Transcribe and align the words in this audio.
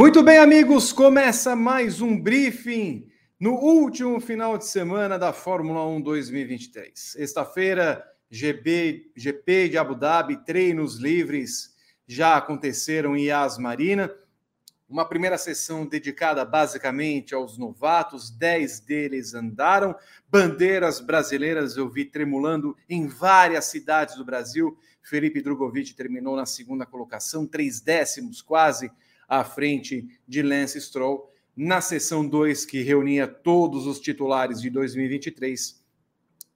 Muito 0.00 0.22
bem, 0.22 0.38
amigos, 0.38 0.94
começa 0.94 1.54
mais 1.54 2.00
um 2.00 2.18
briefing 2.18 3.06
no 3.38 3.52
último 3.52 4.18
final 4.18 4.56
de 4.56 4.64
semana 4.64 5.18
da 5.18 5.30
Fórmula 5.30 5.86
1 5.86 6.00
2023. 6.00 6.90
Sexta-feira, 6.94 8.02
GP, 8.30 9.12
GP 9.14 9.68
de 9.68 9.76
Abu 9.76 9.94
Dhabi, 9.94 10.42
treinos 10.42 10.96
livres 10.96 11.76
já 12.06 12.38
aconteceram 12.38 13.14
em 13.14 13.26
Yas 13.26 13.58
Marina. 13.58 14.10
Uma 14.88 15.06
primeira 15.06 15.36
sessão 15.36 15.84
dedicada 15.86 16.46
basicamente 16.46 17.34
aos 17.34 17.58
novatos, 17.58 18.30
dez 18.30 18.80
deles 18.80 19.34
andaram. 19.34 19.94
Bandeiras 20.30 20.98
brasileiras 20.98 21.76
eu 21.76 21.90
vi 21.90 22.06
tremulando 22.06 22.74
em 22.88 23.06
várias 23.06 23.66
cidades 23.66 24.16
do 24.16 24.24
Brasil. 24.24 24.78
Felipe 25.02 25.42
Drogovic 25.42 25.92
terminou 25.92 26.36
na 26.36 26.46
segunda 26.46 26.86
colocação, 26.86 27.46
três 27.46 27.82
décimos 27.82 28.40
quase 28.40 28.90
à 29.30 29.44
frente 29.44 30.08
de 30.26 30.42
Lance 30.42 30.80
Stroll. 30.80 31.30
Na 31.56 31.80
sessão 31.80 32.26
2, 32.26 32.64
que 32.64 32.82
reunia 32.82 33.28
todos 33.28 33.86
os 33.86 34.00
titulares 34.00 34.60
de 34.60 34.68
2023, 34.68 35.80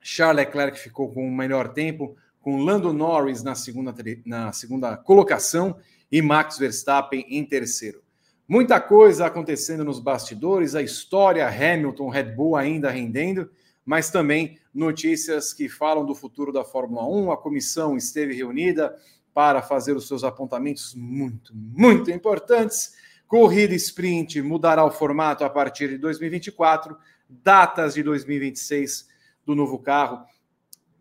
Charles 0.00 0.44
Leclerc 0.44 0.78
ficou 0.78 1.12
com 1.12 1.26
o 1.26 1.34
melhor 1.34 1.72
tempo, 1.72 2.16
com 2.40 2.62
Lando 2.62 2.92
Norris 2.92 3.42
na 3.42 3.54
segunda, 3.54 3.94
na 4.26 4.52
segunda 4.52 4.96
colocação 4.96 5.78
e 6.10 6.20
Max 6.20 6.58
Verstappen 6.58 7.24
em 7.28 7.44
terceiro. 7.44 8.02
Muita 8.46 8.80
coisa 8.80 9.24
acontecendo 9.24 9.84
nos 9.84 9.98
bastidores, 9.98 10.74
a 10.74 10.82
história 10.82 11.48
Hamilton, 11.48 12.08
Red 12.10 12.34
Bull 12.34 12.56
ainda 12.56 12.90
rendendo, 12.90 13.50
mas 13.84 14.10
também 14.10 14.58
notícias 14.74 15.54
que 15.54 15.68
falam 15.68 16.04
do 16.04 16.14
futuro 16.14 16.52
da 16.52 16.64
Fórmula 16.64 17.06
1. 17.06 17.32
A 17.32 17.36
comissão 17.36 17.96
esteve 17.96 18.34
reunida, 18.34 18.94
para 19.34 19.60
fazer 19.60 19.96
os 19.96 20.06
seus 20.06 20.22
apontamentos 20.22 20.94
muito, 20.94 21.52
muito 21.54 22.10
importantes. 22.10 22.94
Corrida 23.26 23.74
sprint 23.74 24.40
mudará 24.40 24.84
o 24.84 24.92
formato 24.92 25.44
a 25.44 25.50
partir 25.50 25.88
de 25.88 25.98
2024. 25.98 26.96
Datas 27.28 27.94
de 27.94 28.02
2026 28.04 29.08
do 29.44 29.56
novo 29.56 29.78
carro 29.78 30.24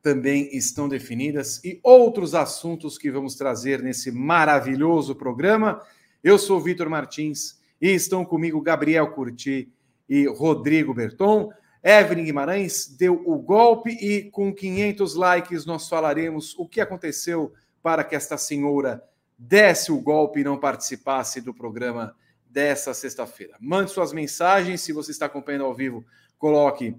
também 0.01 0.49
estão 0.51 0.89
definidas 0.89 1.63
e 1.63 1.79
outros 1.83 2.33
assuntos 2.33 2.97
que 2.97 3.11
vamos 3.11 3.35
trazer 3.35 3.81
nesse 3.81 4.11
maravilhoso 4.11 5.15
programa. 5.15 5.81
Eu 6.23 6.37
sou 6.37 6.59
Vitor 6.59 6.89
Martins 6.89 7.61
e 7.79 7.89
estão 7.89 8.25
comigo 8.25 8.59
Gabriel 8.61 9.11
Curti 9.11 9.71
e 10.09 10.25
Rodrigo 10.27 10.93
Berton. 10.93 11.51
Evelyn 11.83 12.25
Guimarães 12.25 12.87
deu 12.87 13.21
o 13.25 13.37
golpe 13.37 13.91
e 13.91 14.29
com 14.31 14.53
500 14.53 15.15
likes 15.15 15.65
nós 15.65 15.87
falaremos 15.87 16.57
o 16.57 16.67
que 16.67 16.81
aconteceu 16.81 17.53
para 17.83 18.03
que 18.03 18.15
esta 18.15 18.37
senhora 18.37 19.03
desse 19.37 19.91
o 19.91 19.99
golpe 19.99 20.39
e 20.39 20.43
não 20.43 20.57
participasse 20.57 21.41
do 21.41 21.53
programa 21.53 22.15
dessa 22.49 22.93
sexta-feira. 22.93 23.57
Mande 23.59 23.91
suas 23.91 24.13
mensagens, 24.13 24.81
se 24.81 24.93
você 24.93 25.11
está 25.11 25.25
acompanhando 25.25 25.65
ao 25.65 25.73
vivo, 25.75 26.05
coloque 26.37 26.95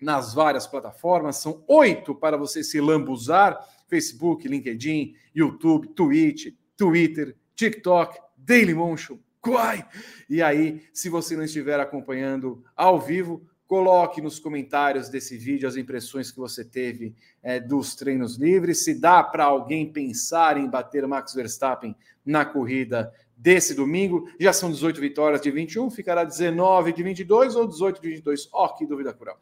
nas 0.00 0.32
várias 0.32 0.66
plataformas, 0.66 1.36
são 1.36 1.64
oito 1.66 2.14
para 2.14 2.36
você 2.36 2.62
se 2.62 2.80
lambuzar: 2.80 3.58
Facebook, 3.88 4.46
LinkedIn, 4.46 5.14
YouTube, 5.34 5.88
Twitch, 5.88 6.54
Twitter, 6.76 7.36
TikTok, 7.54 8.18
Dailymotion, 8.36 9.18
Quai. 9.40 9.86
E 10.28 10.42
aí, 10.42 10.82
se 10.92 11.08
você 11.08 11.36
não 11.36 11.44
estiver 11.44 11.80
acompanhando 11.80 12.62
ao 12.76 13.00
vivo, 13.00 13.42
Coloque 13.70 14.20
nos 14.20 14.40
comentários 14.40 15.08
desse 15.08 15.38
vídeo 15.38 15.68
as 15.68 15.76
impressões 15.76 16.32
que 16.32 16.40
você 16.40 16.64
teve 16.64 17.14
é, 17.40 17.60
dos 17.60 17.94
treinos 17.94 18.36
livres. 18.36 18.82
Se 18.82 18.98
dá 18.98 19.22
para 19.22 19.44
alguém 19.44 19.92
pensar 19.92 20.56
em 20.56 20.68
bater 20.68 21.06
Max 21.06 21.32
Verstappen 21.32 21.94
na 22.26 22.44
corrida 22.44 23.14
desse 23.36 23.72
domingo. 23.72 24.28
Já 24.40 24.52
são 24.52 24.72
18 24.72 25.00
vitórias 25.00 25.40
de 25.40 25.52
21, 25.52 25.88
ficará 25.88 26.24
19 26.24 26.92
de 26.92 27.00
22 27.04 27.54
ou 27.54 27.68
18 27.68 28.02
de 28.02 28.08
22. 28.08 28.48
Ó, 28.52 28.64
oh, 28.64 28.74
que 28.74 28.84
dúvida 28.84 29.14
cruel. 29.14 29.36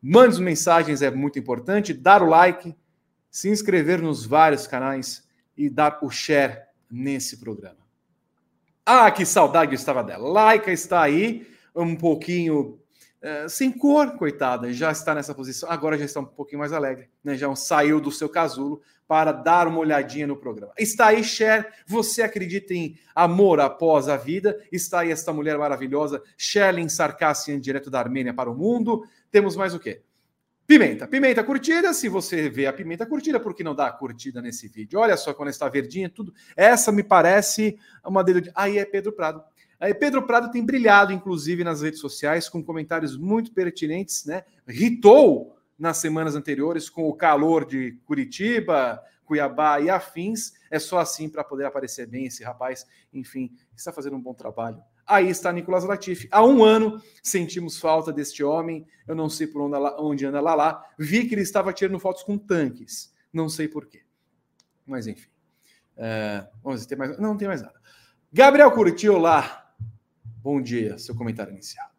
Mande 0.00 0.40
mensagens, 0.40 1.02
é 1.02 1.10
muito 1.10 1.38
importante. 1.38 1.92
Dar 1.92 2.22
o 2.22 2.26
like, 2.26 2.74
se 3.30 3.50
inscrever 3.50 4.00
nos 4.00 4.24
vários 4.24 4.66
canais 4.66 5.28
e 5.54 5.68
dar 5.68 5.98
o 6.00 6.08
share 6.08 6.62
nesse 6.90 7.36
programa. 7.36 7.86
Ah, 8.86 9.10
que 9.10 9.26
saudade 9.26 9.72
eu 9.72 9.76
estava 9.76 10.02
dela. 10.02 10.26
Laika 10.26 10.72
está 10.72 11.02
aí, 11.02 11.46
um 11.76 11.94
pouquinho 11.94 12.80
é, 13.20 13.48
sem 13.48 13.70
cor, 13.72 14.16
coitada, 14.16 14.72
já 14.72 14.92
está 14.92 15.14
nessa 15.14 15.34
posição. 15.34 15.70
Agora 15.70 15.98
já 15.98 16.04
está 16.04 16.20
um 16.20 16.24
pouquinho 16.24 16.60
mais 16.60 16.72
alegre, 16.72 17.08
né? 17.22 17.36
Já 17.36 17.54
saiu 17.56 18.00
do 18.00 18.12
seu 18.12 18.28
casulo 18.28 18.80
para 19.08 19.32
dar 19.32 19.66
uma 19.66 19.78
olhadinha 19.78 20.26
no 20.26 20.36
programa. 20.36 20.72
Está 20.78 21.06
aí, 21.08 21.24
Cher. 21.24 21.72
Você 21.86 22.22
acredita 22.22 22.74
em 22.74 22.98
amor 23.14 23.58
após 23.58 24.08
a 24.08 24.16
vida? 24.16 24.62
Está 24.70 25.00
aí 25.00 25.10
esta 25.10 25.32
mulher 25.32 25.56
maravilhosa, 25.58 26.22
Sherlyn 26.36 26.88
Sarkassian, 26.88 27.58
direto 27.58 27.90
da 27.90 27.98
Armênia 27.98 28.34
para 28.34 28.50
o 28.50 28.54
mundo. 28.54 29.02
Temos 29.30 29.56
mais 29.56 29.74
o 29.74 29.80
quê? 29.80 30.02
Pimenta. 30.66 31.08
Pimenta 31.08 31.42
curtida. 31.42 31.94
Se 31.94 32.10
você 32.10 32.50
vê 32.50 32.66
a 32.66 32.72
pimenta 32.74 33.06
curtida, 33.06 33.40
por 33.40 33.54
que 33.54 33.64
não 33.64 33.74
dá 33.74 33.86
a 33.86 33.92
curtida 33.92 34.42
nesse 34.42 34.68
vídeo? 34.68 35.00
Olha 35.00 35.16
só 35.16 35.32
quando 35.32 35.48
está 35.48 35.66
verdinha, 35.66 36.10
tudo. 36.10 36.34
Essa 36.54 36.92
me 36.92 37.02
parece 37.02 37.78
uma 38.04 38.22
dedo 38.22 38.42
de. 38.42 38.52
Aí 38.54 38.76
é 38.76 38.84
Pedro 38.84 39.10
Prado. 39.12 39.42
Aí 39.80 39.94
Pedro 39.94 40.26
Prado 40.26 40.50
tem 40.50 40.64
brilhado, 40.64 41.12
inclusive, 41.12 41.62
nas 41.62 41.82
redes 41.82 42.00
sociais, 42.00 42.48
com 42.48 42.62
comentários 42.62 43.16
muito 43.16 43.52
pertinentes, 43.52 44.24
né? 44.24 44.44
Ritou 44.66 45.56
nas 45.78 45.98
semanas 45.98 46.34
anteriores 46.34 46.90
com 46.90 47.08
o 47.08 47.14
calor 47.14 47.64
de 47.64 47.92
Curitiba, 48.04 49.00
Cuiabá 49.24 49.80
e 49.80 49.88
afins. 49.88 50.54
É 50.70 50.78
só 50.78 50.98
assim 50.98 51.28
para 51.28 51.44
poder 51.44 51.66
aparecer 51.66 52.06
bem 52.06 52.26
esse 52.26 52.42
rapaz. 52.42 52.86
Enfim, 53.12 53.52
está 53.76 53.92
fazendo 53.92 54.16
um 54.16 54.20
bom 54.20 54.34
trabalho. 54.34 54.82
Aí 55.06 55.28
está 55.28 55.52
Nicolas 55.52 55.84
Latifi. 55.84 56.28
Há 56.30 56.44
um 56.44 56.64
ano 56.64 57.00
sentimos 57.22 57.78
falta 57.78 58.12
deste 58.12 58.42
homem. 58.42 58.86
Eu 59.06 59.14
não 59.14 59.30
sei 59.30 59.46
por 59.46 59.62
onde, 59.62 60.26
anda 60.26 60.40
lá 60.40 60.54
lá. 60.54 60.84
Vi 60.98 61.26
que 61.26 61.34
ele 61.34 61.42
estava 61.42 61.72
tirando 61.72 62.00
fotos 62.00 62.22
com 62.22 62.36
tanques. 62.36 63.14
Não 63.32 63.48
sei 63.48 63.68
por 63.68 63.86
quê. 63.86 64.02
Mas 64.84 65.06
enfim. 65.06 65.28
Uh, 65.96 66.46
vamos 66.62 66.80
ver, 66.82 66.88
tem 66.88 66.98
mais. 66.98 67.18
Não, 67.18 67.30
não 67.30 67.36
tem 67.36 67.48
mais 67.48 67.62
nada. 67.62 67.78
Gabriel 68.32 68.70
Curti, 68.72 69.08
olá. 69.08 69.67
Bom 70.40 70.62
dia, 70.62 70.96
seu 70.98 71.16
comentário 71.16 71.52
inicial. 71.52 71.90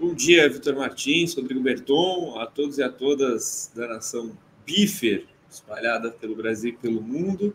Bom 0.00 0.14
dia, 0.14 0.48
Vitor 0.48 0.74
Martins, 0.74 1.34
Rodrigo 1.34 1.60
Berton, 1.60 2.38
a 2.40 2.46
todos 2.46 2.78
e 2.78 2.82
a 2.82 2.88
todas 2.88 3.70
da 3.74 3.86
nação 3.86 4.36
Bifer, 4.64 5.26
espalhada 5.50 6.10
pelo 6.10 6.34
Brasil 6.34 6.70
e 6.70 6.76
pelo 6.76 7.02
mundo. 7.02 7.54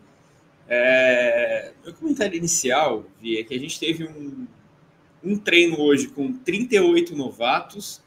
É... 0.68 1.72
Meu 1.84 1.92
comentário 1.92 2.36
inicial, 2.36 3.04
Vi, 3.20 3.36
é 3.36 3.42
que 3.42 3.52
a 3.52 3.58
gente 3.58 3.80
teve 3.80 4.04
um, 4.04 4.46
um 5.24 5.36
treino 5.36 5.80
hoje 5.80 6.06
com 6.06 6.32
38 6.32 7.16
novatos 7.16 8.00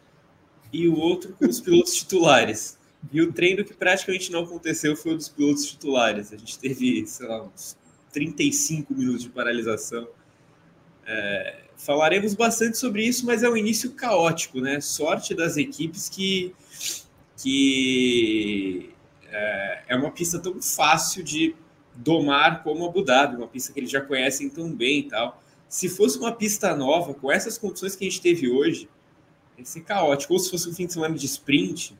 e 0.71 0.87
o 0.87 0.97
outro 0.97 1.33
com 1.33 1.47
os 1.47 1.59
pilotos 1.59 1.95
titulares. 1.95 2.79
E 3.11 3.21
o 3.21 3.33
treino 3.33 3.65
que 3.65 3.73
praticamente 3.73 4.31
não 4.31 4.45
aconteceu 4.45 4.95
foi 4.95 5.15
o 5.15 5.17
dos 5.17 5.27
pilotos 5.27 5.65
titulares. 5.65 6.31
A 6.31 6.37
gente 6.37 6.57
teve, 6.57 7.05
sei 7.05 7.27
lá, 7.27 7.43
uns 7.43 7.77
35 8.13 8.93
minutos 8.93 9.23
de 9.23 9.29
paralisação 9.29 10.07
é, 11.05 11.65
falaremos 11.77 12.33
bastante 12.33 12.77
sobre 12.77 13.03
isso, 13.03 13.25
mas 13.25 13.43
é 13.43 13.49
um 13.49 13.55
início 13.55 13.91
caótico, 13.91 14.59
né? 14.59 14.79
Sorte 14.81 15.33
das 15.33 15.57
equipes 15.57 16.09
que, 16.09 16.53
que 17.37 18.93
é, 19.27 19.83
é 19.89 19.95
uma 19.95 20.11
pista 20.11 20.39
tão 20.39 20.61
fácil 20.61 21.23
de 21.23 21.55
domar 21.95 22.63
como 22.63 22.85
Abu 22.85 23.03
Dhabi, 23.03 23.35
uma 23.35 23.47
pista 23.47 23.71
que 23.71 23.79
eles 23.79 23.91
já 23.91 24.01
conhecem 24.01 24.49
tão 24.49 24.73
bem 24.73 24.99
e 24.99 25.03
tal. 25.03 25.41
Se 25.67 25.89
fosse 25.89 26.17
uma 26.17 26.31
pista 26.31 26.75
nova, 26.75 27.13
com 27.13 27.31
essas 27.31 27.57
condições 27.57 27.95
que 27.95 28.05
a 28.05 28.09
gente 28.09 28.21
teve 28.21 28.49
hoje, 28.49 28.89
ia 29.57 29.65
ser 29.65 29.81
caótico. 29.81 30.33
Ou 30.33 30.39
se 30.39 30.49
fosse 30.49 30.69
um 30.69 30.73
fim 30.73 30.85
de 30.85 30.93
semana 30.93 31.15
de 31.15 31.25
sprint, 31.25 31.97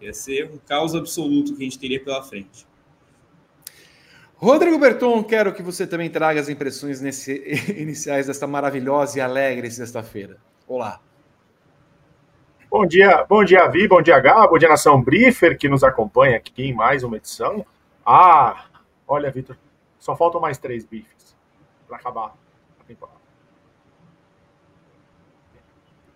ia 0.00 0.12
ser 0.12 0.50
um 0.50 0.58
caos 0.58 0.94
absoluto 0.94 1.54
que 1.54 1.62
a 1.62 1.64
gente 1.64 1.78
teria 1.78 2.02
pela 2.02 2.22
frente. 2.22 2.66
Rodrigo 4.42 4.76
Berton, 4.76 5.22
quero 5.22 5.54
que 5.54 5.62
você 5.62 5.86
também 5.86 6.10
traga 6.10 6.40
as 6.40 6.48
impressões 6.48 7.00
nesse, 7.00 7.32
iniciais 7.80 8.26
desta 8.26 8.44
maravilhosa 8.44 9.18
e 9.18 9.20
alegre 9.20 9.70
sexta-feira. 9.70 10.36
Olá. 10.66 11.00
Bom 12.68 12.84
dia, 12.84 13.24
bom 13.28 13.44
dia, 13.44 13.68
Vi, 13.68 13.86
bom 13.86 14.02
dia, 14.02 14.18
Gá, 14.18 14.44
bom 14.48 14.58
dia, 14.58 14.68
Nação 14.68 15.00
Briefer, 15.00 15.56
que 15.56 15.68
nos 15.68 15.84
acompanha 15.84 16.38
aqui 16.38 16.64
em 16.64 16.74
mais 16.74 17.04
uma 17.04 17.18
edição. 17.18 17.64
Ah, 18.04 18.64
olha, 19.06 19.30
Vitor, 19.30 19.56
só 19.96 20.16
faltam 20.16 20.40
mais 20.40 20.58
três 20.58 20.84
bifes 20.84 21.36
para 21.86 21.98
acabar 21.98 22.34
a 22.80 22.84
temporada. 22.84 23.20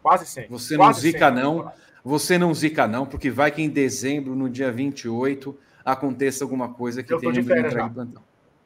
Quase 0.03 0.27
100. 0.27 0.49
Você 0.49 0.77
não 0.77 0.93
zica, 0.93 1.31
não. 1.31 1.73
Você 2.05 2.39
não 2.39 2.53
zica, 2.53 2.89
não, 2.89 3.07
porque 3.07 3.31
vai 3.31 3.53
que 3.53 3.63
em 3.63 3.69
dezembro, 3.69 4.35
no 4.35 4.51
dia 4.51 4.73
28 4.73 5.57
aconteça 5.87 6.43
alguma 6.43 6.75
coisa 6.75 7.01
que 7.01 7.17
tenha 7.17 7.33
que 7.33 7.39
entrar 7.39 7.89
de 7.89 7.95
plantão. 7.95 8.23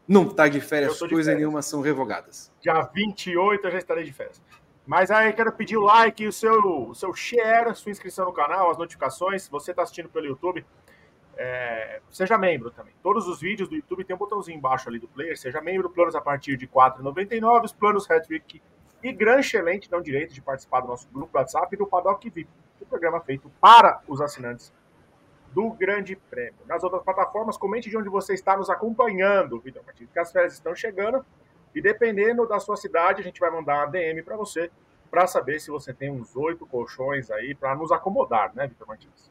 Não 0.08 0.22
está 0.22 0.48
de 0.48 0.60
férias, 0.60 0.98
coisas 0.98 1.36
nenhuma 1.36 1.60
são 1.60 1.82
revogadas. 1.82 2.50
Dia 2.60 2.80
28 2.80 3.66
eu 3.66 3.70
já 3.70 3.78
estarei 3.78 4.04
de 4.04 4.12
férias. 4.12 4.42
Mas 4.86 5.10
aí 5.10 5.32
quero 5.34 5.52
pedir 5.52 5.76
o 5.76 5.82
like, 5.82 6.26
o 6.26 6.32
seu, 6.32 6.88
o 6.88 6.94
seu 6.94 7.14
share, 7.14 7.72
sua 7.76 7.92
inscrição 7.92 8.24
no 8.24 8.32
canal, 8.32 8.70
as 8.70 8.78
notificações. 8.78 9.42
Se 9.42 9.50
você 9.50 9.70
está 9.70 9.82
assistindo 9.82 10.08
pelo 10.08 10.26
YouTube, 10.26 10.64
é, 11.36 12.00
seja 12.10 12.36
membro 12.38 12.70
também. 12.70 12.94
Todos 13.02 13.28
os 13.28 13.40
vídeos 13.40 13.68
do 13.68 13.76
YouTube 13.76 14.02
tem 14.02 14.16
um 14.16 14.18
botãozinho 14.18 14.56
embaixo 14.56 14.88
ali 14.88 14.98
do 14.98 15.06
player. 15.06 15.38
Seja 15.38 15.60
membro, 15.60 15.90
planos 15.90 16.16
a 16.16 16.20
partir 16.20 16.56
de 16.56 16.64
R$ 16.64 16.72
4,99, 16.72 17.66
os 17.66 17.72
planos 17.72 18.10
Hattrick 18.10 18.60
e 19.02 19.12
Gran 19.12 19.38
Excelente 19.38 19.88
dão 19.88 20.00
direito 20.00 20.34
de 20.34 20.40
participar 20.40 20.80
do 20.80 20.88
nosso 20.88 21.06
grupo 21.12 21.38
WhatsApp 21.38 21.68
e 21.72 21.78
do 21.78 21.86
Paddock 21.86 22.28
VIP, 22.28 22.50
o 22.80 22.86
programa 22.86 23.20
feito 23.20 23.50
para 23.60 24.00
os 24.08 24.20
assinantes 24.20 24.72
do 25.52 25.70
Grande 25.70 26.16
Prêmio. 26.16 26.60
Nas 26.66 26.82
outras 26.82 27.02
plataformas, 27.02 27.56
comente 27.56 27.90
de 27.90 27.96
onde 27.96 28.08
você 28.08 28.34
está 28.34 28.56
nos 28.56 28.70
acompanhando, 28.70 29.58
Vitor 29.60 29.82
Martins, 29.84 30.06
porque 30.06 30.18
as 30.18 30.32
férias 30.32 30.54
estão 30.54 30.74
chegando 30.74 31.24
e 31.74 31.80
dependendo 31.80 32.46
da 32.46 32.58
sua 32.58 32.76
cidade, 32.76 33.20
a 33.20 33.24
gente 33.24 33.40
vai 33.40 33.50
mandar 33.50 33.76
uma 33.76 33.86
DM 33.86 34.22
para 34.22 34.36
você 34.36 34.70
para 35.10 35.26
saber 35.26 35.60
se 35.60 35.70
você 35.70 35.92
tem 35.92 36.10
uns 36.10 36.36
oito 36.36 36.64
colchões 36.66 37.30
aí 37.30 37.54
para 37.54 37.74
nos 37.74 37.90
acomodar, 37.90 38.52
né, 38.54 38.66
Vitor 38.68 38.86
Martins? 38.86 39.30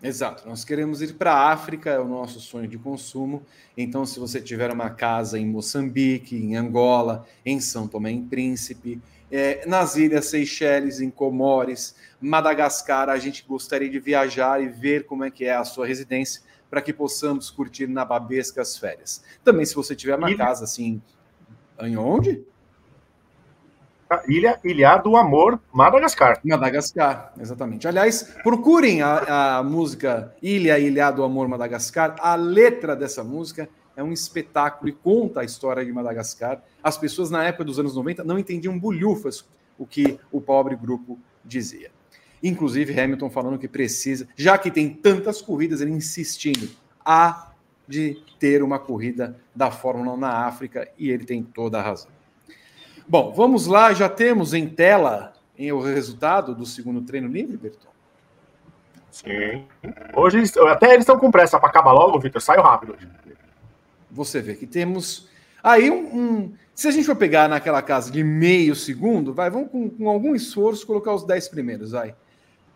Exato, 0.00 0.48
nós 0.48 0.64
queremos 0.64 1.02
ir 1.02 1.14
para 1.14 1.32
a 1.32 1.52
África, 1.52 1.90
é 1.90 1.98
o 1.98 2.06
nosso 2.06 2.38
sonho 2.38 2.68
de 2.68 2.78
consumo. 2.78 3.42
Então, 3.76 4.06
se 4.06 4.20
você 4.20 4.40
tiver 4.40 4.70
uma 4.70 4.90
casa 4.90 5.38
em 5.38 5.46
Moçambique, 5.46 6.36
em 6.36 6.56
Angola, 6.56 7.26
em 7.44 7.58
São 7.60 7.88
Tomé 7.88 8.12
em 8.12 8.24
Príncipe, 8.24 9.02
é, 9.30 9.66
nas 9.66 9.96
ilhas 9.96 10.26
Seychelles, 10.26 11.00
em 11.00 11.10
Comores, 11.10 11.94
Madagascar, 12.20 13.08
a 13.08 13.18
gente 13.18 13.44
gostaria 13.46 13.88
de 13.88 13.98
viajar 13.98 14.62
e 14.62 14.68
ver 14.68 15.06
como 15.06 15.24
é 15.24 15.30
que 15.30 15.44
é 15.44 15.54
a 15.54 15.64
sua 15.64 15.86
residência 15.86 16.42
para 16.70 16.82
que 16.82 16.92
possamos 16.92 17.50
curtir 17.50 17.86
na 17.86 18.04
Babesca 18.04 18.60
as 18.60 18.76
férias. 18.76 19.22
Também, 19.42 19.64
se 19.64 19.74
você 19.74 19.94
tiver 19.94 20.16
uma 20.16 20.30
Ilha... 20.30 20.38
casa 20.38 20.64
assim, 20.64 21.00
em 21.80 21.96
onde? 21.96 22.44
Ilha, 24.26 24.58
Ilha 24.64 24.96
do 24.96 25.16
Amor, 25.16 25.60
Madagascar. 25.72 26.40
Madagascar, 26.42 27.32
exatamente. 27.38 27.86
Aliás, 27.86 28.34
procurem 28.42 29.02
a, 29.02 29.58
a 29.58 29.62
música 29.62 30.34
Ilha, 30.42 30.78
Ilha 30.78 31.10
do 31.10 31.22
Amor, 31.22 31.46
Madagascar. 31.46 32.16
A 32.18 32.34
letra 32.34 32.96
dessa 32.96 33.22
música 33.22 33.68
é 33.98 34.04
um 34.04 34.12
espetáculo 34.12 34.88
e 34.88 34.92
conta 34.92 35.40
a 35.40 35.44
história 35.44 35.84
de 35.84 35.92
Madagascar. 35.92 36.62
As 36.80 36.96
pessoas 36.96 37.30
na 37.30 37.42
época 37.42 37.64
dos 37.64 37.80
anos 37.80 37.96
90 37.96 38.22
não 38.22 38.38
entendiam 38.38 38.78
bulhufas 38.78 39.44
o 39.76 39.84
que 39.84 40.20
o 40.30 40.40
pobre 40.40 40.76
grupo 40.76 41.18
dizia. 41.44 41.90
Inclusive 42.40 42.98
Hamilton 42.98 43.28
falando 43.28 43.58
que 43.58 43.66
precisa, 43.66 44.28
já 44.36 44.56
que 44.56 44.70
tem 44.70 44.88
tantas 44.88 45.42
corridas, 45.42 45.80
ele 45.80 45.90
insistindo, 45.90 46.70
há 47.04 47.50
de 47.88 48.22
ter 48.38 48.62
uma 48.62 48.78
corrida 48.78 49.36
da 49.52 49.68
Fórmula 49.68 50.12
1 50.12 50.16
na 50.16 50.46
África 50.46 50.88
e 50.96 51.10
ele 51.10 51.24
tem 51.24 51.42
toda 51.42 51.80
a 51.80 51.82
razão. 51.82 52.12
Bom, 53.08 53.32
vamos 53.32 53.66
lá, 53.66 53.92
já 53.92 54.08
temos 54.08 54.54
em 54.54 54.68
tela 54.68 55.32
o 55.58 55.80
resultado 55.80 56.54
do 56.54 56.64
segundo 56.64 57.02
treino 57.02 57.26
livre, 57.26 57.56
Berton? 57.56 57.88
Sim. 59.10 59.66
Hoje 60.14 60.40
até 60.70 60.90
eles 60.90 61.00
estão 61.00 61.18
com 61.18 61.32
pressa 61.32 61.58
para 61.58 61.68
acabar 61.68 61.90
logo, 61.90 62.20
Vitor. 62.20 62.40
Saiu 62.40 62.62
rápido 62.62 62.94
hoje 62.94 63.08
você 64.10 64.40
vê 64.40 64.54
que 64.54 64.66
temos 64.66 65.28
aí 65.62 65.90
um, 65.90 66.16
um, 66.16 66.52
Se 66.74 66.88
a 66.88 66.90
gente 66.90 67.06
for 67.06 67.16
pegar 67.16 67.48
naquela 67.48 67.82
casa 67.82 68.10
de 68.10 68.22
meio 68.22 68.74
segundo, 68.74 69.32
vai, 69.34 69.50
vamos 69.50 69.70
com, 69.70 69.88
com 69.90 70.08
algum 70.08 70.34
esforço 70.34 70.86
colocar 70.86 71.14
os 71.14 71.24
dez 71.24 71.48
primeiros, 71.48 71.92
vai. 71.92 72.14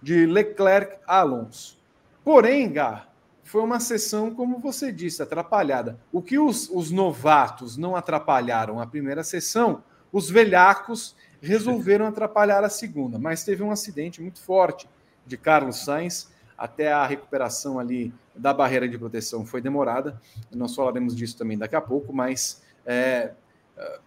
De 0.02 0.26
Leclerc 0.26 0.96
a 1.06 1.20
Alonso. 1.20 1.78
Porém, 2.24 2.72
Gá, 2.72 3.06
foi 3.44 3.62
uma 3.62 3.80
sessão, 3.80 4.34
como 4.34 4.58
você 4.58 4.90
disse, 4.90 5.22
atrapalhada. 5.22 5.98
O 6.10 6.22
que 6.22 6.38
os, 6.38 6.68
os 6.70 6.90
novatos 6.90 7.76
não 7.76 7.94
atrapalharam 7.94 8.80
a 8.80 8.86
primeira 8.86 9.22
sessão, 9.22 9.82
os 10.12 10.30
velhacos 10.30 11.14
resolveram 11.40 12.06
atrapalhar 12.08 12.64
a 12.64 12.68
segunda. 12.68 13.18
Mas 13.18 13.44
teve 13.44 13.62
um 13.62 13.70
acidente 13.70 14.22
muito 14.22 14.40
forte 14.40 14.88
de 15.26 15.36
Carlos 15.36 15.84
Sainz 15.84 16.30
até 16.56 16.92
a 16.92 17.06
recuperação 17.06 17.78
ali 17.78 18.12
da 18.34 18.52
barreira 18.52 18.88
de 18.88 18.98
proteção 18.98 19.44
foi 19.44 19.60
demorada. 19.60 20.20
Nós 20.50 20.74
falaremos 20.74 21.14
disso 21.14 21.36
também 21.36 21.58
daqui 21.58 21.76
a 21.76 21.80
pouco, 21.80 22.12
mas 22.12 22.62
é, 22.86 23.32
é 23.76 23.98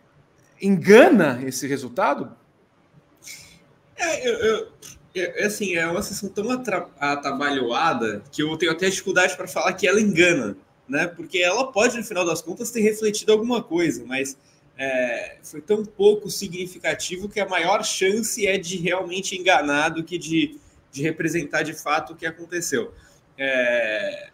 engana 0.61 1.41
esse 1.45 1.67
resultado? 1.67 2.35
É, 3.97 4.27
eu, 4.27 4.33
eu, 4.33 4.67
é, 5.15 5.45
assim, 5.45 5.75
é 5.75 5.87
uma 5.87 6.01
sessão 6.01 6.29
tão 6.29 6.45
atabalhoada 6.99 8.21
que 8.31 8.43
eu 8.43 8.57
tenho 8.57 8.71
até 8.71 8.89
dificuldade 8.89 9.35
para 9.35 9.47
falar 9.47 9.73
que 9.73 9.87
ela 9.87 10.01
engana, 10.01 10.57
né? 10.87 11.07
Porque 11.07 11.39
ela 11.39 11.71
pode, 11.71 11.97
no 11.97 12.03
final 12.03 12.25
das 12.25 12.41
contas, 12.41 12.71
ter 12.71 12.81
refletido 12.81 13.31
alguma 13.31 13.63
coisa, 13.63 14.03
mas 14.05 14.37
é, 14.77 15.37
foi 15.41 15.61
tão 15.61 15.85
pouco 15.85 16.29
significativo 16.29 17.29
que 17.29 17.39
a 17.39 17.47
maior 17.47 17.83
chance 17.83 18.45
é 18.45 18.57
de 18.57 18.77
realmente 18.77 19.37
enganar 19.37 19.89
do 19.89 20.03
que 20.03 20.17
de 20.17 20.59
de 20.95 21.03
representar 21.03 21.63
de 21.63 21.73
fato 21.73 22.13
o 22.13 22.15
que 22.15 22.25
aconteceu. 22.25 22.93
É, 23.37 24.29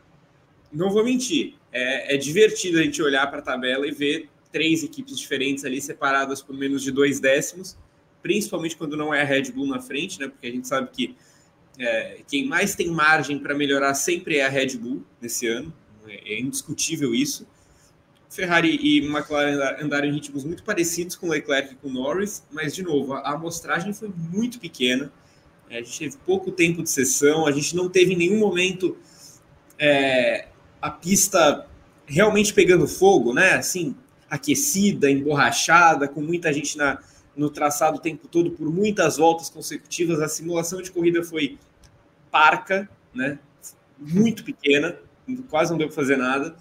não 0.71 0.91
vou 0.91 1.03
mentir, 1.03 1.55
é, 1.71 2.13
é, 2.13 2.17
divertido 2.17 2.77
a 2.77 2.83
gente 2.83 3.01
olhar 3.01 3.25
para 3.27 3.39
a 3.39 3.41
tabela 3.41 3.87
e 3.87 3.91
ver 3.91 4.29
três 4.51 4.83
equipes 4.83 5.17
diferentes 5.17 5.65
ali 5.65 5.81
separadas 5.81 6.41
por 6.41 6.55
menos 6.55 6.83
de 6.83 6.91
dois 6.91 7.19
décimos, 7.19 7.75
principalmente 8.21 8.77
quando 8.77 8.95
não 8.95 9.11
é 9.11 9.21
a 9.21 9.25
Red 9.25 9.51
Bull 9.51 9.65
na 9.65 9.81
frente, 9.81 10.19
né? 10.19 10.27
Porque 10.27 10.45
a 10.45 10.51
gente 10.51 10.67
sabe 10.67 10.89
que 10.91 11.15
é, 11.79 12.19
quem 12.27 12.47
mais 12.47 12.75
tem 12.75 12.89
margem 12.91 13.39
para 13.39 13.55
melhorar 13.55 13.95
sempre 13.95 14.37
é 14.37 14.45
a 14.45 14.49
Red 14.49 14.77
Bull 14.77 15.03
nesse 15.19 15.47
ano, 15.47 15.73
é, 16.07 16.35
é 16.35 16.39
indiscutível 16.39 17.15
isso. 17.15 17.47
Ferrari 18.29 18.77
e 18.81 18.99
McLaren 18.99 19.57
andaram 19.81 20.07
em 20.07 20.13
ritmos 20.13 20.43
muito 20.43 20.63
parecidos 20.63 21.15
com 21.15 21.27
Leclerc 21.27 21.73
e 21.73 21.75
com 21.75 21.89
Norris, 21.89 22.43
mas 22.51 22.73
de 22.73 22.83
novo, 22.83 23.13
a 23.13 23.33
amostragem 23.33 23.93
foi 23.93 24.09
muito 24.15 24.59
pequena. 24.59 25.11
É, 25.71 25.77
a 25.77 25.81
gente 25.81 25.99
teve 25.99 26.17
pouco 26.25 26.51
tempo 26.51 26.83
de 26.83 26.89
sessão, 26.89 27.47
a 27.47 27.51
gente 27.51 27.73
não 27.77 27.87
teve 27.87 28.13
em 28.13 28.17
nenhum 28.17 28.37
momento 28.37 28.97
é, 29.79 30.49
a 30.81 30.91
pista 30.91 31.65
realmente 32.05 32.53
pegando 32.53 32.85
fogo, 32.85 33.33
né? 33.33 33.53
Assim, 33.53 33.95
aquecida, 34.29 35.09
emborrachada, 35.09 36.09
com 36.09 36.19
muita 36.19 36.51
gente 36.51 36.77
na, 36.77 36.99
no 37.37 37.49
traçado 37.49 37.97
o 37.97 38.01
tempo 38.01 38.27
todo 38.27 38.51
por 38.51 38.69
muitas 38.69 39.15
voltas 39.15 39.49
consecutivas. 39.49 40.19
A 40.19 40.27
simulação 40.27 40.81
de 40.81 40.91
corrida 40.91 41.23
foi 41.23 41.57
parca, 42.29 42.89
né? 43.13 43.39
Muito 43.97 44.43
pequena, 44.43 44.97
quase 45.49 45.71
não 45.71 45.77
deu 45.77 45.87
para 45.87 45.95
fazer 45.95 46.17
nada. 46.17 46.53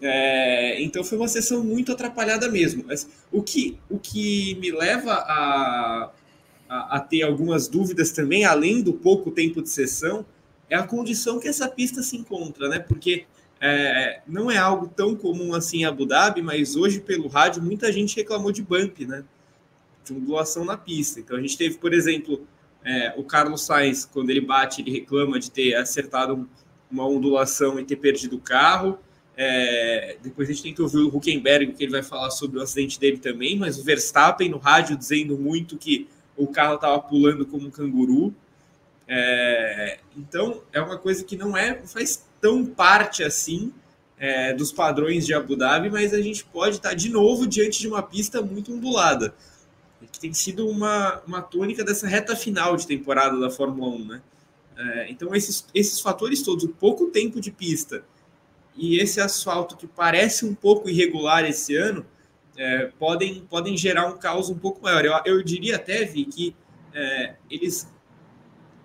É, 0.00 0.80
então 0.80 1.02
foi 1.02 1.18
uma 1.18 1.26
sessão 1.26 1.64
muito 1.64 1.90
atrapalhada 1.90 2.48
mesmo. 2.48 2.84
Mas 2.86 3.08
o 3.32 3.42
que, 3.42 3.80
o 3.90 3.98
que 3.98 4.54
me 4.60 4.70
leva 4.70 5.12
a, 5.12 6.10
a, 6.68 6.96
a, 6.96 7.00
ter 7.00 7.22
algumas 7.22 7.68
dúvidas 7.68 8.12
também, 8.12 8.44
além 8.44 8.82
do 8.82 8.92
pouco 8.92 9.30
tempo 9.30 9.62
de 9.62 9.68
sessão, 9.68 10.24
é 10.68 10.76
a 10.76 10.86
condição 10.86 11.38
que 11.38 11.48
essa 11.48 11.68
pista 11.68 12.02
se 12.02 12.16
encontra, 12.16 12.68
né? 12.68 12.78
Porque 12.78 13.26
é, 13.60 14.20
não 14.26 14.50
é 14.50 14.56
algo 14.56 14.88
tão 14.88 15.14
comum 15.14 15.54
assim 15.54 15.78
em 15.78 15.84
Abu 15.84 16.06
Dhabi, 16.06 16.42
mas 16.42 16.76
hoje 16.76 17.00
pelo 17.00 17.28
rádio 17.28 17.62
muita 17.62 17.92
gente 17.92 18.16
reclamou 18.16 18.52
de 18.52 18.62
bump, 18.62 19.06
né? 19.06 19.24
De 20.04 20.12
ondulação 20.12 20.64
na 20.64 20.76
pista. 20.76 21.20
Então 21.20 21.36
a 21.36 21.40
gente 21.40 21.56
teve, 21.56 21.78
por 21.78 21.92
exemplo, 21.94 22.46
é, 22.84 23.14
o 23.16 23.24
Carlos 23.24 23.64
Sainz, 23.64 24.04
quando 24.04 24.30
ele 24.30 24.40
bate, 24.40 24.82
ele 24.82 24.90
reclama 24.90 25.38
de 25.38 25.50
ter 25.50 25.74
acertado 25.74 26.48
uma 26.90 27.06
ondulação 27.06 27.80
e 27.80 27.84
ter 27.84 27.96
perdido 27.96 28.36
o 28.36 28.40
carro. 28.40 28.98
É, 29.36 30.16
depois 30.22 30.48
a 30.48 30.52
gente 30.52 30.62
tem 30.62 30.74
que 30.74 30.82
ouvir 30.82 30.98
o 30.98 31.08
Huckenberg, 31.08 31.72
que 31.72 31.82
ele 31.82 31.92
vai 31.92 32.02
falar 32.02 32.30
sobre 32.30 32.58
o 32.58 32.62
acidente 32.62 33.00
dele 33.00 33.18
também, 33.18 33.58
mas 33.58 33.78
o 33.78 33.82
Verstappen 33.82 34.48
no 34.48 34.58
rádio 34.58 34.96
dizendo 34.96 35.36
muito 35.36 35.76
que 35.76 36.06
o 36.36 36.46
carro 36.46 36.76
estava 36.76 37.00
pulando 37.00 37.46
como 37.46 37.66
um 37.66 37.70
canguru. 37.70 38.34
É, 39.06 39.98
então, 40.16 40.62
é 40.72 40.80
uma 40.80 40.98
coisa 40.98 41.24
que 41.24 41.36
não 41.36 41.56
é 41.56 41.74
faz 41.86 42.24
tão 42.40 42.64
parte 42.64 43.22
assim 43.22 43.72
é, 44.18 44.52
dos 44.52 44.72
padrões 44.72 45.26
de 45.26 45.34
Abu 45.34 45.56
Dhabi, 45.56 45.90
mas 45.90 46.14
a 46.14 46.20
gente 46.20 46.44
pode 46.44 46.76
estar 46.76 46.94
de 46.94 47.08
novo 47.08 47.46
diante 47.46 47.80
de 47.80 47.88
uma 47.88 48.02
pista 48.02 48.40
muito 48.40 48.72
ondulada, 48.72 49.34
que 50.12 50.18
tem 50.18 50.32
sido 50.32 50.68
uma, 50.68 51.20
uma 51.26 51.42
tônica 51.42 51.84
dessa 51.84 52.06
reta 52.06 52.36
final 52.36 52.76
de 52.76 52.86
temporada 52.86 53.38
da 53.38 53.50
Fórmula 53.50 53.94
1. 53.94 54.04
Né? 54.04 54.22
É, 54.76 55.10
então, 55.10 55.34
esses, 55.34 55.66
esses 55.74 56.00
fatores 56.00 56.42
todos, 56.42 56.64
o 56.64 56.68
pouco 56.68 57.06
tempo 57.06 57.40
de 57.40 57.50
pista 57.50 58.04
e 58.76 58.98
esse 58.98 59.20
asfalto 59.20 59.76
que 59.76 59.86
parece 59.86 60.44
um 60.44 60.54
pouco 60.54 60.88
irregular 60.88 61.44
esse 61.44 61.76
ano, 61.76 62.04
é, 62.56 62.90
podem, 62.98 63.46
podem 63.48 63.76
gerar 63.76 64.06
um 64.06 64.16
caos 64.16 64.48
um 64.50 64.58
pouco 64.58 64.82
maior. 64.82 65.04
Eu, 65.04 65.12
eu 65.24 65.42
diria 65.42 65.76
até, 65.76 66.04
Vi, 66.04 66.24
que 66.24 66.56
é, 66.92 67.34
eles, 67.50 67.92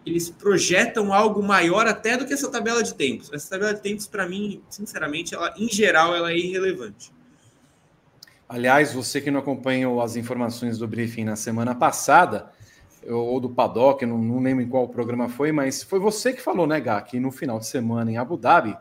eles 0.05 0.29
projetam 0.29 1.13
algo 1.13 1.41
maior 1.43 1.87
até 1.87 2.17
do 2.17 2.25
que 2.25 2.33
essa 2.33 2.49
tabela 2.51 2.83
de 2.83 2.93
tempos. 2.95 3.31
Essa 3.31 3.51
tabela 3.51 3.73
de 3.73 3.81
tempos, 3.81 4.07
para 4.07 4.27
mim, 4.27 4.61
sinceramente, 4.69 5.35
ela, 5.35 5.53
em 5.57 5.69
geral, 5.69 6.15
ela 6.15 6.31
é 6.31 6.37
irrelevante. 6.37 7.11
Aliás, 8.47 8.93
você 8.93 9.21
que 9.21 9.29
não 9.29 9.39
acompanhou 9.39 10.01
as 10.01 10.15
informações 10.15 10.79
do 10.79 10.87
briefing 10.87 11.23
na 11.23 11.35
semana 11.35 11.75
passada, 11.75 12.51
ou 13.07 13.39
do 13.39 13.49
Paddock, 13.49 14.05
não, 14.05 14.17
não 14.17 14.41
lembro 14.41 14.63
em 14.63 14.67
qual 14.67 14.87
programa 14.87 15.29
foi, 15.29 15.51
mas 15.51 15.83
foi 15.83 15.99
você 15.99 16.33
que 16.33 16.41
falou, 16.41 16.65
né, 16.65 16.79
Gá, 16.79 16.99
que 17.01 17.19
no 17.19 17.31
final 17.31 17.59
de 17.59 17.67
semana 17.67 18.11
em 18.11 18.17
Abu 18.17 18.35
Dhabi 18.37 18.75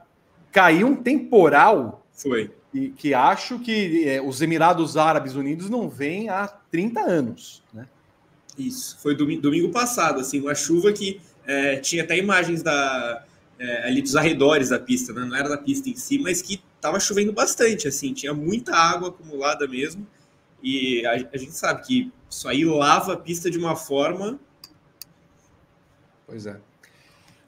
caiu 0.50 0.88
um 0.88 0.96
temporal. 0.96 2.06
Foi 2.12 2.50
e 2.78 2.90
que 2.90 3.12
acho 3.12 3.58
que 3.58 4.08
é, 4.08 4.22
os 4.22 4.40
Emirados 4.40 4.96
Árabes 4.96 5.34
Unidos 5.34 5.68
não 5.68 5.88
vêm 5.88 6.28
há 6.28 6.46
30 6.46 7.00
anos, 7.00 7.62
né? 7.74 7.88
Isso, 8.56 8.98
foi 9.00 9.16
domingo, 9.16 9.42
domingo 9.42 9.70
passado, 9.70 10.20
assim, 10.20 10.40
uma 10.40 10.54
chuva 10.54 10.92
que 10.92 11.20
é, 11.44 11.76
tinha 11.76 12.04
até 12.04 12.16
imagens 12.16 12.62
da, 12.62 13.24
é, 13.58 13.88
ali 13.88 14.00
dos 14.00 14.14
arredores 14.14 14.68
da 14.68 14.78
pista, 14.78 15.12
né? 15.12 15.24
não 15.24 15.36
era 15.36 15.48
da 15.48 15.58
pista 15.58 15.88
em 15.88 15.96
si, 15.96 16.18
mas 16.18 16.40
que 16.40 16.62
estava 16.76 17.00
chovendo 17.00 17.32
bastante, 17.32 17.88
assim, 17.88 18.12
tinha 18.12 18.32
muita 18.32 18.74
água 18.74 19.08
acumulada 19.08 19.66
mesmo. 19.66 20.06
E 20.62 21.04
a, 21.06 21.12
a, 21.12 21.36
gente 21.36 21.52
sabe 21.52 21.82
que 21.86 22.12
isso 22.28 22.48
aí 22.48 22.64
lava 22.64 23.14
a 23.14 23.16
pista 23.16 23.50
de 23.50 23.58
uma 23.58 23.76
forma. 23.76 24.38
Pois 26.26 26.46
é. 26.46 26.60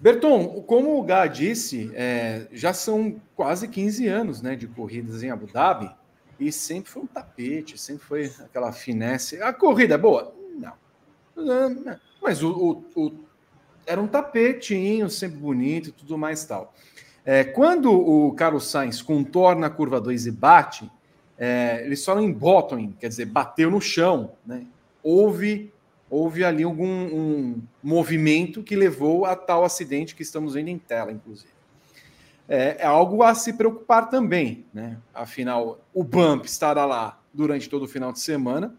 Berton, 0.00 0.62
como 0.62 0.99
o 0.99 1.02
Gá 1.02 1.26
disse, 1.26 1.90
é, 1.95 2.47
já 2.52 2.73
são 2.73 3.21
quase 3.37 3.69
15 3.69 4.07
anos 4.09 4.40
né, 4.40 4.57
de 4.57 4.66
corridas 4.66 5.23
em 5.23 5.30
Abu 5.30 5.47
Dhabi 5.47 5.90
e 6.38 6.50
sempre 6.50 6.90
foi 6.90 7.02
um 7.02 7.07
tapete, 7.07 7.76
sempre 7.76 8.04
foi 8.04 8.33
aquela 8.40 8.73
finesse. 8.73 9.42
A 9.42 9.52
corrida 9.52 9.95
é 9.97 9.99
boa? 9.99 10.35
Não. 10.57 11.99
Mas 12.23 12.42
o, 12.42 12.83
o, 12.97 13.00
o 13.07 13.12
era 13.87 14.00
um 14.00 14.07
tapetinho, 14.07 15.11
sempre 15.11 15.38
bonito 15.38 15.90
e 15.90 15.92
tudo 15.92 16.16
mais 16.16 16.45
tal. 16.45 16.73
É, 17.25 17.45
quando 17.45 17.92
o 17.92 18.33
Carlos 18.33 18.71
Sainz 18.71 19.02
contorna 19.02 19.66
a 19.66 19.71
curva 19.71 20.00
2 20.00 20.26
e 20.26 20.30
bate, 20.30 20.90
é, 21.37 21.83
ele 21.85 21.97
só 21.97 22.19
em 22.21 22.33
bottom, 22.33 22.92
quer 22.99 23.09
dizer, 23.09 23.26
bateu 23.26 23.71
no 23.71 23.80
chão, 23.80 24.33
né? 24.47 24.66
Houve, 25.02 25.73
houve 26.11 26.45
ali 26.45 26.64
algum 26.64 26.87
um 26.87 27.62
movimento 27.83 28.62
que 28.62 28.75
levou 28.75 29.25
a 29.25 29.37
tal 29.37 29.64
acidente 29.64 30.14
que 30.14 30.23
estamos 30.23 30.55
vendo 30.55 30.69
em 30.69 30.79
tela, 30.79 31.12
inclusive. 31.12 31.52
É, 32.49 32.79
é 32.81 32.87
algo 32.87 33.23
a 33.23 33.33
se 33.33 33.52
preocupar 33.52 34.11
também, 34.11 34.67
né? 34.75 34.99
Afinal, 35.14 35.81
o 35.95 36.02
bump 36.02 36.45
estará 36.47 36.85
lá 36.85 37.21
durante 37.33 37.71
todo 37.71 37.85
o 37.85 37.88
final 37.88 38.12
de 38.12 38.19
semana, 38.19 38.75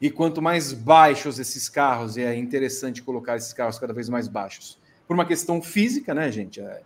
e 0.00 0.10
quanto 0.10 0.42
mais 0.42 0.72
baixos 0.72 1.38
esses 1.38 1.68
carros, 1.68 2.16
e 2.16 2.22
é 2.22 2.34
interessante 2.34 3.00
colocar 3.00 3.36
esses 3.36 3.52
carros 3.52 3.78
cada 3.78 3.92
vez 3.92 4.08
mais 4.08 4.26
baixos, 4.26 4.76
por 5.06 5.14
uma 5.14 5.24
questão 5.24 5.62
física, 5.62 6.12
né, 6.12 6.30
gente? 6.32 6.60
É, 6.60 6.82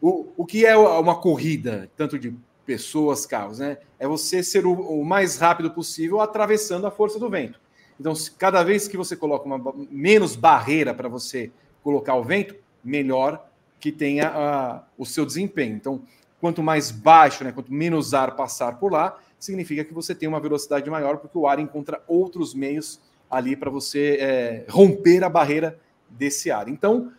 o, 0.00 0.28
o 0.36 0.46
que 0.46 0.64
é 0.64 0.76
uma 0.76 1.16
corrida, 1.16 1.90
tanto 1.96 2.16
de 2.16 2.32
pessoas, 2.64 3.26
carros, 3.26 3.58
né? 3.58 3.78
É 3.98 4.06
você 4.06 4.44
ser 4.44 4.64
o, 4.64 4.72
o 4.72 5.04
mais 5.04 5.38
rápido 5.38 5.72
possível 5.72 6.20
atravessando 6.20 6.86
a 6.86 6.90
força 6.90 7.18
do 7.18 7.28
vento. 7.28 7.65
Então, 7.98 8.12
cada 8.38 8.62
vez 8.62 8.86
que 8.86 8.96
você 8.96 9.16
coloca 9.16 9.46
uma 9.46 9.74
menos 9.90 10.36
barreira 10.36 10.92
para 10.92 11.08
você 11.08 11.50
colocar 11.82 12.14
o 12.14 12.22
vento, 12.22 12.54
melhor 12.84 13.48
que 13.80 13.90
tenha 13.90 14.28
a, 14.28 14.82
o 14.98 15.06
seu 15.06 15.24
desempenho. 15.24 15.76
Então, 15.76 16.02
quanto 16.40 16.62
mais 16.62 16.90
baixo, 16.90 17.44
né, 17.44 17.52
quanto 17.52 17.72
menos 17.72 18.14
ar 18.14 18.36
passar 18.36 18.78
por 18.78 18.92
lá, 18.92 19.18
significa 19.38 19.84
que 19.84 19.94
você 19.94 20.14
tem 20.14 20.28
uma 20.28 20.40
velocidade 20.40 20.88
maior, 20.90 21.18
porque 21.18 21.36
o 21.36 21.46
ar 21.46 21.58
encontra 21.58 22.02
outros 22.06 22.54
meios 22.54 23.00
ali 23.30 23.56
para 23.56 23.70
você 23.70 24.18
é, 24.20 24.64
romper 24.68 25.24
a 25.24 25.28
barreira 25.28 25.78
desse 26.08 26.50
ar. 26.50 26.68
Então, 26.68 27.12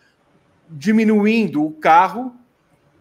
diminuindo 0.69 1.63
o 1.63 1.71
carro, 1.71 2.33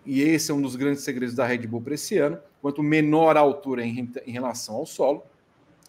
e 0.05 0.23
esse 0.23 0.51
é 0.51 0.55
um 0.55 0.63
dos 0.63 0.77
grandes 0.77 1.03
segredos 1.03 1.35
da 1.35 1.47
Red 1.47 1.67
Bull 1.67 1.83
para 1.83 1.95
esse 1.95 2.19
ano, 2.19 2.39
quanto 2.61 2.83
menor 2.83 3.37
a 3.37 3.41
altura 3.41 3.85
em, 3.85 4.13
em 4.27 4.33
relação 4.33 4.77
ao 4.77 4.87
solo, 4.87 5.25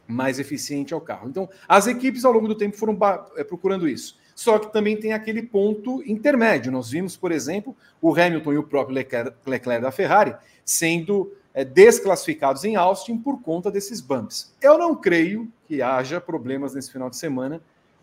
mais 0.07 0.39
eficiente 0.39 0.93
é 0.93 0.97
o 0.97 1.01
carro. 1.01 1.29
Então, 1.29 1.49
as 1.67 1.87
equipes 1.87 2.23
ao 2.23 2.31
longo 2.31 2.47
do 2.47 2.55
tempo 2.55 2.77
foram 2.77 2.97
é, 3.35 3.43
procurando 3.43 3.87
isso. 3.87 4.17
Só 4.35 4.59
que 4.59 4.71
também 4.71 4.95
tem 4.95 5.13
aquele 5.13 5.41
ponto 5.41 6.03
intermédio. 6.05 6.71
Nós 6.71 6.91
vimos, 6.91 7.17
por 7.17 7.31
exemplo, 7.31 7.75
o 7.99 8.13
Hamilton 8.13 8.53
e 8.53 8.57
o 8.57 8.63
próprio 8.63 8.95
Leclerc, 8.95 9.35
Leclerc 9.45 9.81
da 9.81 9.91
Ferrari 9.91 10.35
sendo 10.63 11.33
é, 11.53 11.65
desclassificados 11.65 12.63
em 12.63 12.75
Austin 12.75 13.17
por 13.17 13.41
conta 13.41 13.71
desses 13.71 13.99
bumps. 13.99 14.53
Eu 14.61 14.77
não 14.77 14.95
creio 14.95 15.51
que 15.67 15.81
haja 15.81 16.21
problemas 16.21 16.75
nesse 16.75 16.91
final 16.91 17.09
de 17.09 17.17
semana 17.17 17.59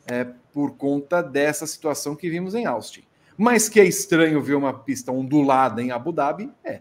é, 0.07 0.27
por 0.53 0.73
conta 0.73 1.23
dessa 1.23 1.67
situação 1.67 2.17
que 2.17 2.29
vimos 2.29 2.55
em 2.55 2.67
Austin. 2.67 3.05
Mas 3.37 3.69
que 3.69 3.81
é 3.81 3.85
estranho 3.85 4.43
ver 4.43 4.55
uma 4.55 4.73
pista 4.73 5.13
ondulada 5.13 5.83
em 5.83 5.91
Abu 5.91 6.11
Dhabi, 6.11 6.51
é. 6.65 6.81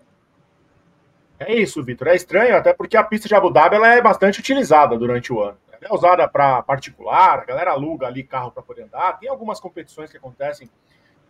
É 1.47 1.55
isso, 1.55 1.83
Vitor. 1.83 2.07
É 2.07 2.15
estranho, 2.15 2.55
até 2.55 2.73
porque 2.73 2.97
a 2.97 3.03
pista 3.03 3.27
de 3.27 3.35
Abu 3.35 3.49
Dhabi 3.49 3.75
ela 3.75 3.93
é 3.93 4.01
bastante 4.01 4.39
utilizada 4.39 4.97
durante 4.97 5.31
o 5.31 5.41
ano. 5.41 5.57
Ela 5.71 5.91
é 5.91 5.93
usada 5.93 6.27
para 6.27 6.61
particular, 6.63 7.39
a 7.39 7.45
galera 7.45 7.71
aluga 7.71 8.07
ali 8.07 8.23
carro 8.23 8.51
para 8.51 8.63
poder 8.63 8.83
andar. 8.83 9.19
Tem 9.19 9.29
algumas 9.29 9.59
competições 9.59 10.11
que 10.11 10.17
acontecem 10.17 10.69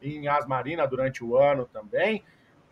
em 0.02 0.28
Asmarina 0.28 0.88
durante 0.88 1.24
o 1.24 1.38
ano 1.38 1.66
também. 1.66 2.24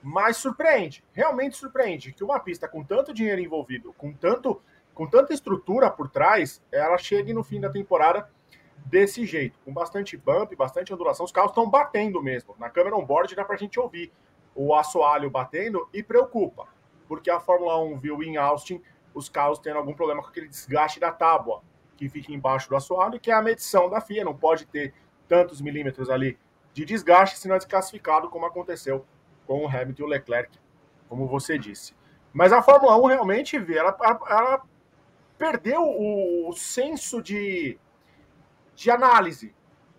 Mas 0.04 0.38
surpreende, 0.38 1.04
realmente 1.14 1.56
surpreende, 1.56 2.12
que 2.12 2.24
uma 2.24 2.40
pista 2.40 2.68
com 2.68 2.84
tanto 2.84 3.14
dinheiro 3.14 3.40
envolvido, 3.40 3.94
com 3.94 4.12
tanto 4.12 4.60
com 4.94 5.08
tanta 5.08 5.34
estrutura 5.34 5.90
por 5.90 6.10
trás, 6.10 6.62
ela 6.72 6.98
chegue 6.98 7.34
no 7.34 7.44
fim 7.44 7.62
da 7.62 7.70
temporada 7.70 8.30
desse 8.86 9.26
jeito, 9.26 9.58
com 9.64 9.74
bastante 9.74 10.18
bump, 10.18 10.54
bastante 10.56 10.94
ondulação. 10.94 11.26
Os 11.26 11.32
carros 11.32 11.52
estão 11.52 11.70
batendo 11.70 12.22
mesmo. 12.22 12.56
Na 12.60 12.70
câmera 12.70 12.98
on-board 12.98 13.36
dá 13.36 13.46
para 13.46 13.56
a 13.56 13.58
gente 13.58 13.80
ouvir 13.80 14.12
o 14.54 14.76
assoalho 14.76 15.30
batendo 15.30 15.88
e 15.94 16.04
preocupa, 16.04 16.68
porque 17.12 17.30
a 17.30 17.42
Fórmula 17.42 17.78
1 17.78 17.98
viu 17.98 18.24
em 18.24 18.38
Austin 18.38 18.82
os 19.14 19.28
carros 19.28 19.60
tendo 19.60 19.76
algum 19.76 19.94
problema 19.94 20.22
com 20.22 20.30
aquele 20.30 20.48
desgaste 20.48 20.98
da 20.98 21.12
tábua 21.12 21.62
que 21.98 22.08
fica 22.08 22.32
embaixo 22.32 22.70
do 22.70 22.76
assoalho, 22.78 23.20
que 23.20 23.30
é 23.30 23.34
a 23.34 23.42
medição 23.42 23.90
da 23.90 24.00
FIA. 24.00 24.24
Não 24.24 24.34
pode 24.34 24.66
ter 24.66 24.94
tantos 25.28 25.60
milímetros 25.60 26.10
ali 26.10 26.40
de 26.72 26.86
desgaste, 26.86 27.38
senão 27.38 27.56
é 27.56 27.58
desclassificado, 27.58 28.30
como 28.30 28.46
aconteceu 28.46 29.06
com 29.46 29.66
o 29.66 29.68
Hamilton 29.68 30.04
e 30.04 30.06
o 30.06 30.08
Leclerc, 30.08 30.58
como 31.10 31.28
você 31.28 31.58
disse. 31.58 31.94
Mas 32.32 32.54
a 32.54 32.64
Fórmula 32.64 32.96
1 32.96 33.06
realmente, 33.08 33.58
ela, 33.58 33.98
ela 34.30 34.62
perdeu 35.38 35.82
o 35.84 36.54
senso 36.54 37.22
de, 37.22 37.78
de 38.74 38.90
análise. 38.90 39.54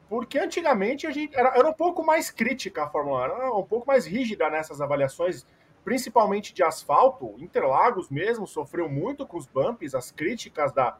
Porque 0.09 0.39
antigamente 0.39 1.07
a 1.07 1.11
gente 1.11 1.37
era, 1.37 1.59
era 1.59 1.69
um 1.69 1.75
pouco 1.75 2.03
mais 2.03 2.31
crítica 2.31 2.85
a 2.85 2.89
Fórmula 2.89 3.21
1, 3.21 3.25
era 3.25 3.55
um 3.55 3.67
pouco 3.67 3.87
mais 3.87 4.07
rígida 4.07 4.49
nessas 4.49 4.81
avaliações, 4.81 5.45
principalmente 5.85 6.53
de 6.55 6.63
asfalto. 6.63 7.35
Interlagos 7.39 8.09
mesmo 8.09 8.47
sofreu 8.47 8.89
muito 8.89 9.27
com 9.27 9.37
os 9.37 9.47
bumps, 9.47 9.95
as 9.95 10.11
críticas 10.11 10.73
da, 10.73 10.97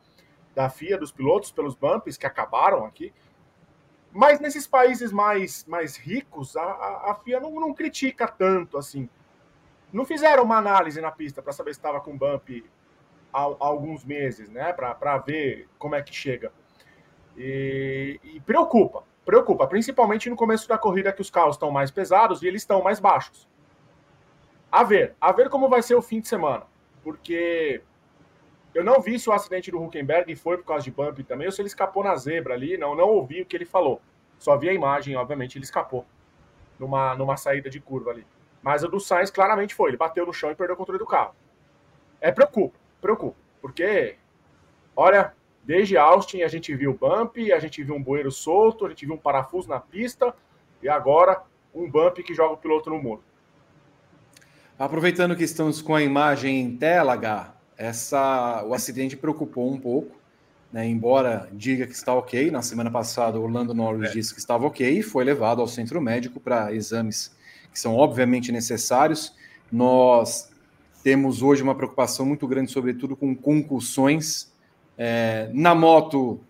da 0.55 0.69
FIA, 0.69 0.99
dos 0.99 1.13
pilotos 1.13 1.51
pelos 1.51 1.75
bumps 1.75 2.17
que 2.17 2.27
acabaram 2.27 2.85
aqui. 2.85 3.13
Mas 4.13 4.41
nesses 4.41 4.67
países 4.67 5.11
mais, 5.11 5.65
mais 5.65 5.97
ricos, 5.97 6.57
a, 6.57 6.63
a, 6.63 7.19
FIA 7.25 7.41
não, 7.41 7.53
não 7.53 7.73
critica 7.73 8.29
tanto 8.29 8.77
assim. 8.77 9.09
Não 9.93 10.05
fizeram 10.05 10.43
uma 10.43 10.59
análise 10.59 11.01
na 11.01 11.11
pista 11.11 11.43
para 11.43 11.53
saber 11.53 11.73
se 11.73 11.79
estava 11.79 12.01
com 12.01 12.17
bump 12.17 12.65
há, 13.33 13.43
há, 13.43 13.57
alguns 13.59 14.05
meses, 14.05 14.51
né? 14.51 14.73
Para 14.73 15.19
ver 15.19 15.69
como 15.79 15.95
é 15.95 16.03
que 16.03 16.15
chega. 16.15 16.53
E, 17.37 18.21
e, 18.23 18.41
preocupa, 18.41 19.03
preocupa, 19.25 19.67
principalmente 19.67 20.29
no 20.29 20.37
começo 20.37 20.69
da 20.69 20.77
corrida 20.77 21.13
que 21.13 21.23
os 21.23 21.31
carros 21.31 21.57
estão 21.57 21.71
mais 21.71 21.91
pesados 21.91 22.43
e 22.43 22.47
eles 22.47 22.61
estão 22.61 22.83
mais 22.83 23.01
baixos. 23.01 23.49
A 24.73 24.83
ver, 24.83 25.15
a 25.21 25.31
ver 25.33 25.51
como 25.51 25.69
vai 25.69 25.83
ser 25.83 25.95
o 25.95 26.01
fim 26.01 26.19
de 26.19 26.29
semana, 26.29 26.65
porque 27.05 27.83
eu 28.75 28.83
não 28.83 29.03
vi 29.03 29.19
se 29.19 29.29
o 29.29 29.33
acidente 29.33 29.71
do 29.71 29.83
Huckenberg 29.83 30.35
foi 30.35 30.57
por 30.57 30.65
causa 30.65 30.83
de 30.83 30.91
bump 30.91 31.23
também, 31.25 31.47
ou 31.47 31.53
se 31.53 31.61
ele 31.61 31.69
escapou 31.69 32.03
na 32.03 32.17
zebra 32.17 32.55
ali. 32.55 32.79
Não, 32.79 32.95
não 32.95 33.09
ouvi 33.09 33.43
o 33.43 33.47
que 33.47 33.55
ele 33.55 33.67
falou. 33.67 34.01
Só 34.39 34.57
vi 34.57 34.71
a 34.71 34.73
imagem, 34.73 35.15
obviamente, 35.15 35.59
ele 35.59 35.65
escapou 35.65 36.07
numa, 36.79 37.15
numa 37.15 37.37
saída 37.37 37.69
de 37.69 37.81
curva 37.81 38.13
ali. 38.13 38.27
Mas 38.63 38.83
o 38.83 38.89
do 38.89 38.99
Sainz 38.99 39.31
claramente 39.31 39.75
foi. 39.75 39.91
Ele 39.91 39.99
bateu 39.99 40.25
no 40.25 40.33
chão 40.33 40.51
e 40.51 40.55
perdeu 40.55 40.75
o 40.75 40.79
controle 40.79 40.99
do 40.99 41.07
carro. 41.07 41.35
É 42.19 42.33
preocupa, 42.33 42.79
preocupa. 42.99 43.37
Porque, 43.61 44.17
olha, 44.97 45.35
desde 45.63 45.99
Austin 45.99 46.43
a 46.43 46.49
gente 46.49 46.75
viu 46.75 46.95
bump, 46.95 47.37
a 47.53 47.59
gente 47.59 47.83
viu 47.83 47.95
um 47.95 48.03
bueiro 48.03 48.33
solto, 48.33 48.87
a 48.87 48.89
gente 48.89 49.05
viu 49.05 49.17
um 49.17 49.19
parafuso 49.19 49.69
na 49.69 49.81
pista 49.81 50.35
e 50.83 50.89
agora 50.89 51.43
um 51.75 51.91
bump 51.91 52.23
que 52.23 52.35
joga 52.35 52.55
o 52.55 52.57
piloto 52.57 52.89
no 52.89 53.03
muro. 53.03 53.23
Aproveitando 54.83 55.37
que 55.37 55.45
estamos 55.45 55.81
com 55.81 55.95
a 55.95 56.03
imagem 56.03 56.61
em 56.61 56.77
tela, 56.77 57.13
H, 57.13 57.55
essa, 57.79 58.65
o 58.67 58.75
acidente 58.75 59.17
preocupou 59.17 59.73
um 59.73 59.79
pouco, 59.79 60.21
né? 60.73 60.85
embora 60.85 61.49
diga 61.53 61.87
que 61.87 61.93
está 61.93 62.13
ok. 62.13 62.51
Na 62.51 62.63
semana 62.63 62.91
passada, 62.91 63.39
Orlando 63.39 63.73
Norris 63.73 64.11
é. 64.11 64.13
disse 64.13 64.35
que 64.35 64.41
estava 64.41 64.67
ok 64.67 64.99
e 64.99 65.01
foi 65.01 65.23
levado 65.23 65.61
ao 65.61 65.69
centro 65.69 66.01
médico 66.01 66.41
para 66.41 66.75
exames 66.75 67.31
que 67.73 67.79
são 67.79 67.95
obviamente 67.95 68.51
necessários. 68.51 69.33
Nós 69.71 70.51
temos 71.05 71.43
hoje 71.43 71.63
uma 71.63 71.77
preocupação 71.77 72.27
muito 72.27 72.49
grande, 72.49 72.73
sobretudo 72.73 73.15
com 73.15 73.37
concussões. 73.37 74.53
É, 74.99 75.49
na 75.53 75.77
moto, 75.77 76.41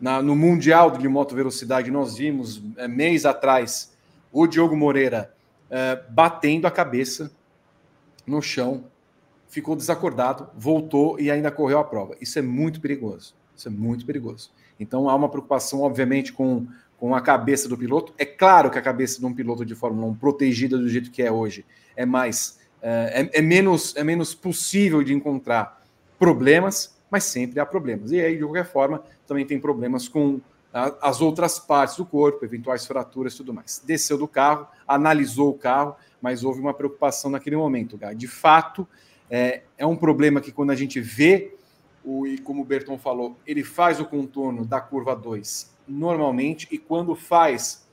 na, 0.00 0.22
no 0.22 0.34
Mundial 0.34 0.92
de 0.92 1.06
Moto 1.06 1.34
Velocidade, 1.34 1.90
nós 1.90 2.16
vimos 2.16 2.62
é, 2.78 2.88
mês 2.88 3.26
atrás 3.26 3.92
o 4.32 4.46
Diogo 4.46 4.74
Moreira 4.74 5.34
é, 5.70 6.00
batendo 6.08 6.66
a 6.66 6.70
cabeça 6.70 7.30
no 8.26 8.40
chão 8.40 8.84
ficou 9.48 9.76
desacordado, 9.76 10.48
voltou 10.56 11.20
e 11.20 11.30
ainda 11.30 11.50
correu 11.50 11.78
a 11.78 11.84
prova. 11.84 12.16
Isso 12.20 12.38
é 12.38 12.42
muito 12.42 12.80
perigoso. 12.80 13.34
Isso 13.54 13.68
é 13.68 13.70
muito 13.70 14.06
perigoso. 14.06 14.50
Então 14.80 15.08
há 15.08 15.14
uma 15.14 15.28
preocupação, 15.28 15.82
obviamente, 15.82 16.32
com, 16.32 16.66
com 16.98 17.14
a 17.14 17.20
cabeça 17.20 17.68
do 17.68 17.76
piloto. 17.76 18.14
É 18.16 18.24
claro 18.24 18.70
que 18.70 18.78
a 18.78 18.82
cabeça 18.82 19.20
de 19.20 19.26
um 19.26 19.34
piloto 19.34 19.64
de 19.64 19.74
Fórmula 19.74 20.06
1, 20.08 20.14
protegida 20.14 20.78
do 20.78 20.88
jeito 20.88 21.10
que 21.10 21.22
é 21.22 21.30
hoje, 21.30 21.64
é 21.94 22.06
mais 22.06 22.58
é, 22.80 23.28
é, 23.34 23.38
é 23.38 23.42
menos, 23.42 23.94
é 23.96 24.02
menos 24.02 24.34
possível 24.34 25.02
de 25.02 25.12
encontrar 25.12 25.82
problemas, 26.18 26.96
mas 27.10 27.24
sempre 27.24 27.60
há 27.60 27.66
problemas. 27.66 28.10
E 28.10 28.20
aí, 28.20 28.36
de 28.36 28.42
qualquer 28.42 28.64
forma, 28.64 29.02
também 29.26 29.44
tem 29.44 29.60
problemas 29.60 30.08
com, 30.08 30.40
as 30.72 31.20
outras 31.20 31.58
partes 31.58 31.96
do 31.96 32.06
corpo, 32.06 32.44
eventuais 32.44 32.86
fraturas 32.86 33.34
e 33.34 33.36
tudo 33.36 33.52
mais. 33.52 33.82
Desceu 33.84 34.16
do 34.16 34.26
carro, 34.26 34.66
analisou 34.88 35.50
o 35.50 35.54
carro, 35.54 35.94
mas 36.22 36.44
houve 36.44 36.60
uma 36.60 36.72
preocupação 36.72 37.30
naquele 37.30 37.56
momento, 37.56 37.98
Gá. 37.98 38.12
De 38.12 38.28
fato, 38.28 38.88
é, 39.28 39.62
é 39.76 39.84
um 39.84 39.96
problema 39.96 40.40
que 40.40 40.52
quando 40.52 40.70
a 40.70 40.76
gente 40.76 41.00
vê, 41.00 41.54
o, 42.04 42.26
e 42.26 42.38
como 42.38 42.62
o 42.62 42.64
Berton 42.64 42.96
falou, 42.96 43.36
ele 43.44 43.64
faz 43.64 44.00
o 44.00 44.04
contorno 44.04 44.64
da 44.64 44.80
curva 44.80 45.16
2 45.16 45.72
normalmente, 45.86 46.68
e 46.70 46.78
quando 46.78 47.14
faz 47.16 47.86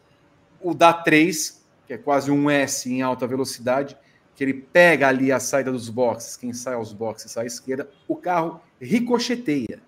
o 0.62 0.74
da 0.74 0.94
3, 0.94 1.66
que 1.88 1.94
é 1.94 1.98
quase 1.98 2.30
um 2.30 2.50
S 2.50 2.92
em 2.92 3.02
alta 3.02 3.26
velocidade, 3.26 3.98
que 4.36 4.44
ele 4.44 4.54
pega 4.54 5.08
ali 5.08 5.32
a 5.32 5.40
saída 5.40 5.72
dos 5.72 5.90
boxes, 5.90 6.38
quem 6.38 6.54
sai 6.54 6.76
aos 6.76 6.94
boxes 6.94 7.32
sai 7.32 7.46
à 7.46 7.48
esquerda, 7.48 7.90
o 8.08 8.16
carro 8.16 8.62
ricocheteia, 8.80 9.82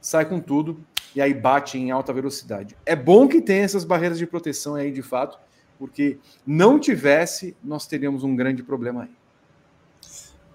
sai 0.00 0.26
com 0.26 0.38
tudo 0.38 0.84
e 1.14 1.20
aí 1.20 1.34
bate 1.34 1.78
em 1.78 1.90
alta 1.90 2.12
velocidade. 2.12 2.76
É 2.86 2.94
bom 2.94 3.26
que 3.26 3.40
tenha 3.40 3.64
essas 3.64 3.84
barreiras 3.84 4.18
de 4.18 4.26
proteção 4.26 4.74
aí 4.74 4.92
de 4.92 5.02
fato, 5.02 5.38
porque 5.78 6.18
não 6.46 6.78
tivesse, 6.78 7.56
nós 7.62 7.86
teríamos 7.86 8.24
um 8.24 8.34
grande 8.34 8.62
problema 8.62 9.04
aí. 9.04 9.18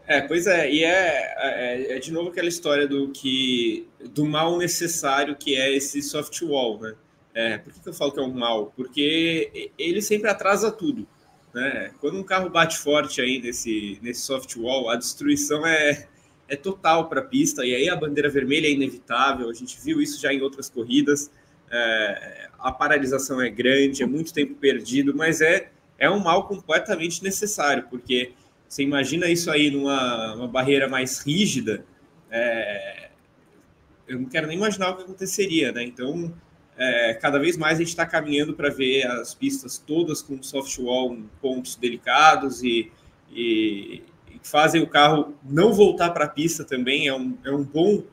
É, 0.05 0.19
pois 0.21 0.47
é, 0.47 0.69
e 0.69 0.83
é, 0.83 1.33
é, 1.37 1.95
é, 1.95 1.99
de 1.99 2.11
novo 2.11 2.29
aquela 2.29 2.49
história 2.49 2.85
do 2.85 3.09
que 3.09 3.87
do 4.11 4.25
mal 4.25 4.57
necessário 4.57 5.35
que 5.35 5.55
é 5.55 5.73
esse 5.73 6.01
soft 6.01 6.41
wall, 6.41 6.79
né? 6.81 6.93
É, 7.33 7.57
por 7.57 7.73
que, 7.73 7.79
que 7.79 7.89
eu 7.89 7.93
falo 7.93 8.11
que 8.11 8.19
é 8.19 8.23
um 8.23 8.33
mal? 8.33 8.71
Porque 8.75 9.71
ele 9.77 10.01
sempre 10.01 10.29
atrasa 10.29 10.71
tudo. 10.71 11.07
Né? 11.53 11.91
Quando 11.99 12.17
um 12.17 12.23
carro 12.23 12.49
bate 12.49 12.77
forte 12.77 13.21
aí 13.21 13.41
nesse, 13.41 13.97
nesse 14.01 14.21
soft 14.21 14.55
wall, 14.55 14.89
a 14.89 14.95
destruição 14.95 15.65
é, 15.65 16.07
é 16.47 16.55
total 16.55 17.07
para 17.07 17.21
a 17.21 17.23
pista, 17.23 17.65
e 17.65 17.73
aí 17.73 17.89
a 17.89 17.95
bandeira 17.95 18.29
vermelha 18.29 18.67
é 18.67 18.71
inevitável, 18.71 19.49
a 19.49 19.53
gente 19.53 19.79
viu 19.81 20.01
isso 20.01 20.21
já 20.21 20.33
em 20.33 20.41
outras 20.41 20.69
corridas, 20.69 21.31
é, 21.73 22.49
a 22.59 22.71
paralisação 22.71 23.41
é 23.41 23.49
grande, 23.49 24.03
é 24.03 24.05
muito 24.05 24.31
tempo 24.31 24.53
perdido, 24.53 25.15
mas 25.15 25.41
é, 25.41 25.71
é 25.97 26.09
um 26.09 26.19
mal 26.19 26.47
completamente 26.47 27.23
necessário, 27.23 27.87
porque 27.89 28.33
você 28.69 28.83
imagina 28.83 29.27
isso 29.27 29.49
aí 29.49 29.71
numa 29.71 30.47
barreira 30.47 30.87
mais 30.87 31.19
rígida, 31.19 31.83
é, 32.29 33.09
eu 34.07 34.19
não 34.19 34.29
quero 34.29 34.47
nem 34.47 34.57
imaginar 34.57 34.91
o 34.91 34.97
que 34.97 35.03
aconteceria, 35.03 35.71
né? 35.71 35.83
Então, 35.83 36.33
é, 36.77 37.13
cada 37.15 37.39
vez 37.39 37.57
mais 37.57 37.75
a 37.75 37.79
gente 37.79 37.89
está 37.89 38.05
caminhando 38.05 38.53
para 38.53 38.69
ver 38.69 39.05
as 39.07 39.33
pistas 39.33 39.77
todas 39.77 40.21
com 40.21 40.41
soft 40.41 40.77
wall 40.79 41.17
pontos 41.41 41.75
delicados 41.75 42.63
e, 42.63 42.91
e, 43.31 44.03
e 44.29 44.39
fazem 44.43 44.81
o 44.81 44.87
carro 44.87 45.35
não 45.43 45.73
voltar 45.73 46.11
para 46.11 46.25
a 46.25 46.29
pista 46.29 46.63
também. 46.63 47.07
É 47.07 47.15
um, 47.15 47.37
é 47.43 47.51
um 47.51 47.63
bom, 47.63 48.03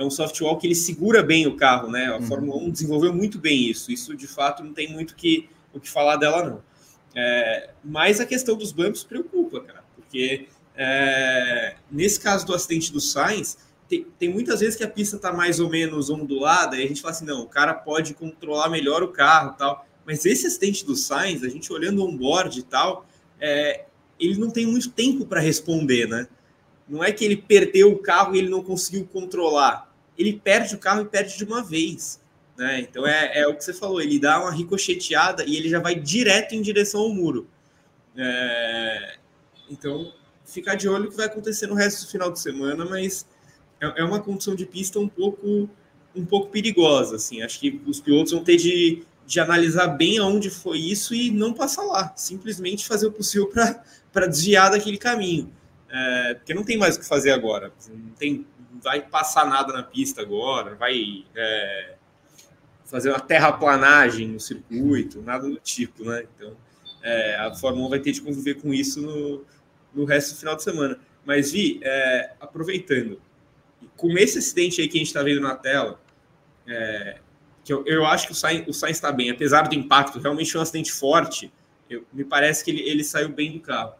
é 0.00 0.04
um 0.04 0.10
soft 0.10 0.40
wall 0.40 0.56
que 0.56 0.66
ele 0.66 0.74
segura 0.74 1.22
bem 1.22 1.46
o 1.46 1.56
carro, 1.56 1.90
né? 1.90 2.06
A 2.06 2.16
uhum. 2.16 2.22
Fórmula 2.22 2.62
1 2.62 2.70
desenvolveu 2.70 3.12
muito 3.12 3.38
bem 3.38 3.68
isso. 3.68 3.92
Isso 3.92 4.16
de 4.16 4.26
fato 4.26 4.64
não 4.64 4.72
tem 4.72 4.90
muito 4.90 5.14
que, 5.14 5.48
o 5.74 5.78
que 5.78 5.90
falar 5.90 6.16
dela, 6.16 6.42
não. 6.42 6.62
É, 7.14 7.70
mas 7.84 8.18
a 8.18 8.24
questão 8.24 8.56
dos 8.56 8.72
bumps 8.72 9.04
preocupa, 9.04 9.60
cara, 9.60 9.84
porque 9.94 10.48
é, 10.74 11.74
nesse 11.90 12.18
caso 12.18 12.46
do 12.46 12.54
acidente 12.54 12.92
do 12.92 13.00
Sainz 13.00 13.58
tem, 13.88 14.06
tem 14.18 14.28
muitas 14.28 14.60
vezes 14.60 14.76
que 14.76 14.84
a 14.84 14.88
pista 14.88 15.16
está 15.16 15.32
mais 15.32 15.60
ou 15.60 15.68
menos 15.68 16.08
ondulada 16.08 16.76
e 16.76 16.84
a 16.84 16.88
gente 16.88 17.02
fala 17.02 17.12
assim, 17.12 17.26
não, 17.26 17.42
o 17.42 17.46
cara 17.46 17.74
pode 17.74 18.14
controlar 18.14 18.70
melhor 18.70 19.02
o 19.02 19.08
carro 19.08 19.54
tal. 19.58 19.86
Mas 20.06 20.24
esse 20.24 20.46
acidente 20.46 20.86
do 20.86 20.96
Sainz, 20.96 21.42
a 21.42 21.48
gente 21.48 21.70
olhando 21.70 22.02
onboard 22.02 22.58
e 22.58 22.62
tal, 22.62 23.04
é, 23.38 23.84
ele 24.18 24.38
não 24.38 24.50
tem 24.50 24.64
muito 24.64 24.88
tempo 24.90 25.26
para 25.26 25.40
responder, 25.40 26.08
né? 26.08 26.26
Não 26.88 27.04
é 27.04 27.12
que 27.12 27.24
ele 27.24 27.36
perdeu 27.36 27.92
o 27.92 27.98
carro 27.98 28.34
e 28.34 28.38
ele 28.38 28.48
não 28.48 28.62
conseguiu 28.62 29.04
controlar. 29.04 29.89
Ele 30.20 30.40
perde 30.42 30.74
o 30.74 30.78
carro 30.78 31.02
e 31.02 31.06
perde 31.06 31.36
de 31.36 31.44
uma 31.44 31.62
vez. 31.62 32.20
Né? 32.56 32.80
Então 32.80 33.06
é, 33.06 33.40
é 33.40 33.46
o 33.46 33.56
que 33.56 33.64
você 33.64 33.72
falou, 33.72 34.00
ele 34.00 34.18
dá 34.18 34.38
uma 34.38 34.52
ricocheteada 34.52 35.44
e 35.46 35.56
ele 35.56 35.68
já 35.68 35.80
vai 35.80 35.94
direto 35.94 36.54
em 36.54 36.60
direção 36.60 37.00
ao 37.00 37.08
muro. 37.08 37.48
É, 38.14 39.16
então, 39.70 40.12
ficar 40.44 40.74
de 40.74 40.88
olho 40.88 41.06
o 41.06 41.10
que 41.10 41.16
vai 41.16 41.26
acontecer 41.26 41.66
no 41.66 41.74
resto 41.74 42.04
do 42.04 42.10
final 42.10 42.30
de 42.30 42.38
semana, 42.38 42.84
mas 42.84 43.26
é, 43.80 44.02
é 44.02 44.04
uma 44.04 44.20
condição 44.20 44.54
de 44.54 44.66
pista 44.66 44.98
um 44.98 45.08
pouco 45.08 45.70
um 46.14 46.24
pouco 46.24 46.50
perigosa, 46.50 47.16
assim. 47.16 47.40
Acho 47.40 47.58
que 47.60 47.80
os 47.86 48.00
pilotos 48.00 48.32
vão 48.32 48.42
ter 48.42 48.56
de, 48.56 49.04
de 49.26 49.40
analisar 49.40 49.86
bem 49.86 50.18
aonde 50.18 50.50
foi 50.50 50.78
isso 50.78 51.14
e 51.14 51.30
não 51.30 51.52
passar 51.52 51.82
lá, 51.82 52.12
simplesmente 52.16 52.86
fazer 52.86 53.06
o 53.06 53.12
possível 53.12 53.50
para 54.12 54.26
desviar 54.26 54.70
daquele 54.70 54.98
caminho, 54.98 55.52
é, 55.88 56.34
porque 56.34 56.52
não 56.52 56.64
tem 56.64 56.76
mais 56.76 56.96
o 56.96 57.00
que 57.00 57.06
fazer 57.06 57.30
agora. 57.30 57.72
Não 57.88 58.12
tem, 58.18 58.46
vai 58.82 59.02
passar 59.02 59.46
nada 59.46 59.72
na 59.72 59.82
pista 59.82 60.22
agora, 60.22 60.74
vai 60.74 61.24
é, 61.34 61.94
fazer 62.84 63.10
uma 63.10 63.20
terraplanagem 63.20 64.28
no 64.28 64.40
circuito, 64.40 65.22
nada 65.22 65.48
do 65.48 65.58
tipo, 65.58 66.04
né? 66.04 66.24
Então, 66.34 66.56
é, 67.02 67.36
a 67.36 67.54
Fórmula 67.54 67.86
1 67.86 67.90
vai 67.90 67.98
ter 68.00 68.12
de 68.12 68.20
conviver 68.20 68.54
com 68.60 68.72
isso 68.74 69.00
no, 69.00 69.44
no 69.94 70.04
resto 70.04 70.34
do 70.34 70.38
final 70.38 70.56
de 70.56 70.62
semana. 70.62 70.98
Mas, 71.24 71.52
Vi, 71.52 71.80
é, 71.82 72.32
aproveitando, 72.40 73.20
com 73.96 74.16
esse 74.18 74.38
acidente 74.38 74.80
aí 74.80 74.88
que 74.88 74.96
a 74.96 75.00
gente 75.00 75.08
está 75.08 75.22
vendo 75.22 75.40
na 75.40 75.54
tela, 75.54 76.00
é, 76.66 77.18
que 77.64 77.72
eu, 77.72 77.84
eu, 77.86 78.04
acho 78.06 78.26
que 78.26 78.32
o 78.32 78.34
Sainz, 78.36 78.66
está 78.90 79.12
bem, 79.12 79.30
apesar 79.30 79.68
do 79.68 79.74
impacto, 79.74 80.18
realmente 80.18 80.50
foi 80.50 80.60
um 80.60 80.62
acidente 80.62 80.92
forte, 80.92 81.52
eu, 81.88 82.04
me 82.12 82.24
parece 82.24 82.64
que 82.64 82.70
ele, 82.70 82.82
ele 82.82 83.04
saiu 83.04 83.28
bem 83.28 83.52
do 83.52 83.60
carro. 83.60 83.94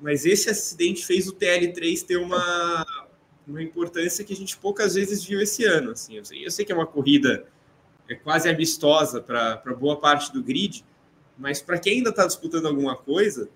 Mas 0.00 0.26
esse 0.26 0.50
acidente 0.50 1.04
fez 1.04 1.28
o 1.28 1.34
TL3 1.34 2.04
ter 2.04 2.16
uma, 2.16 3.03
uma 3.46 3.62
importância 3.62 4.24
que 4.24 4.32
a 4.32 4.36
gente 4.36 4.56
poucas 4.56 4.94
vezes 4.94 5.24
viu 5.24 5.40
esse 5.40 5.64
ano. 5.64 5.90
Assim, 5.90 6.16
eu, 6.16 6.24
sei, 6.24 6.46
eu 6.46 6.50
sei 6.50 6.64
que 6.64 6.72
é 6.72 6.74
uma 6.74 6.86
corrida 6.86 7.46
é 8.08 8.14
quase 8.14 8.48
amistosa 8.48 9.20
para 9.20 9.74
boa 9.78 9.98
parte 9.98 10.32
do 10.32 10.42
grid, 10.42 10.84
mas 11.38 11.62
para 11.62 11.78
quem 11.78 11.98
ainda 11.98 12.10
está 12.10 12.26
disputando 12.26 12.66
alguma 12.66 12.96
coisa, 12.96 13.48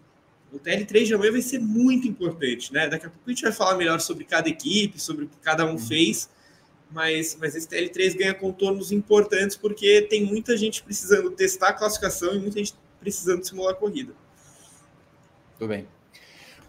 o 0.52 0.58
TL3 0.58 1.04
de 1.04 1.14
amanhã 1.14 1.32
vai 1.32 1.42
ser 1.42 1.58
muito 1.58 2.08
importante, 2.08 2.72
né? 2.72 2.88
Daqui 2.88 3.06
a 3.06 3.10
pouco 3.10 3.24
a 3.26 3.30
gente 3.30 3.42
vai 3.42 3.52
falar 3.52 3.76
melhor 3.76 4.00
sobre 4.00 4.24
cada 4.24 4.48
equipe, 4.48 4.98
sobre 4.98 5.26
o 5.26 5.28
que 5.28 5.36
cada 5.38 5.66
um 5.66 5.72
uhum. 5.72 5.78
fez, 5.78 6.30
mas, 6.90 7.36
mas 7.38 7.54
esse 7.54 7.68
TL3 7.68 8.16
ganha 8.16 8.34
contornos 8.34 8.90
importantes 8.90 9.56
porque 9.56 10.02
tem 10.02 10.24
muita 10.24 10.56
gente 10.56 10.82
precisando 10.82 11.30
testar 11.30 11.68
a 11.68 11.72
classificação 11.74 12.34
e 12.34 12.38
muita 12.38 12.58
gente 12.58 12.74
precisando 12.98 13.44
simular 13.44 13.74
a 13.74 13.76
corrida. 13.76 14.14
Tudo 15.58 15.68
bem. 15.68 15.86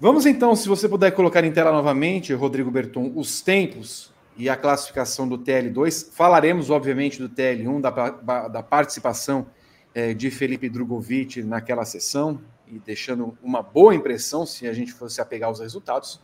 Vamos 0.01 0.25
então, 0.25 0.55
se 0.55 0.69
você 0.69 0.87
puder 0.87 1.11
colocar 1.11 1.43
em 1.43 1.51
tela 1.51 1.73
novamente, 1.73 2.33
Rodrigo 2.33 2.71
Berton, 2.71 3.11
os 3.15 3.41
tempos 3.41 4.13
e 4.37 4.47
a 4.47 4.55
classificação 4.55 5.27
do 5.27 5.37
TL2. 5.37 6.13
Falaremos, 6.13 6.69
obviamente, 6.69 7.19
do 7.19 7.27
TL1, 7.27 7.81
da, 7.81 8.47
da 8.47 8.63
participação 8.63 9.47
é, 9.93 10.13
de 10.13 10.31
Felipe 10.31 10.69
Drogovic 10.69 11.43
naquela 11.43 11.83
sessão, 11.83 12.39
e 12.65 12.79
deixando 12.79 13.37
uma 13.43 13.61
boa 13.61 13.93
impressão 13.93 14.45
se 14.45 14.69
a 14.69 14.73
gente 14.73 14.93
fosse 14.93 15.19
apegar 15.19 15.51
os 15.51 15.59
resultados. 15.59 16.21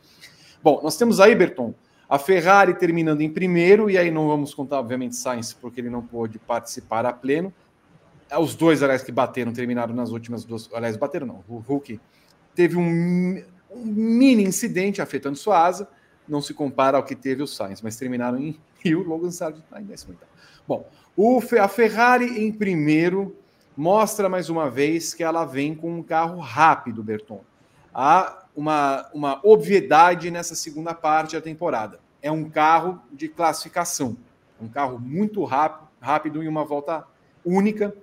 Bom, 0.64 0.80
nós 0.82 0.96
temos 0.96 1.20
aí, 1.20 1.36
Berton, 1.36 1.74
a 2.08 2.18
Ferrari 2.18 2.76
terminando 2.76 3.20
em 3.20 3.30
primeiro, 3.30 3.90
e 3.90 3.98
aí 3.98 4.10
não 4.10 4.30
vamos 4.30 4.54
contar, 4.54 4.80
obviamente, 4.80 5.18
Sainz, 5.18 5.52
porque 5.52 5.82
ele 5.82 5.90
não 5.90 6.02
pôde 6.02 6.40
participar 6.40 7.06
a 7.06 7.12
pleno. 7.12 7.54
Os 8.40 8.56
dois, 8.56 8.82
aliás, 8.82 9.04
que 9.04 9.12
bateram, 9.12 9.52
terminaram 9.52 9.94
nas 9.94 10.12
últimas 10.12 10.46
duas. 10.46 10.70
Aliás, 10.74 10.96
bateram 10.96 11.28
não. 11.28 11.44
O 11.46 11.58
Hulk 11.58 12.00
teve 12.56 12.78
um, 12.78 13.44
um 13.76 13.86
mini 13.86 14.44
incidente 14.44 15.02
afetando 15.02 15.38
sua 15.38 15.66
asa, 15.66 15.88
não 16.28 16.42
se 16.42 16.54
compara 16.54 16.98
ao 16.98 17.04
que 17.04 17.16
teve 17.16 17.44
o 17.44 17.48
Sainz, 17.48 17.82
mas 17.82 17.98
terminaram 17.98 18.38
em 18.38 18.60
Rio, 18.84 19.04
Logan 19.04 19.32
Sargent 19.32 19.64
está 19.64 19.82
em 19.82 19.86
décimo. 19.86 20.16
Bom, 20.68 20.88
o, 21.16 21.42
a 21.60 21.68
Ferrari 21.68 22.46
em 22.46 22.52
primeiro, 22.52 23.36
mostra 23.76 24.30
mais 24.30 24.50
uma 24.50 24.70
vez 24.70 25.14
que 25.14 25.24
ela 25.24 25.46
vem 25.46 25.76
com 25.76 26.00
um 26.00 26.04
carro 26.04 26.40
rápido, 26.40 27.04
Berton. 27.04 27.44
Há 27.94 28.46
uma, 28.56 29.10
uma 29.14 29.40
obviedade 29.44 30.32
nessa 30.32 30.56
segunda 30.56 30.94
parte 30.94 31.36
da 31.36 31.42
temporada. 31.42 32.00
É 32.22 32.32
um 32.32 32.50
carro 32.50 33.02
de 33.12 33.28
classificação, 33.28 34.18
um 34.60 34.68
carro 34.68 34.98
muito 35.00 35.44
rápido, 35.44 35.88
rápido 36.00 36.44
em 36.44 36.48
uma 36.48 36.64
volta 36.64 37.06
única. 37.44 37.94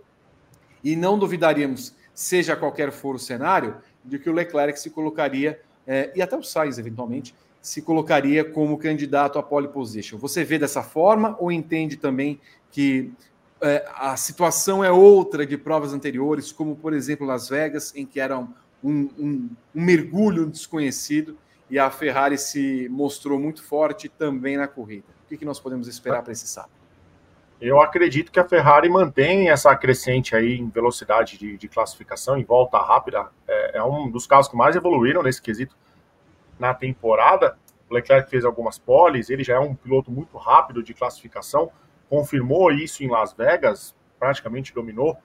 E 0.84 0.94
não 0.96 1.18
duvidaríamos, 1.18 1.94
seja 2.14 2.56
qualquer 2.56 2.92
for 2.92 3.14
o 3.14 3.18
cenário, 3.18 3.76
de 4.04 4.18
que 4.18 4.28
o 4.28 4.32
Leclerc 4.32 4.78
se 4.78 4.90
colocaria, 4.90 5.60
é, 5.86 6.12
e 6.14 6.22
até 6.22 6.36
o 6.36 6.42
Sainz 6.42 6.78
eventualmente, 6.78 7.34
se 7.60 7.80
colocaria 7.80 8.44
como 8.44 8.76
candidato 8.76 9.38
à 9.38 9.42
pole 9.42 9.68
position. 9.68 10.18
Você 10.18 10.42
vê 10.42 10.58
dessa 10.58 10.82
forma 10.82 11.36
ou 11.38 11.52
entende 11.52 11.96
também 11.96 12.40
que 12.70 13.12
é, 13.60 13.84
a 13.94 14.16
situação 14.16 14.82
é 14.82 14.90
outra 14.90 15.46
de 15.46 15.56
provas 15.56 15.92
anteriores, 15.92 16.50
como 16.50 16.74
por 16.74 16.92
exemplo 16.92 17.26
Las 17.26 17.48
Vegas, 17.48 17.94
em 17.94 18.04
que 18.04 18.18
era 18.18 18.38
um, 18.38 18.48
um, 18.82 19.08
um 19.16 19.50
mergulho 19.72 20.46
desconhecido 20.46 21.38
e 21.70 21.78
a 21.78 21.90
Ferrari 21.90 22.36
se 22.36 22.88
mostrou 22.90 23.38
muito 23.38 23.62
forte 23.62 24.08
também 24.08 24.56
na 24.56 24.66
corrida. 24.66 25.06
O 25.24 25.28
que, 25.28 25.38
que 25.38 25.44
nós 25.44 25.60
podemos 25.60 25.86
esperar 25.86 26.22
para 26.22 26.32
esse 26.32 26.46
sábado? 26.46 26.81
Eu 27.64 27.80
acredito 27.80 28.32
que 28.32 28.40
a 28.40 28.44
Ferrari 28.44 28.88
mantém 28.88 29.48
essa 29.48 29.74
crescente 29.76 30.34
aí 30.34 30.58
em 30.58 30.68
velocidade 30.68 31.38
de, 31.38 31.56
de 31.56 31.68
classificação, 31.68 32.36
em 32.36 32.44
volta 32.44 32.78
rápida. 32.78 33.30
É, 33.46 33.78
é, 33.78 33.82
um 33.84 34.10
dos 34.10 34.26
carros 34.26 34.48
que 34.48 34.56
mais 34.56 34.74
evoluíram 34.74 35.22
nesse 35.22 35.40
quesito 35.40 35.76
na 36.58 36.74
temporada. 36.74 37.56
O 37.88 37.94
Leclerc 37.94 38.28
fez 38.28 38.44
algumas 38.44 38.78
poles, 38.78 39.30
ele 39.30 39.44
já 39.44 39.54
é 39.54 39.60
um 39.60 39.74
piloto 39.74 40.10
muito 40.10 40.36
rápido 40.36 40.82
de 40.82 40.92
classificação 40.92 41.70
confirmou 42.12 42.70
isso 42.70 43.02
em 43.02 43.08
Las 43.08 43.32
Vegas, 43.32 43.96
praticamente 44.18 44.74
dominou 44.74 45.16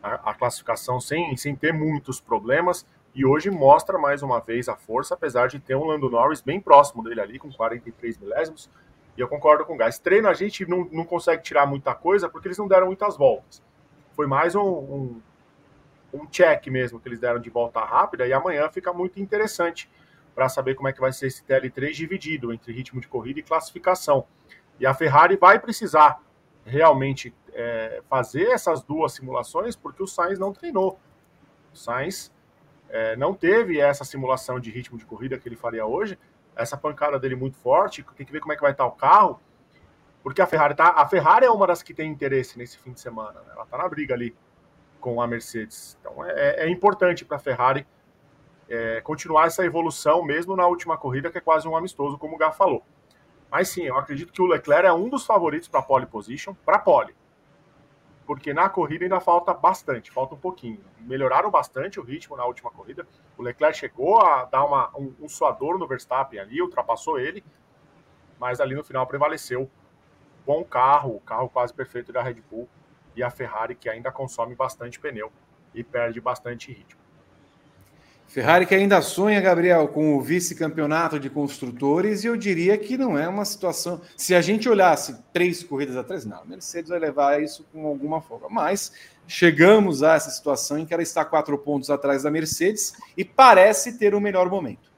a, 0.00 0.30
a 0.30 0.34
classificação 0.34 1.00
sem, 1.00 1.36
sem 1.36 1.56
ter 1.56 1.72
muitos 1.72 2.20
problemas 2.20 2.86
e 3.12 3.26
hoje 3.26 3.50
mostra 3.50 3.98
mais 3.98 4.22
uma 4.22 4.38
vez 4.38 4.68
a 4.68 4.76
força, 4.76 5.14
apesar 5.14 5.48
de 5.48 5.58
ter 5.58 5.74
um 5.74 5.82
Lando 5.84 6.08
Norris 6.08 6.40
bem 6.40 6.60
próximo 6.60 7.02
dele 7.02 7.20
ali, 7.20 7.40
com 7.40 7.50
43 7.50 8.18
milésimos. 8.18 8.70
E 9.16 9.20
eu 9.20 9.28
concordo 9.28 9.64
com 9.64 9.74
o 9.74 9.76
Gás. 9.76 9.98
Treino 9.98 10.28
a 10.28 10.34
gente 10.34 10.66
não, 10.66 10.88
não 10.90 11.04
consegue 11.04 11.42
tirar 11.42 11.66
muita 11.66 11.94
coisa 11.94 12.28
porque 12.28 12.48
eles 12.48 12.58
não 12.58 12.68
deram 12.68 12.86
muitas 12.86 13.16
voltas. 13.16 13.62
Foi 14.14 14.26
mais 14.26 14.54
um, 14.54 14.62
um, 14.62 15.22
um 16.14 16.26
check 16.26 16.66
mesmo 16.68 17.00
que 17.00 17.08
eles 17.08 17.20
deram 17.20 17.40
de 17.40 17.50
volta 17.50 17.80
rápida 17.80 18.26
e 18.26 18.32
amanhã 18.32 18.68
fica 18.68 18.92
muito 18.92 19.20
interessante 19.20 19.90
para 20.34 20.48
saber 20.48 20.74
como 20.74 20.88
é 20.88 20.92
que 20.92 21.00
vai 21.00 21.12
ser 21.12 21.26
esse 21.26 21.44
TL3 21.44 21.92
dividido 21.92 22.52
entre 22.52 22.72
ritmo 22.72 23.00
de 23.00 23.08
corrida 23.08 23.40
e 23.40 23.42
classificação. 23.42 24.26
E 24.80 24.86
a 24.86 24.94
Ferrari 24.94 25.36
vai 25.36 25.58
precisar 25.58 26.20
realmente 26.64 27.34
é, 27.52 28.02
fazer 28.08 28.48
essas 28.48 28.82
duas 28.82 29.12
simulações 29.12 29.76
porque 29.76 30.02
o 30.02 30.06
Sainz 30.06 30.38
não 30.38 30.52
treinou. 30.52 30.98
O 31.72 31.76
Sainz 31.76 32.32
é, 32.88 33.16
não 33.16 33.34
teve 33.34 33.78
essa 33.78 34.04
simulação 34.04 34.58
de 34.58 34.70
ritmo 34.70 34.98
de 34.98 35.04
corrida 35.04 35.38
que 35.38 35.48
ele 35.48 35.56
faria 35.56 35.86
hoje, 35.86 36.18
essa 36.56 36.76
pancada 36.76 37.18
dele 37.18 37.34
muito 37.34 37.56
forte, 37.56 38.04
tem 38.16 38.26
que 38.26 38.32
ver 38.32 38.40
como 38.40 38.52
é 38.52 38.56
que 38.56 38.62
vai 38.62 38.72
estar 38.72 38.86
o 38.86 38.92
carro, 38.92 39.40
porque 40.22 40.40
a 40.40 40.46
Ferrari 40.46 40.74
tá, 40.74 40.88
a 40.96 41.06
Ferrari 41.06 41.46
é 41.46 41.50
uma 41.50 41.66
das 41.66 41.82
que 41.82 41.92
tem 41.92 42.10
interesse 42.10 42.58
nesse 42.58 42.78
fim 42.78 42.92
de 42.92 43.00
semana, 43.00 43.40
né? 43.40 43.52
ela 43.52 43.64
está 43.64 43.76
na 43.78 43.88
briga 43.88 44.14
ali 44.14 44.36
com 45.00 45.20
a 45.20 45.26
Mercedes. 45.26 45.98
Então 46.00 46.24
é, 46.24 46.64
é 46.64 46.68
importante 46.68 47.24
para 47.24 47.36
a 47.36 47.40
Ferrari 47.40 47.86
é, 48.68 49.00
continuar 49.00 49.46
essa 49.46 49.64
evolução 49.64 50.22
mesmo 50.24 50.54
na 50.54 50.66
última 50.66 50.96
corrida, 50.96 51.30
que 51.30 51.38
é 51.38 51.40
quase 51.40 51.66
um 51.66 51.76
amistoso, 51.76 52.16
como 52.18 52.36
o 52.36 52.38
Gá 52.38 52.52
falou. 52.52 52.82
Mas 53.50 53.68
sim, 53.68 53.82
eu 53.82 53.98
acredito 53.98 54.32
que 54.32 54.40
o 54.40 54.46
Leclerc 54.46 54.86
é 54.86 54.92
um 54.92 55.08
dos 55.08 55.26
favoritos 55.26 55.68
para 55.68 55.82
pole 55.82 56.06
position, 56.06 56.54
para 56.64 56.78
pole. 56.78 57.14
Porque 58.26 58.54
na 58.54 58.68
corrida 58.68 59.04
ainda 59.04 59.20
falta 59.20 59.52
bastante, 59.52 60.10
falta 60.10 60.34
um 60.34 60.38
pouquinho. 60.38 60.80
Melhoraram 61.00 61.50
bastante 61.50 61.98
o 61.98 62.02
ritmo 62.02 62.36
na 62.36 62.44
última 62.44 62.70
corrida. 62.70 63.06
O 63.36 63.42
Leclerc 63.42 63.76
chegou 63.76 64.20
a 64.20 64.44
dar 64.44 64.64
uma, 64.64 64.90
um, 64.96 65.12
um 65.20 65.28
suador 65.28 65.78
no 65.78 65.86
Verstappen 65.86 66.38
ali, 66.38 66.62
ultrapassou 66.62 67.18
ele, 67.18 67.44
mas 68.38 68.60
ali 68.60 68.74
no 68.74 68.84
final 68.84 69.06
prevaleceu. 69.06 69.68
Bom 70.46 70.62
carro, 70.64 71.16
o 71.16 71.20
carro 71.20 71.48
quase 71.48 71.74
perfeito 71.74 72.12
da 72.12 72.22
Red 72.22 72.40
Bull 72.48 72.68
e 73.14 73.22
a 73.22 73.30
Ferrari 73.30 73.74
que 73.74 73.88
ainda 73.88 74.10
consome 74.10 74.54
bastante 74.54 74.98
pneu 74.98 75.32
e 75.74 75.82
perde 75.82 76.20
bastante 76.20 76.72
ritmo. 76.72 77.01
Ferrari 78.28 78.64
que 78.64 78.74
ainda 78.74 79.02
sonha, 79.02 79.40
Gabriel, 79.40 79.88
com 79.88 80.16
o 80.16 80.20
vice-campeonato 80.22 81.20
de 81.20 81.28
construtores, 81.28 82.24
e 82.24 82.28
eu 82.28 82.36
diria 82.36 82.78
que 82.78 82.96
não 82.96 83.18
é 83.18 83.28
uma 83.28 83.44
situação. 83.44 84.00
Se 84.16 84.34
a 84.34 84.40
gente 84.40 84.68
olhasse 84.68 85.16
três 85.34 85.62
corridas 85.62 85.96
atrás, 85.96 86.24
não, 86.24 86.40
a 86.40 86.44
Mercedes 86.44 86.88
vai 86.88 86.98
levar 86.98 87.42
isso 87.42 87.66
com 87.70 87.86
alguma 87.86 88.22
forma. 88.22 88.48
Mas 88.48 88.90
chegamos 89.28 90.02
a 90.02 90.14
essa 90.14 90.30
situação 90.30 90.78
em 90.78 90.86
que 90.86 90.94
ela 90.94 91.02
está 91.02 91.24
quatro 91.24 91.58
pontos 91.58 91.90
atrás 91.90 92.22
da 92.22 92.30
Mercedes 92.30 92.94
e 93.16 93.24
parece 93.24 93.98
ter 93.98 94.14
o 94.14 94.18
um 94.18 94.20
melhor 94.20 94.48
momento. 94.48 94.92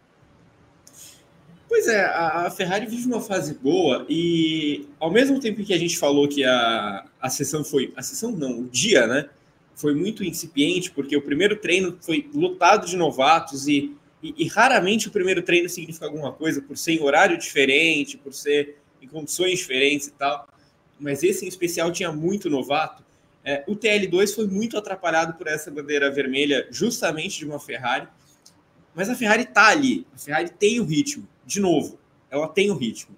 Pois 1.69 1.89
é, 1.89 2.05
a 2.05 2.49
Ferrari 2.53 2.87
vive 2.87 3.09
uma 3.09 3.21
fase 3.21 3.55
boa 3.55 4.07
e 4.09 4.87
ao 5.01 5.11
mesmo 5.11 5.41
tempo 5.41 5.65
que 5.65 5.75
a 5.75 5.79
gente 5.79 5.99
falou 5.99 6.29
que 6.29 6.45
a, 6.45 7.05
a 7.21 7.29
sessão 7.29 7.65
foi. 7.65 7.93
A 7.97 8.03
sessão 8.03 8.31
não, 8.31 8.61
o 8.61 8.69
dia, 8.69 9.09
né? 9.09 9.29
Foi 9.75 9.95
muito 9.95 10.25
incipiente, 10.25 10.91
porque 10.91 11.17
o 11.17 11.23
primeiro 11.23 11.57
treino 11.57 11.99
foi 12.01 12.29
lotado 12.35 12.87
de 12.87 12.97
novatos 12.97 13.67
e, 13.67 13.97
e, 14.23 14.35
e, 14.39 14.49
raramente 14.49 15.09
o 15.09 15.11
primeiro 15.11 15.43
treino 15.43 15.69
significa 15.69 16.07
alguma 16.07 16.33
coisa, 16.33 16.63
por 16.63 16.77
ser 16.77 16.93
em 16.93 17.03
horário 17.03 17.37
diferente, 17.37 18.17
por 18.17 18.33
ser 18.33 18.79
em 19.03 19.07
condições 19.07 19.59
diferentes 19.59 20.09
e 20.09 20.13
tal. 20.13 20.49
Mas 20.99 21.23
esse 21.23 21.45
em 21.45 21.49
especial 21.49 21.93
tinha 21.93 22.13
muito 22.13 22.49
novato. 22.49 23.05
É, 23.45 23.63
o 23.67 23.77
TL2 23.77 24.35
foi 24.35 24.47
muito 24.47 24.79
atrapalhado 24.79 25.35
por 25.35 25.47
essa 25.47 25.71
bandeira 25.71 26.11
vermelha, 26.11 26.67
justamente 26.71 27.39
de 27.39 27.45
uma 27.45 27.61
Ferrari. 27.61 28.09
Mas 28.95 29.11
a 29.11 29.15
Ferrari 29.15 29.45
tá 29.45 29.69
ali, 29.69 30.07
a 30.15 30.19
Ferrari 30.19 30.51
tem 30.51 30.81
o 30.81 30.85
ritmo, 30.85 31.29
de 31.45 31.61
novo, 31.61 31.99
ela 32.31 32.49
tem 32.49 32.71
o 32.71 32.77
ritmo. 32.77 33.15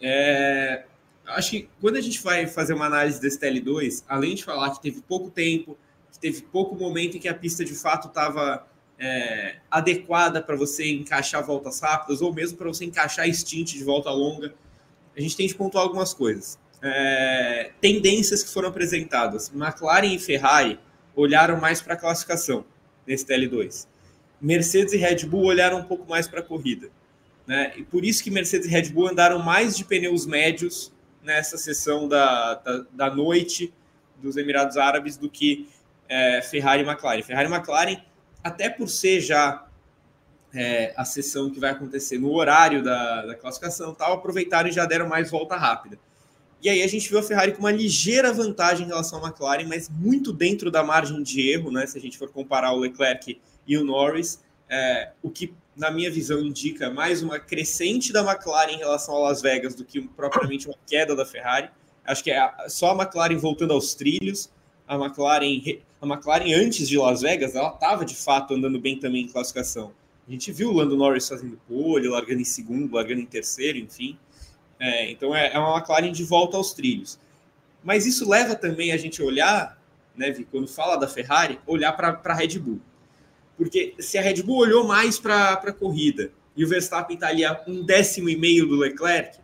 É, 0.00 0.84
acho 1.26 1.50
que 1.50 1.68
quando 1.80 1.96
a 1.96 2.00
gente 2.00 2.20
vai 2.22 2.46
fazer 2.46 2.72
uma 2.72 2.86
análise 2.86 3.20
desse 3.20 3.38
TL2, 3.38 4.02
além 4.08 4.34
de 4.34 4.42
falar 4.42 4.70
que 4.70 4.80
teve 4.80 5.02
pouco 5.02 5.30
tempo, 5.30 5.76
teve 6.20 6.42
pouco 6.42 6.74
momento 6.76 7.16
em 7.16 7.20
que 7.20 7.28
a 7.28 7.34
pista 7.34 7.64
de 7.64 7.74
fato 7.74 8.08
estava 8.08 8.66
é, 8.98 9.56
adequada 9.70 10.42
para 10.42 10.54
você 10.54 10.90
encaixar 10.90 11.44
voltas 11.44 11.80
rápidas 11.80 12.20
ou 12.20 12.32
mesmo 12.32 12.58
para 12.58 12.68
você 12.68 12.84
encaixar 12.84 13.32
stint 13.32 13.72
de 13.72 13.82
volta 13.82 14.10
longa. 14.10 14.54
A 15.16 15.20
gente 15.20 15.36
tem 15.36 15.46
de 15.46 15.54
pontuar 15.54 15.84
algumas 15.84 16.12
coisas. 16.12 16.58
É, 16.82 17.72
tendências 17.80 18.42
que 18.42 18.50
foram 18.50 18.68
apresentadas. 18.68 19.50
McLaren 19.54 20.14
e 20.14 20.18
Ferrari 20.18 20.78
olharam 21.16 21.58
mais 21.58 21.80
para 21.80 21.94
a 21.94 21.96
classificação 21.96 22.64
nesse 23.06 23.26
TL2. 23.26 23.86
Mercedes 24.40 24.92
e 24.92 24.96
Red 24.96 25.26
Bull 25.26 25.44
olharam 25.44 25.78
um 25.78 25.84
pouco 25.84 26.08
mais 26.08 26.28
para 26.28 26.40
a 26.40 26.42
corrida. 26.42 26.90
Né? 27.46 27.72
E 27.76 27.82
por 27.82 28.04
isso 28.04 28.22
que 28.22 28.30
Mercedes 28.30 28.66
e 28.66 28.70
Red 28.70 28.90
Bull 28.90 29.08
andaram 29.08 29.38
mais 29.38 29.76
de 29.76 29.84
pneus 29.84 30.26
médios 30.26 30.92
nessa 31.22 31.58
sessão 31.58 32.08
da, 32.08 32.54
da, 32.54 32.86
da 32.92 33.14
noite 33.14 33.72
dos 34.22 34.36
Emirados 34.36 34.76
Árabes 34.76 35.16
do 35.16 35.28
que 35.28 35.68
é, 36.10 36.42
Ferrari 36.42 36.82
e 36.82 36.86
McLaren. 36.86 37.22
Ferrari 37.22 37.48
e 37.48 37.54
McLaren, 37.54 38.02
até 38.42 38.68
por 38.68 38.88
ser 38.88 39.20
já 39.20 39.64
é, 40.52 40.92
a 40.96 41.04
sessão 41.04 41.48
que 41.48 41.60
vai 41.60 41.70
acontecer 41.70 42.18
no 42.18 42.32
horário 42.32 42.82
da, 42.82 43.26
da 43.26 43.34
classificação, 43.36 43.94
tal, 43.94 44.14
aproveitaram 44.14 44.68
e 44.68 44.72
já 44.72 44.84
deram 44.84 45.08
mais 45.08 45.30
volta 45.30 45.56
rápida. 45.56 45.96
E 46.60 46.68
aí 46.68 46.82
a 46.82 46.86
gente 46.86 47.08
viu 47.08 47.18
a 47.18 47.22
Ferrari 47.22 47.52
com 47.52 47.60
uma 47.60 47.70
ligeira 47.70 48.32
vantagem 48.32 48.84
em 48.84 48.88
relação 48.88 49.24
à 49.24 49.28
McLaren, 49.28 49.66
mas 49.66 49.88
muito 49.88 50.32
dentro 50.32 50.70
da 50.70 50.82
margem 50.82 51.22
de 51.22 51.48
erro, 51.48 51.70
né? 51.70 51.86
Se 51.86 51.96
a 51.96 52.00
gente 52.00 52.18
for 52.18 52.28
comparar 52.30 52.72
o 52.72 52.78
Leclerc 52.80 53.40
e 53.66 53.78
o 53.78 53.84
Norris, 53.84 54.42
é, 54.68 55.12
o 55.22 55.30
que, 55.30 55.54
na 55.74 55.90
minha 55.90 56.10
visão, 56.10 56.40
indica 56.40 56.90
mais 56.90 57.22
uma 57.22 57.38
crescente 57.38 58.12
da 58.12 58.20
McLaren 58.20 58.72
em 58.72 58.78
relação 58.78 59.14
a 59.14 59.28
Las 59.28 59.40
Vegas 59.40 59.74
do 59.74 59.84
que 59.84 60.02
propriamente 60.02 60.66
uma 60.66 60.76
queda 60.86 61.16
da 61.16 61.24
Ferrari. 61.24 61.70
Acho 62.04 62.22
que 62.22 62.30
é 62.30 62.52
só 62.68 62.90
a 62.90 63.02
McLaren 63.02 63.38
voltando 63.38 63.72
aos 63.72 63.94
trilhos 63.94 64.50
a 64.90 64.96
McLaren, 64.96 65.78
a 66.02 66.06
McLaren 66.06 66.52
antes 66.52 66.88
de 66.88 66.98
Las 66.98 67.22
Vegas, 67.22 67.54
ela 67.54 67.68
estava 67.68 68.04
de 68.04 68.16
fato 68.16 68.54
andando 68.54 68.80
bem 68.80 68.98
também 68.98 69.22
em 69.22 69.28
classificação. 69.28 69.92
A 70.26 70.30
gente 70.32 70.50
viu 70.50 70.70
o 70.70 70.72
Lando 70.72 70.96
Norris 70.96 71.28
fazendo 71.28 71.60
pole, 71.68 72.08
largando 72.08 72.40
em 72.40 72.44
segundo, 72.44 72.92
largando 72.92 73.20
em 73.20 73.26
terceiro, 73.26 73.78
enfim. 73.78 74.18
É, 74.80 75.08
então 75.08 75.34
é, 75.34 75.52
é 75.52 75.58
uma 75.60 75.76
McLaren 75.76 76.10
de 76.10 76.24
volta 76.24 76.56
aos 76.56 76.72
trilhos. 76.72 77.20
Mas 77.84 78.04
isso 78.04 78.28
leva 78.28 78.56
também 78.56 78.90
a 78.90 78.96
gente 78.96 79.22
olhar, 79.22 79.80
né, 80.16 80.32
Vi, 80.32 80.44
quando 80.44 80.66
fala 80.66 80.96
da 80.96 81.06
Ferrari, 81.06 81.60
olhar 81.68 81.92
para 81.92 82.20
a 82.24 82.34
Red 82.34 82.58
Bull. 82.58 82.80
Porque 83.56 83.94
se 84.00 84.18
a 84.18 84.22
Red 84.22 84.42
Bull 84.42 84.58
olhou 84.58 84.84
mais 84.84 85.20
para 85.20 85.52
a 85.52 85.72
corrida 85.72 86.32
e 86.56 86.64
o 86.64 86.68
Verstappen 86.68 87.14
está 87.14 87.28
ali 87.28 87.44
a 87.44 87.62
um 87.68 87.84
décimo 87.84 88.28
e 88.28 88.36
meio 88.36 88.66
do 88.66 88.74
Leclerc, 88.74 89.38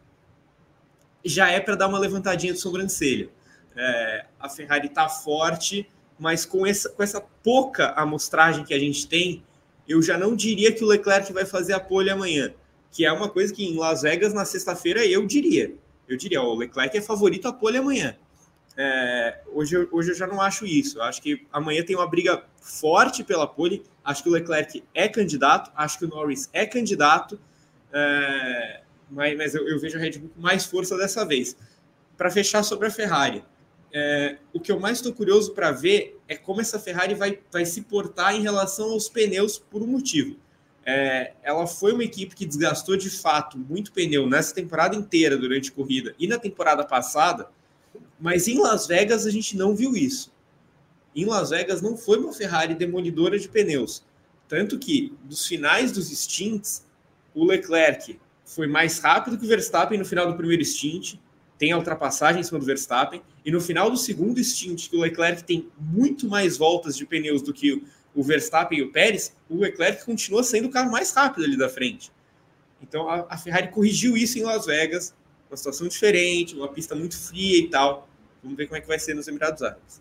já 1.25 1.49
é 1.49 1.61
para 1.61 1.77
dar 1.77 1.87
uma 1.87 2.01
levantadinha 2.01 2.53
de 2.53 2.59
sobrancelha. 2.59 3.29
É, 3.77 4.27
a 4.41 4.49
Ferrari 4.49 4.87
está 4.87 5.09
forte, 5.09 5.89
mas 6.19 6.45
com 6.47 6.67
essa, 6.67 6.89
com 6.89 7.03
essa 7.03 7.21
pouca 7.21 7.91
amostragem 7.91 8.65
que 8.65 8.73
a 8.73 8.79
gente 8.79 9.07
tem, 9.07 9.45
eu 9.87 10.03
já 10.03 10.19
não 10.19 10.35
diria 10.35 10.73
que 10.73 10.83
o 10.83 10.87
Leclerc 10.87 11.33
vai 11.33 11.45
fazer 11.45 11.75
a 11.75 11.81
pole 11.81 12.11
amanhã, 12.11 12.53
que 12.91 13.05
é 13.05 13.13
uma 13.13 13.29
coisa 13.29 13.53
que 13.53 13.65
em 13.65 13.77
Las 13.77 14.03
Vegas, 14.03 14.33
na 14.33 14.45
sexta-feira, 14.45 15.05
eu 15.05 15.27
diria. 15.27 15.75
Eu 16.09 16.17
diria, 16.17 16.43
ó, 16.43 16.47
o 16.47 16.57
Leclerc 16.57 16.97
é 16.97 17.03
favorito 17.03 17.47
a 17.47 17.53
pole 17.53 17.77
amanhã. 17.77 18.17
É, 18.79 19.41
hoje, 19.53 19.89
hoje 19.91 20.11
eu 20.11 20.15
já 20.15 20.27
não 20.27 20.41
acho 20.41 20.67
isso. 20.67 20.99
Eu 20.99 21.03
acho 21.03 21.23
que 21.23 21.47
amanhã 21.53 21.83
tem 21.85 21.97
uma 21.97 22.07
briga 22.07 22.45
forte 22.61 23.25
pela 23.25 23.47
pole. 23.47 23.83
Acho 24.05 24.23
que 24.23 24.29
o 24.29 24.33
Leclerc 24.33 24.83
é 24.95 25.09
candidato, 25.09 25.71
acho 25.75 25.99
que 25.99 26.05
o 26.05 26.09
Norris 26.09 26.49
é 26.53 26.67
candidato, 26.67 27.41
é, 27.93 28.83
mas, 29.11 29.37
mas 29.37 29.55
eu, 29.55 29.67
eu 29.67 29.81
vejo 29.81 29.97
a 29.97 30.01
Red 30.01 30.19
Bull 30.19 30.31
com 30.35 30.41
mais 30.41 30.65
força 30.65 30.97
dessa 30.97 31.25
vez. 31.25 31.57
Para 32.17 32.31
fechar 32.31 32.63
sobre 32.63 32.89
a 32.89 32.91
Ferrari, 32.91 33.45
é, 33.99 34.37
o 34.53 34.61
que 34.61 34.71
eu 34.71 34.79
mais 34.79 34.99
estou 34.99 35.11
curioso 35.11 35.55
para 35.55 35.73
ver 35.73 36.21
é 36.29 36.37
como 36.37 36.61
essa 36.61 36.79
Ferrari 36.79 37.15
vai, 37.15 37.39
vai 37.51 37.65
se 37.65 37.81
portar 37.81 38.35
em 38.35 38.43
relação 38.43 38.91
aos 38.91 39.09
pneus 39.09 39.57
por 39.57 39.83
um 39.83 39.87
motivo. 39.87 40.37
É, 40.85 41.33
ela 41.43 41.67
foi 41.67 41.95
uma 41.95 42.05
equipe 42.05 42.37
que 42.37 42.45
desgastou 42.45 42.95
de 42.99 43.09
fato 43.09 43.57
muito 43.57 43.91
pneu 43.93 44.29
nessa 44.29 44.55
temporada 44.55 44.95
inteira 44.95 45.39
durante 45.39 45.71
a 45.71 45.73
corrida 45.73 46.15
e 46.19 46.29
na 46.29 46.39
temporada 46.39 46.85
passada, 46.85 47.49
mas 48.21 48.47
em 48.47 48.59
Las 48.59 48.87
Vegas 48.87 49.25
a 49.25 49.31
gente 49.31 49.57
não 49.57 49.75
viu 49.75 49.97
isso. 49.97 50.31
Em 51.15 51.25
Las 51.25 51.49
Vegas 51.49 51.81
não 51.81 51.97
foi 51.97 52.19
uma 52.19 52.35
Ferrari 52.35 52.75
demolidora 52.75 53.39
de 53.39 53.49
pneus. 53.49 54.05
Tanto 54.47 54.79
que, 54.79 55.15
dos 55.25 55.47
finais 55.47 55.91
dos 55.91 56.11
stints, 56.11 56.85
o 57.35 57.47
Leclerc 57.47 58.21
foi 58.45 58.67
mais 58.67 58.99
rápido 58.99 59.39
que 59.39 59.47
o 59.47 59.49
Verstappen 59.49 59.99
no 59.99 60.05
final 60.05 60.31
do 60.31 60.37
primeiro 60.37 60.63
stint, 60.63 61.15
tem 61.59 61.73
a 61.73 61.79
ultrapassagem 61.79 62.41
em 62.41 62.45
cima 62.45 62.59
do 62.59 62.67
Verstappen, 62.67 63.23
e 63.45 63.51
no 63.51 63.61
final 63.61 63.91
do 63.91 63.97
segundo 63.97 64.43
stint, 64.43 64.89
que 64.89 64.97
o 64.97 65.01
Leclerc 65.01 65.45
tem 65.45 65.69
muito 65.79 66.29
mais 66.29 66.57
voltas 66.57 66.97
de 66.97 67.07
pneus 67.07 67.43
do 67.43 67.53
que 67.53 67.83
o 68.15 68.23
Verstappen 68.23 68.79
e 68.79 68.83
o 68.83 68.91
Pérez, 68.91 69.35
o 69.49 69.59
Leclerc 69.59 70.05
continua 70.05 70.43
sendo 70.43 70.69
o 70.69 70.71
carro 70.71 70.91
mais 70.91 71.13
rápido 71.13 71.45
ali 71.45 71.57
da 71.57 71.69
frente. 71.69 72.11
Então 72.83 73.09
a, 73.09 73.27
a 73.29 73.39
Ferrari 73.39 73.69
corrigiu 73.69 74.17
isso 74.17 74.39
em 74.39 74.43
Las 74.43 74.67
Vegas, 74.67 75.15
uma 75.51 75.57
situação 75.57 75.87
diferente, 75.87 76.57
uma 76.57 76.69
pista 76.69 76.95
muito 76.95 77.17
fria 77.17 77.59
e 77.59 77.69
tal. 77.69 78.09
Vamos 78.43 78.57
ver 78.57 78.67
como 78.67 78.79
é 78.79 78.81
que 78.81 78.89
vai 78.89 78.99
ser 78.99 79.15
nos 79.15 79.29
Emirados 79.29 79.63
Árabes. 79.63 80.01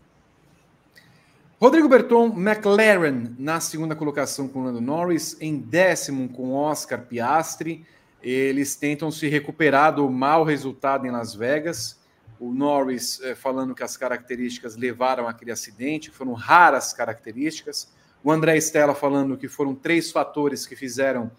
Rodrigo 1.60 1.88
Berton, 1.88 2.28
McLaren 2.38 3.34
na 3.40 3.60
segunda 3.60 3.96
colocação 3.96 4.48
com 4.48 4.64
Lando 4.64 4.82
Norris, 4.82 5.38
em 5.40 5.58
décimo 5.58 6.30
com 6.30 6.54
Oscar 6.54 7.02
Piastri. 7.06 7.86
Eles 8.26 8.76
tentam 8.76 9.12
se 9.12 9.28
recuperar 9.28 9.94
do 9.94 10.10
mau 10.10 10.44
resultado 10.44 11.06
em 11.06 11.12
Las 11.12 11.36
Vegas. 11.36 12.00
O 12.40 12.52
Norris 12.52 13.22
eh, 13.22 13.36
falando 13.36 13.76
que 13.76 13.84
as 13.84 13.96
características 13.96 14.76
levaram 14.76 15.28
aquele 15.28 15.52
acidente, 15.52 16.10
foram 16.10 16.34
raras 16.34 16.92
características. 16.92 17.94
O 18.24 18.32
André 18.32 18.58
Stella 18.58 18.96
falando 18.96 19.38
que 19.38 19.48
foram 19.48 19.76
três 19.76 20.12
fatores 20.12 20.66
que 20.66 20.76
fizeram 20.76 21.32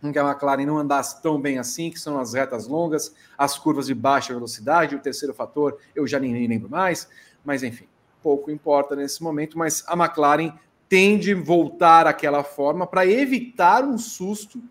com 0.00 0.12
que 0.12 0.18
a 0.18 0.30
McLaren 0.30 0.66
não 0.66 0.78
andasse 0.78 1.20
tão 1.20 1.40
bem 1.40 1.58
assim, 1.58 1.90
que 1.90 1.98
são 1.98 2.20
as 2.20 2.34
retas 2.34 2.68
longas, 2.68 3.12
as 3.36 3.58
curvas 3.58 3.86
de 3.86 3.94
baixa 3.94 4.34
velocidade. 4.34 4.94
O 4.94 5.00
terceiro 5.00 5.34
fator 5.34 5.78
eu 5.96 6.06
já 6.06 6.20
nem 6.20 6.46
lembro 6.46 6.68
mais, 6.68 7.08
mas 7.44 7.62
enfim 7.62 7.88
pouco 8.22 8.50
importa 8.50 8.96
nesse 8.96 9.22
momento, 9.22 9.56
mas 9.56 9.84
a 9.86 9.94
McLaren 9.94 10.52
tende 10.88 11.32
a 11.32 11.40
voltar 11.40 12.06
àquela 12.06 12.42
forma 12.42 12.86
para 12.86 13.06
evitar 13.06 13.84
um 13.84 13.98
susto 13.98 14.62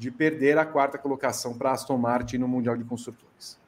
de 0.00 0.10
perder 0.10 0.56
a 0.56 0.64
quarta 0.64 0.96
colocação 0.96 1.52
para 1.52 1.72
Aston 1.72 1.98
Martin 1.98 2.38
no 2.38 2.48
Mundial 2.48 2.74
de 2.74 2.82
Construtores. 2.84 3.60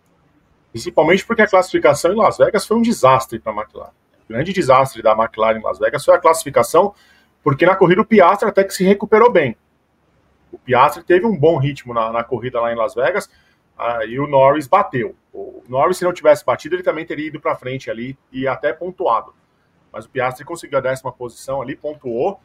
Principalmente 0.71 1.27
porque 1.27 1.43
a 1.43 1.47
classificação 1.47 2.11
em 2.11 2.17
Las 2.17 2.39
Vegas 2.39 2.65
foi 2.65 2.79
um 2.79 2.81
desastre 2.81 3.39
para 3.39 3.53
a 3.53 3.57
McLaren. 3.57 3.93
O 4.25 4.33
grande 4.33 4.51
desastre 4.51 5.03
da 5.03 5.13
McLaren 5.13 5.59
em 5.59 5.63
Las 5.63 5.79
Vegas 5.79 6.03
foi 6.03 6.15
a 6.15 6.19
classificação, 6.19 6.95
porque 7.43 7.67
na 7.67 7.77
corrida 7.77 8.01
o 8.01 8.07
Piastri 8.07 8.49
até 8.49 8.65
que 8.65 8.73
se 8.73 8.83
recuperou 8.83 9.31
bem. 9.31 9.55
O 10.51 10.57
Piastri 10.57 11.05
teve 11.05 11.27
um 11.27 11.37
bom 11.37 11.59
ritmo 11.59 11.93
na, 11.93 12.11
na 12.11 12.25
corrida 12.25 12.63
lá 12.63 12.73
em 12.73 12.77
Las 12.77 12.95
Vegas, 12.95 13.29
ah, 13.77 14.03
e 14.07 14.19
o 14.19 14.27
Norris 14.27 14.67
bateu. 14.67 15.15
O 15.35 15.63
Norris, 15.69 15.99
se 15.99 16.05
não 16.05 16.15
tivesse 16.15 16.47
batido, 16.47 16.77
ele 16.77 16.83
também 16.83 17.05
teria 17.05 17.27
ido 17.27 17.41
para 17.43 17.57
frente 17.57 17.91
ali 17.91 18.17
e 18.33 18.49
até 18.49 18.73
pontuado. 18.73 19.35
Mas 19.93 20.07
o 20.07 20.09
Piastri 20.09 20.47
conseguiu 20.47 20.79
a 20.79 20.81
décima 20.81 21.13
posição 21.13 21.61
ali, 21.61 21.77
pontuou, 21.77 22.41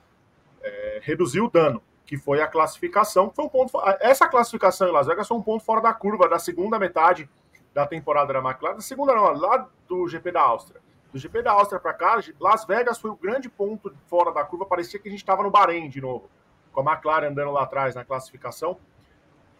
é, 0.62 1.00
reduziu 1.04 1.46
o 1.46 1.50
dano, 1.50 1.82
que 2.08 2.18
foi 2.18 2.42
a 2.42 2.48
classificação. 2.48 3.30
Foi 3.30 3.46
um 3.46 3.50
ponto, 3.50 3.78
essa 4.00 4.28
classificação 4.30 4.88
em 4.88 4.92
Las 4.92 5.06
Vegas 5.06 5.28
foi 5.28 5.38
um 5.38 5.42
ponto 5.42 5.64
fora 5.64 5.82
da 5.82 5.94
curva 5.94 6.28
da 6.30 6.40
segunda 6.40 6.80
metade 6.80 7.30
da 7.74 7.86
temporada 7.86 8.32
da 8.32 8.40
McLaren. 8.40 8.76
Da 8.76 8.82
segunda 8.82 9.14
não, 9.14 9.34
lá 9.34 9.68
do 9.88 10.08
GP 10.08 10.32
da 10.32 10.42
Áustria. 10.42 10.82
Do 11.12 11.20
GP 11.20 11.44
da 11.44 11.52
Áustria 11.52 11.82
para 11.82 11.94
cá, 11.94 12.20
Las 12.40 12.66
Vegas 12.66 12.98
foi 12.98 13.12
o 13.12 13.16
grande 13.16 13.50
ponto 13.50 13.94
fora 14.08 14.32
da 14.32 14.44
curva. 14.46 14.66
Parecia 14.66 14.98
que 14.98 15.10
a 15.10 15.12
gente 15.12 15.20
estava 15.20 15.44
no 15.44 15.52
Bahrein 15.52 15.90
de 15.90 16.00
novo, 16.00 16.30
com 16.72 16.80
a 16.80 16.94
McLaren 16.94 17.28
andando 17.28 17.52
lá 17.52 17.64
atrás 17.64 17.94
na 17.94 18.06
classificação. 18.06 18.80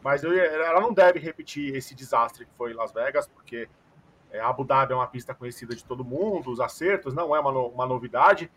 Mas 0.02 0.24
eu, 0.24 0.34
ela 0.34 0.80
não 0.80 0.94
deve 0.94 1.20
repetir 1.20 1.76
esse 1.76 1.94
desastre 1.94 2.46
que 2.46 2.52
foi 2.58 2.72
em 2.72 2.76
Las 2.76 2.94
Vegas, 2.94 3.28
porque 3.28 3.68
é, 4.32 4.40
Abu 4.40 4.64
Dhabi 4.64 4.94
é 4.94 4.96
uma 4.96 5.08
pista 5.08 5.34
conhecida 5.34 5.76
de 5.76 5.84
todo 5.84 6.06
mundo, 6.06 6.50
os 6.50 6.62
acertos 6.62 7.14
não 7.14 7.36
é 7.36 7.40
uma, 7.42 7.52
uma 7.52 7.86
novidade. 7.86 8.50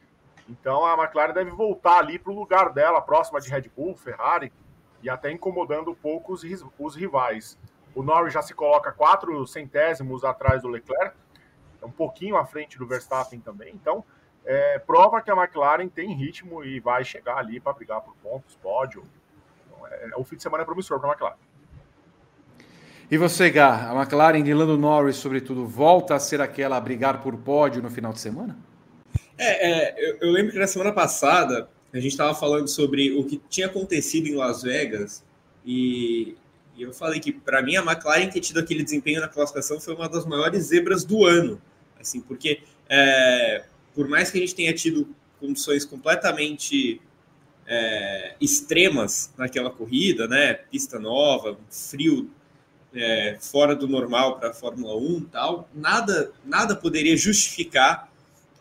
Então 0.51 0.85
a 0.85 1.01
McLaren 1.01 1.33
deve 1.33 1.51
voltar 1.51 1.99
ali 1.99 2.19
para 2.19 2.33
o 2.33 2.35
lugar 2.35 2.73
dela, 2.73 3.01
próxima 3.01 3.41
de 3.41 3.49
Red 3.49 3.71
Bull, 3.75 3.97
Ferrari, 3.97 4.53
e 5.03 5.09
até 5.09 5.31
incomodando 5.31 5.93
um 5.93 5.95
pouco 5.95 6.33
os, 6.33 6.43
os 6.79 6.97
rivais. 6.97 7.57
O 7.95 8.03
Norris 8.03 8.35
já 8.35 8.43
se 8.43 8.53
coloca 8.53 8.93
quatro 8.93 9.47
centésimos 9.47 10.25
atrás 10.25 10.63
do 10.63 10.69
Leclerc, 10.69 11.17
é 11.81 11.87
um 11.87 11.91
pouquinho 11.91 12.37
à 12.37 12.45
frente 12.45 12.79
do 12.79 12.87
Verstappen 12.87 13.41
também. 13.41 13.73
Então, 13.75 14.05
é, 14.45 14.79
prova 14.81 15.23
que 15.23 15.31
a 15.31 15.37
McLaren 15.37 15.89
tem 15.89 16.15
ritmo 16.15 16.65
e 16.65 16.81
vai 16.81 17.05
chegar 17.05 17.39
ali 17.39 17.61
para 17.61 17.73
brigar 17.73 18.01
por 18.01 18.15
pontos, 18.17 18.57
pódio, 18.57 19.05
é, 19.91 20.11
o 20.17 20.25
fim 20.25 20.37
de 20.37 20.43
semana 20.43 20.63
é 20.63 20.67
promissor 20.67 20.99
para 20.99 21.11
a 21.11 21.13
McLaren. 21.13 21.37
E 23.11 23.17
você, 23.17 23.51
Gá, 23.51 23.91
a 23.91 23.95
McLaren 23.95 24.43
de 24.43 24.55
Lando 24.55 24.77
Norris, 24.77 25.17
sobretudo, 25.17 25.67
volta 25.67 26.15
a 26.15 26.21
ser 26.21 26.41
aquela 26.41 26.77
a 26.77 26.81
brigar 26.81 27.21
por 27.21 27.37
pódio 27.37 27.83
no 27.83 27.91
final 27.91 28.13
de 28.13 28.21
semana? 28.21 28.57
É, 29.43 29.71
é 29.71 30.11
eu, 30.11 30.19
eu, 30.21 30.31
lembro 30.31 30.53
que 30.53 30.59
na 30.59 30.67
semana 30.67 30.93
passada 30.93 31.69
a 31.93 31.97
gente 31.99 32.13
estava 32.13 32.35
falando 32.35 32.69
sobre 32.69 33.13
o 33.13 33.25
que 33.25 33.41
tinha 33.49 33.67
acontecido 33.67 34.27
em 34.27 34.35
Las 34.35 34.63
Vegas 34.63 35.25
e, 35.65 36.37
e 36.77 36.83
eu 36.83 36.93
falei 36.93 37.21
que 37.21 37.33
para 37.33 37.63
mim 37.63 37.77
a 37.77 37.83
McLaren 37.83 38.29
ter 38.29 38.41
tido 38.41 38.61
aquele 38.61 38.85
desempenho 38.85 39.21
na 39.21 39.29
classificação 39.29 39.81
foi 39.81 39.95
uma 39.95 40.09
das 40.09 40.27
maiores 40.27 40.65
zebras 40.65 41.05
do 41.05 41.25
ano, 41.25 41.61
assim, 41.99 42.21
porque 42.21 42.61
é, 42.89 43.65
por 43.95 44.07
mais 44.07 44.31
que 44.31 44.39
a 44.39 44.41
gente 44.43 44.55
tenha 44.55 44.75
tido 44.75 45.09
condições 45.41 45.87
completamente 45.87 47.01
é, 47.67 48.35
extremas 48.41 49.33
naquela 49.39 49.71
corrida, 49.71 50.29
né? 50.29 50.55
Pista 50.55 50.99
nova, 50.99 51.59
frio 51.71 52.31
é, 52.93 53.39
fora 53.41 53.75
do 53.75 53.89
normal 53.89 54.39
para 54.39 54.51
a 54.51 54.53
Fórmula 54.53 54.97
1 54.97 55.21
tal, 55.31 55.69
nada, 55.75 56.33
nada 56.45 56.75
poderia 56.75 57.17
justificar 57.17 58.10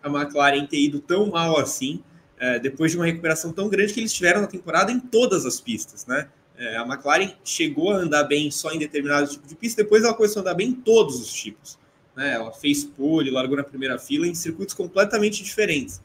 a 0.02 0.08
McLaren 0.08 0.66
ter 0.66 0.80
ido 0.80 1.00
tão 1.00 1.28
mal 1.28 1.60
assim, 1.60 2.04
é, 2.38 2.60
depois 2.60 2.92
de 2.92 2.98
uma 2.98 3.06
recuperação 3.06 3.52
tão 3.52 3.70
grande 3.70 3.94
que 3.94 4.00
eles 4.00 4.14
tiveram 4.14 4.42
na 4.42 4.48
temporada 4.48 4.92
em 4.92 5.00
todas 5.00 5.46
as 5.46 5.60
pistas, 5.60 6.06
né? 6.06 6.30
É, 6.58 6.78
a 6.78 6.82
McLaren 6.82 7.32
chegou 7.44 7.92
a 7.92 7.98
andar 7.98 8.26
bem 8.26 8.52
só 8.52 8.72
em 8.72 8.80
determinado 8.80 9.30
tipo 9.30 9.48
de 9.48 9.56
pista, 9.56 9.82
depois 9.82 10.04
ela 10.04 10.14
começou 10.14 10.40
a 10.40 10.42
andar 10.42 10.56
bem 10.56 10.70
em 10.70 10.74
todos 10.74 11.20
os 11.20 11.32
tipos. 11.32 11.80
Né? 12.16 12.34
Ela 12.34 12.52
fez 12.52 12.84
pole, 12.84 13.32
largou 13.32 13.56
na 13.56 13.64
primeira 13.64 13.98
fila 13.98 14.28
em 14.28 14.36
circuitos 14.36 14.76
completamente 14.76 15.42
diferentes. 15.42 16.02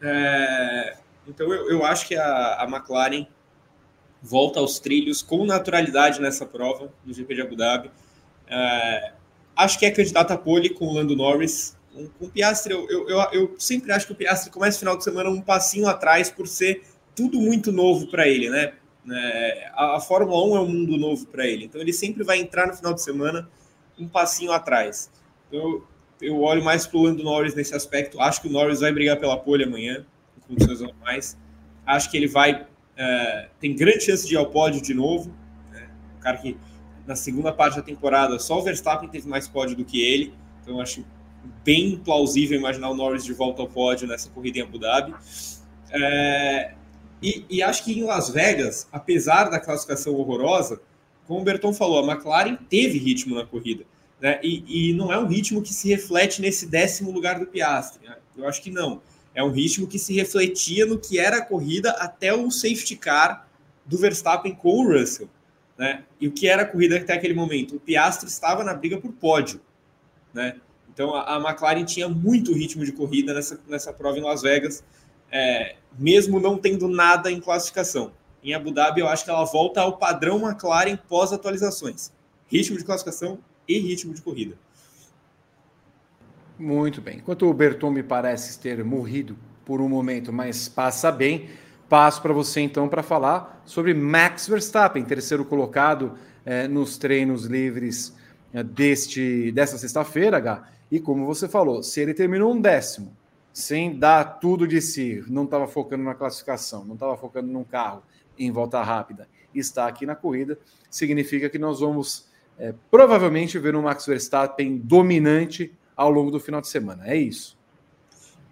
É, 0.00 0.96
então 1.26 1.52
eu, 1.52 1.68
eu 1.68 1.84
acho 1.84 2.06
que 2.06 2.14
a, 2.14 2.62
a 2.62 2.64
McLaren 2.64 3.26
volta 4.22 4.60
aos 4.60 4.78
trilhos 4.78 5.22
com 5.22 5.44
naturalidade 5.44 6.20
nessa 6.20 6.46
prova 6.46 6.92
no 7.04 7.12
GP 7.12 7.34
de 7.34 7.42
Abu 7.42 7.56
Dhabi. 7.56 7.90
É, 8.46 9.12
acho 9.56 9.78
que 9.78 9.86
é 9.86 9.90
candidata 9.90 10.34
a 10.34 10.38
pole 10.38 10.70
com 10.70 10.86
o 10.86 10.94
Lando 10.94 11.16
Norris. 11.16 11.75
Com, 11.96 12.08
com 12.08 12.24
o 12.26 12.30
Piastri, 12.30 12.74
eu, 12.74 12.86
eu, 12.90 13.08
eu, 13.08 13.20
eu, 13.32 13.54
sempre 13.58 13.90
acho 13.90 14.06
que 14.06 14.12
o 14.12 14.16
Piastri 14.16 14.50
começa 14.50 14.76
o 14.76 14.80
final 14.80 14.98
de 14.98 15.02
semana 15.02 15.30
um 15.30 15.40
passinho 15.40 15.88
atrás 15.88 16.30
por 16.30 16.46
ser 16.46 16.82
tudo 17.14 17.40
muito 17.40 17.72
novo 17.72 18.06
para 18.08 18.28
ele, 18.28 18.50
né? 18.50 18.74
É, 19.10 19.70
a, 19.72 19.96
a, 19.96 20.00
Fórmula 20.00 20.44
1 20.44 20.56
é 20.56 20.60
um 20.60 20.68
mundo 20.68 20.98
novo 20.98 21.26
para 21.26 21.46
ele, 21.46 21.64
então 21.64 21.80
ele 21.80 21.92
sempre 21.92 22.22
vai 22.22 22.38
entrar 22.38 22.66
no 22.66 22.74
final 22.74 22.92
de 22.92 23.00
semana 23.00 23.48
um 23.98 24.06
passinho 24.06 24.52
atrás. 24.52 25.10
Eu, 25.50 25.86
eu 26.20 26.42
olho 26.42 26.62
mais 26.62 26.86
para 26.86 26.98
o 26.98 27.02
Lando 27.04 27.22
Norris 27.22 27.54
nesse 27.54 27.74
aspecto. 27.74 28.20
Acho 28.20 28.42
que 28.42 28.48
o 28.48 28.50
Norris 28.50 28.80
vai 28.80 28.92
brigar 28.92 29.18
pela 29.18 29.38
pole 29.38 29.64
amanhã 29.64 30.04
condições 30.46 30.80
normais. 30.80 31.36
Acho 31.86 32.10
que 32.10 32.16
ele 32.16 32.28
vai. 32.28 32.66
É, 32.96 33.48
tem 33.58 33.74
grande 33.74 34.04
chance 34.04 34.26
de 34.26 34.34
ir 34.34 34.36
ao 34.36 34.46
pódio 34.46 34.82
de 34.82 34.94
novo. 34.94 35.34
Né? 35.70 35.88
Cara 36.20 36.36
que 36.38 36.56
na 37.06 37.14
segunda 37.14 37.52
parte 37.52 37.76
da 37.76 37.82
temporada 37.82 38.38
só 38.38 38.58
o 38.58 38.62
Verstappen 38.62 39.08
teve 39.08 39.28
mais 39.28 39.48
pódio 39.48 39.76
do 39.76 39.84
que 39.84 40.00
ele. 40.00 40.34
Então 40.62 40.80
acho 40.80 41.04
bem 41.64 41.96
plausível 41.98 42.58
imaginar 42.58 42.90
o 42.90 42.94
Norris 42.94 43.24
de 43.24 43.32
volta 43.32 43.62
ao 43.62 43.68
pódio 43.68 44.06
nessa 44.06 44.30
corrida 44.30 44.58
em 44.58 44.62
Abu 44.62 44.78
Dhabi. 44.78 45.14
É, 45.90 46.74
e, 47.22 47.44
e, 47.48 47.62
acho 47.62 47.84
que 47.84 47.98
em 47.98 48.04
Las 48.04 48.28
Vegas, 48.28 48.88
apesar 48.92 49.44
da 49.44 49.58
classificação 49.58 50.14
horrorosa, 50.14 50.80
como 51.26 51.40
o 51.40 51.44
Berton 51.44 51.72
falou, 51.72 51.98
a 51.98 52.12
McLaren 52.12 52.56
teve 52.68 52.98
ritmo 52.98 53.34
na 53.34 53.46
corrida. 53.46 53.84
Né? 54.20 54.38
E, 54.42 54.90
e, 54.90 54.92
não 54.94 55.12
é 55.12 55.18
um 55.18 55.26
ritmo 55.26 55.62
que 55.62 55.72
se 55.72 55.88
reflete 55.88 56.40
nesse 56.40 56.66
décimo 56.66 57.10
lugar 57.10 57.38
do 57.38 57.46
Piastri. 57.46 58.06
Né? 58.06 58.16
Eu 58.36 58.46
acho 58.46 58.62
que 58.62 58.70
não 58.70 59.00
é 59.36 59.44
um 59.44 59.50
ritmo 59.50 59.86
que 59.86 59.98
se 59.98 60.14
refletia 60.14 60.86
no 60.86 60.98
que 60.98 61.18
era 61.18 61.36
a 61.36 61.44
corrida 61.44 61.90
até 61.90 62.32
o 62.32 62.50
safety 62.50 62.96
car 62.96 63.46
do 63.84 63.98
Verstappen 63.98 64.54
com 64.54 64.78
o 64.78 64.88
Russell. 64.90 65.28
Né? 65.76 66.04
E 66.18 66.26
o 66.26 66.32
que 66.32 66.48
era 66.48 66.62
a 66.62 66.64
corrida 66.64 66.96
até 66.96 67.12
aquele 67.12 67.34
momento? 67.34 67.76
O 67.76 67.80
Piastri 67.80 68.28
estava 68.28 68.64
na 68.64 68.72
briga 68.72 68.98
por 68.98 69.12
pódio. 69.12 69.60
Né? 70.32 70.58
Então 70.96 71.14
a, 71.14 71.36
a 71.36 71.38
McLaren 71.38 71.84
tinha 71.84 72.08
muito 72.08 72.54
ritmo 72.54 72.82
de 72.82 72.90
corrida 72.90 73.34
nessa, 73.34 73.60
nessa 73.68 73.92
prova 73.92 74.18
em 74.18 74.22
Las 74.22 74.40
Vegas, 74.40 74.82
é, 75.30 75.76
mesmo 75.98 76.40
não 76.40 76.56
tendo 76.56 76.88
nada 76.88 77.30
em 77.30 77.38
classificação. 77.38 78.12
Em 78.42 78.54
Abu 78.54 78.70
Dhabi, 78.70 79.02
eu 79.02 79.08
acho 79.08 79.22
que 79.22 79.28
ela 79.28 79.44
volta 79.44 79.82
ao 79.82 79.98
padrão 79.98 80.40
McLaren 80.40 80.96
pós-atualizações: 81.06 82.10
ritmo 82.46 82.78
de 82.78 82.84
classificação 82.84 83.38
e 83.68 83.78
ritmo 83.78 84.14
de 84.14 84.22
corrida. 84.22 84.56
Muito 86.58 87.02
bem. 87.02 87.18
Enquanto 87.18 87.44
o 87.46 87.52
Berton 87.52 87.90
me 87.90 88.02
parece 88.02 88.58
ter 88.58 88.82
morrido 88.82 89.36
por 89.66 89.82
um 89.82 89.88
momento, 89.90 90.32
mas 90.32 90.66
passa 90.66 91.12
bem, 91.12 91.50
passo 91.90 92.22
para 92.22 92.32
você 92.32 92.62
então 92.62 92.88
para 92.88 93.02
falar 93.02 93.62
sobre 93.66 93.92
Max 93.92 94.48
Verstappen, 94.48 95.04
terceiro 95.04 95.44
colocado 95.44 96.16
é, 96.42 96.66
nos 96.66 96.96
treinos 96.96 97.44
livres 97.44 98.16
é, 98.54 98.62
deste 98.62 99.52
desta 99.52 99.76
sexta-feira, 99.76 100.38
H. 100.38 100.75
E 100.90 101.00
como 101.00 101.26
você 101.26 101.48
falou, 101.48 101.82
se 101.82 102.00
ele 102.00 102.14
terminou 102.14 102.52
um 102.52 102.60
décimo, 102.60 103.16
sem 103.52 103.98
dar 103.98 104.38
tudo 104.38 104.66
de 104.66 104.80
si, 104.80 105.24
não 105.28 105.44
estava 105.44 105.66
focando 105.66 106.04
na 106.04 106.14
classificação, 106.14 106.84
não 106.84 106.94
estava 106.94 107.16
focando 107.16 107.48
num 107.48 107.64
carro 107.64 108.02
em 108.38 108.50
volta 108.50 108.82
rápida, 108.82 109.28
está 109.54 109.86
aqui 109.86 110.04
na 110.04 110.14
corrida, 110.14 110.58
significa 110.90 111.48
que 111.48 111.58
nós 111.58 111.80
vamos 111.80 112.26
é, 112.58 112.74
provavelmente 112.90 113.58
ver 113.58 113.74
um 113.74 113.82
Max 113.82 114.06
Verstappen 114.06 114.78
dominante 114.78 115.72
ao 115.96 116.10
longo 116.10 116.30
do 116.30 116.38
final 116.38 116.60
de 116.60 116.68
semana. 116.68 117.06
É 117.06 117.16
isso. 117.16 117.56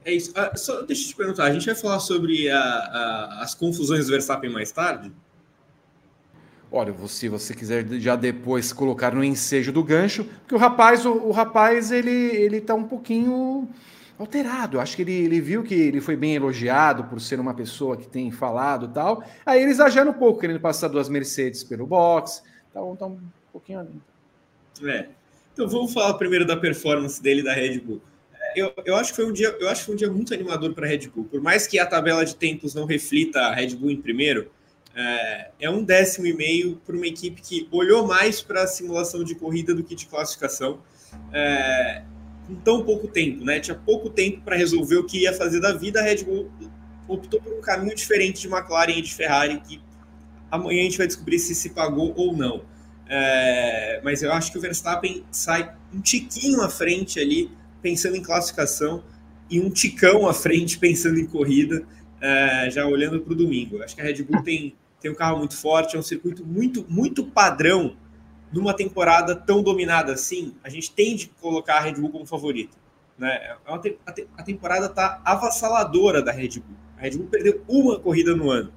É 0.04 0.12
isso. 0.12 0.32
Ah, 0.34 0.56
só 0.56 0.82
deixa 0.82 1.04
eu 1.04 1.08
te 1.08 1.16
perguntar, 1.16 1.44
a 1.44 1.52
gente 1.52 1.66
vai 1.66 1.74
falar 1.74 2.00
sobre 2.00 2.50
a, 2.50 2.58
a, 2.58 3.42
as 3.42 3.54
confusões 3.54 4.06
do 4.06 4.12
Verstappen 4.12 4.50
mais 4.50 4.72
tarde? 4.72 5.12
Olha, 6.76 6.92
se 7.06 7.28
você 7.28 7.54
quiser 7.54 7.86
já 8.00 8.16
depois 8.16 8.72
colocar 8.72 9.14
no 9.14 9.22
ensejo 9.22 9.70
do 9.70 9.80
gancho, 9.80 10.24
porque 10.24 10.56
o 10.56 10.58
rapaz, 10.58 11.06
o, 11.06 11.12
o 11.12 11.30
rapaz, 11.30 11.92
ele, 11.92 12.10
ele 12.10 12.60
tá 12.60 12.74
um 12.74 12.82
pouquinho 12.82 13.68
alterado. 14.18 14.80
Acho 14.80 14.96
que 14.96 15.02
ele, 15.02 15.12
ele 15.12 15.40
viu 15.40 15.62
que 15.62 15.72
ele 15.72 16.00
foi 16.00 16.16
bem 16.16 16.34
elogiado 16.34 17.04
por 17.04 17.20
ser 17.20 17.38
uma 17.38 17.54
pessoa 17.54 17.96
que 17.96 18.08
tem 18.08 18.28
falado 18.32 18.88
tal. 18.88 19.22
Aí 19.46 19.62
ele 19.62 19.70
exagera 19.70 20.10
um 20.10 20.14
pouco, 20.14 20.40
querendo 20.40 20.58
passar 20.58 20.88
duas 20.88 21.08
Mercedes 21.08 21.62
pelo 21.62 21.86
box. 21.86 22.42
Então, 22.70 22.96
tá 22.96 23.06
um 23.06 23.20
pouquinho 23.52 23.78
além. 23.78 24.02
É. 24.82 25.06
Então 25.52 25.68
vamos 25.68 25.92
falar 25.92 26.14
primeiro 26.14 26.44
da 26.44 26.56
performance 26.56 27.22
dele 27.22 27.44
da 27.44 27.52
Red 27.52 27.78
Bull. 27.78 28.02
É, 28.34 28.60
eu, 28.60 28.72
eu 28.84 28.96
acho 28.96 29.10
que 29.10 29.16
foi 29.16 29.26
um 29.26 29.32
dia, 29.32 29.56
eu 29.60 29.68
acho 29.68 29.82
que 29.82 29.86
foi 29.86 29.94
um 29.94 29.98
dia 29.98 30.10
muito 30.10 30.34
animador 30.34 30.74
para 30.74 30.86
a 30.86 30.88
Red 30.88 31.06
Bull. 31.06 31.22
Por 31.22 31.40
mais 31.40 31.68
que 31.68 31.78
a 31.78 31.86
tabela 31.86 32.24
de 32.24 32.34
tempos 32.34 32.74
não 32.74 32.84
reflita 32.84 33.38
a 33.38 33.54
Red 33.54 33.76
Bull 33.76 33.92
em 33.92 34.02
primeiro, 34.02 34.50
é, 34.94 35.50
é 35.60 35.70
um 35.70 35.82
décimo 35.82 36.26
e 36.26 36.32
meio 36.32 36.76
para 36.84 36.94
uma 36.94 37.06
equipe 37.06 37.40
que 37.42 37.68
olhou 37.70 38.06
mais 38.06 38.40
para 38.40 38.62
a 38.62 38.66
simulação 38.66 39.24
de 39.24 39.34
corrida 39.34 39.74
do 39.74 39.82
que 39.82 39.94
de 39.94 40.06
classificação. 40.06 40.80
É, 41.32 42.02
com 42.46 42.54
tão 42.56 42.84
pouco 42.84 43.08
tempo, 43.08 43.44
né? 43.44 43.58
Tinha 43.58 43.74
pouco 43.74 44.10
tempo 44.10 44.42
para 44.42 44.56
resolver 44.56 44.96
o 44.96 45.04
que 45.04 45.22
ia 45.22 45.32
fazer 45.32 45.60
da 45.60 45.72
vida. 45.72 46.00
A 46.00 46.02
Red 46.02 46.24
Bull 46.24 46.50
optou 47.08 47.40
por 47.40 47.52
um 47.52 47.60
caminho 47.60 47.94
diferente 47.94 48.40
de 48.40 48.48
McLaren 48.48 48.92
e 48.92 49.02
de 49.02 49.14
Ferrari, 49.14 49.60
que 49.60 49.80
amanhã 50.50 50.80
a 50.80 50.84
gente 50.84 50.98
vai 50.98 51.06
descobrir 51.06 51.38
se 51.38 51.54
se 51.54 51.70
pagou 51.70 52.12
ou 52.16 52.36
não. 52.36 52.62
É, 53.06 54.00
mas 54.02 54.22
eu 54.22 54.32
acho 54.32 54.50
que 54.50 54.58
o 54.58 54.60
Verstappen 54.60 55.24
sai 55.30 55.74
um 55.92 56.00
tiquinho 56.00 56.62
à 56.62 56.70
frente 56.70 57.18
ali, 57.18 57.50
pensando 57.82 58.16
em 58.16 58.22
classificação, 58.22 59.02
e 59.50 59.60
um 59.60 59.70
ticão 59.70 60.26
à 60.26 60.34
frente, 60.34 60.78
pensando 60.78 61.18
em 61.18 61.26
corrida, 61.26 61.84
é, 62.20 62.70
já 62.70 62.86
olhando 62.86 63.20
para 63.20 63.32
o 63.32 63.36
domingo. 63.36 63.82
Acho 63.82 63.94
que 63.94 64.00
a 64.00 64.04
Red 64.04 64.22
Bull 64.22 64.42
tem 64.42 64.74
tem 65.04 65.10
um 65.10 65.14
carro 65.14 65.36
muito 65.36 65.54
forte, 65.54 65.96
é 65.96 65.98
um 65.98 66.02
circuito 66.02 66.46
muito, 66.46 66.82
muito 66.88 67.26
padrão 67.26 67.94
numa 68.50 68.72
temporada 68.72 69.36
tão 69.36 69.62
dominada 69.62 70.14
assim. 70.14 70.54
A 70.64 70.70
gente 70.70 70.90
tende 70.90 71.30
a 71.36 71.42
colocar 71.42 71.74
a 71.74 71.80
Red 71.80 71.96
Bull 71.96 72.08
como 72.08 72.24
favorita. 72.24 72.74
Né? 73.18 73.34
É 73.34 73.54
a, 73.66 74.42
temporada 74.42 74.86
está 74.86 75.20
avassaladora 75.22 76.22
da 76.22 76.32
Red 76.32 76.60
Bull. 76.60 76.76
A 76.96 77.02
Red 77.02 77.18
Bull 77.18 77.26
perdeu 77.26 77.62
uma 77.68 78.00
corrida 78.00 78.34
no 78.34 78.50
ano. 78.50 78.72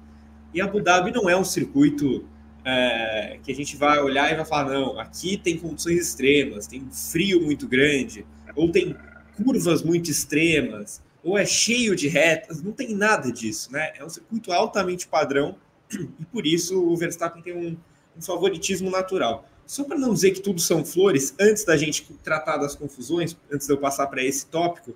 E 0.52 0.60
Abu 0.60 0.82
Dhabi 0.82 1.12
não 1.12 1.30
é 1.30 1.36
um 1.36 1.44
circuito 1.44 2.26
é, 2.62 3.38
que 3.42 3.50
a 3.50 3.54
gente 3.54 3.74
vai 3.74 3.98
olhar 3.98 4.30
e 4.30 4.36
vai 4.36 4.44
falar: 4.44 4.68
não, 4.68 5.00
aqui 5.00 5.38
tem 5.38 5.56
condições 5.56 5.98
extremas, 5.98 6.66
tem 6.66 6.86
frio 6.90 7.40
muito 7.40 7.66
grande, 7.66 8.26
ou 8.54 8.70
tem 8.70 8.94
curvas 9.42 9.82
muito 9.82 10.10
extremas, 10.10 11.02
ou 11.24 11.38
é 11.38 11.46
cheio 11.46 11.96
de 11.96 12.06
retas. 12.06 12.62
Não 12.62 12.72
tem 12.72 12.94
nada 12.94 13.32
disso. 13.32 13.72
Né? 13.72 13.94
É 13.96 14.04
um 14.04 14.10
circuito 14.10 14.52
altamente 14.52 15.08
padrão 15.08 15.56
e 15.92 16.24
por 16.26 16.46
isso 16.46 16.80
o 16.80 16.96
Verstappen 16.96 17.42
tem 17.42 17.56
um, 17.56 17.76
um 18.16 18.22
favoritismo 18.22 18.90
natural. 18.90 19.48
Só 19.66 19.84
para 19.84 19.98
não 19.98 20.14
dizer 20.14 20.30
que 20.30 20.40
tudo 20.40 20.60
são 20.60 20.84
flores, 20.84 21.34
antes 21.38 21.64
da 21.64 21.76
gente 21.76 22.10
tratar 22.22 22.56
das 22.56 22.74
confusões, 22.74 23.36
antes 23.52 23.66
de 23.66 23.72
eu 23.72 23.78
passar 23.78 24.06
para 24.06 24.24
esse 24.24 24.46
tópico, 24.46 24.94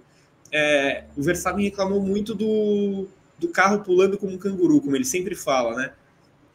é, 0.51 1.05
o 1.17 1.23
Verstappen 1.23 1.65
reclamou 1.65 2.01
muito 2.01 2.35
do, 2.35 3.07
do 3.39 3.49
carro 3.49 3.81
pulando 3.81 4.17
como 4.17 4.33
um 4.33 4.39
canguru, 4.39 4.81
como 4.81 4.97
ele 4.97 5.05
sempre 5.05 5.35
fala, 5.35 5.77
né? 5.77 5.93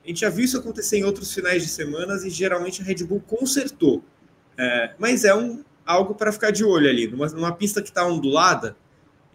A 0.03 0.07
gente 0.07 0.21
já 0.21 0.29
viu 0.29 0.45
isso 0.45 0.57
acontecer 0.57 0.97
em 0.97 1.03
outros 1.03 1.33
finais 1.33 1.61
de 1.61 1.69
semanas 1.69 2.23
e 2.23 2.29
geralmente 2.29 2.81
a 2.81 2.85
Red 2.85 3.03
Bull 3.03 3.21
consertou. 3.27 4.01
É, 4.57 4.95
mas 4.97 5.25
é 5.25 5.35
um, 5.35 5.63
algo 5.85 6.15
para 6.15 6.31
ficar 6.31 6.51
de 6.51 6.63
olho 6.63 6.89
ali. 6.89 7.07
Numa, 7.07 7.27
numa 7.27 7.51
pista 7.51 7.81
que 7.81 7.89
está 7.89 8.05
ondulada, 8.05 8.75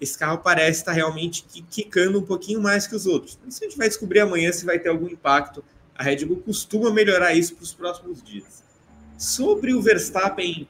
esse 0.02 0.18
carro 0.18 0.38
parece 0.38 0.80
estar 0.80 0.90
realmente 0.90 1.44
quicando 1.70 2.18
um 2.18 2.26
pouquinho 2.26 2.60
mais 2.60 2.88
que 2.88 2.96
os 2.96 3.06
outros. 3.06 3.38
Isso 3.46 3.62
a 3.62 3.68
gente 3.68 3.78
vai 3.78 3.88
descobrir 3.88 4.18
amanhã 4.18 4.50
se 4.52 4.64
vai 4.64 4.76
ter 4.76 4.88
algum 4.88 5.06
impacto. 5.06 5.64
A 5.94 6.02
Red 6.02 6.24
Bull 6.24 6.38
costuma 6.38 6.90
melhorar 6.90 7.34
isso 7.34 7.54
para 7.54 7.62
os 7.62 7.72
próximos 7.72 8.20
dias. 8.20 8.64
Sobre 9.16 9.72
o 9.72 9.80
Verstappen 9.80 10.66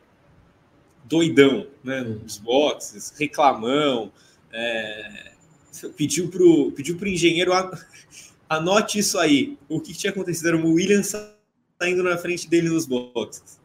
doidão, 1.04 1.66
né, 1.82 2.02
nos 2.02 2.36
boxes, 2.36 3.14
reclamão, 3.18 4.12
é, 4.52 5.32
pediu 5.96 6.28
para 6.28 6.42
o 6.42 6.70
pediu 6.72 6.96
pro 6.96 7.08
engenheiro 7.08 7.52
anote 8.48 8.98
isso 8.98 9.18
aí. 9.18 9.56
O 9.66 9.80
que 9.80 9.94
tinha 9.94 10.10
acontecido 10.10 10.48
era 10.48 10.56
o 10.58 10.74
Williams 10.74 11.14
saindo 11.80 12.02
na 12.02 12.18
frente 12.18 12.48
dele 12.50 12.68
nos 12.68 12.84
boxes. 12.84 13.58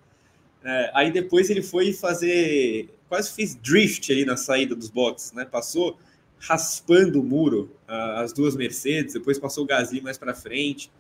É, 0.64 0.92
aí 0.94 1.12
depois 1.12 1.50
ele 1.50 1.62
foi 1.62 1.92
fazer 1.92 2.97
quase 3.10 3.32
fez 3.32 3.56
drift 3.56 4.12
ali 4.12 4.26
na 4.26 4.38
saída 4.38 4.76
dos 4.76 4.90
boxes, 4.90 5.32
né? 5.32 5.46
Passou 5.46 5.98
raspando 6.40 7.20
o 7.20 7.24
muro, 7.24 7.76
as 7.88 8.32
duas 8.32 8.56
Mercedes, 8.56 9.14
depois 9.14 9.40
passou 9.40 9.64
o 9.64 9.68
Gasly 9.68 10.02
mais 10.02 10.18
para 10.18 10.34
frente. 10.34 10.92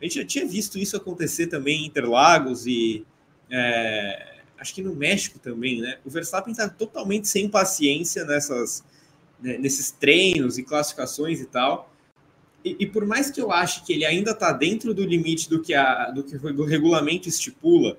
A 0.00 0.04
gente 0.04 0.16
já 0.16 0.24
tinha 0.24 0.46
visto 0.46 0.78
isso 0.78 0.96
acontecer 0.96 1.46
também 1.46 1.82
em 1.82 1.86
Interlagos 1.86 2.66
e 2.66 3.06
é, 3.50 4.34
acho 4.58 4.74
que 4.74 4.82
no 4.82 4.94
México 4.94 5.38
também, 5.38 5.80
né? 5.80 5.98
O 6.04 6.10
Verstappen 6.10 6.52
está 6.52 6.68
totalmente 6.68 7.28
sem 7.28 7.48
paciência 7.48 8.24
nessas, 8.24 8.84
né, 9.40 9.58
nesses 9.58 9.90
treinos 9.90 10.58
e 10.58 10.62
classificações 10.62 11.40
e 11.40 11.46
tal. 11.46 11.92
E, 12.64 12.76
e, 12.80 12.86
por 12.86 13.04
mais 13.04 13.30
que 13.30 13.40
eu 13.40 13.52
ache 13.52 13.84
que 13.84 13.92
ele 13.92 14.06
ainda 14.06 14.30
está 14.30 14.50
dentro 14.50 14.94
do 14.94 15.04
limite 15.04 15.50
do 15.50 15.60
que, 15.60 15.74
a, 15.74 16.10
do 16.10 16.24
que 16.24 16.34
o 16.34 16.64
regulamento 16.64 17.28
estipula, 17.28 17.98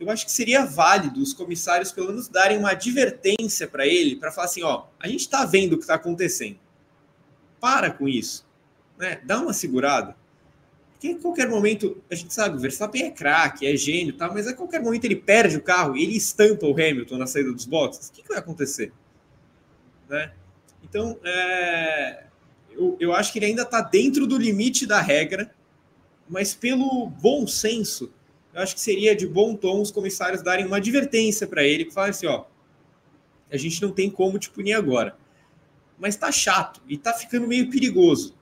eu 0.00 0.10
acho 0.10 0.24
que 0.24 0.32
seria 0.32 0.64
válido 0.64 1.20
os 1.22 1.34
comissários 1.34 1.92
pelo 1.92 2.08
menos 2.08 2.26
darem 2.26 2.56
uma 2.56 2.70
advertência 2.70 3.68
para 3.68 3.86
ele, 3.86 4.16
para 4.16 4.32
falar 4.32 4.46
assim, 4.46 4.62
ó, 4.62 4.86
a 4.98 5.06
gente 5.06 5.20
está 5.20 5.44
vendo 5.44 5.74
o 5.74 5.76
que 5.76 5.82
está 5.82 5.94
acontecendo. 5.94 6.58
Para 7.60 7.90
com 7.90 8.08
isso, 8.08 8.46
né? 8.98 9.20
Dá 9.24 9.38
uma 9.38 9.52
segurada. 9.52 10.16
Porque 10.92 11.08
em 11.08 11.18
qualquer 11.18 11.48
momento, 11.48 12.02
a 12.10 12.14
gente 12.14 12.32
sabe, 12.32 12.56
o 12.56 12.58
Verstappen 12.58 13.04
é 13.04 13.10
craque, 13.10 13.66
é 13.66 13.76
gênio, 13.76 14.14
tá? 14.14 14.30
mas 14.32 14.46
a 14.46 14.54
qualquer 14.54 14.82
momento 14.82 15.04
ele 15.04 15.16
perde 15.16 15.56
o 15.56 15.62
carro 15.62 15.96
ele 15.96 16.16
estampa 16.16 16.66
o 16.66 16.72
Hamilton 16.72 17.18
na 17.18 17.26
saída 17.26 17.52
dos 17.52 17.66
boxes. 17.66 18.08
O 18.08 18.12
que, 18.12 18.22
que 18.22 18.28
vai 18.28 18.38
acontecer? 18.38 18.92
Né? 20.08 20.32
Então, 20.82 21.18
é... 21.24 22.24
eu, 22.70 22.96
eu 22.98 23.14
acho 23.14 23.32
que 23.32 23.38
ele 23.38 23.46
ainda 23.46 23.62
está 23.62 23.82
dentro 23.82 24.26
do 24.26 24.38
limite 24.38 24.86
da 24.86 25.00
regra, 25.00 25.54
mas 26.28 26.54
pelo 26.54 27.06
bom 27.06 27.46
senso, 27.46 28.12
eu 28.52 28.62
acho 28.62 28.74
que 28.74 28.80
seria 28.80 29.14
de 29.14 29.26
bom 29.26 29.54
tom 29.54 29.80
os 29.80 29.90
comissários 29.90 30.42
darem 30.42 30.66
uma 30.66 30.78
advertência 30.78 31.46
para 31.46 31.62
ele, 31.64 31.90
falar 31.90 32.10
assim, 32.10 32.26
ó, 32.26 32.44
a 33.50 33.56
gente 33.56 33.80
não 33.82 33.92
tem 33.92 34.10
como 34.10 34.38
te 34.38 34.50
punir 34.50 34.72
agora. 34.72 35.16
Mas 35.98 36.16
tá 36.16 36.32
chato 36.32 36.80
e 36.88 36.96
tá 36.96 37.12
ficando 37.12 37.46
meio 37.46 37.70
perigoso. 37.70 38.34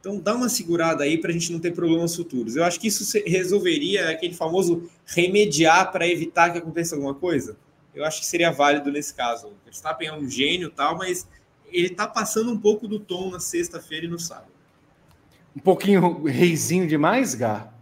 Então 0.00 0.18
dá 0.18 0.34
uma 0.34 0.48
segurada 0.48 1.04
aí 1.04 1.18
para 1.18 1.30
a 1.30 1.32
gente 1.32 1.52
não 1.52 1.60
ter 1.60 1.72
problemas 1.72 2.16
futuros. 2.16 2.56
Eu 2.56 2.64
acho 2.64 2.80
que 2.80 2.88
isso 2.88 3.18
resolveria 3.26 4.10
aquele 4.10 4.34
famoso 4.34 4.88
remediar 5.04 5.92
para 5.92 6.08
evitar 6.08 6.50
que 6.50 6.58
aconteça 6.58 6.94
alguma 6.94 7.14
coisa. 7.14 7.56
Eu 7.94 8.04
acho 8.04 8.20
que 8.20 8.26
seria 8.26 8.50
válido 8.50 8.90
nesse 8.90 9.12
caso. 9.12 9.48
O 9.48 9.52
Verstappen 9.64 10.08
é 10.08 10.12
um 10.12 10.28
gênio 10.28 10.70
tal, 10.70 10.96
mas 10.96 11.28
ele 11.70 11.88
está 11.88 12.06
passando 12.06 12.50
um 12.50 12.58
pouco 12.58 12.88
do 12.88 12.98
tom 12.98 13.30
na 13.30 13.40
sexta-feira 13.40 14.06
e 14.06 14.08
no 14.08 14.18
sábado. 14.18 14.50
Um 15.54 15.60
pouquinho 15.60 16.22
reizinho 16.24 16.86
demais, 16.86 17.34
Gá? 17.34 17.72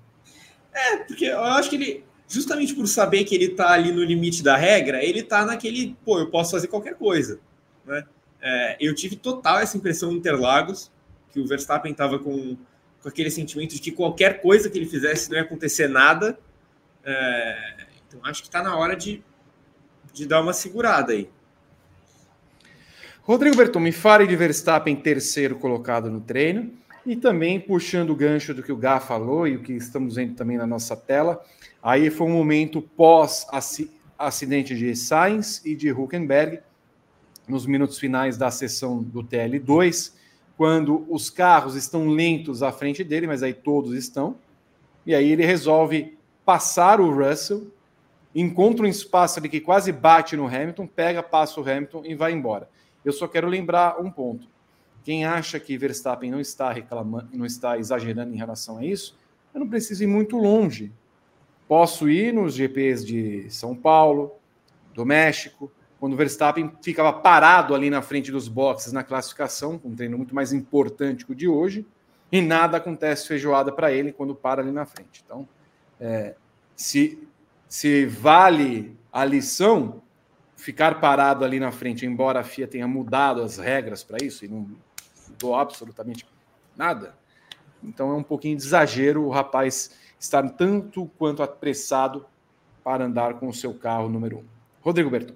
É, 0.73 0.97
porque 0.99 1.27
eu 1.27 1.43
acho 1.43 1.71
que 1.71 1.77
ele, 1.77 2.05
justamente 2.29 2.75
por 2.75 2.87
saber 2.87 3.25
que 3.25 3.35
ele 3.35 3.49
tá 3.49 3.71
ali 3.71 3.93
no 3.93 4.03
limite 4.03 4.43
da 4.43 4.57
regra, 4.57 5.03
ele 5.03 5.23
tá 5.23 5.45
naquele, 5.45 5.97
pô, 6.05 6.19
eu 6.19 6.31
posso 6.31 6.53
fazer 6.53 6.69
qualquer 6.69 6.95
coisa, 6.95 7.41
né? 7.87 8.05
É, 8.41 8.77
eu 8.81 8.95
tive 8.95 9.17
total 9.17 9.59
essa 9.59 9.77
impressão 9.77 10.13
em 10.13 10.17
Interlagos, 10.17 10.93
que 11.33 11.41
o 11.41 11.47
Verstappen 11.47 11.93
tava 11.93 12.19
com, 12.19 12.57
com 13.03 13.09
aquele 13.09 13.31
sentimento 13.31 13.75
de 13.75 13.81
que 13.81 13.91
qualquer 13.91 14.41
coisa 14.41 14.71
que 14.71 14.79
ele 14.79 14.87
fizesse 14.87 15.29
não 15.29 15.37
ia 15.37 15.43
acontecer 15.43 15.89
nada. 15.89 16.39
É, 17.05 17.87
então 18.07 18.21
acho 18.25 18.43
que 18.43 18.51
tá 18.51 18.63
na 18.63 18.77
hora 18.77 18.95
de, 18.95 19.23
de 20.13 20.27
dar 20.27 20.41
uma 20.41 20.53
segurada 20.53 21.13
aí. 21.13 21.29
Rodrigo 23.23 23.57
Berton, 23.57 23.81
me 23.81 23.93
fale 23.93 24.27
de 24.27 24.35
Verstappen 24.37 24.97
terceiro 24.97 25.57
colocado 25.57 26.11
no 26.11 26.21
treino. 26.21 26.73
E 27.07 27.17
também 27.17 27.59
puxando 27.59 28.11
o 28.11 28.17
gancho 28.17 28.53
do 28.53 28.63
que 28.63 28.73
o 28.73 28.77
Gá 28.77 29.01
falou 29.01 29.47
e 29.47 29.57
o 29.57 29.63
que 29.63 29.73
estamos 29.73 30.17
vendo 30.17 30.35
também 30.35 30.57
na 30.57 30.67
nossa 30.67 30.97
tela, 30.97 31.43
aí 31.83 32.11
foi 32.11 32.27
um 32.27 32.33
momento 32.33 32.83
pós-acidente 32.83 34.77
de 34.77 34.95
Sainz 34.95 35.65
e 35.65 35.75
de 35.75 35.91
Huckenberg, 35.91 36.61
nos 37.49 37.65
minutos 37.65 37.99
finais 37.99 38.37
da 38.37 38.51
sessão 38.51 39.03
do 39.03 39.25
TL2, 39.25 40.13
quando 40.57 41.07
os 41.09 41.31
carros 41.31 41.77
estão 41.77 42.09
lentos 42.09 42.63
à 42.63 42.71
frente 42.71 43.03
dele, 43.03 43.27
mas 43.27 43.43
aí 43.43 43.55
todos 43.55 43.95
estão, 43.95 44.37
e 45.07 45.15
aí 45.15 45.31
ele 45.31 45.47
resolve 45.47 46.19
passar 46.45 47.01
o 47.01 47.11
Russell, 47.11 47.73
encontra 48.35 48.85
um 48.85 48.89
espaço 48.89 49.39
ali 49.39 49.49
que 49.49 49.61
quase 49.61 49.93
bate 49.93 50.37
no 50.37 50.47
Hamilton, 50.47 50.87
pega, 50.87 51.23
passa 51.23 51.61
o 51.61 51.63
Hamilton 51.63 52.03
e 52.05 52.15
vai 52.15 52.33
embora. 52.33 52.69
Eu 53.05 53.13
só 53.13 53.27
quero 53.27 53.49
lembrar 53.49 54.01
um 54.01 54.11
ponto. 54.11 54.49
Quem 55.05 55.25
acha 55.25 55.59
que 55.59 55.77
Verstappen 55.79 56.31
não 56.31 56.41
está 56.41 56.71
reclamando, 56.73 57.29
não 57.33 57.47
está 57.47 57.79
exagerando 57.79 58.35
em 58.35 58.37
relação 58.37 58.79
a 58.79 58.85
isso, 58.85 59.17
eu 59.55 59.61
não 59.61 59.69
preciso 59.69 60.05
ir 60.05 60.07
muito 60.07 60.37
longe. 60.37 60.93
Posso 61.67 62.09
ir 62.09 62.33
nos 62.33 62.55
GPs 62.55 63.05
de 63.05 63.51
São 63.51 63.75
Paulo, 63.75 64.33
do 64.95 65.05
México, 65.05 65.71
quando 66.01 66.17
Verstappen 66.17 66.73
ficava 66.81 67.13
parado 67.13 67.75
ali 67.75 67.91
na 67.91 68.01
frente 68.03 68.31
dos 68.31 68.49
boxes 68.49 68.93
na 68.93 69.03
classificação, 69.03 69.81
um 69.85 69.95
treino 69.95 70.17
muito 70.17 70.35
mais 70.35 70.53
importante 70.53 71.25
que 71.25 71.33
o 71.33 71.35
de 71.35 71.49
hoje, 71.49 71.87
e 72.31 72.41
nada 72.41 72.77
acontece 72.77 73.27
feijoada 73.27 73.73
para 73.73 73.93
ele 73.93 74.13
quando 74.13 74.35
para 74.35 74.63
ali 74.63 74.71
na 74.71 74.87
frente. 74.87 75.23
Então, 75.25 75.49
é, 76.01 76.35
se, 76.77 77.19
se 77.69 78.07
vale 78.07 78.97
a 79.13 79.25
lição 79.25 80.03
ficar 80.57 81.01
parado 81.01 81.45
ali 81.45 81.59
na 81.59 81.73
frente, 81.73 82.07
embora 82.07 82.41
a 82.41 82.45
FIA 82.45 82.67
tenha 82.67 82.87
mudado 82.87 83.43
as 83.43 83.59
regras 83.59 84.05
para 84.05 84.25
isso 84.25 84.45
e 84.45 84.49
não 84.49 84.69
mudou 85.39 85.55
absolutamente 85.55 86.27
nada, 86.77 87.15
então 87.83 88.11
é 88.11 88.15
um 88.15 88.23
pouquinho 88.23 88.57
de 88.57 88.65
exagero 88.65 89.23
o 89.25 89.31
rapaz 89.31 89.97
estar 90.19 90.49
tanto 90.51 91.07
quanto 91.17 91.43
apressado 91.43 92.27
para 92.83 93.05
andar 93.05 93.35
com 93.35 93.49
o 93.49 93.55
seu 93.55 93.73
carro 93.73 94.09
número 94.09 94.39
um. 94.39 94.45
Rodrigo 94.81 95.11
Berton. 95.11 95.35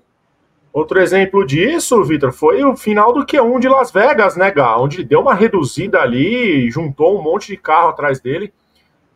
Outro 0.73 1.01
exemplo 1.01 1.47
disso, 1.47 2.03
Vitor, 2.03 2.33
foi 2.33 2.65
o 2.65 2.77
final 2.77 3.13
do 3.13 3.27
Q1 3.27 3.61
de 3.61 3.69
Las 3.69 3.93
Vegas, 3.93 4.37
né, 4.37 4.51
Gá? 4.51 4.77
Onde 4.79 5.05
deu 5.05 5.21
uma 5.21 5.35
reduzida 5.35 6.01
ali, 6.01 6.71
juntou 6.71 7.19
um 7.19 7.23
monte 7.23 7.49
de 7.49 7.57
carro 7.57 7.91
atrás 7.91 8.21
dele. 8.21 8.53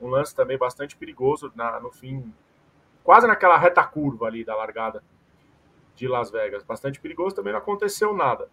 Um 0.00 0.08
lance 0.08 0.34
também 0.34 0.58
bastante 0.58 0.94
perigoso 0.94 1.50
na, 1.56 1.80
no 1.80 1.90
fim, 1.90 2.30
quase 3.02 3.26
naquela 3.26 3.56
reta 3.56 3.82
curva 3.84 4.26
ali 4.26 4.44
da 4.44 4.54
largada 4.54 5.02
de 5.94 6.06
Las 6.06 6.30
Vegas. 6.30 6.62
Bastante 6.62 7.00
perigoso, 7.00 7.34
também 7.34 7.54
não 7.54 7.60
aconteceu 7.60 8.14
nada. 8.14 8.50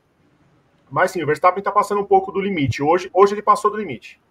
Mas 0.94 1.10
sim, 1.10 1.24
o 1.24 1.26
Verstappen 1.26 1.58
está 1.58 1.72
passando 1.72 2.02
um 2.02 2.06
pouco 2.06 2.32
do 2.32 2.40
limite. 2.40 2.84
Hoje, 2.84 3.10
hoje 3.12 3.34
ele 3.34 3.42
passou 3.42 3.72
do 3.72 3.78
limite. 3.78 4.22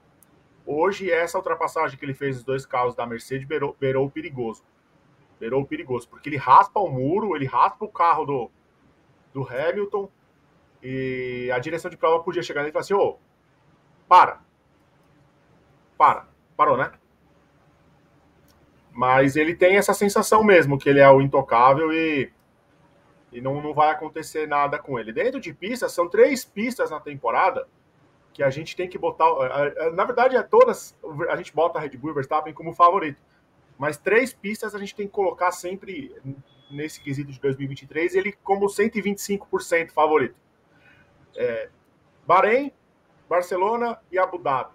Hoje, 0.64 1.10
essa 1.10 1.36
ultrapassagem 1.36 1.98
que 1.98 2.04
ele 2.04 2.14
fez 2.14 2.36
os 2.36 2.44
dois 2.44 2.64
carros 2.64 2.94
da 2.94 3.04
Mercedes 3.04 3.48
o 4.06 4.08
perigoso. 4.08 4.62
Beirou 5.40 5.62
o 5.62 5.66
perigoso, 5.66 6.08
porque 6.08 6.28
ele 6.28 6.36
raspa 6.36 6.78
o 6.78 6.88
muro, 6.88 7.34
ele 7.34 7.46
raspa 7.46 7.84
o 7.84 7.88
carro 7.88 8.24
do, 8.24 8.50
do 9.34 9.42
Hamilton 9.42 10.08
e 10.80 11.50
a 11.52 11.58
direção 11.58 11.90
de 11.90 11.96
prova 11.96 12.22
podia 12.22 12.44
chegar 12.44 12.60
nele 12.60 12.70
e 12.70 12.72
falar 12.72 12.82
assim: 12.82 12.94
ô, 12.94 13.16
para. 14.08 14.40
Para. 15.98 16.28
Parou, 16.56 16.76
né? 16.76 16.92
Mas 18.92 19.34
ele 19.34 19.56
tem 19.56 19.78
essa 19.78 19.92
sensação 19.92 20.44
mesmo 20.44 20.78
que 20.78 20.88
ele 20.88 21.00
é 21.00 21.10
o 21.10 21.20
intocável 21.20 21.92
e, 21.92 22.32
e 23.32 23.40
não, 23.40 23.60
não 23.62 23.72
vai 23.72 23.90
acontecer 23.90 24.46
nada 24.46 24.78
com 24.78 24.98
ele. 24.98 25.12
Dentro 25.12 25.40
de 25.40 25.52
pistas, 25.52 25.92
são 25.92 26.08
três 26.08 26.44
pistas 26.44 26.90
na 26.90 27.00
temporada 27.00 27.66
que 28.32 28.42
a 28.42 28.50
gente 28.50 28.76
tem 28.76 28.88
que 28.88 28.98
botar. 28.98 29.26
Na 29.94 30.04
verdade, 30.04 30.36
é 30.36 30.42
todas. 30.42 30.96
A 31.28 31.36
gente 31.36 31.54
bota 31.54 31.78
a 31.78 31.82
Red 31.82 31.96
Bull 31.96 32.10
e 32.10 32.14
Verstappen 32.14 32.52
como 32.52 32.72
favorito. 32.72 33.20
Mas 33.78 33.96
três 33.96 34.32
pistas 34.32 34.74
a 34.74 34.78
gente 34.78 34.94
tem 34.94 35.06
que 35.06 35.12
colocar 35.12 35.50
sempre 35.50 36.14
nesse 36.70 37.00
quesito 37.00 37.30
de 37.30 37.40
2023, 37.40 38.14
ele 38.14 38.32
como 38.42 38.66
125% 38.66 39.90
favorito. 39.90 40.34
É, 41.36 41.68
Bahrein, 42.26 42.72
Barcelona 43.28 43.98
e 44.10 44.18
Abu 44.18 44.38
Dhabi, 44.38 44.74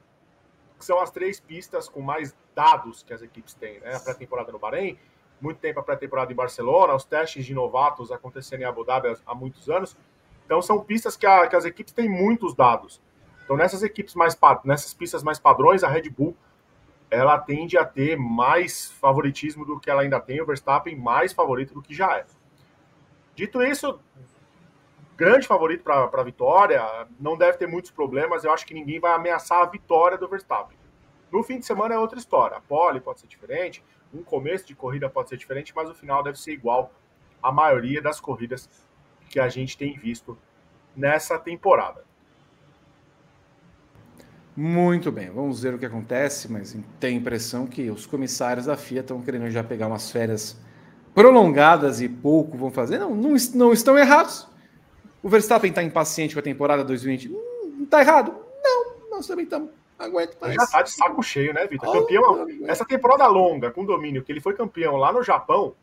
que 0.77 0.85
são 0.85 0.99
as 0.99 1.09
três 1.09 1.39
pistas 1.39 1.89
com 1.89 2.01
mais 2.01 2.35
dados 2.53 3.03
que 3.03 3.13
as 3.13 3.21
equipes 3.21 3.53
têm. 3.53 3.79
Né? 3.79 3.95
A 3.95 3.99
pré-temporada 3.99 4.51
no 4.51 4.59
Bahrein, 4.59 4.97
muito 5.39 5.59
tempo 5.59 5.79
a 5.79 5.83
pré-temporada 5.83 6.31
em 6.31 6.35
Barcelona, 6.35 6.95
os 6.95 7.05
testes 7.05 7.45
de 7.45 7.53
novatos 7.53 8.11
acontecendo 8.11 8.61
em 8.61 8.65
Abu 8.65 8.83
Dhabi 8.83 9.15
há, 9.25 9.35
muitos 9.35 9.69
anos. 9.69 9.97
Então 10.45 10.61
são 10.61 10.83
pistas 10.83 11.15
que, 11.15 11.25
a, 11.25 11.47
que 11.47 11.55
as 11.55 11.65
equipes 11.65 11.93
têm 11.93 12.09
muitos 12.09 12.55
dados. 12.55 13.01
Então 13.43 13.55
nessas 13.55 13.83
equipes 13.83 14.15
mais 14.15 14.37
nessas 14.63 14.93
pistas 14.93 15.23
mais 15.23 15.39
padrões, 15.39 15.83
a 15.83 15.87
Red 15.87 16.09
Bull 16.09 16.35
ela 17.09 17.37
tende 17.39 17.77
a 17.77 17.85
ter 17.85 18.17
mais 18.17 18.91
favoritismo 18.91 19.65
do 19.65 19.79
que 19.79 19.89
ela 19.89 20.01
ainda 20.01 20.19
tem, 20.19 20.41
o 20.41 20.45
Verstappen 20.45 20.95
mais 20.95 21.31
favorito 21.31 21.73
do 21.73 21.81
que 21.81 21.93
já 21.93 22.17
é. 22.17 22.25
Dito 23.33 23.61
isso, 23.61 23.99
grande 25.15 25.47
favorito 25.47 25.83
para 25.83 26.03
a 26.03 26.23
vitória, 26.23 26.83
não 27.19 27.37
deve 27.37 27.57
ter 27.57 27.67
muitos 27.67 27.91
problemas, 27.91 28.43
eu 28.43 28.51
acho 28.51 28.65
que 28.65 28.73
ninguém 28.73 28.99
vai 28.99 29.13
ameaçar 29.13 29.61
a 29.61 29.65
vitória 29.65 30.17
do 30.17 30.27
Verstappen. 30.27 30.77
No 31.31 31.43
fim 31.43 31.59
de 31.59 31.65
semana 31.65 31.95
é 31.95 31.97
outra 31.97 32.19
história, 32.19 32.57
a 32.57 32.61
pole 32.61 32.99
pode 32.99 33.21
ser 33.21 33.27
diferente, 33.27 33.83
um 34.13 34.23
começo 34.23 34.65
de 34.65 34.75
corrida 34.75 35.09
pode 35.09 35.29
ser 35.29 35.37
diferente, 35.37 35.73
mas 35.75 35.89
o 35.89 35.93
final 35.93 36.23
deve 36.23 36.39
ser 36.39 36.51
igual 36.51 36.91
à 37.41 37.51
maioria 37.51 38.01
das 38.01 38.19
corridas 38.19 38.69
que 39.29 39.39
a 39.39 39.49
gente 39.49 39.77
tem 39.77 39.97
visto 39.97 40.37
nessa 40.95 41.37
temporada. 41.37 42.05
Muito 44.55 45.11
bem, 45.11 45.29
vamos 45.29 45.61
ver 45.61 45.75
o 45.75 45.77
que 45.77 45.85
acontece, 45.85 46.51
mas 46.51 46.75
tem 46.99 47.15
a 47.15 47.19
impressão 47.19 47.67
que 47.67 47.91
os 47.91 48.07
comissários 48.07 48.65
da 48.65 48.75
FIA 48.75 49.01
estão 49.01 49.21
querendo 49.21 49.49
já 49.51 49.63
pegar 49.63 49.85
umas 49.85 50.09
férias 50.09 50.59
prolongadas 51.13 52.01
e 52.01 52.09
pouco 52.09 52.57
vão 52.57 52.71
fazer. 52.71 52.97
Não, 52.97 53.13
não, 53.13 53.35
não 53.53 53.71
estão 53.71 53.97
errados. 53.97 54.47
O 55.21 55.29
Verstappen 55.29 55.69
está 55.69 55.83
impaciente 55.83 56.33
com 56.33 56.39
a 56.39 56.43
temporada 56.43 56.83
2020. 56.83 57.29
Não 57.29 57.83
está 57.83 58.01
errado? 58.01 58.33
Não, 58.63 59.09
nós 59.11 59.27
também 59.27 59.43
estamos. 59.43 59.69
Aguento 59.97 60.37
mais. 60.39 60.53
Já 60.55 60.63
está 60.63 60.81
de 60.81 60.91
saco 60.91 61.23
cheio, 61.23 61.53
né, 61.53 61.65
Vitor? 61.67 61.89
Oh, 61.89 62.01
campeão. 62.01 62.47
Essa 62.67 62.85
temporada 62.85 63.25
longa, 63.27 63.71
com 63.71 63.85
domínio, 63.85 64.23
que 64.23 64.31
ele 64.31 64.41
foi 64.41 64.53
campeão 64.53 64.95
lá 64.95 65.11
no 65.11 65.23
Japão. 65.23 65.73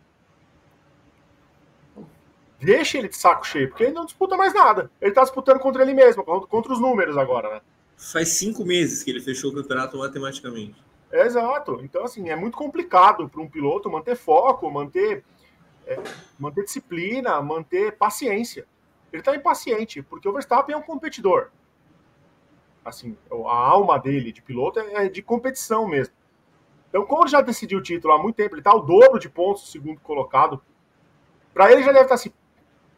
Deixa 2.61 2.97
ele 2.97 3.09
de 3.09 3.17
saco 3.17 3.47
cheio, 3.47 3.69
porque 3.69 3.85
ele 3.85 3.93
não 3.93 4.05
disputa 4.07 4.37
mais 4.37 4.55
nada. 4.55 4.91
Ele 5.01 5.11
está 5.11 5.23
disputando 5.23 5.59
contra 5.59 5.83
ele 5.83 5.93
mesmo, 5.93 6.25
contra 6.25 6.73
os 6.73 6.81
números 6.81 7.17
agora, 7.19 7.51
né? 7.51 7.61
faz 7.97 8.31
cinco 8.31 8.65
meses 8.65 9.03
que 9.03 9.11
ele 9.11 9.21
fechou 9.21 9.51
o 9.51 9.55
campeonato 9.55 9.99
matematicamente. 9.99 10.83
Exato. 11.13 11.81
Então, 11.83 12.05
assim, 12.05 12.29
é 12.29 12.37
muito 12.37 12.57
complicado 12.57 13.29
para 13.29 13.41
um 13.41 13.49
piloto 13.49 13.91
manter 13.91 14.17
foco, 14.17 14.71
manter, 14.71 15.25
é, 15.87 15.99
manter 16.39 16.65
disciplina, 16.65 17.41
manter 17.41 17.97
paciência. 17.97 18.67
Ele 19.13 19.21
está 19.21 19.35
impaciente, 19.35 20.03
porque 20.03 20.29
o 20.29 20.33
Verstappen 20.33 20.75
é 20.75 20.79
um 20.79 20.83
competidor. 20.83 21.51
Assim, 22.85 23.17
a 23.31 23.57
alma 23.57 23.99
dele 23.99 24.33
de 24.33 24.43
piloto 24.43 24.79
é 24.79 25.09
de 25.09 25.23
competição 25.23 25.89
mesmo. 25.89 26.15
Então, 26.89 27.05
como 27.07 27.23
ele 27.23 27.31
já 27.31 27.41
decidiu 27.41 27.79
o 27.79 27.83
título 27.83 28.13
há 28.15 28.19
muito 28.23 28.37
tempo, 28.37 28.55
ele 28.55 28.61
está 28.61 28.71
ao 28.71 28.85
dobro 28.85 29.19
de 29.19 29.29
pontos, 29.29 29.73
segundo 29.73 30.01
colocado. 30.01 30.63
Para 31.53 31.73
ele 31.73 31.83
já 31.83 31.93
deve 31.93 32.05
estar 32.05 32.09
tá 32.09 32.15
assim, 32.15 32.33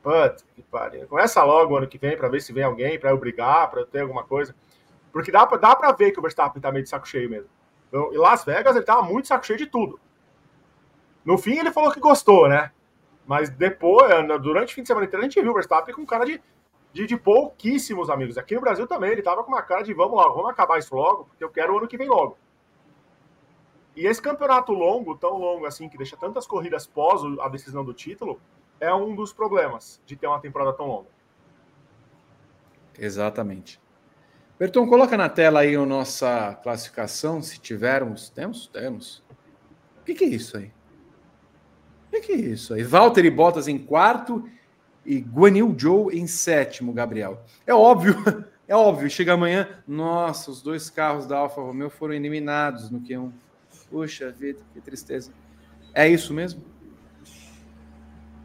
putz, 0.02 0.44
que 0.54 0.62
pariu. 0.62 1.06
Começa 1.06 1.42
logo 1.42 1.76
ano 1.76 1.86
que 1.86 1.96
vem 1.96 2.16
para 2.16 2.28
ver 2.28 2.40
se 2.40 2.52
vem 2.52 2.64
alguém 2.64 2.98
para 2.98 3.10
eu 3.10 3.16
brigar, 3.16 3.70
para 3.70 3.80
eu 3.80 3.86
ter 3.86 4.00
alguma 4.00 4.24
coisa. 4.24 4.54
Porque 5.12 5.30
dá, 5.30 5.44
dá 5.46 5.74
pra 5.74 5.92
ver 5.92 6.10
que 6.10 6.18
o 6.18 6.22
Verstappen 6.22 6.60
tá 6.60 6.70
meio 6.70 6.82
de 6.82 6.90
saco 6.90 7.08
cheio 7.08 7.30
mesmo. 7.30 7.48
Então, 7.88 8.12
em 8.12 8.18
Las 8.18 8.44
Vegas, 8.44 8.76
ele 8.76 8.84
tava 8.84 9.02
muito 9.02 9.28
saco 9.28 9.46
cheio 9.46 9.58
de 9.58 9.66
tudo. 9.66 9.98
No 11.24 11.38
fim, 11.38 11.58
ele 11.58 11.72
falou 11.72 11.90
que 11.90 11.98
gostou, 11.98 12.48
né? 12.48 12.70
Mas 13.26 13.48
depois, 13.48 14.10
durante 14.42 14.72
o 14.72 14.74
fim 14.74 14.82
de 14.82 14.88
semana 14.88 15.06
inteiro, 15.06 15.24
a 15.24 15.28
gente 15.28 15.40
viu 15.40 15.50
o 15.50 15.54
Verstappen 15.54 15.94
com 15.94 16.04
cara 16.04 16.24
de, 16.24 16.40
de, 16.96 17.06
de, 17.06 17.16
pouquíssimos 17.18 18.08
amigos. 18.08 18.38
Aqui 18.38 18.54
no 18.54 18.60
Brasil 18.62 18.86
também, 18.86 19.10
ele 19.10 19.20
tava 19.20 19.44
com 19.44 19.52
uma 19.52 19.60
cara 19.60 19.82
de 19.82 19.92
vamos 19.92 20.16
lá, 20.16 20.26
vamos 20.28 20.48
acabar 20.48 20.78
isso 20.78 20.94
logo, 20.94 21.24
porque 21.26 21.44
eu 21.44 21.50
quero 21.50 21.74
o 21.74 21.78
ano 21.78 21.86
que 21.86 21.98
vem 21.98 22.08
logo. 22.08 22.38
E 23.94 24.06
esse 24.06 24.20
campeonato 24.20 24.72
longo, 24.72 25.14
tão 25.14 25.36
longo 25.36 25.66
assim, 25.66 25.90
que 25.90 25.98
deixa 25.98 26.16
tantas 26.16 26.46
corridas 26.46 26.86
pós 26.86 27.20
a 27.40 27.48
decisão 27.50 27.84
do 27.84 27.92
título, 27.92 28.40
é 28.80 28.92
um 28.94 29.14
dos 29.14 29.30
problemas 29.30 30.00
de 30.06 30.16
ter 30.16 30.26
uma 30.26 30.40
temporada 30.40 30.72
tão 30.72 30.86
longa. 30.86 31.08
Exatamente. 32.98 33.78
Berton, 34.58 34.88
coloca 34.88 35.18
na 35.18 35.28
tela 35.28 35.60
aí 35.60 35.76
a 35.76 35.84
nossa 35.84 36.54
classificação, 36.62 37.42
se 37.42 37.60
tivermos. 37.60 38.30
Temos? 38.30 38.68
Temos. 38.68 39.22
O 40.00 40.04
que, 40.06 40.14
que 40.14 40.24
é 40.24 40.28
isso 40.28 40.56
aí? 40.56 40.72
O 42.06 42.10
que, 42.12 42.20
que 42.20 42.32
é 42.32 42.36
isso 42.36 42.72
aí? 42.72 42.82
Valtteri 42.82 43.30
Bottas 43.30 43.68
em 43.68 43.78
quarto 43.78 44.48
e 45.06 45.20
Guanil 45.20 45.74
Joe 45.78 46.18
em 46.18 46.26
sétimo, 46.26 46.92
Gabriel. 46.92 47.44
É 47.66 47.72
óbvio, 47.72 48.16
é 48.66 48.74
óbvio. 48.74 49.08
Chega 49.08 49.34
amanhã, 49.34 49.68
nossa, 49.86 50.50
os 50.50 50.60
dois 50.60 50.90
carros 50.90 51.26
da 51.26 51.38
Alfa 51.38 51.60
Romeo 51.60 51.88
foram 51.88 52.14
eliminados 52.14 52.90
no 52.90 53.00
Q1. 53.00 53.30
Puxa 53.90 54.30
vida, 54.30 54.58
que 54.74 54.80
tristeza. 54.80 55.32
É 55.94 56.08
isso 56.08 56.34
mesmo? 56.34 56.62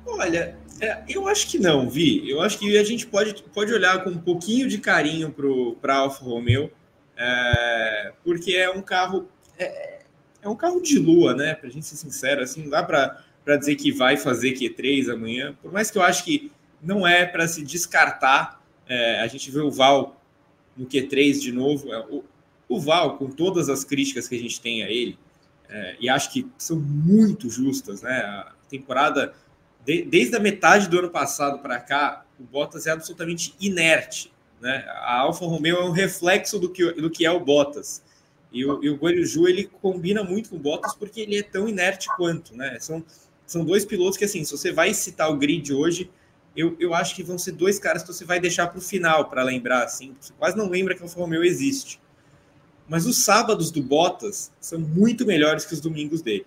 Olha, 0.05 0.57
é, 0.79 1.03
eu 1.09 1.27
acho 1.27 1.47
que 1.47 1.57
não, 1.57 1.89
Vi. 1.89 2.29
Eu 2.29 2.41
acho 2.41 2.59
que 2.59 2.77
a 2.77 2.83
gente 2.83 3.07
pode, 3.07 3.43
pode 3.53 3.73
olhar 3.73 4.03
com 4.03 4.11
um 4.11 4.17
pouquinho 4.17 4.67
de 4.67 4.77
carinho 4.77 5.33
para 5.81 5.95
a 5.95 5.97
Alfa 5.97 6.23
Romeo, 6.23 6.71
é, 7.17 8.13
porque 8.23 8.53
é 8.53 8.69
um 8.69 8.81
carro 8.81 9.27
é, 9.57 10.01
é, 10.41 10.49
um 10.49 10.55
carro 10.55 10.81
de 10.81 10.97
lua, 10.97 11.35
né? 11.35 11.53
Para 11.53 11.69
a 11.69 11.71
gente 11.71 11.85
ser 11.85 11.95
sincero, 11.95 12.41
assim, 12.41 12.67
dá 12.67 12.81
para 12.81 13.23
dizer 13.45 13.75
que 13.75 13.91
vai 13.91 14.17
fazer 14.17 14.53
Q3 14.53 15.11
amanhã. 15.11 15.55
Por 15.61 15.71
mais 15.71 15.89
que 15.89 15.97
eu 15.97 16.01
acho 16.01 16.23
que 16.23 16.51
não 16.81 17.05
é 17.05 17.25
para 17.25 17.47
se 17.47 17.63
descartar. 17.63 18.61
É, 18.87 19.21
a 19.21 19.27
gente 19.27 19.49
vê 19.51 19.59
o 19.59 19.71
Val 19.71 20.21
no 20.75 20.85
Q3 20.85 21.39
de 21.39 21.51
novo. 21.51 21.93
É, 21.93 21.99
o, 22.09 22.23
o 22.67 22.79
Val, 22.79 23.17
com 23.17 23.29
todas 23.29 23.69
as 23.69 23.83
críticas 23.83 24.27
que 24.27 24.35
a 24.35 24.39
gente 24.39 24.59
tem 24.61 24.83
a 24.83 24.89
ele, 24.89 25.17
é, 25.69 25.95
e 25.99 26.09
acho 26.09 26.31
que 26.31 26.47
são 26.57 26.79
muito 26.79 27.49
justas, 27.49 28.01
né? 28.01 28.17
A 28.19 28.53
temporada 28.69 29.33
de, 29.85 30.03
desde 30.03 30.35
a 30.35 30.39
metade 30.39 30.87
do 30.87 30.99
ano 30.99 31.09
passado 31.09 31.59
para 31.59 31.79
cá, 31.79 32.25
o 32.39 32.43
Bottas 32.43 32.85
é 32.87 32.91
absolutamente 32.91 33.55
inerte. 33.59 34.31
Né? 34.59 34.85
A 34.87 35.19
Alfa 35.19 35.45
Romeo 35.45 35.77
é 35.77 35.83
um 35.83 35.91
reflexo 35.91 36.59
do 36.59 36.69
que, 36.69 36.91
do 36.93 37.09
que 37.09 37.25
é 37.25 37.31
o 37.31 37.39
Bottas. 37.39 38.03
E 38.51 38.65
o, 38.65 38.73
o 38.73 38.95
Guanyu 38.95 39.47
ele 39.47 39.63
combina 39.81 40.23
muito 40.23 40.49
com 40.49 40.57
o 40.57 40.59
Bottas 40.59 40.93
porque 40.93 41.21
ele 41.21 41.37
é 41.37 41.43
tão 41.43 41.67
inerte 41.67 42.07
quanto. 42.15 42.55
Né? 42.55 42.77
São, 42.79 43.03
são 43.51 43.65
dois 43.65 43.83
pilotos 43.83 44.17
que, 44.17 44.23
assim, 44.23 44.45
se 44.45 44.51
você 44.51 44.71
vai 44.71 44.93
citar 44.93 45.29
o 45.29 45.35
grid 45.35 45.73
hoje, 45.73 46.09
eu, 46.55 46.75
eu 46.79 46.93
acho 46.93 47.13
que 47.13 47.21
vão 47.21 47.37
ser 47.37 47.51
dois 47.51 47.77
caras 47.77 48.01
que 48.01 48.07
você 48.07 48.23
vai 48.23 48.39
deixar 48.39 48.67
para 48.67 48.79
o 48.79 48.81
final 48.81 49.29
para 49.29 49.43
lembrar. 49.43 49.83
Assim, 49.83 50.15
você 50.19 50.31
quase 50.37 50.55
não 50.55 50.69
lembra 50.69 50.95
que 50.95 51.01
a 51.01 51.03
Alfa 51.03 51.19
Romeo 51.19 51.43
existe. 51.43 51.99
mas 52.87 53.05
os 53.05 53.17
sábados 53.17 53.69
do 53.69 53.81
Bottas 53.81 54.51
são 54.59 54.79
muito 54.79 55.25
melhores 55.25 55.65
que 55.65 55.73
os 55.73 55.81
domingos 55.81 56.21
dele. 56.21 56.45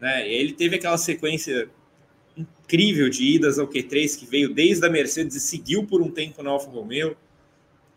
Né? 0.00 0.26
Ele 0.28 0.54
teve 0.54 0.76
aquela 0.76 0.96
sequência 0.96 1.68
incrível 2.34 3.10
de 3.10 3.22
idas 3.22 3.58
ao 3.58 3.68
Q3 3.68 4.18
que 4.18 4.24
veio 4.24 4.54
desde 4.54 4.86
a 4.86 4.88
Mercedes 4.88 5.36
e 5.36 5.40
seguiu 5.40 5.86
por 5.86 6.00
um 6.00 6.10
tempo 6.10 6.42
na 6.42 6.50
Alfa 6.50 6.70
Romeo. 6.70 7.16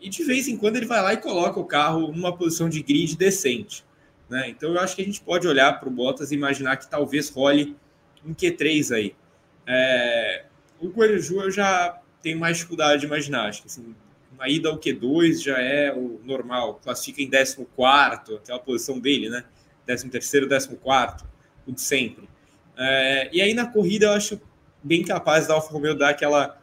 E 0.02 0.10
de 0.10 0.22
vez 0.24 0.50
em 0.50 0.58
quando 0.58 0.76
ele 0.76 0.86
vai 0.86 1.02
lá 1.02 1.14
e 1.14 1.18
coloca 1.18 1.58
o 1.60 1.66
carro 1.66 2.12
numa 2.12 2.36
posição 2.36 2.68
de 2.68 2.84
grid 2.84 3.16
decente. 3.16 3.86
Né? 4.30 4.50
Então 4.50 4.74
eu 4.74 4.80
acho 4.82 4.98
que 4.98 5.02
a 5.02 5.06
gente 5.06 5.22
pode 5.22 5.48
olhar 5.48 5.80
para 5.80 5.88
o 5.88 5.92
Bottas 5.92 6.32
e 6.32 6.36
imaginar 6.36 6.76
que 6.76 6.90
talvez 6.90 7.30
role 7.30 7.78
um 8.26 8.34
Q3 8.34 8.96
aí. 8.96 9.16
É... 9.68 10.46
O 10.80 10.88
Guarujá 10.90 11.36
eu 11.36 11.52
já 11.52 12.02
tenho 12.22 12.40
mais 12.40 12.58
dificuldade 12.58 13.02
de 13.02 13.08
imaginar. 13.08 13.48
Acho 13.48 13.62
que 13.62 13.68
assim, 13.68 13.96
uma 14.34 14.50
ida 14.50 14.70
ao 14.70 14.78
Q2 14.78 15.44
já 15.44 15.60
é 15.60 15.94
o 15.94 16.20
normal. 16.24 16.80
Classifica 16.84 17.22
em 17.22 17.30
14, 17.30 18.36
aquela 18.36 18.60
posição 18.60 19.00
dele, 19.00 19.30
né? 19.30 19.46
13, 19.86 20.10
14, 20.10 20.78
o 21.66 21.72
de 21.72 21.82
sempre. 21.82 22.28
É... 22.78 23.30
E 23.32 23.42
aí 23.42 23.54
na 23.54 23.66
corrida 23.66 24.08
eu 24.08 24.12
acho 24.12 24.42
bem 24.84 25.04
capaz 25.04 25.48
da 25.48 25.54
Alfa 25.54 25.72
Romeo 25.72 25.96
dar 25.96 26.10
aquela 26.10 26.62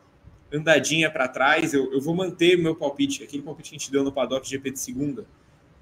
andadinha 0.53 1.11
para 1.11 1.29
trás. 1.29 1.73
Eu, 1.73 1.93
eu 1.93 2.01
vou 2.01 2.15
manter 2.15 2.59
meu 2.59 2.75
palpite, 2.75 3.23
aquele 3.23 3.43
palpite 3.43 3.71
que 3.71 3.77
a 3.77 3.79
gente 3.79 3.91
deu 3.91 4.05
no 4.05 4.13
paddock 4.13 4.49
GP 4.49 4.73
de 4.73 4.81
segunda, 4.81 5.25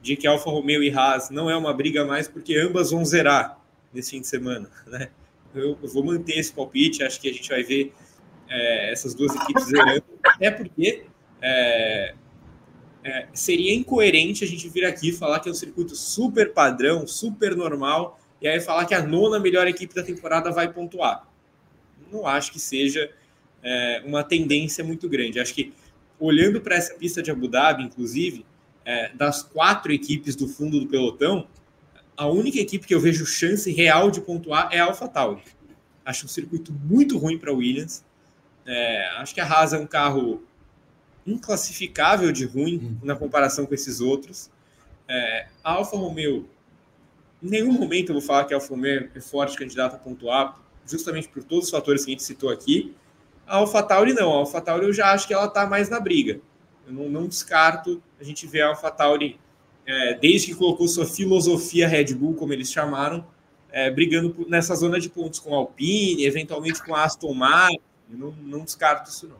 de 0.01 0.16
que 0.16 0.26
Alfa 0.26 0.51
Romeo 0.51 0.83
e 0.83 0.91
Haas 0.91 1.31
não 1.31 1.51
é 1.51 1.57
uma 1.57 1.72
briga 1.72 2.05
mais, 2.05 2.29
porque 2.29 2.57
ambas 2.57 2.91
vão 2.91 3.05
zerar 3.05 3.59
nesse 3.93 4.11
fim 4.11 4.20
de 4.20 4.26
semana. 4.26 4.70
Né? 4.87 5.11
Eu, 5.55 5.79
eu 5.83 5.89
vou 5.89 6.05
manter 6.05 6.39
esse 6.39 6.53
palpite, 6.53 7.03
acho 7.03 7.21
que 7.21 7.29
a 7.29 7.33
gente 7.33 7.49
vai 7.49 7.63
ver 7.63 7.93
é, 8.49 8.93
essas 8.93 9.15
duas 9.15 9.35
equipes 9.35 9.65
zerando, 9.65 10.05
até 10.25 10.51
porque 10.51 11.05
é, 11.41 12.15
é, 13.03 13.29
seria 13.33 13.75
incoerente 13.75 14.45
a 14.45 14.47
gente 14.47 14.69
vir 14.69 14.85
aqui 14.85 15.13
falar 15.13 15.41
que 15.41 15.49
é 15.49 15.53
um 15.53 15.55
circuito 15.55 15.97
super 15.97 16.53
padrão, 16.53 17.07
super 17.07 17.57
normal, 17.57 18.21
e 18.41 18.47
aí 18.47 18.61
falar 18.61 18.85
que 18.85 18.95
a 18.95 19.03
nona 19.03 19.39
melhor 19.39 19.67
equipe 19.67 19.95
da 19.95 20.03
temporada 20.03 20.51
vai 20.51 20.73
pontuar 20.73 21.29
não 22.11 22.27
acho 22.27 22.53
que 22.53 22.59
seja 22.59 23.11
é, 23.63 24.03
uma 24.05 24.23
tendência 24.25 24.83
muito 24.83 25.09
grande. 25.09 25.41
Acho 25.41 25.55
que, 25.55 25.73
olhando 26.19 26.61
para 26.61 26.77
essa 26.77 26.95
pista 26.95 27.23
de 27.23 27.31
Abu 27.31 27.49
Dhabi, 27.49 27.85
inclusive, 27.85 28.45
é, 28.85 29.11
das 29.15 29.43
quatro 29.43 29.93
equipes 29.93 30.35
do 30.35 30.49
fundo 30.49 30.81
do 30.81 30.87
pelotão, 30.87 31.47
a 32.19 32.27
única 32.27 32.59
equipe 32.59 32.85
que 32.85 32.93
eu 32.93 33.01
vejo 33.01 33.25
chance 33.25 33.71
real 33.73 34.11
de 34.11 34.21
pontuar 34.21 34.69
é 34.73 34.81
a 34.81 34.87
AlphaTauri. 34.87 35.41
Acho 36.05 36.27
um 36.27 36.29
circuito 36.29 36.73
muito 36.73 37.16
ruim 37.16 37.39
para 37.39 37.53
Williams. 37.53 38.05
É, 38.66 39.09
acho 39.19 39.33
que 39.33 39.41
a 39.41 39.47
Haas 39.47 39.73
é 39.73 39.79
um 39.79 39.87
carro 39.87 40.43
inclassificável 41.25 42.33
de 42.33 42.45
ruim 42.45 42.79
uhum. 42.79 42.99
na 43.05 43.14
comparação 43.14 43.66
com 43.66 43.73
esses 43.73 44.01
outros. 44.01 44.51
É, 45.07 45.47
a 45.62 45.75
Alfa 45.75 45.97
Romeo, 45.97 46.49
em 47.41 47.51
nenhum 47.51 47.73
momento 47.73 48.09
eu 48.09 48.14
vou 48.14 48.23
falar 48.23 48.47
que 48.47 48.53
a 48.53 48.57
Alfa 48.57 48.71
Romeo 48.71 49.09
é 49.14 49.21
forte 49.21 49.57
candidata 49.57 49.95
a 49.95 49.99
pontuar, 49.99 50.61
justamente 50.85 51.29
por 51.29 51.45
todos 51.45 51.66
os 51.66 51.71
fatores 51.71 52.05
que 52.05 52.11
a 52.11 52.14
gente 52.14 52.25
citou 52.25 52.51
aqui. 52.51 52.97
A 53.47 53.59
AlphaTauri 53.59 54.12
não, 54.12 54.33
a 54.33 54.39
AlphaTauri 54.39 54.87
eu 54.87 54.93
já 54.93 55.12
acho 55.12 55.29
que 55.29 55.33
ela 55.33 55.47
está 55.47 55.66
mais 55.66 55.89
na 55.89 56.01
briga. 56.01 56.41
Eu 56.85 56.93
não, 56.93 57.09
não, 57.09 57.29
descarto 57.29 58.03
a 58.21 58.25
gente 58.25 58.45
ver 58.45 58.62
a 58.62 58.69
AlphaTauri, 58.71 59.39
é, 59.89 60.14
desde 60.14 60.49
que 60.49 60.55
colocou 60.55 60.86
sua 60.86 61.07
filosofia 61.07 61.89
Red 61.89 62.12
Bull, 62.14 62.34
como 62.34 62.53
eles 62.53 62.70
chamaram, 62.70 63.24
é, 63.72 63.91
brigando 63.91 64.47
nessa 64.47 64.74
zona 64.74 65.01
de 65.01 65.09
pontos 65.09 65.39
com 65.39 65.55
a 65.55 65.57
Alpine, 65.57 66.26
eventualmente 66.26 66.84
com 66.84 66.95
a 66.95 67.05
Aston 67.05 67.32
Martin. 67.32 67.80
Não, 68.11 68.30
não 68.43 68.64
descarto 68.64 69.09
isso 69.09 69.26
não. 69.26 69.36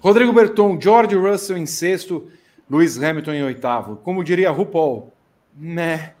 Rodrigo 0.00 0.32
Berton, 0.32 0.76
George 0.80 1.14
Russell 1.14 1.56
em 1.56 1.66
sexto, 1.66 2.28
Lewis 2.68 3.00
Hamilton 3.00 3.32
em 3.32 3.44
oitavo. 3.44 3.96
Como 3.96 4.24
diria 4.24 4.50
RuPaul, 4.50 5.12
né? 5.56 6.14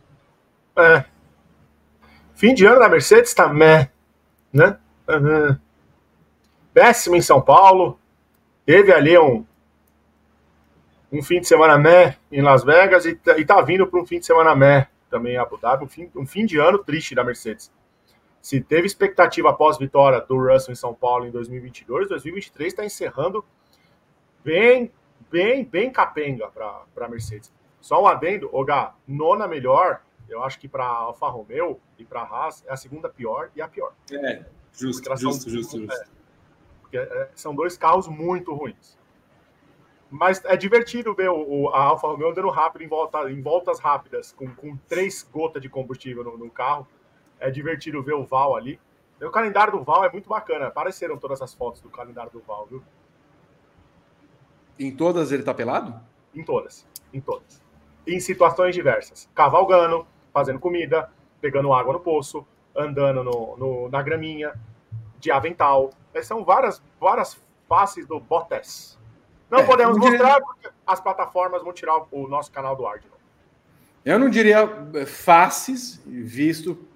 É. 0.76 1.04
Fim 2.36 2.54
de 2.54 2.64
ano 2.64 2.78
da 2.78 2.88
Mercedes 2.88 3.34
tá 3.34 3.52
meh, 3.52 3.90
né? 4.52 4.78
Uhum. 5.08 5.56
Péssimo 6.72 7.16
em 7.16 7.20
São 7.20 7.40
Paulo. 7.40 7.98
Teve 8.64 8.92
ali 8.92 9.18
um, 9.18 9.44
um 11.12 11.22
fim 11.22 11.40
de 11.40 11.46
semana 11.46 11.78
meh 11.78 12.16
em 12.30 12.40
Las 12.40 12.64
Vegas 12.64 13.04
e, 13.04 13.14
tá, 13.14 13.38
e 13.38 13.44
tá 13.44 13.60
vindo 13.60 13.86
para 13.86 14.00
um 14.00 14.06
fim 14.06 14.18
de 14.18 14.26
semana 14.26 14.54
meh 14.56 14.88
também 15.10 15.34
em 15.34 15.38
Abu 15.38 15.58
Dhabi. 15.58 15.84
Um 15.84 15.88
fim, 15.88 16.10
um 16.16 16.26
fim 16.26 16.46
de 16.46 16.58
ano 16.58 16.78
triste 16.78 17.14
da 17.14 17.22
Mercedes. 17.22 17.70
Se 18.40 18.60
teve 18.60 18.86
expectativa 18.86 19.50
após 19.50 19.78
vitória 19.78 20.20
do 20.20 20.36
Russell 20.36 20.72
em 20.72 20.76
São 20.76 20.94
Paulo 20.94 21.26
em 21.26 21.30
2022, 21.30 22.08
2023 22.08 22.72
está 22.72 22.84
encerrando 22.84 23.44
bem, 24.42 24.90
bem, 25.30 25.64
bem 25.64 25.90
capenga 25.90 26.48
para 26.48 27.06
a 27.06 27.08
Mercedes. 27.08 27.52
Só 27.80 28.02
um 28.02 28.06
adendo, 28.06 28.48
Oga, 28.52 28.94
nona 29.06 29.46
melhor 29.46 30.00
eu 30.32 30.42
acho 30.42 30.58
que 30.58 30.66
para 30.66 30.84
Alfa 30.86 31.28
Romeo 31.28 31.78
e 31.98 32.04
para 32.04 32.22
Haas 32.22 32.64
é 32.66 32.72
a 32.72 32.76
segunda 32.76 33.08
pior 33.08 33.50
e 33.54 33.60
a 33.60 33.68
pior. 33.68 33.92
É, 34.10 34.42
justo, 34.72 35.04
justo, 35.04 35.18
são, 35.18 35.50
justo, 35.50 35.78
justo. 35.80 36.10
É, 36.92 36.98
é, 36.98 37.30
são 37.34 37.54
dois 37.54 37.76
carros 37.76 38.08
muito 38.08 38.54
ruins. 38.54 38.98
Mas 40.12 40.44
é 40.44 40.58
divertido 40.58 41.14
ver 41.14 41.30
o, 41.30 41.62
o, 41.62 41.68
a 41.70 41.84
Alfa 41.84 42.06
Romeo 42.06 42.28
andando 42.28 42.50
rápido 42.50 42.84
em, 42.84 42.86
volta, 42.86 43.30
em 43.30 43.40
voltas 43.40 43.80
rápidas, 43.80 44.30
com, 44.30 44.46
com 44.54 44.76
três 44.86 45.26
gotas 45.32 45.62
de 45.62 45.70
combustível 45.70 46.22
no, 46.22 46.36
no 46.36 46.50
carro. 46.50 46.86
É 47.40 47.50
divertido 47.50 48.02
ver 48.02 48.12
o 48.12 48.22
Val 48.22 48.54
ali. 48.54 48.78
E 49.18 49.24
o 49.24 49.30
calendário 49.30 49.72
do 49.72 49.82
Val 49.82 50.04
é 50.04 50.12
muito 50.12 50.28
bacana. 50.28 50.66
Apareceram 50.66 51.16
todas 51.16 51.40
as 51.40 51.54
fotos 51.54 51.80
do 51.80 51.88
calendário 51.88 52.30
do 52.30 52.40
Val, 52.40 52.66
viu? 52.66 52.82
Em 54.78 54.94
todas 54.94 55.32
ele 55.32 55.42
tá 55.42 55.54
pelado? 55.54 55.98
Em 56.34 56.44
todas. 56.44 56.86
Em 57.10 57.20
todas. 57.20 57.62
Em 58.06 58.20
situações 58.20 58.74
diversas. 58.74 59.30
Cavalgando, 59.34 60.06
fazendo 60.30 60.58
comida, 60.58 61.10
pegando 61.40 61.72
água 61.72 61.94
no 61.94 62.00
poço, 62.00 62.46
andando 62.76 63.24
no, 63.24 63.56
no 63.56 63.88
na 63.88 64.02
graminha, 64.02 64.52
de 65.18 65.30
avental. 65.30 65.90
São 66.22 66.44
várias, 66.44 66.82
várias 67.00 67.42
faces 67.66 68.06
do 68.06 68.20
Bottas. 68.20 69.00
Não 69.52 69.58
é, 69.58 69.66
podemos 69.66 69.98
mostrar 69.98 70.16
diria... 70.16 70.40
porque 70.40 70.70
as 70.86 70.98
plataformas 70.98 71.62
vão 71.62 71.74
tirar 71.74 72.06
o 72.10 72.26
nosso 72.26 72.50
canal 72.50 72.74
do 72.74 72.86
ar 72.86 72.98
de 72.98 73.06
novo. 73.06 73.20
Eu 74.02 74.18
não 74.18 74.30
diria 74.30 74.60
eh, 74.94 75.04
faces, 75.04 76.00
visto 76.06 76.88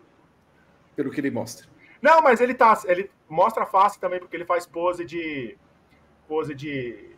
pelo 0.96 1.10
que 1.10 1.20
ele 1.20 1.30
mostra. 1.30 1.66
Não, 2.00 2.22
mas 2.22 2.40
ele 2.40 2.54
tá. 2.54 2.80
Ele 2.86 3.10
mostra 3.28 3.64
a 3.64 3.66
face 3.66 4.00
também, 4.00 4.18
porque 4.18 4.34
ele 4.34 4.46
faz 4.46 4.66
pose 4.66 5.04
de. 5.04 5.54
pose 6.26 6.54
de. 6.54 7.10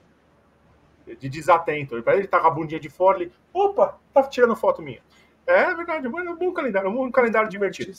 de 1.06 1.28
desatento. 1.28 1.96
Ele 1.96 2.26
tá 2.26 2.40
com 2.40 2.48
a 2.48 2.50
bundinha 2.50 2.80
de 2.80 2.88
fora, 2.88 3.22
ele. 3.22 3.32
Opa, 3.52 3.96
tá 4.12 4.24
tirando 4.24 4.56
foto 4.56 4.82
minha. 4.82 5.00
É 5.46 5.72
verdade, 5.72 6.04
é 6.04 6.10
um 6.10 6.36
bom 6.36 6.52
calendário, 6.52 6.90
um 6.90 7.12
calendário 7.12 7.48
divertido. 7.48 7.92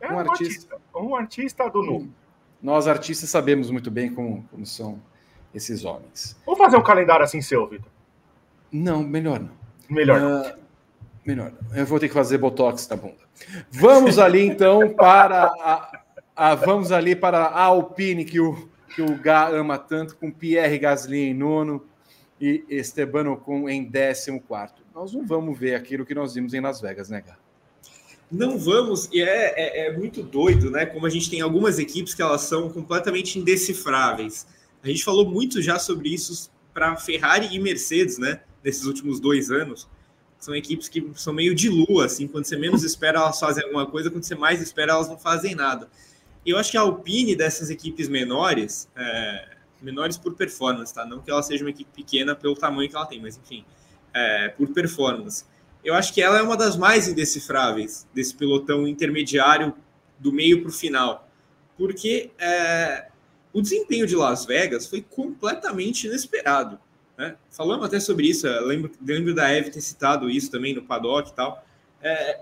É 0.00 0.10
um, 0.10 0.16
um 0.16 0.18
artista. 0.18 0.74
artista. 0.74 0.98
Um 0.98 1.14
artista 1.14 1.70
do 1.70 1.82
Nu. 1.84 2.12
Nós, 2.60 2.88
artistas, 2.88 3.30
sabemos 3.30 3.70
muito 3.70 3.92
bem 3.92 4.12
como, 4.12 4.42
como 4.50 4.66
são 4.66 5.00
esses 5.54 5.84
homens. 5.84 6.36
Vamos 6.44 6.58
fazer 6.58 6.76
um 6.76 6.82
calendário 6.82 7.24
assim 7.24 7.40
seu, 7.40 7.66
Vitor? 7.66 7.90
Não, 8.72 9.02
melhor 9.02 9.40
não. 9.40 9.50
Melhor 9.88 10.20
não. 10.20 10.42
Uh, 10.42 10.54
melhor 11.24 11.52
não. 11.52 11.76
Eu 11.76 11.86
vou 11.86 12.00
ter 12.00 12.08
que 12.08 12.14
fazer 12.14 12.38
botox 12.38 12.88
na 12.88 12.96
bunda. 12.96 13.24
Vamos 13.70 14.18
ali, 14.18 14.44
então, 14.44 14.90
para 14.94 15.44
a, 15.44 16.00
a, 16.34 16.54
vamos 16.54 16.90
ali 16.90 17.14
para 17.14 17.38
a 17.44 17.62
Alpine, 17.62 18.24
que 18.24 18.40
o, 18.40 18.68
que 18.94 19.02
o 19.02 19.16
Gá 19.18 19.48
ama 19.48 19.78
tanto, 19.78 20.16
com 20.16 20.30
Pierre 20.30 20.78
Gasly 20.78 21.30
em 21.30 21.34
nono 21.34 21.84
e 22.40 22.64
Esteban 22.68 23.30
Ocon 23.30 23.68
em 23.68 23.84
décimo 23.84 24.40
quarto 24.40 24.84
nós 24.94 25.12
não 25.12 25.26
vamos 25.26 25.58
ver 25.58 25.74
aquilo 25.74 26.06
que 26.06 26.14
nós 26.14 26.34
vimos 26.34 26.54
em 26.54 26.60
Las 26.60 26.80
Vegas, 26.80 27.08
né, 27.08 27.20
Gá? 27.20 27.36
Não 28.30 28.58
vamos, 28.58 29.08
e 29.12 29.20
é, 29.20 29.54
é, 29.56 29.86
é, 29.86 29.96
muito 29.96 30.22
doido, 30.22 30.70
né? 30.70 30.86
Como 30.86 31.04
a 31.04 31.10
gente 31.10 31.28
tem 31.28 31.40
algumas 31.40 31.78
equipes 31.78 32.14
que 32.14 32.22
elas 32.22 32.42
são 32.42 32.70
completamente 32.70 33.38
indecifráveis. 33.38 34.46
A 34.84 34.88
gente 34.88 35.02
falou 35.02 35.28
muito 35.28 35.60
já 35.60 35.78
sobre 35.78 36.10
isso 36.10 36.50
para 36.72 36.94
Ferrari 36.96 37.48
e 37.50 37.58
Mercedes, 37.58 38.18
né? 38.18 38.42
Nesses 38.62 38.84
últimos 38.84 39.18
dois 39.18 39.50
anos. 39.50 39.88
São 40.38 40.54
equipes 40.54 40.88
que 40.88 41.02
são 41.14 41.32
meio 41.32 41.54
de 41.54 41.70
lua, 41.70 42.04
assim, 42.04 42.28
quando 42.28 42.44
você 42.44 42.56
menos 42.56 42.84
espera, 42.84 43.18
elas 43.18 43.40
fazem 43.40 43.64
alguma 43.64 43.86
coisa, 43.86 44.10
quando 44.10 44.24
você 44.24 44.34
mais 44.34 44.60
espera, 44.60 44.92
elas 44.92 45.08
não 45.08 45.18
fazem 45.18 45.54
nada. 45.54 45.88
Eu 46.44 46.58
acho 46.58 46.70
que 46.70 46.76
a 46.76 46.82
Alpine 46.82 47.34
dessas 47.34 47.70
equipes 47.70 48.08
menores, 48.08 48.86
é, 48.94 49.56
menores 49.80 50.18
por 50.18 50.34
performance, 50.34 50.92
tá? 50.92 51.06
Não 51.06 51.20
que 51.20 51.30
ela 51.30 51.42
seja 51.42 51.64
uma 51.64 51.70
equipe 51.70 51.90
pequena 51.94 52.34
pelo 52.34 52.54
tamanho 52.54 52.90
que 52.90 52.94
ela 52.94 53.06
tem, 53.06 53.22
mas 53.22 53.38
enfim 53.38 53.64
é, 54.14 54.48
por 54.50 54.68
performance. 54.68 55.44
Eu 55.84 55.92
acho 55.94 56.14
que 56.14 56.22
ela 56.22 56.38
é 56.38 56.42
uma 56.42 56.56
das 56.56 56.76
mais 56.76 57.08
indecifráveis 57.08 58.06
desse 58.14 58.34
pelotão 58.34 58.86
intermediário 58.86 59.74
do 60.18 60.32
meio 60.32 60.62
para 60.62 60.70
o 60.70 60.72
final, 60.72 61.28
porque 61.76 62.30
é, 62.38 63.08
o 63.54 63.62
desempenho 63.62 64.06
de 64.06 64.16
Las 64.16 64.44
Vegas 64.44 64.86
foi 64.86 65.00
completamente 65.00 66.08
inesperado. 66.08 66.78
Né? 67.16 67.36
Falamos 67.50 67.86
até 67.86 68.00
sobre 68.00 68.28
isso, 68.28 68.48
lembro, 68.62 68.90
lembro 69.00 69.32
da 69.32 69.48
Eve 69.48 69.70
ter 69.70 69.80
citado 69.80 70.28
isso 70.28 70.50
também 70.50 70.74
no 70.74 70.82
paddock 70.82 71.30
e 71.30 71.34
tal. 71.34 71.64
É, 72.02 72.40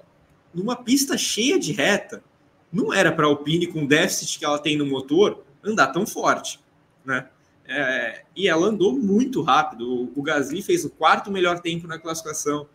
numa 0.54 0.74
pista 0.74 1.16
cheia 1.18 1.58
de 1.58 1.70
reta, 1.72 2.24
não 2.72 2.92
era 2.92 3.12
para 3.12 3.26
a 3.26 3.28
Alpine, 3.28 3.66
com 3.66 3.84
o 3.84 3.86
déficit 3.86 4.38
que 4.38 4.44
ela 4.46 4.58
tem 4.58 4.78
no 4.78 4.86
motor, 4.86 5.44
andar 5.62 5.88
tão 5.88 6.06
forte. 6.06 6.58
Né? 7.04 7.28
É, 7.66 8.22
e 8.34 8.48
ela 8.48 8.66
andou 8.66 8.94
muito 8.94 9.42
rápido. 9.42 10.10
O, 10.16 10.22
Gasly 10.22 10.62
fez 10.62 10.82
o 10.84 10.90
quarto 10.90 11.30
melhor 11.30 11.60
tempo 11.60 11.86
na 11.86 11.98
classificação. 11.98 12.66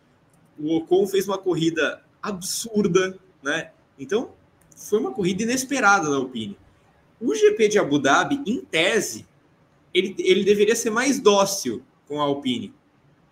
o 0.56 0.76
Ocon 0.76 1.08
fez 1.08 1.26
uma 1.26 1.38
corrida 1.38 2.02
absurda, 2.22 3.18
né? 3.42 3.72
Então, 3.98 4.30
foi 4.76 5.00
uma 5.00 5.12
corrida 5.12 5.42
inesperada 5.42 6.08
da 6.08 6.16
Alpine. 6.16 6.56
O 7.20 7.34
GP 7.34 7.68
de 7.68 7.78
Abu 7.78 7.98
Dhabi, 7.98 8.40
em 8.46 8.60
tese, 8.60 9.26
ele, 9.92 10.14
ele 10.18 10.44
deveria 10.44 10.76
ser 10.76 10.90
mais 10.90 11.18
dócil 11.18 11.82
com 12.06 12.20
a 12.20 12.24
Alpine. 12.24 12.72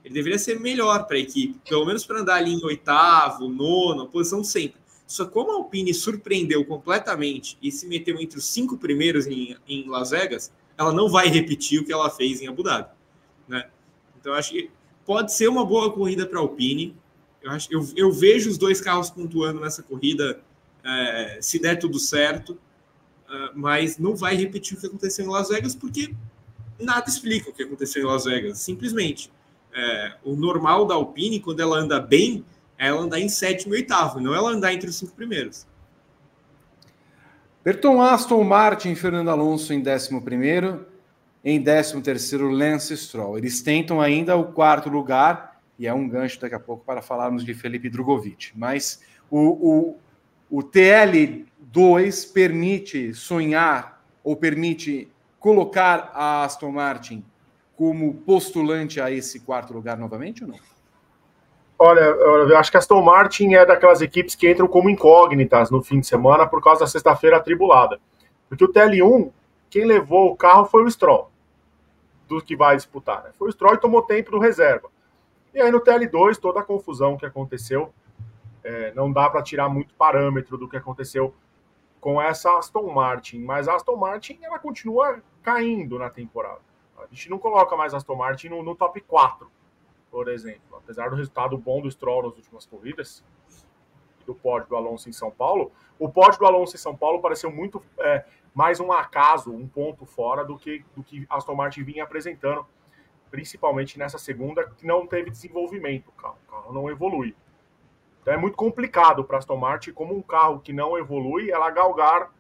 Ele 0.05 0.15
deveria 0.15 0.39
ser 0.39 0.59
melhor 0.61 1.07
para 1.07 1.17
a 1.17 1.21
equipe, 1.21 1.59
pelo 1.69 1.85
menos 1.85 2.05
para 2.05 2.21
andar 2.21 2.37
ali 2.37 2.53
em 2.53 2.65
oitavo, 2.65 3.49
nono, 3.49 4.07
posição 4.07 4.45
sempre. 4.45 4.81
Só 5.07 5.25
como 5.27 5.53
a 5.53 5.55
Alpine 5.55 5.95
surpreendeu 5.95 6.65
completamente 6.65 7.57
e 7.63 7.71
se 7.71 7.87
meteu 7.87 8.21
entre 8.21 8.39
os 8.39 8.47
cinco 8.47 8.77
primeiros 8.77 9.27
em, 9.27 9.57
em 9.69 9.89
Las 9.89 10.11
Vegas, 10.11 10.53
ela 10.77 10.93
não 10.93 11.09
vai 11.09 11.29
repetir 11.29 11.81
o 11.81 11.85
que 11.85 11.93
ela 11.93 12.11
fez 12.11 12.41
em 12.41 12.49
Abu 12.49 12.63
Dhabi. 12.63 12.89
Né? 13.49 13.69
Então, 14.19 14.33
acho 14.35 14.51
que 14.51 14.71
pode 15.05 15.33
ser 15.33 15.49
uma 15.49 15.65
boa 15.65 15.93
corrida 15.93 16.27
para 16.27 16.39
a 16.39 16.43
Alpine. 16.43 16.95
Eu, 17.43 17.51
acho, 17.53 17.69
eu, 17.73 17.89
eu 17.97 18.13
vejo 18.13 18.51
os 18.51 18.59
dois 18.59 18.81
carros 18.81 19.11
pontuando 19.11 19.61
nessa 19.61 19.83
corrida, 19.83 20.41
é, 20.85 21.39
se 21.41 21.59
der 21.61 21.77
tudo 21.77 21.99
certo, 21.99 22.59
mas 23.55 23.99
não 23.99 24.15
vai 24.15 24.37
repetir 24.37 24.77
o 24.77 24.81
que 24.81 24.87
aconteceu 24.87 25.25
em 25.25 25.29
Las 25.29 25.49
Vegas, 25.49 25.75
porque 25.75 26.15
nada 26.79 27.09
explica 27.09 27.51
o 27.51 27.53
que 27.53 27.63
aconteceu 27.63 28.03
em 28.03 28.07
Las 28.07 28.25
Vegas. 28.25 28.59
Simplesmente, 28.59 29.31
é, 29.75 30.15
o 30.25 30.35
normal 30.35 30.87
da 30.87 30.95
Alpine, 30.95 31.41
quando 31.41 31.61
ela 31.61 31.77
anda 31.79 32.01
bem, 32.01 32.45
é 32.79 32.89
ela 32.89 33.01
andar 33.01 33.21
em 33.21 33.29
sétimo 33.29 33.75
e 33.75 33.79
oitavo, 33.79 34.21
não 34.21 34.35
ela 34.35 34.51
andar 34.51 34.73
entre 34.73 34.89
os 34.89 34.97
cinco 34.97 35.15
primeiros. 35.15 35.67
Berton 37.65 38.01
Aston 38.01 38.45
Martin 38.45 38.95
Fernando 38.95 39.29
Alonso 39.29 39.73
em 39.73 39.81
décimo 39.81 40.23
primeiro, 40.23 40.87
em 41.45 41.61
décimo 41.61 42.01
terceiro 42.01 42.49
Lance 42.49 42.97
Stroll. 42.97 43.39
Eles 43.39 43.61
tentam 43.61 44.01
ainda 44.01 44.37
o 44.37 44.53
quarto 44.53 44.89
lugar, 44.89 45.61
e 45.79 45.87
é 45.87 45.93
um 45.93 46.09
gancho 46.09 46.41
daqui 46.41 46.55
a 46.55 46.61
pouco 46.61 46.85
para 46.85 47.03
falarmos 47.03 47.45
de 47.45 47.55
Felipe 47.55 47.91
Drogovic. 47.91 48.53
Mas 48.55 49.01
o, 49.31 49.39
o, 49.39 49.97
o 50.51 50.63
TL2 51.73 52.33
permite 52.33 53.15
sonhar 53.15 54.03
ou 54.23 54.37
permite 54.37 55.11
colocar 55.39 56.11
a 56.15 56.45
Aston 56.45 56.73
Martin 56.73 57.25
como 57.77 58.15
postulante 58.15 59.01
a 59.01 59.11
esse 59.11 59.41
quarto 59.41 59.73
lugar 59.73 59.99
novamente 59.99 60.43
ou 60.43 60.51
não? 60.51 60.59
Olha, 61.79 62.01
eu 62.01 62.57
acho 62.57 62.71
que 62.71 62.77
a 62.77 62.81
Aston 62.81 63.03
Martin 63.03 63.55
é 63.55 63.67
daquelas 63.67 64.01
equipes 64.01 64.35
que 64.35 64.51
entram 64.51 64.67
como 64.67 64.89
incógnitas 64.89 65.71
no 65.71 65.83
fim 65.83 66.01
de 66.01 66.07
semana 66.07 66.47
por 66.47 66.63
causa 66.63 66.81
da 66.81 66.87
sexta-feira 66.87 67.37
atribulada. 67.37 68.01
Porque 68.49 68.65
o 68.65 68.73
TL1, 68.73 69.31
quem 69.69 69.85
levou 69.85 70.33
o 70.33 70.37
carro 70.37 70.65
foi 70.65 70.85
o 70.85 70.91
Stroll, 70.91 71.31
do 72.27 72.41
que 72.41 72.57
vai 72.57 72.77
disputar. 72.77 73.25
Né? 73.25 73.31
Foi 73.39 73.49
o 73.49 73.53
Stroll 73.53 73.75
e 73.75 73.79
tomou 73.79 74.01
tempo 74.03 74.31
do 74.31 74.39
reserva. 74.39 74.89
E 75.53 75.61
aí 75.61 75.71
no 75.71 75.81
TL2, 75.81 76.39
toda 76.39 76.61
a 76.61 76.65
confusão 76.65 77.17
que 77.17 77.27
aconteceu, 77.27 77.93
é, 78.65 78.93
não 78.95 79.13
dá 79.13 79.29
para 79.29 79.43
tirar 79.43 79.69
muito 79.69 79.95
parâmetro 79.95 80.57
do 80.57 80.69
que 80.69 80.77
aconteceu 80.77 81.35
com 82.01 82.21
essa 82.21 82.57
Aston 82.59 82.93
Martin. 82.93 83.41
Mas 83.41 83.69
a 83.69 83.75
Aston 83.75 83.97
Martin, 83.97 84.39
ela 84.43 84.59
continua 84.59 85.23
caindo 85.43 85.99
na 85.99 86.11
temporada. 86.11 86.61
A 86.99 87.07
gente 87.15 87.31
não 87.31 87.39
coloca 87.39 87.77
mais 87.77 87.95
a 87.95 87.99
Aston 87.99 88.17
Martin 88.17 88.49
no, 88.49 88.63
no 88.63 88.75
top 88.75 89.01
4 89.01 89.51
por 90.17 90.29
exemplo, 90.29 90.79
apesar 90.79 91.11
do 91.11 91.17
resultado 91.17 91.59
bom 91.59 91.83
do 91.83 91.91
Stroll 91.91 92.23
nas 92.23 92.37
últimas 92.37 92.65
corridas, 92.65 93.23
do 94.25 94.35
pódio 94.35 94.69
do 94.71 94.75
Alonso 94.75 95.11
em 95.11 95.13
São 95.13 95.31
Paulo, 95.31 95.71
o 95.99 96.09
pódio 96.09 96.39
do 96.39 96.47
Alonso 96.47 96.75
em 96.75 96.79
São 96.79 96.97
Paulo 96.97 97.21
pareceu 97.21 97.51
muito 97.53 97.83
é, 97.99 98.25
mais 98.55 98.81
um 98.81 98.91
acaso, 98.91 99.53
um 99.53 99.69
ponto 99.69 100.07
fora 100.07 100.43
do 100.43 100.57
que 100.57 100.83
do 100.97 101.03
que 101.03 101.27
Aston 101.29 101.55
Martin 101.55 101.83
vinha 101.83 102.03
apresentando, 102.03 102.67
principalmente 103.31 103.99
nessa 103.99 104.17
segunda, 104.17 104.67
que 104.71 104.87
não 104.87 105.07
teve 105.07 105.31
desenvolvimento, 105.31 106.09
o 106.09 106.13
carro, 106.13 106.39
o 106.49 106.51
carro 106.51 106.73
não 106.73 106.91
evolui. 106.91 107.37
Então 108.27 108.35
é 108.35 108.37
muito 108.37 108.57
complicado 108.57 109.23
para 109.23 109.39
Aston 109.39 109.57
Martin, 109.57 109.93
como 109.93 110.13
um 110.13 110.21
carro 110.21 110.59
que 110.59 110.73
não 110.73 110.99
evolui, 110.99 111.49
ela 111.49 111.71
galgar 111.71 112.35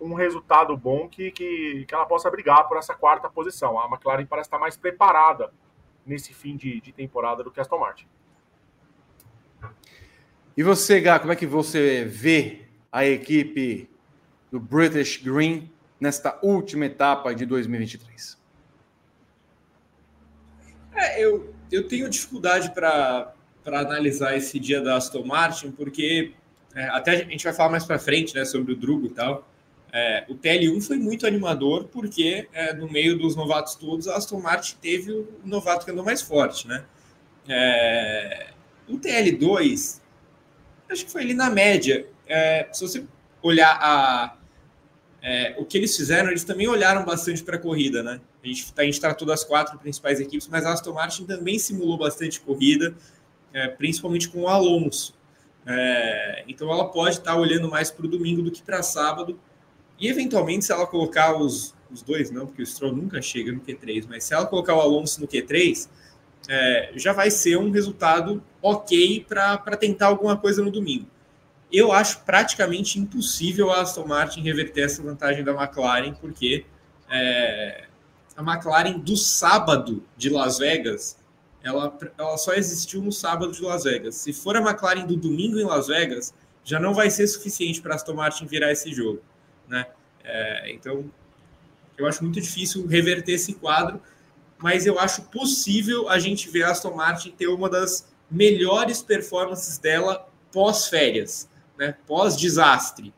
um 0.00 0.14
resultado 0.14 0.76
bom 0.76 1.08
que, 1.08 1.30
que, 1.30 1.84
que 1.86 1.94
ela 1.94 2.04
possa 2.04 2.28
brigar 2.28 2.66
por 2.66 2.76
essa 2.76 2.92
quarta 2.92 3.30
posição. 3.30 3.78
A 3.78 3.86
McLaren 3.86 4.26
parece 4.26 4.48
estar 4.48 4.58
mais 4.58 4.76
preparada 4.76 5.52
nesse 6.04 6.34
fim 6.34 6.56
de, 6.56 6.80
de 6.80 6.90
temporada 6.90 7.44
do 7.44 7.52
que 7.52 7.60
Aston 7.60 7.78
Martin. 7.78 8.08
E 10.56 10.64
você, 10.64 11.00
Gá, 11.00 11.20
como 11.20 11.32
é 11.32 11.36
que 11.36 11.46
você 11.46 12.04
vê 12.04 12.66
a 12.90 13.06
equipe 13.06 13.88
do 14.50 14.58
British 14.58 15.22
Green 15.22 15.70
nesta 16.00 16.36
última 16.42 16.86
etapa 16.86 17.32
de 17.32 17.46
2023? 17.46 18.36
É, 20.96 21.22
eu, 21.24 21.54
eu 21.70 21.86
tenho 21.86 22.10
dificuldade 22.10 22.74
para 22.74 23.35
analisar 23.72 24.36
esse 24.36 24.58
dia 24.58 24.80
da 24.80 24.96
Aston 24.96 25.24
Martin, 25.24 25.70
porque 25.70 26.32
é, 26.74 26.84
até 26.88 27.12
a 27.12 27.16
gente 27.16 27.44
vai 27.44 27.52
falar 27.52 27.70
mais 27.70 27.84
para 27.84 27.98
frente 27.98 28.34
né, 28.34 28.44
sobre 28.44 28.72
o 28.72 28.76
Drugo 28.76 29.06
e 29.06 29.10
tal. 29.10 29.48
É, 29.92 30.24
o 30.28 30.34
TL1 30.34 30.82
foi 30.82 30.98
muito 30.98 31.26
animador 31.26 31.84
porque 31.84 32.48
é, 32.52 32.74
no 32.74 32.90
meio 32.90 33.18
dos 33.18 33.34
novatos 33.34 33.76
todos, 33.76 34.06
a 34.06 34.16
Aston 34.16 34.40
Martin 34.40 34.76
teve 34.80 35.10
o 35.10 35.26
novato 35.44 35.84
que 35.84 35.90
andou 35.90 36.04
mais 36.04 36.20
forte, 36.20 36.68
né? 36.68 36.84
É, 37.48 38.48
o 38.88 38.98
TL2, 38.98 40.00
acho 40.90 41.06
que 41.06 41.10
foi 41.10 41.22
ali 41.22 41.34
na 41.34 41.48
média. 41.48 42.06
É, 42.26 42.68
se 42.72 42.86
você 42.86 43.04
olhar 43.42 43.78
a, 43.80 44.36
é, 45.22 45.54
o 45.58 45.64
que 45.64 45.78
eles 45.78 45.96
fizeram, 45.96 46.28
eles 46.28 46.44
também 46.44 46.68
olharam 46.68 47.04
bastante 47.04 47.42
para 47.42 47.56
a 47.56 47.58
corrida, 47.58 48.02
né? 48.02 48.20
A 48.44 48.46
gente, 48.46 48.72
a 48.76 48.82
gente 48.82 49.00
tratou 49.00 49.26
das 49.26 49.44
quatro 49.44 49.78
principais 49.78 50.20
equipes, 50.20 50.46
mas 50.46 50.64
a 50.64 50.72
Aston 50.72 50.92
Martin 50.92 51.24
também 51.24 51.58
simulou 51.58 51.96
bastante 51.96 52.40
corrida, 52.40 52.94
é, 53.56 53.68
principalmente 53.68 54.28
com 54.28 54.42
o 54.42 54.48
Alonso. 54.48 55.14
então 56.46 56.70
ela 56.70 56.88
pode 56.88 57.16
estar 57.16 57.34
olhando 57.36 57.68
mais 57.68 57.90
para 57.90 58.04
o 58.04 58.08
domingo 58.08 58.42
do 58.42 58.50
que 58.50 58.62
para 58.62 58.82
sábado, 58.82 59.38
e 59.98 60.08
eventualmente, 60.08 60.66
se 60.66 60.72
ela 60.72 60.86
colocar 60.86 61.34
os, 61.34 61.74
os 61.90 62.02
dois, 62.02 62.30
não, 62.30 62.46
porque 62.46 62.62
o 62.62 62.66
Stroll 62.66 62.94
nunca 62.94 63.20
chega 63.22 63.50
no 63.50 63.60
Q3, 63.60 64.04
mas 64.08 64.24
se 64.24 64.34
ela 64.34 64.46
colocar 64.46 64.74
o 64.74 64.80
Alonso 64.80 65.20
no 65.20 65.26
Q3, 65.26 65.88
é, 66.48 66.92
já 66.94 67.12
vai 67.12 67.30
ser 67.30 67.56
um 67.56 67.70
resultado 67.70 68.42
ok 68.60 69.24
para 69.26 69.76
tentar 69.76 70.06
alguma 70.08 70.36
coisa 70.36 70.62
no 70.62 70.70
domingo. 70.70 71.06
Eu 71.72 71.92
acho 71.92 72.20
praticamente 72.24 72.98
impossível 72.98 73.70
a 73.70 73.80
Aston 73.80 74.06
Martin 74.06 74.42
reverter 74.42 74.82
essa 74.82 75.02
vantagem 75.02 75.42
da 75.42 75.52
McLaren, 75.52 76.12
porque 76.14 76.66
é, 77.10 77.86
a 78.36 78.42
McLaren 78.42 78.98
do 78.98 79.16
sábado 79.16 80.04
de 80.16 80.28
Las 80.28 80.58
Vegas, 80.58 81.18
ela, 81.66 81.96
ela 82.16 82.38
só 82.38 82.54
existiu 82.54 83.02
no 83.02 83.12
sábado 83.12 83.52
de 83.52 83.62
Las 83.62 83.84
Vegas. 83.84 84.14
Se 84.14 84.32
for 84.32 84.56
a 84.56 84.60
McLaren 84.60 85.06
do 85.06 85.16
domingo 85.16 85.58
em 85.58 85.64
Las 85.64 85.88
Vegas, 85.88 86.32
já 86.64 86.80
não 86.80 86.94
vai 86.94 87.10
ser 87.10 87.26
suficiente 87.26 87.80
para 87.80 87.92
a 87.92 87.96
Aston 87.96 88.14
Martin 88.14 88.46
virar 88.46 88.72
esse 88.72 88.92
jogo 88.92 89.20
né? 89.68 89.86
É, 90.24 90.72
então, 90.72 91.10
eu 91.96 92.06
acho 92.06 92.22
muito 92.22 92.40
difícil 92.40 92.86
reverter 92.86 93.32
esse 93.32 93.54
quadro, 93.54 94.00
mas 94.58 94.86
eu 94.86 94.98
acho 94.98 95.22
possível 95.22 96.08
a 96.08 96.18
gente 96.18 96.48
ver 96.48 96.64
a 96.64 96.70
Aston 96.70 96.94
Martin 96.94 97.30
ter 97.30 97.46
uma 97.48 97.68
das 97.68 98.08
melhores 98.30 99.02
performances 99.02 99.78
dela 99.78 100.28
pós-férias, 100.52 101.48
né? 101.78 101.96
pós-desastre. 102.06 103.12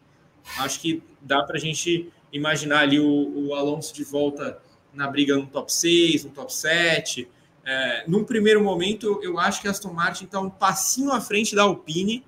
Acho 0.59 0.81
que 0.81 1.03
dá 1.21 1.43
para 1.43 1.57
a 1.57 1.61
gente 1.61 2.13
imaginar 2.33 2.81
ali 2.81 2.99
o, 2.99 3.49
o, 3.49 3.55
Alonso 3.55 3.95
de 3.95 4.05
volta 4.05 4.61
na 4.93 5.07
briga 5.07 5.37
no 5.37 5.47
top 5.47 5.73
6, 5.73 6.25
no 6.25 6.31
top 6.31 6.53
7. 6.53 7.29
É, 7.71 8.05
num 8.09 8.25
primeiro 8.25 8.65
momento, 8.65 9.21
eu 9.23 9.39
acho 9.39 9.61
que 9.61 9.69
a 9.69 9.71
Aston 9.71 9.93
Martin 9.93 10.25
está 10.25 10.41
um 10.41 10.49
passinho 10.49 11.13
à 11.13 11.21
frente 11.21 11.55
da 11.55 11.65
Alpine, 11.65 12.25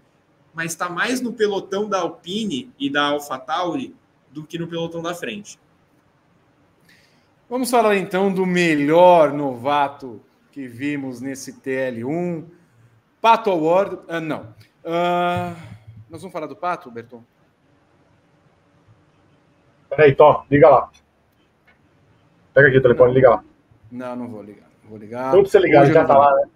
mas 0.53 0.73
está 0.73 0.91
mais 0.91 1.23
no 1.23 1.33
pelotão 1.33 1.89
da 1.89 2.01
Alpine 2.01 2.71
e 2.79 2.91
da 2.91 3.05
AlphaTauri 3.05 3.97
do 4.31 4.45
que 4.45 4.59
no 4.59 4.69
pelotão 4.69 5.01
da 5.01 5.15
frente. 5.15 5.59
Vamos 7.49 7.71
falar 7.71 7.97
então 7.97 8.31
do 8.31 8.45
melhor 8.45 9.33
novato 9.33 10.21
que 10.53 10.69
vimos 10.69 11.23
nesse 11.23 11.59
TL1. 11.59 12.45
Pato 13.19 13.51
Award. 13.51 13.95
Uh, 13.95 14.21
não. 14.21 14.43
Uh, 14.85 15.57
nós 16.11 16.21
vamos 16.21 16.35
falar 16.35 16.49
do 16.49 16.57
Pato, 16.57 16.91
Berton? 16.91 17.25
Peraí, 19.89 20.15
Tom, 20.15 20.45
liga 20.51 20.69
lá. 20.69 20.91
Pega 22.53 22.69
aqui 22.69 22.77
o 22.77 22.83
telefone, 22.83 23.15
liga 23.15 23.31
lá. 23.31 23.45
Não, 23.91 24.15
não 24.15 24.29
vou 24.29 24.43
ligar. 24.43 24.70
Vou 24.91 24.99
ligar. 24.99 25.33
Não 25.33 25.43
precisa 25.43 25.63
ligar, 25.63 25.85
Hoje 25.85 25.93
já 25.93 26.05
tá 26.05 26.19
lá, 26.19 26.35
né? 26.35 26.49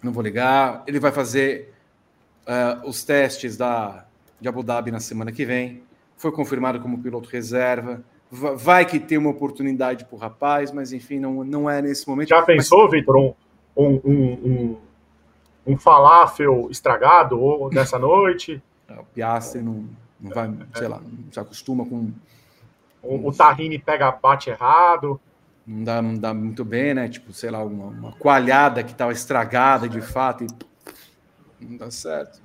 Não 0.00 0.12
vou 0.12 0.22
ligar. 0.22 0.84
Ele 0.86 1.00
vai 1.00 1.10
fazer 1.10 1.74
uh, 2.46 2.88
os 2.88 3.02
testes 3.02 3.56
da, 3.56 4.04
de 4.40 4.48
Abu 4.48 4.62
Dhabi 4.62 4.92
na 4.92 5.00
semana 5.00 5.32
que 5.32 5.44
vem 5.44 5.82
foi 6.16 6.30
confirmado 6.30 6.78
como 6.78 7.02
piloto 7.02 7.28
reserva. 7.28 8.00
Vai 8.30 8.86
que 8.86 9.00
tem 9.00 9.18
uma 9.18 9.30
oportunidade 9.30 10.04
para 10.04 10.14
o 10.14 10.18
rapaz, 10.18 10.70
mas 10.70 10.92
enfim, 10.92 11.18
não, 11.18 11.42
não 11.42 11.68
é 11.68 11.82
nesse 11.82 12.08
momento. 12.08 12.28
Já 12.28 12.42
pensou, 12.42 12.84
mas... 12.84 12.92
Vitor, 12.92 13.16
um, 13.16 13.34
um, 13.76 14.00
um, 14.04 14.76
um, 15.66 15.76
falafel 15.76 16.68
estragado 16.70 17.40
ou 17.40 17.68
nessa 17.72 17.98
noite? 18.00 18.62
É, 18.88 18.94
o 18.94 19.04
Piastri 19.04 19.62
não, 19.62 19.84
não 20.20 20.30
vai, 20.30 20.48
sei 20.74 20.86
lá, 20.86 21.00
não 21.00 21.32
se 21.32 21.40
acostuma 21.40 21.84
com. 21.84 22.12
O, 23.02 23.28
o 23.28 23.32
Tahini 23.32 23.80
pega, 23.80 24.12
bate 24.12 24.48
errado. 24.48 25.20
Não 25.66 25.84
dá, 25.84 26.02
não 26.02 26.14
dá 26.14 26.34
muito 26.34 26.64
bem, 26.64 26.92
né? 26.94 27.08
Tipo, 27.08 27.32
sei 27.32 27.50
lá, 27.50 27.64
uma, 27.64 27.86
uma 27.86 28.12
coalhada 28.12 28.82
que 28.82 28.92
estava 28.92 29.12
estragada 29.12 29.88
de 29.88 30.00
fato 30.00 30.44
e 30.44 31.64
Não 31.64 31.76
dá 31.76 31.90
certo. 31.90 32.40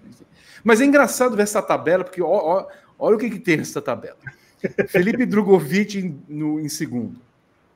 Mas 0.63 0.81
é 0.81 0.85
engraçado 0.85 1.35
ver 1.35 1.43
essa 1.43 1.61
tabela, 1.61 2.03
porque 2.03 2.21
ó, 2.21 2.27
ó, 2.27 2.67
olha 2.99 3.15
o 3.15 3.19
que, 3.19 3.29
que 3.29 3.39
tem 3.39 3.57
nessa 3.57 3.81
tabela. 3.81 4.17
Felipe 4.89 5.25
Drogovic 5.25 5.97
em, 5.97 6.23
no, 6.27 6.59
em 6.59 6.69
segundo. 6.69 7.19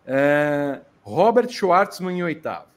É, 0.05 0.81
Robert 1.01 1.49
Schwartzman 1.49 2.17
em 2.17 2.23
oitavo. 2.23 2.71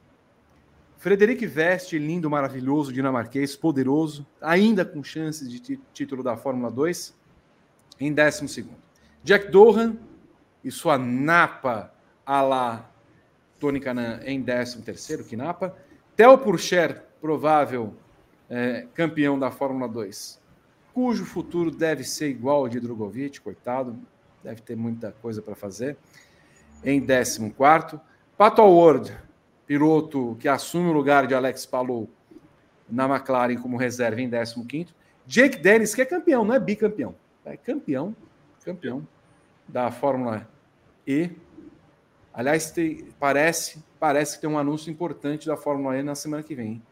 Frederic 0.99 1.47
Veste, 1.47 1.99
lindo, 1.99 2.31
maravilhoso, 2.31 2.91
dinamarquês, 2.91 3.55
poderoso, 3.55 4.27
ainda 4.41 4.87
com 4.87 5.05
chances 5.05 5.51
de 5.51 5.79
título 5.93 6.23
da 6.23 6.35
Fórmula 6.35 6.71
2, 6.71 7.15
em 8.01 8.11
décimo 8.11 8.49
segundo. 8.49 8.79
Jack 9.23 9.51
Dohan 9.51 9.99
e 10.63 10.71
sua 10.71 10.97
napa 10.97 11.94
a 12.25 12.43
la 12.43 12.91
Tony 13.59 13.81
Canan 13.81 14.21
em 14.25 14.41
décimo 14.41 14.83
terceiro, 14.83 15.25
que 15.25 15.37
napa. 15.37 15.75
Theo 16.17 16.39
Purcher, 16.39 17.03
provável 17.21 17.95
é, 18.49 18.87
campeão 18.95 19.39
da 19.39 19.51
Fórmula 19.51 19.89
2, 19.89 20.41
cujo 20.93 21.25
futuro 21.25 21.71
deve 21.71 22.05
ser 22.05 22.29
igual 22.29 22.59
ao 22.59 22.69
de 22.69 22.79
Drogovic, 22.79 23.41
coitado, 23.41 23.99
deve 24.43 24.61
ter 24.61 24.77
muita 24.77 25.13
coisa 25.21 25.43
para 25.43 25.55
fazer, 25.55 25.97
em 26.85 27.05
14. 27.05 27.51
Pato 28.37 28.61
Award, 28.61 29.17
piloto 29.67 30.37
que 30.39 30.49
assume 30.49 30.89
o 30.89 30.93
lugar 30.93 31.27
de 31.27 31.35
Alex 31.35 31.65
Palou 31.67 32.09
na 32.89 33.07
McLaren 33.07 33.57
como 33.57 33.77
reserva 33.77 34.21
em 34.21 34.31
15. 34.31 34.89
Jake 35.27 35.59
Dennis, 35.59 35.95
que 35.95 36.03
é 36.03 36.05
campeão, 36.05 36.45
não 36.45 36.55
é 36.55 36.61
bicampeão, 36.61 37.15
é 37.45 37.57
campeão, 37.57 38.15
campeão 38.65 39.07
da 39.67 39.91
Fórmula 39.91 40.47
E. 41.07 41.31
Aliás, 42.35 42.71
tem, 42.73 43.07
parece, 43.19 43.83
parece 43.99 44.35
que 44.35 44.41
tem 44.41 44.51
um 44.51 44.59
anúncio 44.59 44.91
importante 44.91 45.47
da 45.47 45.57
Fórmula 45.57 45.97
E 45.97 46.03
na 46.03 46.17
semana 46.17 46.43
que 46.43 46.55
vem. 46.55 46.83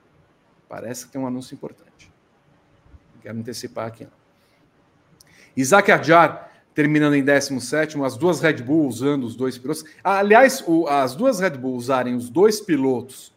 Parece 0.68 1.04
que 1.04 1.12
tem 1.12 1.20
um 1.20 1.26
anúncio 1.26 1.54
importante. 1.54 2.12
Quero 3.20 3.38
antecipar 3.38 3.86
aqui. 3.88 4.06
Isaac 5.56 5.90
Adjar 5.90 6.50
terminando 6.74 7.14
em 7.14 7.22
17, 7.22 8.00
as 8.02 8.16
duas 8.16 8.40
Red 8.40 8.62
Bull 8.62 8.86
usando 8.86 9.24
os 9.24 9.36
dois 9.36 9.58
pilotos. 9.58 9.84
Aliás, 10.02 10.64
o, 10.66 10.86
as 10.86 11.14
duas 11.14 11.38
Red 11.40 11.50
Bull 11.50 11.74
usarem 11.74 12.14
os 12.14 12.30
dois 12.30 12.60
pilotos 12.60 13.34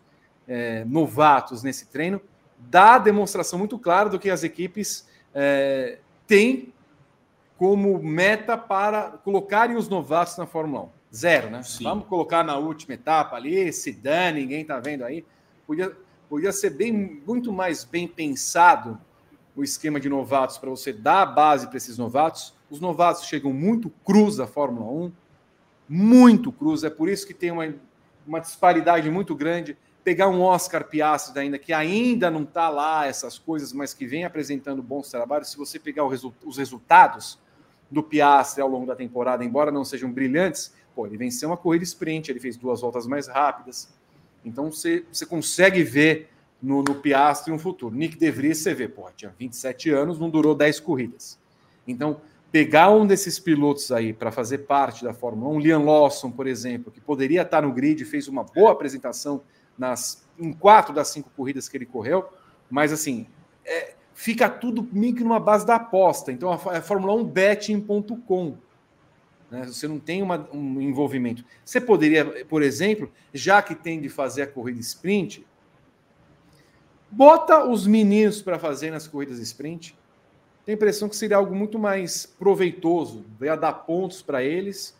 é, 0.47 0.85
novatos 0.85 1.63
nesse 1.63 1.87
treino 1.87 2.21
dá 2.57 2.97
demonstração 2.97 3.59
muito 3.59 3.77
clara 3.77 4.09
do 4.09 4.19
que 4.19 4.29
as 4.29 4.43
equipes 4.43 5.07
é, 5.33 5.99
têm 6.27 6.73
como 7.57 8.01
meta 8.01 8.57
para 8.57 9.17
colocarem 9.23 9.75
os 9.75 9.87
novatos 9.87 10.37
na 10.37 10.45
Fórmula 10.45 10.83
1. 10.83 10.89
Zero, 11.15 11.49
né? 11.49 11.63
Sim. 11.63 11.83
Vamos 11.85 12.07
colocar 12.07 12.43
na 12.43 12.57
última 12.57 12.95
etapa 12.95 13.35
ali, 13.35 13.71
se 13.71 13.91
dá, 13.91 14.31
ninguém 14.31 14.61
está 14.61 14.79
vendo 14.79 15.03
aí. 15.03 15.23
Podia, 15.65 15.95
Podia 16.29 16.51
ser 16.51 16.71
bem, 16.71 17.21
muito 17.25 17.51
mais 17.51 17.83
bem 17.83 18.07
pensado 18.07 18.99
o 19.55 19.63
esquema 19.63 19.99
de 19.99 20.09
novatos 20.09 20.57
para 20.57 20.69
você 20.69 20.91
dar 20.91 21.21
a 21.21 21.25
base 21.25 21.67
para 21.67 21.77
esses 21.77 21.97
novatos. 21.97 22.53
Os 22.69 22.79
novatos 22.79 23.25
chegam 23.25 23.53
muito 23.53 23.89
cruz 24.03 24.37
da 24.37 24.47
Fórmula 24.47 24.91
1, 25.05 25.11
muito 25.87 26.51
cruz. 26.51 26.83
É 26.83 26.89
por 26.89 27.07
isso 27.07 27.27
que 27.27 27.33
tem 27.33 27.51
uma, 27.51 27.73
uma 28.25 28.39
disparidade 28.39 29.09
muito 29.09 29.35
grande. 29.35 29.77
Pegar 30.03 30.27
um 30.27 30.41
Oscar 30.41 30.83
Piastri 30.85 31.39
ainda, 31.39 31.59
que 31.59 31.71
ainda 31.71 32.29
não 32.31 32.43
está 32.43 32.69
lá, 32.69 33.05
essas 33.05 33.37
coisas, 33.37 33.71
mas 33.71 33.93
que 33.93 34.05
vem 34.05 34.25
apresentando 34.25 34.81
bons 34.81 35.09
trabalhos. 35.09 35.51
Se 35.51 35.57
você 35.57 35.79
pegar 35.79 36.07
resu 36.09 36.33
os 36.43 36.57
resultados 36.57 37.39
do 37.89 38.01
Piastri 38.01 38.61
ao 38.61 38.67
longo 38.67 38.87
da 38.87 38.95
temporada, 38.95 39.43
embora 39.43 39.71
não 39.71 39.85
sejam 39.85 40.11
brilhantes, 40.11 40.73
pô, 40.95 41.05
ele 41.05 41.17
venceu 41.17 41.49
uma 41.49 41.57
corrida 41.57 41.83
sprint, 41.83 42.31
ele 42.31 42.39
fez 42.39 42.55
duas 42.55 42.81
voltas 42.81 43.05
mais 43.05 43.27
rápidas, 43.27 43.89
então 44.43 44.71
você, 44.71 45.03
você 45.11 45.25
consegue 45.25 45.83
ver 45.83 46.29
no, 46.61 46.83
no 46.83 46.95
Piastri 46.95 47.51
um 47.51 47.59
futuro. 47.59 47.93
Nick 47.93 48.17
De 48.17 48.31
Vries, 48.31 48.59
você 48.59 48.73
vê, 48.73 48.87
pô, 48.87 49.09
tinha 49.15 49.33
27 49.37 49.89
anos, 49.91 50.19
não 50.19 50.29
durou 50.29 50.55
10 50.55 50.79
corridas. 50.79 51.37
Então, 51.87 52.21
pegar 52.51 52.89
um 52.91 53.05
desses 53.05 53.37
pilotos 53.39 53.91
aí 53.91 54.13
para 54.13 54.31
fazer 54.31 54.59
parte 54.59 55.03
da 55.03 55.13
Fórmula 55.13 55.53
1, 55.55 55.59
Liam 55.59 55.83
Lawson, 55.83 56.31
por 56.31 56.47
exemplo, 56.47 56.91
que 56.91 57.01
poderia 57.01 57.41
estar 57.41 57.61
no 57.61 57.71
grid, 57.71 58.03
fez 58.05 58.27
uma 58.27 58.43
boa 58.43 58.71
apresentação 58.71 59.41
nas, 59.77 60.25
em 60.39 60.53
quatro 60.53 60.93
das 60.93 61.09
cinco 61.09 61.29
corridas 61.35 61.67
que 61.67 61.75
ele 61.75 61.85
correu, 61.85 62.25
mas 62.69 62.93
assim, 62.93 63.27
é, 63.65 63.93
fica 64.13 64.49
tudo 64.49 64.87
meio 64.91 65.13
que 65.13 65.23
numa 65.23 65.39
base 65.39 65.65
da 65.65 65.75
aposta. 65.75 66.31
Então, 66.31 66.51
a, 66.51 66.55
a 66.55 66.81
Fórmula 66.81 67.13
1 67.13 67.23
betting.com 67.25 68.57
né? 69.55 69.65
Você 69.65 69.87
não 69.87 69.99
tem 69.99 70.21
uma, 70.21 70.47
um 70.51 70.81
envolvimento. 70.81 71.45
Você 71.63 71.79
poderia, 71.79 72.45
por 72.45 72.61
exemplo, 72.61 73.09
já 73.33 73.61
que 73.61 73.73
tem 73.73 74.01
de 74.01 74.09
fazer 74.09 74.41
a 74.41 74.47
corrida 74.47 74.79
sprint, 74.81 75.45
bota 77.09 77.63
os 77.63 77.87
meninos 77.87 78.41
para 78.41 78.59
fazer 78.59 78.91
nas 78.91 79.07
corridas 79.07 79.39
sprint. 79.39 79.97
Tem 80.65 80.73
a 80.73 80.75
impressão 80.75 81.07
que 81.07 81.15
seria 81.15 81.37
algo 81.37 81.55
muito 81.55 81.79
mais 81.79 82.25
proveitoso, 82.25 83.23
ia 83.39 83.55
dar 83.55 83.71
pontos 83.71 84.21
para 84.21 84.43
eles, 84.43 84.97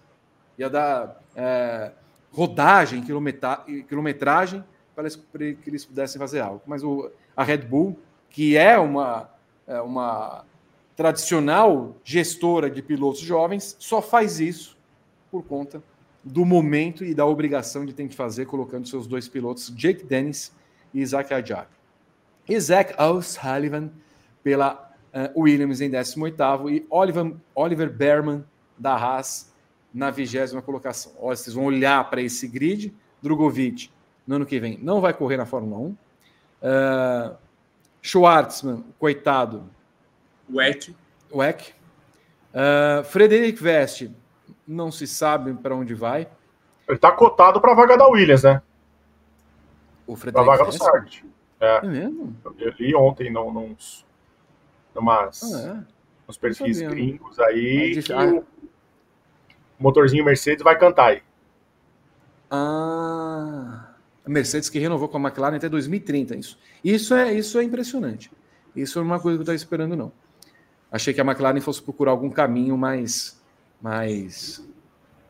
ia 0.57 0.69
dar 0.69 1.21
é, 1.35 1.91
rodagem, 2.31 3.03
quilometragem, 3.03 4.63
para 4.95 5.09
que 5.09 5.57
eles 5.67 5.83
pudessem 5.83 6.17
fazer 6.17 6.39
algo. 6.39 6.61
Mas 6.65 6.83
o, 6.83 7.11
a 7.35 7.43
Red 7.43 7.57
Bull, 7.57 7.99
que 8.29 8.55
é 8.55 8.77
uma, 8.77 9.29
é 9.67 9.81
uma 9.81 10.45
tradicional 10.95 11.95
gestora 12.03 12.69
de 12.69 12.81
pilotos 12.81 13.19
jovens 13.19 13.75
só 13.79 14.01
faz 14.01 14.39
isso 14.39 14.77
por 15.29 15.43
conta 15.43 15.83
do 16.23 16.43
momento 16.43 17.05
e 17.05 17.13
da 17.13 17.25
obrigação 17.25 17.85
de 17.85 17.93
ter 17.93 18.07
que 18.07 18.15
fazer, 18.15 18.45
colocando 18.45 18.87
seus 18.87 19.05
dois 19.05 19.27
pilotos, 19.27 19.71
Jake 19.75 20.03
Dennis 20.03 20.51
e 20.93 21.01
Isaac 21.01 21.33
Adjar. 21.33 21.67
Isaac 22.47 22.95
O'Sullivan 22.99 23.91
pela 24.43 24.91
uh, 25.13 25.41
Williams 25.41 25.81
em 25.81 25.89
18º 25.89 26.71
e 26.71 26.85
Oliver, 26.89 27.33
Oliver 27.53 27.91
Berman 27.91 28.43
da 28.77 28.95
Haas 28.95 29.53
na 29.93 30.09
vigésima 30.09 30.61
colocação. 30.61 31.13
Vocês 31.21 31.53
vão 31.55 31.65
olhar 31.65 32.09
para 32.09 32.21
esse 32.21 32.47
grid, 32.47 32.93
Drogovic 33.21 33.89
no 34.25 34.35
ano 34.35 34.45
que 34.45 34.59
vem 34.59 34.77
não 34.81 34.99
vai 34.99 35.13
correr 35.13 35.37
na 35.37 35.45
Fórmula 35.45 35.79
1. 35.79 35.85
Uh, 35.85 35.97
eh, 36.63 37.31
Schwartzman, 38.01 38.83
coitado, 38.99 39.69
Weck. 40.51 40.95
Weck. 41.33 41.73
Uh, 42.53 43.03
Frederic 43.03 43.61
Veste, 43.61 44.15
não 44.65 44.91
se 44.91 45.05
sabe 45.05 45.53
para 45.53 45.75
onde 45.75 45.93
vai. 45.93 46.27
Ele 46.87 46.95
está 46.95 47.11
cotado 47.11 47.59
para 47.59 47.71
a 47.71 47.75
vaga 47.75 47.97
da 47.97 48.07
Williams, 48.07 48.43
né? 48.43 48.61
O 50.07 50.15
Frederic 50.15 50.47
vaga 50.47 50.63
Veste? 50.63 50.79
do 50.79 50.83
Sargent. 50.85 51.23
É. 51.59 51.77
é 51.77 51.81
mesmo? 51.81 52.35
Eu 52.57 52.71
li 52.79 52.95
ontem 52.95 53.31
num, 53.31 53.51
nos, 53.51 54.05
numas, 54.93 55.43
ah, 55.43 55.83
é. 55.83 55.93
nos 56.27 56.37
perfis 56.37 56.81
gringos 56.81 57.39
aí 57.39 58.01
que 58.01 58.13
ah. 58.13 58.25
o 58.25 58.45
motorzinho 59.79 60.23
Mercedes 60.23 60.63
vai 60.63 60.77
cantar 60.77 61.07
aí. 61.07 61.23
Ah, 62.49 63.89
a 64.25 64.29
Mercedes 64.29 64.69
que 64.69 64.79
renovou 64.79 65.09
com 65.09 65.17
a 65.17 65.21
McLaren 65.21 65.57
até 65.57 65.67
2030. 65.67 66.35
Isso, 66.35 66.59
isso, 66.83 67.13
é, 67.13 67.33
isso 67.33 67.57
é 67.57 67.63
impressionante. 67.63 68.31
Isso 68.75 68.99
não 68.99 69.05
é 69.05 69.11
uma 69.13 69.19
coisa 69.19 69.37
que 69.37 69.41
eu 69.41 69.43
estava 69.43 69.55
esperando, 69.55 69.95
não 69.95 70.11
achei 70.95 71.13
que 71.13 71.21
a 71.21 71.23
McLaren 71.23 71.59
fosse 71.61 71.81
procurar 71.81 72.11
algum 72.11 72.29
caminho 72.29 72.77
mais. 72.77 73.41
mais 73.81 74.59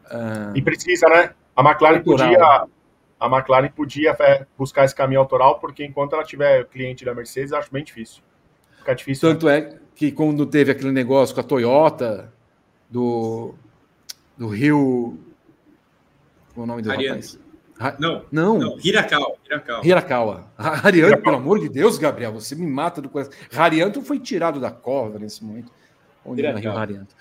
uh, 0.06 0.56
e 0.56 0.62
precisa, 0.62 1.08
né? 1.08 1.34
A 1.56 1.62
McLaren 1.62 2.02
podia. 2.02 2.68
A 3.18 3.28
McLaren 3.28 3.70
podia 3.70 4.16
é, 4.20 4.46
buscar 4.58 4.84
esse 4.84 4.94
caminho 4.94 5.22
autoral, 5.22 5.60
porque 5.60 5.86
enquanto 5.86 6.14
ela 6.14 6.24
tiver 6.24 6.66
cliente 6.66 7.06
da 7.06 7.16
Mercedes, 7.16 7.54
acho 7.54 7.72
bem 7.72 7.84
difícil. 7.84 8.22
Fica 8.78 8.94
difícil. 8.94 9.30
Tanto 9.30 9.46
né? 9.46 9.58
é 9.58 9.80
que 9.96 10.12
quando 10.12 10.46
teve 10.46 10.72
aquele 10.72 10.92
negócio 10.92 11.34
com 11.34 11.42
a 11.42 11.44
Toyota, 11.44 12.32
do, 12.90 13.56
do 14.38 14.48
Rio. 14.48 15.18
Qual 16.54 16.62
é 16.62 16.64
o 16.64 16.66
nome 16.66 16.82
do 16.82 16.92
Ariane. 16.92 17.08
rapaz? 17.10 17.40
Não, 18.00 18.26
não. 18.32 18.58
não 18.58 18.78
Hirakawa. 18.80 19.36
Hirakawa. 19.46 19.86
Hirakawa. 19.86 20.52
Harianto, 20.58 21.22
pelo 21.22 21.36
amor 21.36 21.60
de 21.60 21.68
Deus, 21.68 21.98
Gabriel, 21.98 22.32
você 22.32 22.56
me 22.56 22.66
mata 22.66 23.02
do 23.02 23.10
coração. 23.10 23.34
Harianto 23.54 24.02
foi 24.02 24.20
tirado 24.20 24.60
da 24.60 24.72
cova 24.72 25.20
nesse 25.20 25.44
momento. 25.44 25.72
Onde 26.24 26.46
Harianto? 26.46 27.16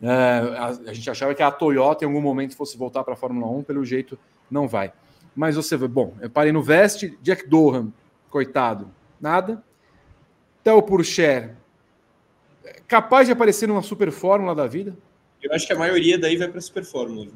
É, 0.00 0.08
a, 0.08 0.66
a, 0.66 0.92
gente 0.92 1.10
achava 1.10 1.34
que 1.34 1.42
a 1.42 1.50
Toyota 1.50 2.04
em 2.04 2.08
algum 2.08 2.20
momento 2.20 2.56
fosse 2.56 2.78
voltar 2.78 3.02
para 3.02 3.14
a 3.14 3.16
Fórmula 3.16 3.50
1, 3.58 3.64
pelo 3.64 3.84
jeito 3.84 4.16
não 4.48 4.68
vai. 4.68 4.92
Mas 5.34 5.56
você 5.56 5.76
vê, 5.76 5.88
bom, 5.88 6.16
eu 6.20 6.30
parei 6.30 6.52
no 6.52 6.62
Veste, 6.62 7.18
Jack 7.20 7.48
Dohan, 7.48 7.92
coitado, 8.30 8.90
nada. 9.20 9.62
Theo 10.62 10.82
Purcher, 10.82 11.56
capaz 12.86 13.26
de 13.26 13.32
aparecer 13.32 13.66
numa 13.66 13.82
super 13.82 14.10
fórmula 14.12 14.54
da 14.54 14.66
vida. 14.66 14.96
Eu 15.42 15.52
acho 15.52 15.66
que 15.66 15.72
a 15.72 15.78
maioria 15.78 16.18
daí 16.18 16.36
vai 16.36 16.48
para 16.48 16.58
a 16.58 16.62
super 16.62 16.84
fórmula. 16.84 17.26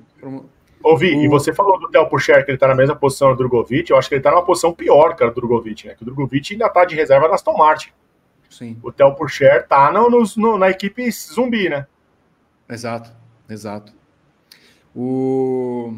Ouvi, 0.83 1.15
o... 1.17 1.25
e 1.25 1.29
você 1.29 1.53
falou 1.53 1.79
do 1.79 1.89
Theo 1.89 2.09
Pucher, 2.09 2.45
que 2.45 2.51
ele 2.51 2.59
tá 2.59 2.69
na 2.69 2.75
mesma 2.75 2.97
posição 2.97 3.31
do 3.31 3.37
Drogovic, 3.37 3.91
eu 3.91 3.97
acho 3.97 4.09
que 4.09 4.15
ele 4.17 4.23
tá 4.23 4.31
numa 4.31 4.45
posição 4.45 4.73
pior, 4.73 5.15
cara, 5.17 5.31
do 5.31 5.35
Drogovic, 5.35 5.87
né? 5.87 5.95
Que 5.95 6.03
o 6.03 6.07
Drogovic 6.07 6.53
ainda 6.53 6.69
tá 6.69 6.85
de 6.85 6.95
reserva 6.95 7.29
da 7.29 7.35
Aston 7.35 7.57
Martin. 7.57 7.91
Sim. 8.51 8.79
O 8.83 8.93
Theo 8.93 9.15
Pucher 9.15 9.67
tá 9.67 9.91
no, 9.91 10.09
no, 10.37 10.59
na 10.59 10.71
equipe 10.71 11.11
zumbi, 11.11 11.69
né? 11.69 11.87
Exato, 12.69 13.11
exato. 13.49 13.93
O... 14.95 15.95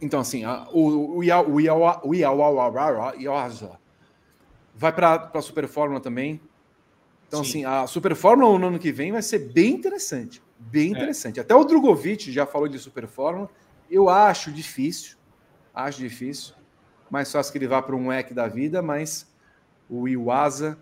Então, 0.00 0.20
assim, 0.20 0.44
o 0.72 1.22
Iawaza, 1.22 2.00
vai 4.74 4.92
para 4.92 5.30
a 5.32 5.40
Super 5.40 5.66
Fórmula 5.66 6.00
também. 6.00 6.40
Então, 7.26 7.42
Sim. 7.42 7.64
assim, 7.64 7.64
a 7.64 7.86
Super 7.86 8.14
Fórmula 8.14 8.58
no 8.58 8.66
ano 8.66 8.78
que 8.78 8.92
vem 8.92 9.10
vai 9.10 9.22
ser 9.22 9.38
bem 9.38 9.72
interessante. 9.72 10.42
Bem 10.58 10.88
é. 10.88 10.90
interessante. 10.90 11.38
É. 11.38 11.42
Até 11.42 11.54
o 11.54 11.64
Drogovic 11.64 12.30
já 12.32 12.46
falou 12.46 12.68
de 12.68 12.78
Super 12.78 13.06
Fórmula. 13.06 13.50
Eu 13.90 14.08
acho 14.08 14.50
difícil. 14.50 15.16
Acho 15.74 15.98
difícil. 15.98 16.54
Mais 17.10 17.30
fácil 17.30 17.52
que 17.52 17.58
ele 17.58 17.68
vá 17.68 17.82
para 17.82 17.94
um 17.94 18.08
WEC 18.08 18.32
da 18.32 18.48
vida, 18.48 18.80
mas 18.82 19.32
o 19.88 20.08
Iwasa 20.08 20.78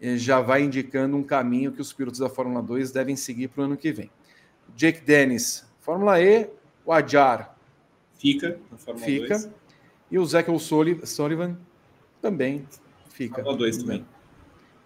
eh, 0.00 0.16
já 0.16 0.40
vai 0.40 0.62
indicando 0.62 1.16
um 1.16 1.22
caminho 1.22 1.72
que 1.72 1.80
os 1.80 1.92
pilotos 1.92 2.20
da 2.20 2.28
Fórmula 2.28 2.62
2 2.62 2.92
devem 2.92 3.16
seguir 3.16 3.48
para 3.48 3.62
o 3.62 3.64
ano 3.64 3.76
que 3.76 3.92
vem. 3.92 4.10
Jake 4.74 5.00
Dennis, 5.00 5.66
Fórmula 5.80 6.20
E, 6.20 6.50
o 6.84 6.92
Adjar 6.92 7.56
fica 8.18 8.58
na 8.70 8.78
Fórmula 8.78 9.06
fica, 9.06 9.38
2. 9.38 9.50
E 10.10 10.18
o 10.18 10.24
Zach 10.24 10.48
Sullivan 11.04 11.56
também 12.20 12.66
fica. 13.10 13.36
Fórmula 13.36 13.56
2 13.58 13.78
também. 13.78 14.06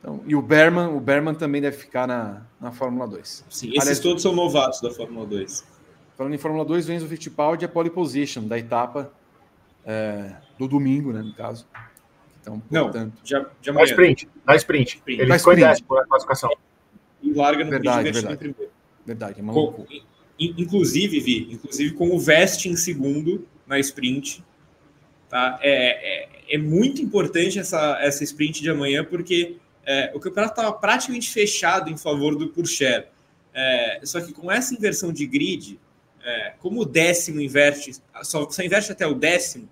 Então, 0.01 0.23
e 0.27 0.35
o 0.35 0.41
Berman, 0.41 0.89
o 0.89 1.01
Berman 1.01 1.35
também 1.35 1.61
deve 1.61 1.77
ficar 1.77 2.09
na, 2.09 2.43
na 2.59 2.73
Fórmula 2.73 3.07
2. 3.07 3.45
Sim, 3.49 3.69
esses 3.69 3.81
Aliás, 3.81 4.01
todos 4.01 4.23
são 4.23 4.35
novatos 4.35 4.81
da 4.81 4.91
Fórmula 4.91 5.27
2. 5.27 5.65
Falando 6.17 6.35
em 6.35 6.39
Fórmula 6.39 6.65
2, 6.65 6.89
o 6.89 6.93
Enzo 6.93 7.07
Fittipaldi 7.07 7.65
é 7.65 7.69
pole 7.69 7.91
position 7.91 8.45
da 8.45 8.59
etapa 8.59 9.13
é, 9.85 10.35
do 10.59 10.67
domingo, 10.67 11.13
né, 11.13 11.21
no 11.21 11.35
caso. 11.35 11.67
Então, 12.41 12.61
portanto... 12.61 13.13
Não, 13.15 13.27
já, 13.27 13.47
já 13.61 13.73
na 13.73 13.85
sprint, 13.85 14.29
na 14.47 14.57
sprint. 14.57 14.97
sprint. 14.97 15.21
Ele 15.21 15.29
na 15.29 15.39
ficou 15.39 15.53
sprint. 15.53 15.83
em 15.83 16.09
classificação. 16.09 16.51
E 17.23 17.33
larga 17.35 17.65
no 17.65 17.71
verdade, 17.71 18.11
verdade. 18.11 18.37
primeiro. 18.39 18.73
Verdade, 19.05 19.41
é 19.41 19.43
com, 19.43 19.87
Inclusive, 20.39 21.21
Vi, 21.21 21.53
inclusive 21.53 21.95
com 21.95 22.11
o 22.15 22.19
Vest 22.19 22.65
em 22.65 22.77
segundo 22.77 23.47
na 23.67 23.79
sprint. 23.79 24.43
Tá? 25.29 25.59
É, 25.61 26.25
é, 26.25 26.55
é 26.55 26.59
muito 26.59 27.03
importante 27.03 27.59
essa, 27.59 27.99
essa 28.01 28.25
sprint 28.25 28.63
de 28.63 28.71
amanhã, 28.71 29.05
porque 29.05 29.57
é, 29.91 30.13
o 30.15 30.21
campeonato 30.21 30.53
estava 30.53 30.73
praticamente 30.73 31.29
fechado 31.33 31.91
em 31.91 31.97
favor 31.97 32.37
do 32.37 32.49
Purcher. 32.51 33.09
É, 33.53 34.01
só 34.05 34.21
que 34.21 34.33
com 34.33 34.49
essa 34.49 34.73
inversão 34.73 35.13
de 35.13 35.27
grid, 35.27 35.81
é, 36.23 36.55
como 36.61 36.83
o 36.83 36.85
décimo 36.85 37.41
inverte, 37.41 37.97
só, 38.23 38.49
só 38.49 38.63
inverte 38.63 38.93
até 38.93 39.05
o 39.05 39.15
décimo, 39.15 39.69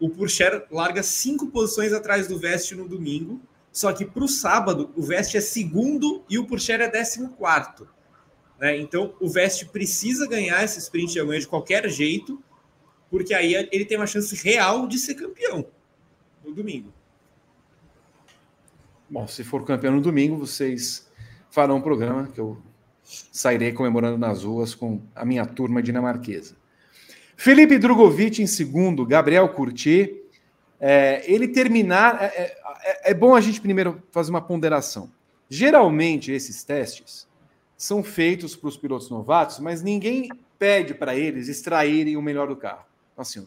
o 0.00 0.10
Purcher 0.10 0.66
larga 0.72 1.04
cinco 1.04 1.46
posições 1.46 1.92
atrás 1.92 2.26
do 2.26 2.36
Vest 2.36 2.72
no 2.72 2.88
domingo. 2.88 3.40
Só 3.70 3.92
que 3.92 4.04
para 4.04 4.24
o 4.24 4.28
sábado, 4.28 4.90
o 4.96 5.02
Vest 5.02 5.36
é 5.36 5.40
segundo 5.40 6.24
e 6.28 6.36
o 6.36 6.46
Purcher 6.46 6.80
é 6.80 6.88
décimo 6.88 7.28
quarto. 7.28 7.88
Né? 8.58 8.76
Então, 8.76 9.14
o 9.20 9.28
Vest 9.28 9.66
precisa 9.66 10.26
ganhar 10.26 10.64
esse 10.64 10.80
sprint 10.80 11.12
de 11.12 11.20
amanhã 11.20 11.38
de 11.38 11.46
qualquer 11.46 11.88
jeito, 11.88 12.42
porque 13.08 13.32
aí 13.32 13.54
ele 13.70 13.84
tem 13.84 13.96
uma 13.96 14.06
chance 14.08 14.34
real 14.34 14.88
de 14.88 14.98
ser 14.98 15.14
campeão 15.14 15.64
no 16.44 16.52
domingo. 16.52 16.92
Bom, 19.10 19.26
se 19.26 19.42
for 19.42 19.64
campeão 19.64 19.94
no 19.94 20.00
domingo, 20.00 20.36
vocês 20.36 21.10
farão 21.50 21.78
um 21.78 21.80
programa 21.80 22.28
que 22.28 22.38
eu 22.40 22.56
sairei 23.02 23.72
comemorando 23.72 24.16
nas 24.16 24.44
ruas 24.44 24.72
com 24.72 25.00
a 25.16 25.24
minha 25.24 25.44
turma 25.44 25.82
dinamarquesa. 25.82 26.54
Felipe 27.36 27.76
Drogovic 27.76 28.40
em 28.40 28.46
segundo, 28.46 29.04
Gabriel 29.04 29.48
Curti. 29.48 30.16
É, 30.78 31.24
ele 31.26 31.48
terminar. 31.48 32.22
É, 32.22 32.26
é, 32.26 32.56
é, 32.84 33.10
é 33.10 33.14
bom 33.14 33.34
a 33.34 33.40
gente 33.40 33.60
primeiro 33.60 34.00
fazer 34.12 34.30
uma 34.30 34.40
ponderação. 34.40 35.10
Geralmente, 35.48 36.30
esses 36.30 36.62
testes 36.62 37.26
são 37.76 38.04
feitos 38.04 38.54
para 38.54 38.68
os 38.68 38.76
pilotos 38.76 39.10
novatos, 39.10 39.58
mas 39.58 39.82
ninguém 39.82 40.28
pede 40.56 40.94
para 40.94 41.16
eles 41.16 41.48
extraírem 41.48 42.16
o 42.16 42.22
melhor 42.22 42.46
do 42.46 42.54
carro. 42.54 42.84
Então, 43.12 43.22
assim, 43.22 43.44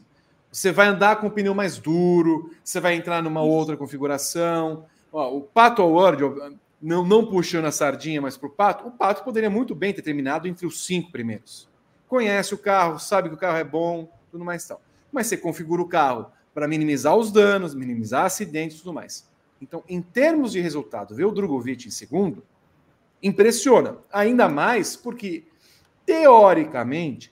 você 0.52 0.74
vai 0.74 0.88
andar 0.88 1.22
com 1.22 1.28
o 1.28 1.32
pneu 1.32 1.56
mais 1.56 1.78
duro, 1.78 2.52
você 2.62 2.82
vai 2.82 2.96
entrar 2.96 3.24
numa 3.24 3.42
outra 3.42 3.78
configuração, 3.78 4.86
Ó, 5.14 5.38
o 5.38 5.42
Pato 5.42 5.84
Award, 5.84 6.24
não, 6.82 7.06
não 7.06 7.28
puxando 7.28 7.66
a 7.66 7.72
sardinha, 7.72 8.20
mas 8.20 8.36
para 8.36 8.48
o 8.48 8.52
Pato, 8.52 8.88
o 8.88 8.92
Pato 8.92 9.24
poderia 9.24 9.50
muito 9.50 9.76
bem 9.76 9.94
ter 9.94 10.02
terminado 10.02 10.48
entre 10.48 10.66
os 10.66 10.84
cinco 10.86 11.12
primeiros. 11.12 11.70
Conhece 12.08 12.56
o 12.56 12.58
carro, 12.58 13.00
sabe 13.00 13.30
que 13.30 13.36
o 13.36 13.38
carro 13.38 13.58
é 13.58 13.64
bom, 13.64 14.12
tudo 14.32 14.44
mais 14.44 14.68
tal. 14.68 14.82
Mas 15.12 15.28
você 15.28 15.38
configura 15.38 15.84
o 15.84 15.88
carro 15.88 16.32
para 16.52 16.68
minimizar 16.68 17.16
os 17.16 17.32
danos, 17.32 17.76
minimizar 17.76 18.26
acidentes 18.26 18.78
e 18.78 18.80
tudo 18.80 18.94
mais. 18.94 19.30
Então, 19.62 19.84
em 19.88 20.02
termos 20.02 20.52
de 20.52 20.60
resultado, 20.60 21.16
ver 21.16 21.26
o 21.26 21.32
Drogovic 21.32 21.88
em 21.88 21.92
segundo 21.92 22.44
impressiona. 23.22 23.98
Ainda 24.12 24.50
mais 24.50 24.96
porque, 24.96 25.46
teoricamente, 26.06 27.32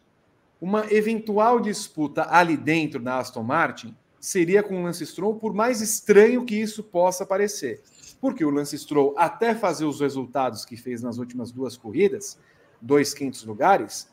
uma 0.62 0.86
eventual 0.94 1.60
disputa 1.60 2.28
ali 2.30 2.56
dentro 2.56 3.02
da 3.02 3.18
Aston 3.18 3.44
Martin 3.44 3.96
seria 4.22 4.62
com 4.62 4.80
o 4.80 4.84
Lance 4.84 5.06
Stroll, 5.06 5.36
por 5.36 5.52
mais 5.52 5.82
estranho 5.82 6.46
que 6.46 6.56
isso 6.56 6.84
possa 6.84 7.26
parecer. 7.26 7.82
Porque 8.22 8.46
o 8.46 8.52
Lance 8.52 8.78
Stroll, 8.78 9.16
até 9.18 9.56
fazer 9.56 9.84
os 9.84 10.00
resultados 10.00 10.64
que 10.64 10.78
fez 10.78 11.02
nas 11.02 11.18
últimas 11.18 11.52
duas 11.52 11.76
corridas, 11.76 12.38
dois 12.80 13.16
quintos 13.16 13.44
lugares, 13.44 14.08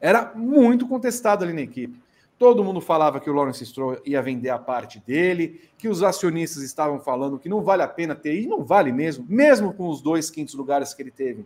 era 0.00 0.32
muito 0.32 0.86
contestado 0.86 1.44
ali 1.44 1.52
na 1.52 1.62
equipe. 1.62 2.00
Todo 2.38 2.62
mundo 2.62 2.80
falava 2.80 3.18
que 3.18 3.28
o 3.28 3.32
Lawrence 3.32 3.66
Stroll 3.66 4.00
ia 4.06 4.22
vender 4.22 4.50
a 4.50 4.58
parte 4.60 5.02
dele, 5.04 5.60
que 5.76 5.88
os 5.88 6.04
acionistas 6.04 6.62
estavam 6.62 7.00
falando 7.00 7.36
que 7.36 7.48
não 7.48 7.62
vale 7.62 7.82
a 7.82 7.88
pena 7.88 8.14
ter, 8.14 8.40
e 8.40 8.46
não 8.46 8.64
vale 8.64 8.92
mesmo, 8.92 9.26
mesmo 9.28 9.74
com 9.74 9.88
os 9.88 10.00
dois 10.00 10.30
quintos 10.30 10.54
lugares 10.54 10.94
que 10.94 11.02
ele 11.02 11.10
teve 11.10 11.44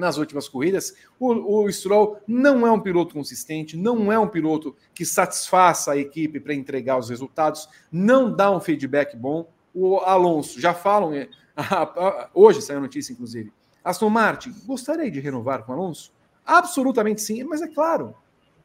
nas 0.00 0.16
últimas 0.16 0.48
corridas. 0.48 0.94
O, 1.18 1.62
o 1.62 1.72
Stroll 1.72 2.18
não 2.26 2.66
é 2.66 2.72
um 2.72 2.80
piloto 2.80 3.14
consistente, 3.14 3.76
não 3.76 4.10
é 4.10 4.18
um 4.18 4.26
piloto 4.26 4.74
que 4.94 5.04
satisfaça 5.04 5.92
a 5.92 5.96
equipe 5.96 6.40
para 6.40 6.54
entregar 6.54 6.98
os 6.98 7.08
resultados, 7.08 7.68
não 7.92 8.34
dá 8.34 8.50
um 8.50 8.60
feedback 8.60 9.16
bom. 9.16 9.48
O 9.72 9.98
Alonso, 9.98 10.60
já 10.60 10.74
falam, 10.74 11.14
é, 11.14 11.28
hoje 12.34 12.60
saiu 12.60 12.78
a 12.78 12.82
notícia, 12.82 13.12
inclusive. 13.12 13.52
Aston 13.84 14.10
Martin, 14.10 14.54
gostaria 14.66 15.10
de 15.10 15.20
renovar 15.20 15.62
com 15.64 15.72
o 15.72 15.74
Alonso? 15.74 16.12
Absolutamente 16.44 17.20
sim, 17.20 17.44
mas 17.44 17.62
é 17.62 17.68
claro. 17.68 18.14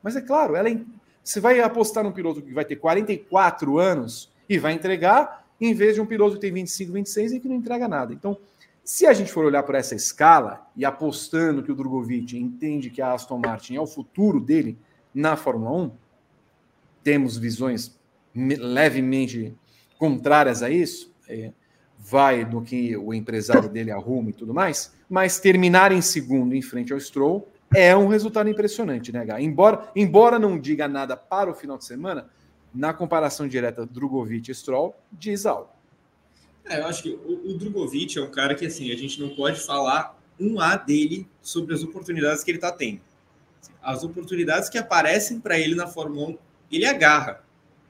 Mas 0.01 0.15
é 0.15 0.21
claro, 0.21 0.55
ela 0.55 0.69
é, 0.69 0.81
você 1.23 1.39
vai 1.39 1.59
apostar 1.59 2.03
num 2.03 2.11
piloto 2.11 2.41
que 2.41 2.53
vai 2.53 2.65
ter 2.65 2.75
44 2.75 3.79
anos 3.79 4.31
e 4.47 4.57
vai 4.59 4.73
entregar, 4.73 5.45
em 5.59 5.73
vez 5.73 5.95
de 5.95 6.01
um 6.01 6.05
piloto 6.05 6.35
que 6.35 6.41
tem 6.41 6.51
25, 6.51 6.91
26 6.91 7.33
e 7.33 7.39
que 7.39 7.47
não 7.47 7.55
entrega 7.55 7.87
nada. 7.87 8.13
Então, 8.13 8.37
se 8.85 9.07
a 9.07 9.13
gente 9.13 9.31
for 9.31 9.43
olhar 9.43 9.63
por 9.63 9.73
essa 9.73 9.95
escala 9.95 10.69
e 10.75 10.85
apostando 10.85 11.63
que 11.63 11.71
o 11.71 11.75
Drogovic 11.75 12.37
entende 12.37 12.91
que 12.91 13.01
a 13.01 13.13
Aston 13.13 13.41
Martin 13.43 13.75
é 13.75 13.81
o 13.81 13.87
futuro 13.87 14.39
dele 14.39 14.77
na 15.11 15.35
Fórmula 15.35 15.71
1, 15.71 15.91
temos 17.03 17.35
visões 17.35 17.97
levemente 18.35 19.55
contrárias 19.97 20.61
a 20.61 20.69
isso, 20.69 21.11
é, 21.27 21.51
vai 21.97 22.45
no 22.45 22.61
que 22.61 22.95
o 22.95 23.11
empresário 23.11 23.67
dele 23.67 23.89
arruma 23.89 24.29
e 24.29 24.33
tudo 24.33 24.53
mais, 24.53 24.93
mas 25.09 25.39
terminar 25.39 25.91
em 25.91 26.01
segundo 26.01 26.53
em 26.53 26.61
frente 26.61 26.93
ao 26.93 26.99
Stroll 26.99 27.47
é 27.73 27.97
um 27.97 28.07
resultado 28.07 28.47
impressionante, 28.47 29.11
né, 29.11 29.25
Gá? 29.25 29.41
Embora, 29.41 29.89
embora 29.95 30.37
não 30.37 30.59
diga 30.59 30.87
nada 30.87 31.17
para 31.17 31.49
o 31.49 31.55
final 31.55 31.79
de 31.79 31.85
semana, 31.85 32.29
na 32.71 32.93
comparação 32.93 33.47
direta 33.47 33.83
Drogovic 33.83 34.51
e 34.51 34.53
Stroll, 34.53 34.95
diz 35.11 35.47
algo. 35.47 35.74
É, 36.67 36.79
eu 36.79 36.87
acho 36.87 37.03
que 37.03 37.09
o, 37.09 37.51
o 37.51 37.57
Drogovic 37.57 38.17
é 38.17 38.21
um 38.21 38.31
cara 38.31 38.55
que, 38.55 38.65
assim, 38.65 38.91
a 38.91 38.97
gente 38.97 39.21
não 39.21 39.29
pode 39.35 39.59
falar 39.59 40.19
um 40.39 40.59
A 40.59 40.75
dele 40.75 41.27
sobre 41.41 41.73
as 41.73 41.83
oportunidades 41.83 42.43
que 42.43 42.51
ele 42.51 42.57
está 42.57 42.71
tendo. 42.71 43.01
As 43.81 44.03
oportunidades 44.03 44.67
que 44.67 44.77
aparecem 44.77 45.39
para 45.39 45.59
ele 45.59 45.75
na 45.75 45.87
Fórmula 45.87 46.29
1, 46.29 46.37
ele 46.71 46.85
agarra. 46.85 47.43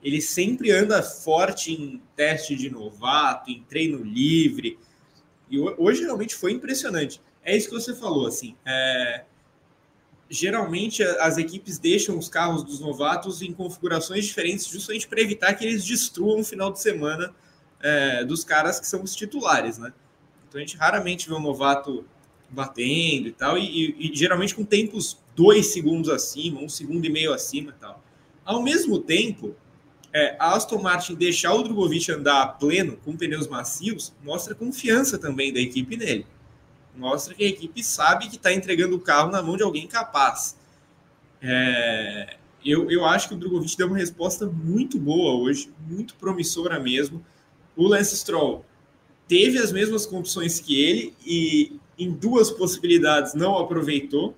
Ele 0.03 0.21
sempre 0.21 0.71
anda 0.71 1.01
forte 1.01 1.71
em 1.71 2.01
teste 2.15 2.55
de 2.55 2.69
novato, 2.69 3.49
em 3.49 3.63
treino 3.63 4.03
livre. 4.03 4.77
E 5.49 5.57
hoje 5.59 6.03
realmente 6.03 6.35
foi 6.35 6.51
impressionante. 6.51 7.21
É 7.43 7.55
isso 7.55 7.69
que 7.69 7.73
você 7.73 7.95
falou, 7.95 8.27
assim. 8.27 8.55
É... 8.65 9.23
Geralmente 10.29 11.03
as 11.03 11.37
equipes 11.37 11.77
deixam 11.77 12.17
os 12.17 12.27
carros 12.27 12.63
dos 12.63 12.79
novatos 12.79 13.41
em 13.41 13.53
configurações 13.53 14.25
diferentes, 14.25 14.67
justamente 14.67 15.07
para 15.07 15.21
evitar 15.21 15.53
que 15.53 15.63
eles 15.63 15.85
destruam 15.85 16.39
o 16.39 16.43
final 16.43 16.71
de 16.71 16.81
semana 16.81 17.33
é, 17.85 18.25
dos 18.25 18.43
caras 18.43 18.79
que 18.79 18.87
são 18.87 19.03
os 19.03 19.15
titulares, 19.15 19.77
né? 19.77 19.93
Então 20.49 20.57
a 20.57 20.65
gente 20.65 20.75
raramente 20.75 21.29
vê 21.29 21.35
um 21.35 21.39
novato 21.39 22.03
batendo 22.49 23.27
e 23.27 23.31
tal, 23.31 23.59
e, 23.59 23.63
e, 23.63 24.11
e, 24.11 24.15
geralmente 24.15 24.55
com 24.55 24.65
tempos 24.65 25.19
dois 25.35 25.67
segundos 25.67 26.09
acima, 26.09 26.59
um 26.61 26.69
segundo 26.69 27.05
e 27.05 27.09
meio 27.09 27.31
acima 27.31 27.69
e 27.69 27.79
tal. 27.79 28.03
Ao 28.43 28.61
mesmo 28.61 28.97
tempo, 28.97 29.55
é, 30.11 30.35
a 30.39 30.55
Aston 30.55 30.81
Martin 30.81 31.13
deixar 31.13 31.53
o 31.53 31.61
Drogovic 31.61 32.11
andar 32.11 32.57
pleno 32.57 32.97
com 33.05 33.15
pneus 33.15 33.47
macios 33.47 34.13
mostra 34.23 34.55
confiança 34.55 35.19
também 35.19 35.53
da 35.53 35.59
equipe 35.59 35.95
nele. 35.95 36.25
Mostra 36.95 37.35
que 37.35 37.43
a 37.43 37.47
equipe 37.47 37.83
sabe 37.83 38.29
que 38.29 38.37
está 38.37 38.51
entregando 38.51 38.95
o 38.95 38.99
carro 38.99 39.29
na 39.29 39.43
mão 39.43 39.57
de 39.57 39.63
alguém 39.63 39.85
capaz. 39.85 40.57
É, 41.39 42.37
eu, 42.63 42.89
eu 42.89 43.05
acho 43.05 43.27
que 43.27 43.35
o 43.35 43.37
Drogovic 43.37 43.77
deu 43.77 43.87
uma 43.87 43.97
resposta 43.97 44.47
muito 44.47 44.97
boa 44.97 45.33
hoje, 45.35 45.71
muito 45.87 46.15
promissora 46.15 46.79
mesmo. 46.79 47.23
O 47.75 47.87
Lance 47.87 48.15
Stroll 48.17 48.65
teve 49.27 49.57
as 49.57 49.71
mesmas 49.71 50.05
condições 50.05 50.59
que 50.59 50.81
ele 50.81 51.13
e 51.25 51.79
em 51.97 52.11
duas 52.11 52.51
possibilidades 52.51 53.33
não 53.33 53.57
aproveitou. 53.57 54.35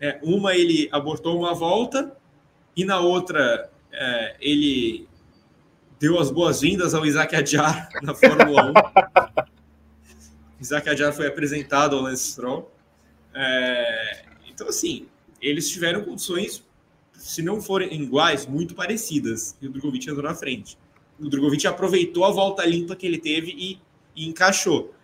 É, 0.00 0.18
uma 0.22 0.54
ele 0.54 0.88
abortou 0.92 1.38
uma 1.38 1.54
volta 1.54 2.16
e 2.76 2.84
na 2.84 3.00
outra 3.00 3.70
é, 3.92 4.36
ele 4.40 5.08
deu 5.98 6.18
as 6.18 6.30
boas-vindas 6.30 6.94
ao 6.94 7.06
Isaac 7.06 7.34
Adjar 7.34 7.88
na 8.02 8.14
Fórmula 8.14 8.72
1. 9.40 9.46
Isaac 10.60 10.88
Adjar 10.88 11.12
foi 11.12 11.26
apresentado 11.26 11.96
ao 11.96 12.02
Lance 12.02 12.32
Stroll. 12.32 12.70
É, 13.34 14.24
então, 14.48 14.68
assim, 14.68 15.06
eles 15.40 15.68
tiveram 15.68 16.04
condições, 16.04 16.64
se 17.12 17.42
não 17.42 17.60
forem 17.60 17.92
iguais, 17.92 18.46
muito 18.46 18.74
parecidas. 18.74 19.56
E 19.60 19.66
o 19.66 19.70
Drogovic 19.70 20.08
andou 20.10 20.22
na 20.22 20.34
frente. 20.34 20.78
O 21.20 21.28
Drogovic 21.28 21.66
aproveitou 21.66 22.24
a 22.24 22.30
volta 22.30 22.64
limpa 22.64 22.94
que 22.94 23.06
ele 23.06 23.18
teve 23.18 23.54
e, 23.56 23.80
e 24.14 24.28
encaixou. 24.28 24.94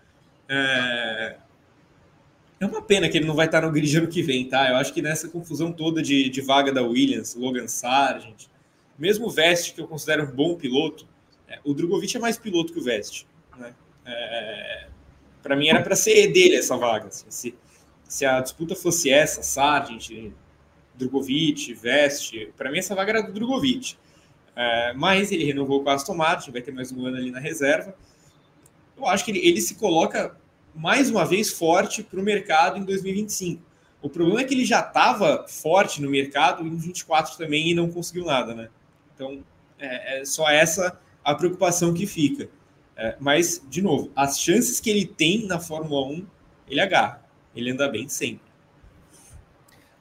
É, 0.48 1.36
é 2.60 2.66
uma 2.66 2.82
pena 2.82 3.08
que 3.08 3.18
ele 3.18 3.26
não 3.26 3.34
vai 3.34 3.46
estar 3.46 3.62
no 3.62 3.72
grid 3.72 3.96
ano 3.96 4.06
que 4.06 4.22
vem, 4.22 4.48
tá? 4.48 4.68
Eu 4.68 4.76
acho 4.76 4.92
que 4.92 5.02
nessa 5.02 5.28
confusão 5.28 5.72
toda 5.72 6.02
de, 6.02 6.28
de 6.28 6.40
vaga 6.40 6.70
da 6.70 6.82
Williams, 6.82 7.34
Logan 7.34 7.66
Sargent, 7.66 8.46
mesmo 8.98 9.26
o 9.26 9.30
Vest, 9.30 9.74
que 9.74 9.80
eu 9.80 9.88
considero 9.88 10.24
um 10.24 10.30
bom 10.30 10.54
piloto, 10.54 11.06
é, 11.48 11.58
o 11.64 11.74
Drogovic 11.74 12.16
é 12.16 12.20
mais 12.20 12.38
piloto 12.38 12.72
que 12.72 12.78
o 12.78 12.82
Vest. 12.82 13.26
Né? 13.58 13.74
É, 14.06 14.86
para 15.42 15.56
mim 15.56 15.68
era 15.68 15.82
para 15.82 15.96
ser 15.96 16.28
dele 16.28 16.56
essa 16.56 16.76
vaga. 16.76 17.08
Assim, 17.08 17.26
se, 17.28 17.54
se 18.04 18.24
a 18.24 18.40
disputa 18.40 18.76
fosse 18.76 19.10
essa, 19.10 19.42
Sargent, 19.42 20.32
Drogovic, 20.94 21.74
Vest, 21.74 22.32
para 22.56 22.70
mim 22.70 22.78
essa 22.78 22.94
vaga 22.94 23.10
era 23.10 23.22
do 23.22 23.32
Drogovic. 23.32 23.96
É, 24.54 24.92
mas 24.92 25.32
ele 25.32 25.44
renovou 25.44 25.82
com 25.82 25.90
a 25.90 25.94
Aston 25.94 26.14
Martin, 26.14 26.50
vai 26.50 26.60
ter 26.60 26.72
mais 26.72 26.92
um 26.92 27.06
ano 27.06 27.16
ali 27.16 27.30
na 27.30 27.40
reserva. 27.40 27.94
Eu 28.96 29.06
acho 29.06 29.24
que 29.24 29.30
ele, 29.30 29.46
ele 29.46 29.60
se 29.60 29.74
coloca 29.76 30.36
mais 30.74 31.10
uma 31.10 31.24
vez 31.24 31.50
forte 31.50 32.02
para 32.02 32.20
o 32.20 32.22
mercado 32.22 32.78
em 32.78 32.84
2025. 32.84 33.62
O 34.02 34.08
problema 34.08 34.40
é 34.40 34.44
que 34.44 34.54
ele 34.54 34.64
já 34.64 34.80
estava 34.80 35.46
forte 35.48 36.02
no 36.02 36.10
mercado 36.10 36.66
em 36.66 36.76
24 36.76 37.36
também 37.36 37.70
e 37.70 37.74
não 37.74 37.90
conseguiu 37.90 38.24
nada, 38.24 38.54
né? 38.54 38.68
Então 39.14 39.42
é, 39.78 40.20
é 40.20 40.24
só 40.24 40.48
essa 40.50 40.98
a 41.24 41.34
preocupação 41.34 41.94
que 41.94 42.06
fica. 42.06 42.48
É, 42.96 43.16
mas, 43.18 43.64
de 43.68 43.80
novo, 43.80 44.10
as 44.14 44.38
chances 44.38 44.80
que 44.80 44.90
ele 44.90 45.06
tem 45.06 45.46
na 45.46 45.58
Fórmula 45.58 46.06
1, 46.06 46.26
ele 46.68 46.80
agarra. 46.80 47.22
Ele 47.54 47.70
anda 47.70 47.88
bem 47.88 48.08
sempre. 48.08 48.52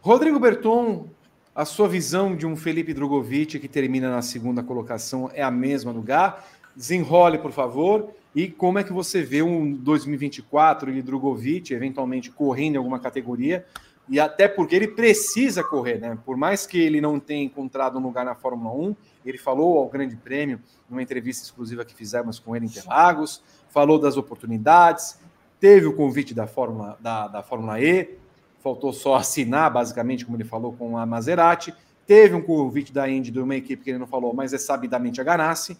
Rodrigo 0.01 0.39
Berton, 0.39 1.09
a 1.53 1.65
sua 1.65 1.87
visão 1.87 2.35
de 2.35 2.45
um 2.45 2.55
Felipe 2.55 2.93
Drogovic 2.93 3.59
que 3.59 3.67
termina 3.67 4.09
na 4.09 4.21
segunda 4.21 4.63
colocação 4.63 5.29
é 5.33 5.43
a 5.43 5.51
mesma 5.51 5.91
no 5.91 6.01
GAR? 6.01 6.45
Desenrole, 6.75 7.37
por 7.37 7.51
favor. 7.51 8.11
E 8.33 8.47
como 8.47 8.79
é 8.79 8.83
que 8.83 8.93
você 8.93 9.21
vê 9.21 9.41
um 9.41 9.73
2024 9.73 10.93
de 10.93 11.01
Drogovic, 11.01 11.73
eventualmente 11.73 12.31
correndo 12.31 12.75
em 12.75 12.77
alguma 12.77 12.99
categoria? 12.99 13.65
E 14.07 14.19
até 14.19 14.47
porque 14.47 14.75
ele 14.75 14.87
precisa 14.87 15.61
correr, 15.63 15.99
né? 15.99 16.17
Por 16.25 16.37
mais 16.37 16.65
que 16.65 16.79
ele 16.79 17.01
não 17.01 17.19
tenha 17.19 17.43
encontrado 17.43 17.99
um 17.99 18.01
lugar 18.01 18.23
na 18.23 18.33
Fórmula 18.33 18.73
1, 18.73 18.95
ele 19.25 19.37
falou 19.37 19.77
ao 19.77 19.89
Grande 19.89 20.15
Prêmio, 20.15 20.61
numa 20.89 21.01
entrevista 21.01 21.43
exclusiva 21.43 21.83
que 21.83 21.93
fizemos 21.93 22.39
com 22.39 22.55
ele 22.55 22.65
em 22.65 22.69
Interlagos, 22.69 23.43
falou 23.69 23.99
das 23.99 24.15
oportunidades, 24.15 25.19
teve 25.59 25.85
o 25.85 25.95
convite 25.95 26.33
da 26.33 26.47
Fórmula, 26.47 26.97
da, 27.01 27.27
da 27.27 27.43
Fórmula 27.43 27.79
E, 27.79 28.17
faltou 28.61 28.93
só 28.93 29.15
assinar, 29.15 29.71
basicamente, 29.71 30.25
como 30.25 30.37
ele 30.37 30.43
falou 30.43 30.73
com 30.73 30.97
a 30.97 31.05
Maserati. 31.05 31.73
Teve 32.05 32.35
um 32.35 32.41
convite 32.41 32.93
da 32.93 33.09
Indy 33.09 33.31
de 33.31 33.39
uma 33.39 33.55
equipe 33.55 33.83
que 33.83 33.89
ele 33.89 33.99
não 33.99 34.07
falou, 34.07 34.33
mas 34.33 34.53
é 34.53 34.57
sabidamente 34.57 35.19
a 35.19 35.23
Ganassi. 35.23 35.77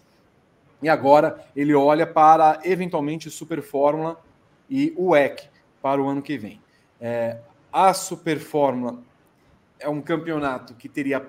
E 0.82 0.88
agora 0.88 1.44
ele 1.54 1.74
olha 1.74 2.06
para, 2.06 2.60
eventualmente, 2.64 3.30
Super 3.30 3.62
Fórmula 3.62 4.20
e 4.68 4.92
o 4.96 5.10
WEC 5.10 5.48
para 5.80 6.02
o 6.02 6.08
ano 6.08 6.22
que 6.22 6.36
vem. 6.36 6.60
É, 7.00 7.38
a 7.72 7.94
Super 7.94 8.38
Fórmula 8.38 8.98
é 9.78 9.88
um 9.88 10.00
campeonato 10.00 10.74
que 10.74 10.88
teria 10.88 11.24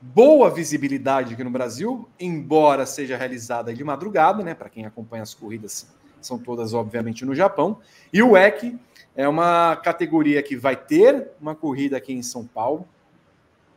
boa 0.00 0.50
visibilidade 0.50 1.34
aqui 1.34 1.44
no 1.44 1.50
Brasil, 1.50 2.08
embora 2.18 2.84
seja 2.86 3.16
realizada 3.16 3.72
de 3.72 3.84
madrugada, 3.84 4.42
né? 4.42 4.54
Para 4.54 4.68
quem 4.68 4.84
acompanha 4.84 5.22
as 5.22 5.34
corridas, 5.34 5.86
são 6.20 6.38
todas, 6.38 6.74
obviamente, 6.74 7.24
no 7.24 7.34
Japão. 7.34 7.78
E 8.12 8.22
o 8.22 8.32
WEC 8.32 8.78
é 9.14 9.28
uma 9.28 9.76
categoria 9.76 10.42
que 10.42 10.56
vai 10.56 10.76
ter 10.76 11.30
uma 11.40 11.54
corrida 11.54 11.96
aqui 11.96 12.12
em 12.12 12.22
São 12.22 12.46
Paulo, 12.46 12.88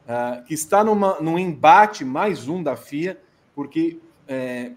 uh, 0.05 0.43
que 0.45 0.53
está 0.53 0.83
numa, 0.83 1.19
num 1.19 1.37
embate 1.37 2.05
mais 2.05 2.47
um 2.47 2.63
da 2.63 2.75
FIA, 2.75 3.19
porque 3.53 3.99
é, 4.27 4.71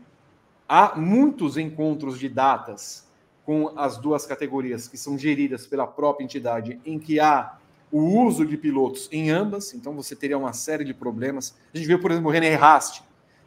há 0.68 0.94
muitos 0.96 1.56
encontros 1.56 2.18
de 2.18 2.28
datas 2.28 3.08
com 3.44 3.72
as 3.76 3.96
duas 3.96 4.26
categorias 4.26 4.86
que 4.86 4.96
são 4.96 5.16
geridas 5.16 5.66
pela 5.66 5.86
própria 5.86 6.24
entidade, 6.24 6.78
em 6.84 6.98
que 6.98 7.18
há 7.18 7.56
o 7.90 8.00
uso 8.00 8.44
de 8.44 8.56
pilotos 8.56 9.08
em 9.10 9.30
ambas, 9.30 9.72
então 9.72 9.94
você 9.94 10.14
teria 10.14 10.36
uma 10.36 10.52
série 10.52 10.84
de 10.84 10.92
problemas. 10.92 11.56
A 11.72 11.78
gente 11.78 11.86
viu, 11.86 11.98
por 11.98 12.10
exemplo, 12.10 12.28
o 12.28 12.32
René 12.32 12.54
Rast, 12.54 13.02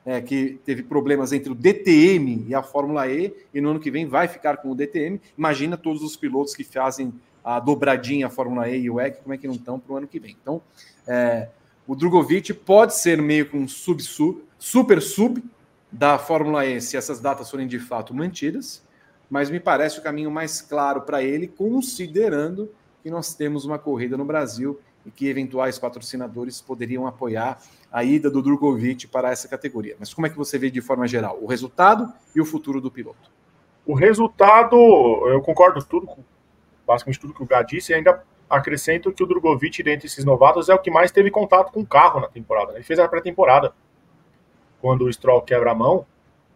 é, 0.06 0.20
que 0.22 0.60
teve 0.66 0.84
problemas 0.84 1.32
entre 1.32 1.52
o 1.52 1.56
DTM 1.56 2.46
e 2.48 2.56
a 2.56 2.64
Fórmula 2.64 3.08
E, 3.08 3.34
e 3.54 3.62
no 3.62 3.70
ano 3.70 3.80
que 3.80 3.92
vem 3.92 4.06
vai 4.06 4.28
ficar 4.28 4.58
com 4.58 4.72
o 4.72 4.76
DTM. 4.76 5.22
Imagina 5.38 5.78
todos 5.78 6.02
os 6.02 6.16
pilotos 6.16 6.56
que 6.56 6.64
fazem 6.64 7.14
a 7.44 7.60
dobradinha 7.60 8.28
a 8.28 8.30
Fórmula 8.30 8.70
E 8.70 8.82
e 8.82 8.90
o 8.90 9.00
EC, 9.00 9.22
como 9.22 9.34
é 9.34 9.38
que 9.38 9.48
não 9.48 9.56
estão 9.56 9.80
para 9.80 9.94
o 9.94 9.98
ano 9.98 10.08
que 10.08 10.20
vem. 10.20 10.36
Então, 10.42 10.62
é, 11.08 11.50
o 11.88 11.96
Drogovic 11.96 12.54
pode 12.54 12.96
ser 12.96 13.22
meio 13.22 13.48
que 13.48 13.58
um 13.58 13.68
sub, 13.68 14.02
sub, 14.02 14.44
super 14.58 15.02
sub 15.02 15.44
da 15.92 16.18
Fórmula 16.18 16.66
E 16.66 16.80
se 16.82 16.98
essas 16.98 17.20
datas 17.20 17.50
forem 17.50 17.68
de 17.68 17.80
fato 17.80 18.14
mantidas, 18.14 18.84
mas 19.30 19.50
me 19.50 19.60
parece 19.60 20.00
o 20.00 20.02
caminho 20.02 20.30
mais 20.30 20.62
claro 20.62 21.02
para 21.02 21.24
ele, 21.24 21.48
considerando 21.48 22.70
que 23.02 23.10
nós 23.10 23.34
temos 23.34 23.66
uma 23.66 23.80
corrida 23.80 24.16
no 24.16 24.26
Brasil 24.26 24.80
e 25.06 25.10
que 25.10 25.28
eventuais 25.28 25.80
patrocinadores 25.80 26.62
poderiam 26.62 27.08
apoiar 27.08 27.62
a 27.92 28.04
ida 28.04 28.32
do 28.32 28.42
Drogovic 28.42 29.08
para 29.08 29.32
essa 29.32 29.48
categoria. 29.48 29.96
Mas 30.00 30.14
como 30.14 30.26
é 30.26 30.30
que 30.30 30.38
você 30.38 30.58
vê 30.58 30.72
de 30.72 30.82
forma 30.82 31.08
geral 31.08 31.38
o 31.42 31.46
resultado 31.46 32.12
e 32.34 32.40
o 32.40 32.46
futuro 32.46 32.80
do 32.80 32.90
piloto? 32.90 33.30
O 33.86 33.94
resultado, 33.94 34.76
eu 35.28 35.42
concordo 35.42 35.84
tudo, 35.84 36.08
basicamente 36.88 37.20
tudo 37.20 37.34
que 37.34 37.44
o 37.44 37.46
Gá 37.46 37.62
disse, 37.64 37.92
e 37.92 37.96
ainda 37.96 38.24
acrescento 38.50 39.12
que 39.12 39.24
o 39.24 39.26
Drogovic, 39.26 39.82
dentre 39.84 40.08
esses 40.08 40.24
novatos, 40.24 40.70
é 40.70 40.74
o 40.74 40.80
que 40.80 40.92
mais 40.92 41.12
teve 41.12 41.32
contato 41.32 41.72
com 41.72 41.82
o 41.82 41.86
carro 41.86 42.20
na 42.20 42.28
temporada. 42.28 42.74
Ele 42.74 42.84
fez 42.84 43.00
a 43.00 43.08
pré-temporada. 43.08 43.74
Quando 44.80 45.06
o 45.06 45.14
Stroll 45.14 45.42
quebra 45.42 45.72
a 45.72 45.76
mão, 45.76 46.06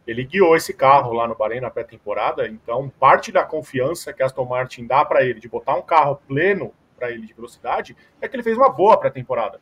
ele 0.06 0.24
guiou 0.24 0.56
esse 0.56 0.74
carro 0.74 1.14
lá 1.14 1.28
no 1.28 1.36
Bahrein 1.36 1.62
na 1.62 1.70
pré-temporada, 1.70 2.48
então 2.48 2.92
parte 3.00 3.32
da 3.32 3.44
confiança 3.44 4.14
que 4.14 4.22
a 4.22 4.28
Aston 4.28 4.46
Martin 4.46 4.86
dá 4.86 5.04
para 5.04 5.24
ele 5.24 5.40
de 5.40 5.50
botar 5.50 5.76
um 5.76 5.82
carro 5.82 6.20
pleno 6.28 6.72
para 6.96 7.12
ele 7.12 7.26
de 7.26 7.34
velocidade 7.34 7.96
é 8.22 8.28
que 8.28 8.36
ele 8.36 8.44
fez 8.44 8.56
uma 8.56 8.70
boa 8.70 8.98
pré-temporada. 8.98 9.60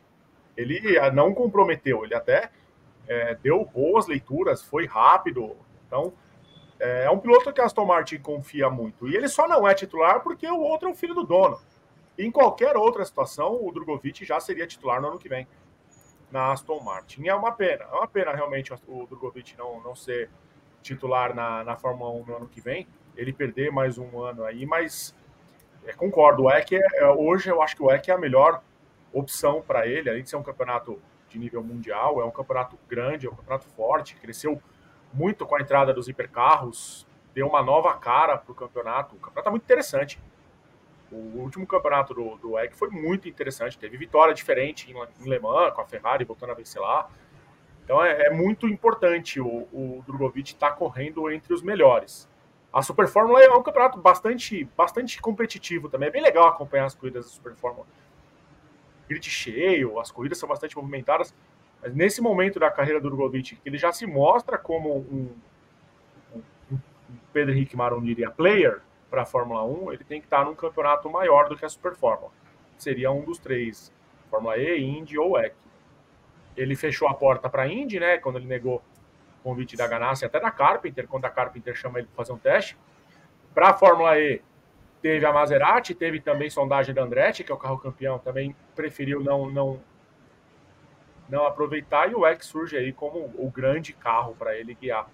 Ele 0.56 0.98
ah, 0.98 1.10
não 1.10 1.34
comprometeu, 1.34 2.04
ele 2.04 2.14
até 2.14 2.50
é, 3.06 3.34
deu 3.36 3.64
boas 3.64 4.06
leituras, 4.06 4.62
foi 4.62 4.86
rápido. 4.86 5.56
Então 5.86 6.12
é, 6.78 7.04
é 7.04 7.10
um 7.10 7.18
piloto 7.18 7.52
que 7.52 7.60
a 7.60 7.64
Aston 7.64 7.84
Martin 7.84 8.18
confia 8.18 8.70
muito. 8.70 9.08
E 9.08 9.16
ele 9.16 9.28
só 9.28 9.48
não 9.48 9.66
é 9.66 9.74
titular 9.74 10.20
porque 10.20 10.46
o 10.46 10.60
outro 10.60 10.88
é 10.88 10.92
o 10.92 10.94
filho 10.94 11.14
do 11.14 11.24
dono. 11.24 11.58
Em 12.18 12.30
qualquer 12.30 12.76
outra 12.76 13.04
situação, 13.04 13.58
o 13.60 13.72
Drogovic 13.72 14.24
já 14.24 14.38
seria 14.38 14.66
titular 14.66 15.00
no 15.00 15.08
ano 15.08 15.18
que 15.18 15.28
vem 15.28 15.46
na 16.30 16.52
Aston 16.52 16.80
Martin. 16.80 17.22
E 17.22 17.28
é 17.28 17.34
uma 17.34 17.52
pena, 17.52 17.84
é 17.84 17.94
uma 17.94 18.06
pena 18.06 18.32
realmente 18.32 18.72
o 18.86 19.06
Drogovic 19.06 19.56
não, 19.56 19.80
não 19.80 19.94
ser 19.94 20.30
titular 20.82 21.34
na, 21.34 21.64
na 21.64 21.76
Fórmula 21.76 22.10
1 22.10 22.24
no 22.24 22.36
ano 22.36 22.48
que 22.48 22.60
vem, 22.60 22.86
ele 23.16 23.32
perder 23.32 23.72
mais 23.72 23.96
um 23.96 24.20
ano 24.20 24.44
aí, 24.44 24.66
mas 24.66 25.14
é, 25.84 25.92
concordo, 25.92 26.44
o 26.44 26.50
EC 26.50 26.74
é, 26.74 26.80
é, 26.98 27.06
hoje 27.06 27.48
eu 27.48 27.62
acho 27.62 27.74
que 27.74 27.82
o 27.82 27.90
EC 27.90 28.08
é 28.08 28.12
a 28.12 28.18
melhor 28.18 28.62
opção 29.14 29.62
para 29.62 29.86
ele, 29.86 30.10
além 30.10 30.22
de 30.22 30.28
ser 30.28 30.36
um 30.36 30.42
campeonato 30.42 31.00
de 31.28 31.38
nível 31.38 31.62
mundial, 31.62 32.20
é 32.20 32.24
um 32.24 32.30
campeonato 32.30 32.78
grande, 32.88 33.26
é 33.26 33.30
um 33.30 33.34
campeonato 33.34 33.66
forte, 33.68 34.16
cresceu 34.16 34.60
muito 35.12 35.46
com 35.46 35.56
a 35.56 35.60
entrada 35.60 35.94
dos 35.94 36.08
hipercarros, 36.08 37.06
deu 37.32 37.46
uma 37.46 37.62
nova 37.62 37.94
cara 37.94 38.36
para 38.36 38.52
o 38.52 38.54
campeonato, 38.54 39.16
o 39.16 39.18
campeonato 39.18 39.48
é 39.48 39.50
muito 39.50 39.64
interessante. 39.64 40.20
O 41.10 41.38
último 41.38 41.66
campeonato 41.66 42.12
do, 42.12 42.36
do 42.36 42.58
EC 42.58 42.74
foi 42.74 42.90
muito 42.90 43.28
interessante. 43.28 43.78
Teve 43.78 43.96
vitória 43.96 44.34
diferente 44.34 44.90
em, 44.90 44.96
em 44.96 45.30
Le 45.30 45.38
Mans, 45.38 45.72
com 45.72 45.80
a 45.80 45.84
Ferrari 45.84 46.24
voltando 46.24 46.50
a 46.50 46.54
vencer 46.54 46.82
lá. 46.82 47.08
Então 47.84 48.02
é, 48.02 48.26
é 48.26 48.30
muito 48.30 48.66
importante 48.66 49.40
o, 49.40 49.46
o 49.46 50.02
Drogovic 50.06 50.52
estar 50.52 50.70
tá 50.70 50.76
correndo 50.76 51.30
entre 51.30 51.52
os 51.52 51.62
melhores. 51.62 52.28
A 52.72 52.82
Super 52.82 53.06
Fórmula 53.06 53.40
é 53.40 53.50
um 53.50 53.62
campeonato 53.62 54.00
bastante, 54.00 54.64
bastante 54.76 55.20
competitivo 55.20 55.88
também. 55.88 56.08
É 56.08 56.10
bem 56.12 56.22
legal 56.22 56.48
acompanhar 56.48 56.86
as 56.86 56.94
corridas 56.94 57.26
da 57.26 57.30
Super 57.30 57.54
Fórmula. 57.54 57.86
Grid 59.08 59.28
cheio, 59.28 59.98
as 59.98 60.10
corridas 60.10 60.38
são 60.38 60.48
bastante 60.48 60.76
movimentadas. 60.76 61.34
Mas 61.82 61.94
nesse 61.94 62.20
momento 62.20 62.58
da 62.58 62.70
carreira 62.70 63.00
do 63.00 63.08
Drogovic, 63.08 63.58
ele 63.64 63.76
já 63.78 63.92
se 63.92 64.06
mostra 64.06 64.56
como 64.56 64.98
um, 64.98 65.30
um, 66.32 66.38
um 66.72 66.78
Pedro 67.32 67.52
Henrique 67.52 67.76
Maroniri 67.76 68.24
a 68.24 68.30
player, 68.30 68.80
para 69.14 69.22
a 69.22 69.26
Fórmula 69.26 69.64
1, 69.64 69.92
ele 69.92 70.02
tem 70.02 70.20
que 70.20 70.26
estar 70.26 70.44
num 70.44 70.56
campeonato 70.56 71.08
maior 71.08 71.48
do 71.48 71.56
que 71.56 71.64
a 71.64 71.68
Super 71.68 71.94
Fórmula. 71.94 72.32
Seria 72.76 73.12
um 73.12 73.22
dos 73.22 73.38
três, 73.38 73.92
Fórmula 74.28 74.58
E, 74.58 74.82
Indy 74.82 75.16
ou 75.16 75.34
WEC. 75.34 75.54
Ele 76.56 76.74
fechou 76.74 77.06
a 77.06 77.14
porta 77.14 77.48
para 77.48 77.62
a 77.62 77.68
Indy, 77.68 78.00
né, 78.00 78.18
quando 78.18 78.38
ele 78.38 78.46
negou 78.46 78.82
o 79.40 79.42
convite 79.44 79.76
da 79.76 79.86
Ganassi, 79.86 80.24
até 80.24 80.40
da 80.40 80.50
Carpenter, 80.50 81.06
quando 81.06 81.26
a 81.26 81.30
Carpenter 81.30 81.76
chama 81.76 82.00
ele 82.00 82.08
para 82.08 82.16
fazer 82.16 82.32
um 82.32 82.38
teste. 82.38 82.76
Para 83.54 83.68
a 83.68 83.72
Fórmula 83.72 84.18
E, 84.18 84.42
teve 85.00 85.24
a 85.24 85.32
Maserati, 85.32 85.94
teve 85.94 86.20
também 86.20 86.50
sondagem 86.50 86.92
da 86.92 87.02
Andretti, 87.02 87.44
que 87.44 87.52
é 87.52 87.54
o 87.54 87.58
carro 87.58 87.78
campeão, 87.78 88.18
também 88.18 88.56
preferiu 88.74 89.22
não, 89.22 89.50
não, 89.50 89.80
não 91.28 91.46
aproveitar 91.46 92.10
e 92.10 92.14
o 92.14 92.26
X 92.26 92.46
surge 92.46 92.76
aí 92.76 92.92
como 92.92 93.32
o 93.36 93.50
grande 93.50 93.92
carro 93.92 94.34
para 94.38 94.56
ele 94.56 94.76
guiar 94.80 95.08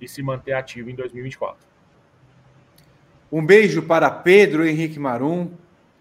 e 0.00 0.08
se 0.08 0.22
manter 0.22 0.52
ativo 0.52 0.90
em 0.90 0.94
2024. 0.94 1.68
Um 3.30 3.44
beijo 3.44 3.82
para 3.82 4.10
Pedro 4.10 4.66
Henrique 4.66 4.98
Marum, 4.98 5.52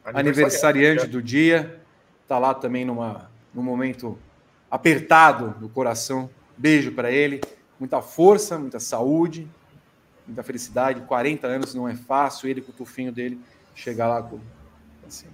aniversariante, 0.03 0.19
aniversariante 0.19 1.07
do 1.07 1.21
dia. 1.21 1.79
Está 2.23 2.39
lá 2.39 2.53
também 2.53 2.85
numa, 2.85 3.29
num 3.53 3.61
momento 3.61 4.17
apertado 4.69 5.51
do 5.59 5.69
coração. 5.69 6.29
Beijo 6.57 6.91
para 6.91 7.11
ele. 7.11 7.41
Muita 7.79 8.01
força, 8.01 8.57
muita 8.57 8.79
saúde, 8.79 9.47
muita 10.25 10.43
felicidade. 10.43 11.01
40 11.01 11.47
anos 11.47 11.75
não 11.75 11.87
é 11.87 11.95
fácil. 11.95 12.49
Ele 12.49 12.61
com 12.61 12.71
o 12.71 12.75
tufinho 12.75 13.11
dele 13.11 13.39
chegar 13.75 14.07
lá 14.07 14.23
com. 14.23 14.39
Assim. 15.07 15.27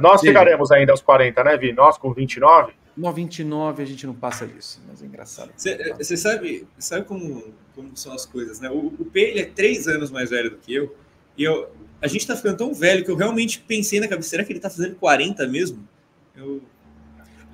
Nós 0.00 0.20
chegaremos 0.20 0.70
ainda 0.72 0.92
aos 0.92 1.00
40, 1.00 1.44
né, 1.44 1.56
Vi? 1.56 1.72
Nós 1.72 1.96
com 1.96 2.12
29? 2.12 2.72
No 2.96 3.12
29 3.12 3.82
a 3.82 3.86
gente 3.86 4.06
não 4.06 4.14
passa 4.14 4.46
disso, 4.46 4.82
mas 4.88 5.02
é 5.02 5.06
engraçado. 5.06 5.52
Você 5.56 6.16
sabe, 6.16 6.66
sabe 6.78 7.04
como, 7.04 7.54
como 7.74 7.96
são 7.96 8.12
as 8.12 8.26
coisas, 8.26 8.60
né? 8.60 8.68
O, 8.70 8.86
o 8.86 9.04
P 9.04 9.20
ele 9.20 9.40
é 9.40 9.44
três 9.44 9.86
anos 9.86 10.10
mais 10.10 10.30
velho 10.30 10.50
do 10.50 10.56
que 10.56 10.74
eu, 10.74 10.96
e 11.36 11.44
eu, 11.44 11.70
a 12.02 12.08
gente 12.08 12.26
tá 12.26 12.34
ficando 12.34 12.56
tão 12.56 12.74
velho 12.74 13.04
que 13.04 13.10
eu 13.10 13.16
realmente 13.16 13.60
pensei 13.60 14.00
na 14.00 14.08
cabeça, 14.08 14.30
será 14.30 14.42
que 14.42 14.52
ele 14.52 14.58
tá 14.58 14.68
fazendo 14.68 14.96
40 14.96 15.46
mesmo? 15.46 15.88
Eu, 16.36 16.60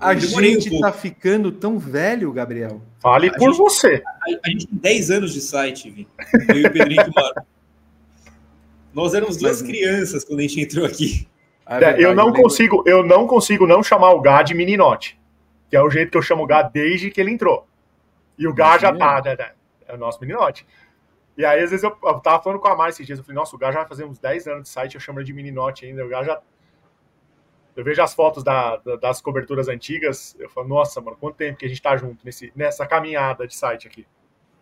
a 0.01 0.15
gente 0.15 0.75
um 0.75 0.81
tá 0.81 0.93
ficando 0.93 1.53
tão 1.53 1.79
velho, 1.79 2.33
Gabriel. 2.33 2.83
Fale 3.01 3.29
a 3.29 3.33
por 3.33 3.51
gente, 3.51 3.59
você. 3.59 4.03
A, 4.05 4.47
a, 4.47 4.51
gente 4.51 4.67
tem 4.67 4.79
10 4.79 5.11
anos 5.11 5.33
de 5.33 5.41
site, 5.41 5.91
Vi. 5.91 6.09
Eu 6.49 6.57
e 6.57 6.67
o 6.67 6.73
Pedrinho 6.73 7.03
Nós 8.93 9.15
éramos 9.15 9.37
duas 9.37 9.63
crianças 9.63 10.25
quando 10.25 10.41
a 10.41 10.43
gente 10.43 10.61
entrou 10.61 10.85
aqui. 10.85 11.27
É 11.67 11.79
verdade, 11.79 12.03
eu 12.03 12.15
não 12.15 12.29
eu 12.29 12.35
consigo, 12.35 12.83
eu 12.87 13.03
não 13.03 13.27
consigo 13.27 13.67
não 13.67 13.83
chamar 13.83 14.13
o 14.13 14.21
Gá 14.21 14.43
de 14.43 14.55
meninote 14.55 15.19
que 15.75 15.77
é 15.77 15.83
o 15.83 15.91
jeito 15.91 16.13
que 16.13 16.17
eu 16.17 16.23
chamo 16.23 16.45
o 16.45 16.47
Gá 16.47 16.63
desde 16.63 17.11
que 17.11 17.21
ele 17.21 17.33
entrou. 17.33 17.67
E 18.39 18.47
o 18.47 18.55
Gá 18.55 18.79
já 18.79 18.97
tá, 18.97 19.21
né, 19.21 19.35
né, 19.37 19.53
é 19.89 19.95
o 19.95 19.99
nosso 19.99 20.21
meninote. 20.21 20.65
E 21.37 21.45
aí, 21.45 21.65
às 21.65 21.71
vezes, 21.71 21.83
eu, 21.83 21.91
eu 22.01 22.21
tava 22.21 22.41
falando 22.41 22.61
com 22.61 22.69
a 22.69 22.77
Mari 22.77 22.91
esses 22.91 23.05
dias, 23.05 23.19
eu 23.19 23.25
falei, 23.25 23.35
nossa, 23.35 23.57
o 23.57 23.59
Gá 23.59 23.73
já 23.73 23.81
vai 23.81 23.89
fazer 23.89 24.05
uns 24.05 24.21
10 24.21 24.47
anos 24.47 24.63
de 24.63 24.69
site, 24.69 24.95
eu 24.95 25.01
chamo 25.01 25.19
ele 25.19 25.27
de 25.27 25.33
meninote 25.33 25.85
ainda, 25.85 26.07
o 26.07 26.09
Gá 26.09 26.23
já... 26.23 26.41
Eu 27.75 27.83
vejo 27.83 28.01
as 28.01 28.15
fotos 28.15 28.45
da, 28.45 28.77
da, 28.77 28.95
das 28.95 29.21
coberturas 29.21 29.67
antigas, 29.67 30.37
eu 30.39 30.49
falo, 30.49 30.69
nossa, 30.69 31.01
mano, 31.01 31.17
quanto 31.17 31.35
tempo 31.35 31.59
que 31.59 31.67
a 31.67 31.69
gente 31.69 31.83
tá 31.83 31.97
junto 31.97 32.25
nesse, 32.25 32.53
nessa 32.55 32.87
caminhada 32.87 33.45
de 33.45 33.57
site 33.57 33.89
aqui. 33.89 34.07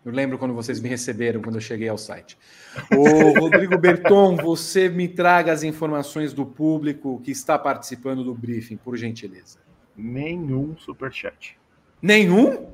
Eu 0.05 0.13
lembro 0.13 0.37
quando 0.39 0.55
vocês 0.55 0.81
me 0.81 0.89
receberam, 0.89 1.41
quando 1.41 1.57
eu 1.57 1.61
cheguei 1.61 1.89
ao 1.89 1.99
site. 1.99 2.37
Ô, 2.97 3.39
Rodrigo 3.39 3.79
Berton, 3.79 4.37
você 4.37 4.89
me 4.89 5.09
traga 5.09 5.53
as 5.53 5.63
informações 5.63 6.33
do 6.33 6.45
público 6.45 7.21
que 7.23 7.31
está 7.31 7.59
participando 7.59 8.25
do 8.25 8.35
briefing, 8.35 8.77
por 8.77 8.97
gentileza 8.97 9.59
nenhum 9.97 10.77
superchat. 10.77 11.59
Nenhum? 12.01 12.73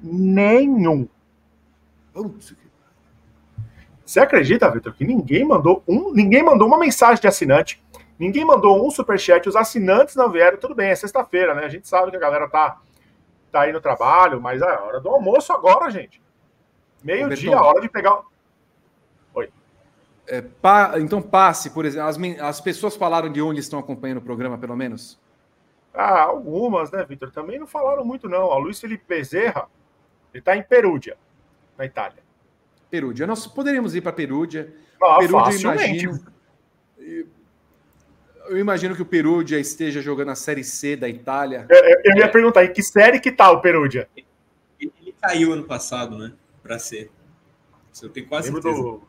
Nenhum. 0.00 1.08
Putz. 2.12 2.54
Você 4.04 4.18
acredita, 4.18 4.70
Vitor, 4.70 4.92
que 4.92 5.04
ninguém 5.04 5.44
mandou 5.44 5.84
um, 5.86 6.12
ninguém 6.12 6.42
mandou 6.42 6.66
uma 6.66 6.78
mensagem 6.78 7.20
de 7.20 7.28
assinante, 7.28 7.82
ninguém 8.18 8.44
mandou 8.44 8.84
um 8.84 8.90
superchat, 8.90 9.48
os 9.48 9.54
assinantes 9.54 10.16
não 10.16 10.28
vieram, 10.28 10.58
tudo 10.58 10.74
bem, 10.74 10.90
é 10.90 10.96
sexta-feira, 10.96 11.54
né? 11.54 11.64
A 11.64 11.68
gente 11.68 11.86
sabe 11.86 12.10
que 12.10 12.16
a 12.16 12.20
galera 12.20 12.48
tá, 12.48 12.80
tá 13.52 13.62
aí 13.62 13.72
no 13.72 13.80
trabalho, 13.80 14.40
mas 14.40 14.60
é 14.60 14.64
hora 14.64 15.00
do 15.00 15.08
almoço 15.08 15.52
agora, 15.52 15.88
gente. 15.90 16.20
Meio-dia, 17.02 17.60
hora 17.60 17.80
de 17.80 17.88
pegar. 17.88 18.22
Oi. 19.34 19.48
É, 20.26 20.42
pa... 20.42 20.94
Então 20.98 21.22
passe, 21.22 21.70
por 21.70 21.84
exemplo, 21.84 22.08
as, 22.08 22.40
as 22.40 22.60
pessoas 22.60 22.96
falaram 22.96 23.30
de 23.30 23.40
onde 23.40 23.60
estão 23.60 23.78
acompanhando 23.78 24.18
o 24.18 24.22
programa, 24.22 24.58
pelo 24.58 24.76
menos? 24.76 25.18
Ah, 25.94 26.22
algumas, 26.22 26.90
né, 26.90 27.04
Vitor? 27.04 27.30
Também 27.30 27.58
não 27.58 27.66
falaram 27.66 28.04
muito, 28.04 28.28
não. 28.28 28.44
O 28.44 28.58
Luiz 28.58 28.80
Felipe 28.80 29.04
Bezerra, 29.08 29.66
ele 30.32 30.40
está 30.40 30.56
em 30.56 30.62
Perúdia, 30.62 31.16
na 31.76 31.84
Itália. 31.84 32.22
Perúdia. 32.90 33.26
Nós 33.26 33.46
poderíamos 33.46 33.94
ir 33.94 34.00
para 34.00 34.12
Perúdia. 34.12 34.72
Ah, 35.02 35.18
Perúdia, 35.18 35.58
imagino. 35.58 36.20
Eu 38.48 38.58
imagino 38.58 38.96
que 38.96 39.02
o 39.02 39.06
Perúdia 39.06 39.58
esteja 39.58 40.00
jogando 40.00 40.30
a 40.30 40.34
Série 40.34 40.64
C 40.64 40.96
da 40.96 41.08
Itália. 41.08 41.66
Eu, 41.68 42.00
eu 42.04 42.16
ia 42.16 42.28
perguntar, 42.28 42.64
em 42.64 42.72
que 42.72 42.82
série 42.82 43.20
que 43.20 43.30
tá 43.30 43.50
o 43.50 43.60
Perúdia? 43.60 44.08
Ele 44.80 45.14
caiu 45.20 45.52
ano 45.52 45.64
passado, 45.64 46.18
né? 46.18 46.32
Para 46.70 46.78
ser. 46.78 47.10
Eu 48.00 48.08
tenho 48.10 48.28
quase 48.28 48.46
Lembro 48.46 48.62
certeza. 48.62 48.80
Do 48.80 49.02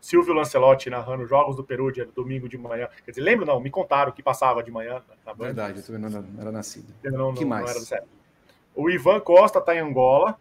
Silvio 0.00 0.32
Lancelotti 0.32 0.88
narrando 0.88 1.26
jogos 1.26 1.56
do 1.56 1.64
Peru 1.64 1.90
de 1.90 2.04
domingo 2.04 2.48
de 2.48 2.56
manhã. 2.56 2.88
Quer 3.04 3.10
dizer, 3.10 3.20
lembro 3.20 3.44
não, 3.44 3.58
me 3.58 3.68
contaram 3.68 4.12
que 4.12 4.22
passava 4.22 4.62
de 4.62 4.70
manhã. 4.70 5.02
Tá 5.24 5.32
Verdade, 5.32 5.80
eu 5.80 5.84
também 5.84 6.08
não 6.08 6.24
era 6.40 6.52
nascido. 6.52 6.94
Eu 7.02 7.10
não, 7.10 7.34
que 7.34 7.40
não, 7.40 7.48
mais? 7.48 7.64
Não 7.64 7.70
era 7.72 7.80
certo. 7.80 8.06
O 8.76 8.88
Ivan 8.88 9.18
Costa 9.18 9.58
está 9.58 9.74
em 9.74 9.80
Angola. 9.80 10.38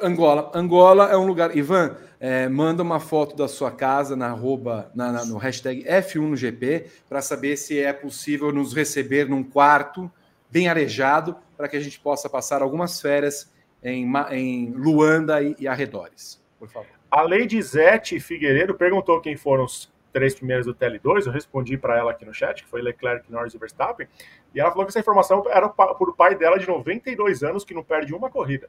Angola. 0.00 0.50
Angola 0.54 1.10
é 1.10 1.18
um 1.18 1.26
lugar. 1.26 1.54
Ivan, 1.54 1.94
é, 2.18 2.48
manda 2.48 2.82
uma 2.82 2.98
foto 2.98 3.36
da 3.36 3.46
sua 3.46 3.70
casa 3.70 4.16
na 4.16 4.28
arroba, 4.28 4.90
na, 4.94 5.12
na, 5.12 5.24
no 5.26 5.36
hashtag 5.36 5.84
F1GP 5.84 6.86
para 7.10 7.20
saber 7.20 7.58
se 7.58 7.78
é 7.78 7.92
possível 7.92 8.50
nos 8.50 8.72
receber 8.72 9.28
num 9.28 9.44
quarto 9.44 10.10
bem 10.50 10.66
arejado 10.66 11.36
para 11.58 11.68
que 11.68 11.76
a 11.76 11.80
gente 11.80 12.00
possa 12.00 12.26
passar 12.26 12.62
algumas 12.62 13.02
férias 13.02 13.52
em, 13.82 14.10
em 14.30 14.70
Luanda 14.70 15.42
e, 15.42 15.56
e 15.58 15.68
arredores. 15.68 16.42
Por 16.58 16.68
favor. 16.68 16.88
A 17.10 17.22
Lady 17.22 17.60
Zete 17.60 18.20
Figueiredo 18.20 18.74
perguntou 18.74 19.20
quem 19.20 19.36
foram 19.36 19.64
os 19.64 19.90
três 20.12 20.34
primeiros 20.34 20.66
do 20.66 20.74
TL2, 20.74 21.26
eu 21.26 21.32
respondi 21.32 21.76
para 21.76 21.96
ela 21.96 22.10
aqui 22.10 22.24
no 22.24 22.34
chat, 22.34 22.62
que 22.62 22.68
foi 22.68 22.82
Leclerc, 22.82 23.30
Norris 23.30 23.54
e 23.54 23.58
Verstappen, 23.58 24.08
e 24.54 24.60
ela 24.60 24.70
falou 24.70 24.84
que 24.84 24.90
essa 24.90 24.98
informação 24.98 25.44
era 25.48 25.68
por 25.68 26.14
pai 26.16 26.34
dela 26.34 26.58
de 26.58 26.66
92 26.66 27.42
anos 27.42 27.64
que 27.64 27.74
não 27.74 27.82
perde 27.82 28.14
uma 28.14 28.28
corrida. 28.28 28.68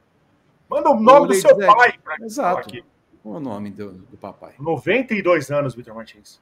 Manda 0.68 0.90
o 0.90 0.98
nome 0.98 1.28
do 1.28 1.34
seu 1.34 1.54
Zete. 1.54 1.66
pai 1.66 1.94
para 2.02 2.24
Exato. 2.24 2.60
aqui. 2.60 2.84
Qual 3.22 3.34
é 3.34 3.38
o 3.38 3.40
nome 3.40 3.70
do, 3.70 3.92
do 3.92 4.16
papai? 4.16 4.54
92 4.58 5.50
anos, 5.50 5.74
Vitor 5.74 5.94
Martins. 5.94 6.40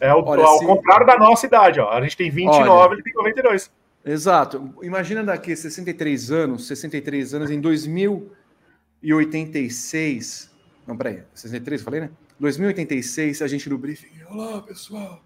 É 0.00 0.12
o, 0.12 0.22
Olha, 0.22 0.44
ao 0.44 0.58
se... 0.58 0.66
contrário 0.66 1.06
da 1.06 1.16
nossa 1.16 1.46
idade, 1.46 1.80
ó. 1.80 1.90
A 1.90 2.00
gente 2.02 2.16
tem 2.16 2.30
29, 2.30 2.68
Olha, 2.68 2.92
ele 2.94 3.02
tem 3.02 3.14
92. 3.14 3.72
Exato. 4.06 4.72
Imagina 4.82 5.24
daqui 5.24 5.56
63 5.56 6.30
anos, 6.30 6.68
63 6.68 7.34
anos 7.34 7.50
em 7.50 7.60
2000 7.60 8.30
e 9.02 9.12
86. 9.12 10.54
Não, 10.86 10.96
peraí, 10.96 11.24
63, 11.34 11.82
falei, 11.82 12.00
né? 12.02 12.10
2086, 12.38 13.42
a 13.42 13.48
gente 13.48 13.68
no 13.68 13.76
briefing. 13.76 14.22
Olá, 14.30 14.62
pessoal. 14.62 15.20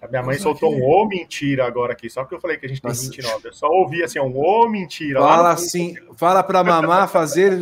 A 0.00 0.08
minha 0.08 0.22
mãe 0.22 0.38
soltou 0.38 0.72
aqui. 0.72 0.80
um 0.80 0.84
ô 0.84 1.06
mentira 1.06 1.66
agora 1.66 1.92
aqui, 1.92 2.08
só 2.08 2.22
porque 2.22 2.36
eu 2.36 2.40
falei 2.40 2.56
que 2.56 2.64
a 2.64 2.68
gente 2.68 2.80
tem 2.80 2.88
Nossa. 2.88 3.02
29. 3.02 3.48
Eu 3.48 3.52
só 3.52 3.66
ouvi 3.68 4.02
assim, 4.02 4.18
um 4.20 4.38
ô 4.38 4.66
mentira. 4.68 5.20
Fala 5.20 5.50
assim, 5.50 5.96
fala 6.16 6.42
pra 6.42 6.64
mamá 6.64 7.06
fazer 7.06 7.60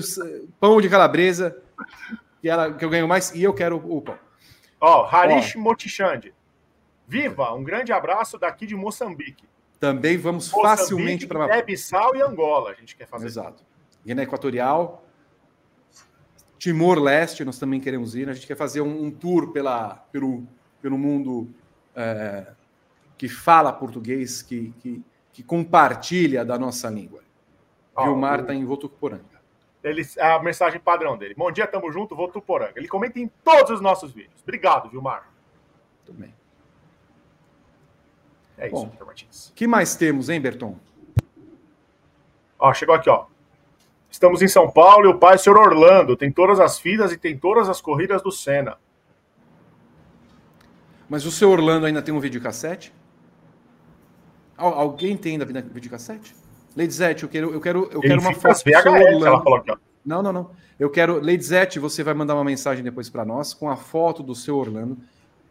pão 0.60 0.80
de 0.80 0.88
calabresa, 0.88 1.56
que, 2.40 2.48
ela, 2.48 2.72
que 2.72 2.84
eu 2.84 2.90
ganho 2.90 3.08
mais, 3.08 3.34
e 3.34 3.42
eu 3.42 3.52
quero 3.52 3.76
o 3.76 4.00
pão. 4.00 4.18
Ó, 4.80 5.08
Harish 5.10 5.56
Motichande. 5.56 6.32
Viva! 7.08 7.52
Um 7.54 7.64
grande 7.64 7.92
abraço 7.92 8.38
daqui 8.38 8.66
de 8.66 8.76
Moçambique. 8.76 9.44
Também 9.78 10.16
vamos 10.16 10.50
Moçambique, 10.50 10.68
facilmente 10.68 11.26
para. 11.26 11.46
Guiné-Bissau 11.46 12.16
e 12.16 12.22
Angola, 12.22 12.70
a 12.70 12.74
gente 12.74 12.96
quer 12.96 13.06
fazer. 13.06 13.26
Exato. 13.26 13.62
Guiné 14.04 14.22
Equatorial, 14.22 15.04
Timor-Leste, 16.58 17.44
nós 17.44 17.58
também 17.58 17.80
queremos 17.80 18.14
ir. 18.14 18.28
A 18.28 18.32
gente 18.32 18.46
quer 18.46 18.56
fazer 18.56 18.80
um, 18.80 19.04
um 19.04 19.10
tour 19.10 19.52
pela, 19.52 19.96
pelo, 20.12 20.46
pelo 20.80 20.96
mundo 20.96 21.48
é, 21.94 22.46
que 23.18 23.28
fala 23.28 23.72
português, 23.72 24.42
que, 24.42 24.72
que, 24.80 25.02
que, 25.32 25.42
compartilha 25.42 26.44
da 26.44 26.58
nossa 26.58 26.88
língua. 26.88 27.22
Oh, 27.94 28.04
Vilmar 28.04 28.40
está 28.40 28.52
o... 28.52 28.56
em 28.56 28.64
Votuporanga. 28.64 29.36
Ele, 29.82 30.02
a 30.18 30.42
mensagem 30.42 30.80
padrão 30.80 31.16
dele. 31.16 31.34
Bom 31.34 31.50
dia, 31.50 31.66
tamo 31.66 31.90
junto, 31.90 32.16
Votuporanga. 32.16 32.74
Ele 32.76 32.88
comenta 32.88 33.18
em 33.18 33.28
todos 33.42 33.72
os 33.72 33.80
nossos 33.80 34.12
vídeos. 34.12 34.40
Obrigado, 34.42 34.88
Vilmar. 34.90 35.30
Muito 36.06 36.20
bem. 36.20 36.34
É 38.58 38.66
isso, 38.66 38.74
Bom, 38.74 38.92
Martins. 39.04 39.52
que 39.54 39.66
mais 39.66 39.96
temos, 39.96 40.28
hein, 40.28 40.40
Berton? 40.40 40.76
Ó, 42.58 42.72
chegou 42.72 42.94
aqui, 42.94 43.10
ó. 43.10 43.26
Estamos 44.10 44.40
em 44.40 44.48
São 44.48 44.70
Paulo 44.70 45.06
e 45.06 45.08
o 45.08 45.18
pai 45.18 45.36
o 45.36 45.38
senhor 45.38 45.58
Orlando. 45.58 46.16
Tem 46.16 46.32
todas 46.32 46.58
as 46.58 46.78
filas 46.78 47.12
e 47.12 47.18
tem 47.18 47.36
todas 47.36 47.68
as 47.68 47.80
corridas 47.80 48.22
do 48.22 48.32
Senna. 48.32 48.78
Mas 51.08 51.26
o 51.26 51.30
seu 51.30 51.50
Orlando 51.50 51.86
ainda 51.86 52.00
tem 52.00 52.14
um 52.14 52.20
videocassete? 52.20 52.92
Alguém 54.56 55.16
tem 55.16 55.32
ainda 55.32 55.44
videocassete? 55.44 56.34
Lady 56.74 56.92
Zete, 56.92 57.22
eu 57.22 57.28
quero, 57.28 57.52
eu 57.52 57.60
quero, 57.60 57.88
eu 57.92 58.00
quero 58.00 58.20
uma 58.20 58.34
foto 58.34 58.64
do 58.64 58.82
seu 58.82 58.92
Orlando. 58.92 59.26
Ela 59.26 59.42
falou 59.42 59.58
aqui, 59.58 59.70
ó. 59.70 59.76
Não, 60.04 60.22
não, 60.22 60.32
não. 60.32 60.50
Eu 60.78 60.90
quero. 60.90 61.20
Lady 61.20 61.42
Zete, 61.42 61.78
você 61.78 62.02
vai 62.02 62.14
mandar 62.14 62.34
uma 62.34 62.44
mensagem 62.44 62.82
depois 62.82 63.10
para 63.10 63.24
nós 63.24 63.52
com 63.52 63.68
a 63.68 63.76
foto 63.76 64.22
do 64.22 64.34
seu 64.34 64.56
Orlando 64.56 64.96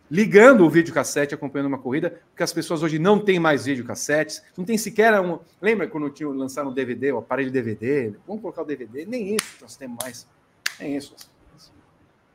ligando 0.10 0.66
o 0.66 0.70
videocassete, 0.70 1.34
acompanhando 1.34 1.68
uma 1.68 1.78
corrida, 1.78 2.22
porque 2.30 2.44
as 2.44 2.54
pessoas 2.54 2.84
hoje 2.84 3.00
não 3.00 3.20
têm 3.20 3.40
mais 3.40 3.66
videocassetes, 3.66 4.44
não 4.58 4.66
tem 4.66 4.78
sequer 4.78 5.20
um. 5.20 5.40
Lembra 5.62 5.88
quando 5.88 6.10
tinha 6.10 6.30
lançado 6.30 6.70
um 6.70 6.74
DVD, 6.74 7.12
o 7.12 7.18
aparelho 7.18 7.52
DVD? 7.52 8.14
Vamos 8.28 8.42
colocar 8.42 8.62
o 8.62 8.66
DVD? 8.66 9.06
Nem 9.06 9.36
isso 9.36 9.58
nós 9.62 9.76
temos 9.76 9.98
mais. 10.02 10.28
Nem 10.80 10.96
isso. 10.96 11.16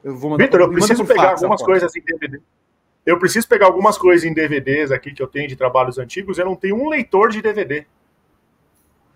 Eu 0.03 0.17
vou 0.17 0.31
mandar. 0.31 0.45
Vitor, 0.45 0.61
eu 0.61 0.71
preciso 0.71 1.05
pegar 1.05 1.33
algumas 1.33 1.63
coisas 1.63 1.95
em 1.95 2.03
DVD. 2.03 2.41
Eu 3.05 3.19
preciso 3.19 3.49
pegar 3.49 3.67
algumas 3.67 3.97
coisas 3.97 4.25
em 4.25 4.35
DVDs 4.35 4.93
aqui 4.93 5.13
que 5.13 5.23
eu 5.23 5.27
tenho 5.27 5.49
de 5.49 5.57
trabalhos 5.57 5.99
antigos. 5.99 6.39
Eu 6.39 6.45
não 6.45 6.57
tenho 6.57 6.77
um 6.77 6.89
leitor 6.89 7.31
de 7.31 7.41
DVD. 7.41 7.87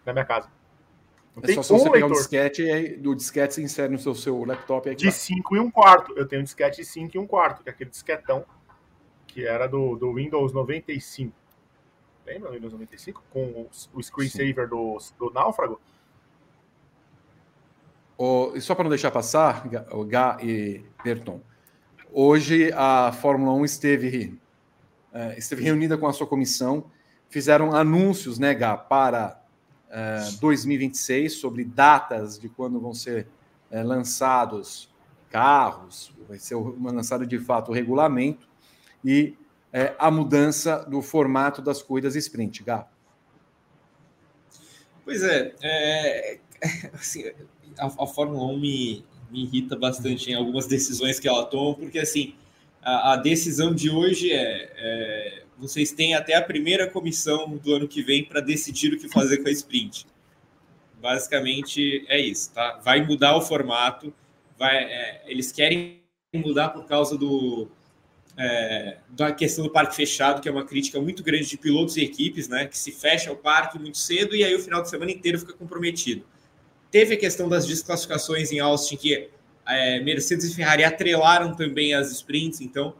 na 0.04 0.12
minha 0.12 0.24
casa. 0.24 0.48
É 1.42 1.52
só 1.52 1.62
se 1.62 1.72
um 1.72 1.78
você 1.78 1.90
pegar 1.90 2.06
um 2.06 2.12
disquete 2.12 2.62
e 2.62 2.96
do 2.96 3.14
disquete 3.14 3.54
você 3.54 3.62
insere 3.62 3.92
no 3.92 3.98
seu, 3.98 4.14
seu 4.14 4.44
laptop. 4.44 4.88
Aí 4.88 4.94
de 4.94 5.10
5 5.10 5.56
e 5.56 5.58
um 5.58 5.70
quarto. 5.70 6.16
Eu 6.16 6.26
tenho 6.26 6.40
um 6.40 6.44
disquete 6.44 6.76
de 6.76 6.84
5 6.84 7.16
e 7.16 7.18
um 7.18 7.26
quarto, 7.26 7.62
que 7.62 7.68
é 7.68 7.72
aquele 7.72 7.90
disquetão 7.90 8.44
que 9.26 9.44
era 9.44 9.66
do, 9.66 9.96
do 9.96 10.14
Windows 10.14 10.52
95. 10.52 11.34
Lembra 12.24 12.50
do 12.50 12.54
Windows 12.54 12.72
95? 12.72 13.22
Com 13.30 13.68
o, 13.92 14.02
screensaver 14.02 14.68
do, 14.68 14.96
do 15.18 15.30
Náufrago? 15.30 15.80
Oh, 18.16 18.52
e 18.54 18.60
só 18.60 18.74
para 18.76 18.84
não 18.84 18.90
deixar 18.90 19.10
passar, 19.10 19.66
o 19.90 20.04
Gá 20.04 20.38
e 20.40 20.84
Berton, 21.02 21.40
hoje 22.12 22.72
a 22.72 23.10
Fórmula 23.10 23.52
1 23.54 23.64
esteve, 23.64 24.38
uh, 25.12 25.36
esteve 25.36 25.64
reunida 25.64 25.98
com 25.98 26.06
a 26.06 26.12
sua 26.12 26.28
comissão, 26.28 26.88
fizeram 27.28 27.74
anúncios, 27.74 28.38
né, 28.38 28.54
Gá, 28.54 28.76
para 28.76 29.36
é, 29.36 29.43
2026 30.40 31.34
sobre 31.34 31.64
datas 31.64 32.38
de 32.38 32.48
quando 32.48 32.80
vão 32.80 32.94
ser 32.94 33.28
uh, 33.70 33.82
lançados 33.82 34.88
carros, 35.30 36.12
vai 36.28 36.38
ser 36.38 36.56
lançado 36.80 37.26
de 37.26 37.38
fato 37.38 37.70
o 37.70 37.74
regulamento 37.74 38.48
e 39.04 39.36
a 39.98 40.08
mudança 40.08 40.86
do 40.88 41.02
formato 41.02 41.60
das 41.60 41.82
corridas 41.82 42.14
sprint, 42.14 42.62
Gá. 42.62 42.86
Pois 45.04 45.20
é, 45.22 45.52
é 45.60 46.38
assim, 46.94 47.24
a, 47.78 47.86
a 47.86 48.06
Fórmula 48.06 48.44
1 48.52 48.58
me, 48.58 49.04
me 49.30 49.44
irrita 49.44 49.76
bastante 49.76 50.30
em 50.30 50.34
algumas 50.34 50.66
decisões 50.66 51.20
que 51.20 51.28
ela 51.28 51.44
toma, 51.44 51.74
porque 51.74 51.98
assim, 51.98 52.34
a, 52.84 53.16
decisão 53.16 53.74
de 53.74 53.88
hoje 53.90 54.30
é, 54.30 54.70
é, 54.76 55.42
vocês 55.58 55.92
têm 55.92 56.14
até 56.14 56.34
a 56.34 56.42
primeira 56.42 56.88
comissão 56.88 57.56
do 57.56 57.74
ano 57.74 57.88
que 57.88 58.02
vem 58.02 58.24
para 58.24 58.40
decidir 58.40 58.92
o 58.92 58.98
que 58.98 59.08
fazer 59.08 59.38
com 59.38 59.48
a 59.48 59.52
sprint. 59.52 60.06
Basicamente 61.00 62.04
é 62.08 62.20
isso, 62.20 62.52
tá? 62.52 62.80
Vai 62.84 63.04
mudar 63.04 63.36
o 63.36 63.40
formato, 63.40 64.12
vai, 64.58 64.76
é, 64.76 65.22
eles 65.26 65.50
querem 65.50 66.02
mudar 66.34 66.70
por 66.70 66.86
causa 66.86 67.16
do 67.16 67.68
é, 68.36 68.98
da 69.10 69.32
questão 69.32 69.64
do 69.64 69.70
parque 69.70 69.94
fechado, 69.94 70.40
que 70.40 70.48
é 70.48 70.52
uma 70.52 70.64
crítica 70.64 71.00
muito 71.00 71.22
grande 71.22 71.48
de 71.48 71.56
pilotos 71.56 71.96
e 71.96 72.02
equipes, 72.02 72.48
né? 72.48 72.66
Que 72.66 72.76
se 72.76 72.90
fecha 72.90 73.32
o 73.32 73.36
parque 73.36 73.78
muito 73.78 73.98
cedo 73.98 74.34
e 74.34 74.42
aí 74.44 74.54
o 74.54 74.58
final 74.58 74.82
de 74.82 74.90
semana 74.90 75.10
inteiro 75.10 75.38
fica 75.38 75.52
comprometido. 75.52 76.24
Teve 76.90 77.14
a 77.14 77.16
questão 77.16 77.48
das 77.48 77.66
desclassificações 77.66 78.52
em 78.52 78.58
Austin, 78.58 78.96
que 78.96 79.30
é, 79.66 80.00
Mercedes 80.00 80.44
e 80.46 80.54
Ferrari 80.54 80.84
atrelaram 80.84 81.54
também 81.54 81.94
as 81.94 82.10
sprints, 82.10 82.60
então 82.60 82.94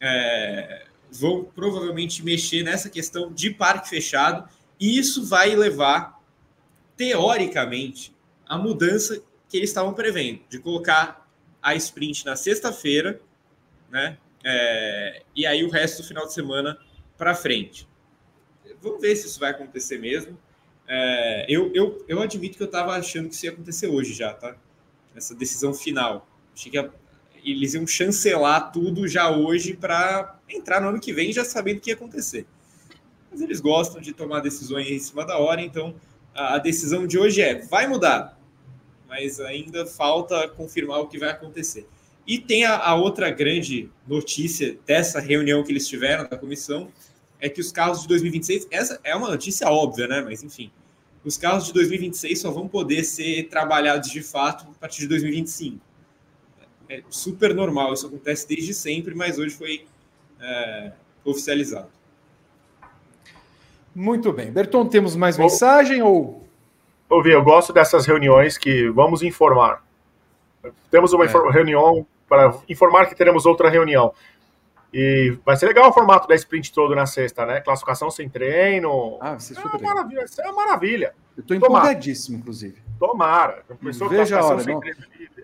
é, 0.00 0.86
vão 1.10 1.44
provavelmente 1.44 2.24
mexer 2.24 2.62
nessa 2.62 2.88
questão 2.90 3.32
de 3.32 3.50
parque 3.50 3.88
fechado, 3.88 4.48
e 4.80 4.98
isso 4.98 5.24
vai 5.24 5.54
levar, 5.54 6.20
teoricamente, 6.96 8.14
a 8.46 8.56
mudança 8.56 9.22
que 9.48 9.56
eles 9.56 9.70
estavam 9.70 9.94
prevendo, 9.94 10.40
de 10.48 10.58
colocar 10.58 11.28
a 11.62 11.74
sprint 11.74 12.24
na 12.24 12.36
sexta-feira, 12.36 13.20
né? 13.90 14.18
É, 14.44 15.22
e 15.34 15.46
aí 15.46 15.64
o 15.64 15.70
resto 15.70 16.02
do 16.02 16.08
final 16.08 16.26
de 16.26 16.32
semana 16.32 16.78
para 17.16 17.34
frente. 17.34 17.88
Vamos 18.80 19.00
ver 19.00 19.16
se 19.16 19.26
isso 19.26 19.40
vai 19.40 19.50
acontecer 19.50 19.98
mesmo. 19.98 20.38
É, 20.86 21.46
eu, 21.48 21.72
eu, 21.74 22.04
eu 22.08 22.22
admito 22.22 22.56
que 22.56 22.62
eu 22.62 22.68
estava 22.68 22.96
achando 22.96 23.28
que 23.28 23.34
isso 23.34 23.44
ia 23.44 23.52
acontecer 23.52 23.88
hoje 23.88 24.14
já, 24.14 24.32
tá? 24.32 24.56
Essa 25.14 25.34
decisão 25.34 25.74
final. 25.74 26.28
Achei 26.54 26.70
que 26.70 26.90
eles 27.44 27.74
iam 27.74 27.86
chancelar 27.86 28.72
tudo 28.72 29.06
já 29.06 29.30
hoje 29.30 29.74
para 29.74 30.38
entrar 30.48 30.80
no 30.80 30.88
ano 30.88 31.00
que 31.00 31.12
vem 31.12 31.32
já 31.32 31.44
sabendo 31.44 31.78
o 31.78 31.80
que 31.80 31.90
ia 31.90 31.94
acontecer. 31.94 32.46
Mas 33.30 33.40
eles 33.40 33.60
gostam 33.60 34.00
de 34.00 34.12
tomar 34.12 34.40
decisões 34.40 34.88
em 34.88 34.98
cima 34.98 35.24
da 35.24 35.38
hora, 35.38 35.60
então 35.60 35.94
a, 36.34 36.58
decisão 36.58 37.06
de 37.06 37.18
hoje 37.18 37.40
é: 37.40 37.66
vai 37.66 37.86
mudar, 37.86 38.38
mas 39.06 39.40
ainda 39.40 39.86
falta 39.86 40.48
confirmar 40.48 41.00
o 41.00 41.08
que 41.08 41.18
vai 41.18 41.30
acontecer. 41.30 41.86
E 42.26 42.38
tem 42.38 42.64
a, 42.64 42.76
a 42.76 42.94
outra 42.94 43.30
grande 43.30 43.90
notícia 44.06 44.78
dessa 44.86 45.20
reunião 45.20 45.62
que 45.64 45.72
eles 45.72 45.88
tiveram 45.88 46.28
da 46.28 46.36
comissão, 46.36 46.90
é 47.40 47.48
que 47.48 47.60
os 47.60 47.70
carros 47.70 48.02
de 48.02 48.08
2026, 48.08 48.68
essa 48.70 49.00
é 49.04 49.14
uma 49.14 49.28
notícia 49.28 49.68
óbvia, 49.68 50.06
né? 50.06 50.20
Mas 50.20 50.42
enfim, 50.42 50.70
os 51.28 51.36
carros 51.36 51.66
de 51.66 51.74
2026 51.74 52.40
só 52.40 52.50
vão 52.50 52.66
poder 52.66 53.04
ser 53.04 53.48
trabalhados 53.48 54.10
de 54.10 54.22
fato 54.22 54.66
a 54.70 54.80
partir 54.80 55.02
de 55.02 55.08
2025. 55.08 55.78
É 56.88 57.02
super 57.10 57.54
normal, 57.54 57.92
isso 57.92 58.06
acontece 58.06 58.48
desde 58.48 58.72
sempre, 58.72 59.14
mas 59.14 59.38
hoje 59.38 59.54
foi 59.54 59.86
é, 60.40 60.92
oficializado. 61.22 61.88
Muito 63.94 64.32
bem. 64.32 64.50
Berton, 64.50 64.86
temos 64.86 65.14
mais 65.14 65.36
mensagem 65.36 66.02
ou. 66.02 66.48
Ouvi, 67.10 67.30
eu 67.30 67.42
gosto 67.42 67.74
dessas 67.74 68.06
reuniões 68.06 68.56
que 68.56 68.88
vamos 68.88 69.22
informar. 69.22 69.84
Temos 70.90 71.12
uma 71.12 71.26
é. 71.26 71.28
reunião 71.50 72.06
para 72.26 72.58
informar 72.68 73.06
que 73.06 73.14
teremos 73.14 73.44
outra 73.44 73.68
reunião. 73.68 74.14
E 74.92 75.36
vai 75.44 75.56
ser 75.56 75.66
legal 75.66 75.90
o 75.90 75.92
formato 75.92 76.26
da 76.26 76.34
sprint 76.34 76.72
todo 76.72 76.94
na 76.94 77.04
sexta, 77.04 77.44
né? 77.44 77.60
Classificação 77.60 78.10
sem 78.10 78.28
treino. 78.28 79.18
Ah, 79.20 79.30
vai 79.30 79.40
ser 79.40 79.54
super 79.54 79.74
é 79.74 79.76
uma 79.76 79.94
maravilha. 79.94 80.24
Isso 80.24 80.40
é 80.40 80.44
uma 80.44 80.64
maravilha. 80.64 81.14
Eu 81.36 81.42
estou 81.42 81.56
empolgadíssimo, 81.56 82.38
inclusive. 82.38 82.82
Tomara. 82.98 83.64
Veja 84.10 84.40
a 84.40 84.44
hora, 84.44 84.64
não. 84.64 84.80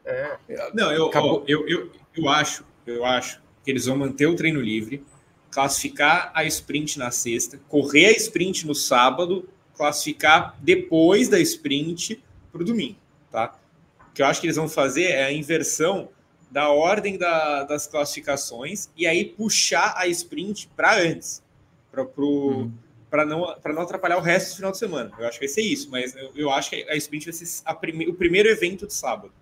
É. 0.04 0.38
Não, 0.74 0.90
eu, 0.92 1.10
ó, 1.14 1.42
eu, 1.46 1.68
eu, 1.68 1.90
eu 2.16 2.28
acho, 2.28 2.64
eu 2.86 3.04
acho 3.04 3.40
que 3.64 3.70
eles 3.70 3.86
vão 3.86 3.96
manter 3.96 4.26
o 4.26 4.34
treino 4.34 4.60
livre, 4.60 5.04
classificar 5.50 6.30
a 6.34 6.44
sprint 6.44 6.98
na 6.98 7.10
sexta, 7.10 7.60
correr 7.68 8.06
a 8.06 8.12
sprint 8.12 8.66
no 8.66 8.74
sábado, 8.74 9.48
classificar 9.74 10.56
depois 10.60 11.28
da 11.28 11.38
sprint 11.40 12.22
para 12.52 12.62
o 12.62 12.64
domingo, 12.64 12.96
tá? 13.30 13.54
O 14.10 14.12
que 14.12 14.22
eu 14.22 14.26
acho 14.26 14.40
que 14.40 14.46
eles 14.46 14.56
vão 14.56 14.68
fazer 14.68 15.04
é 15.04 15.24
a 15.24 15.32
inversão 15.32 16.08
da 16.54 16.68
ordem 16.68 17.18
da, 17.18 17.64
das 17.64 17.88
classificações 17.88 18.88
e 18.96 19.08
aí 19.08 19.24
puxar 19.24 19.92
a 19.96 20.06
sprint 20.06 20.70
para 20.76 20.96
antes, 21.00 21.42
para 21.90 22.04
uhum. 22.16 22.70
não, 23.26 23.56
não 23.74 23.82
atrapalhar 23.82 24.18
o 24.18 24.20
resto 24.20 24.50
do 24.50 24.56
final 24.58 24.70
de 24.70 24.78
semana. 24.78 25.10
Eu 25.18 25.26
acho 25.26 25.40
que 25.40 25.46
vai 25.46 25.52
ser 25.52 25.62
isso, 25.62 25.90
mas 25.90 26.14
eu, 26.14 26.30
eu 26.36 26.50
acho 26.52 26.70
que 26.70 26.88
a 26.88 26.94
sprint 26.94 27.24
vai 27.24 27.32
ser 27.32 27.74
prime, 27.80 28.06
o 28.06 28.14
primeiro 28.14 28.48
evento 28.48 28.86
de 28.86 28.94
sábado. 28.94 29.32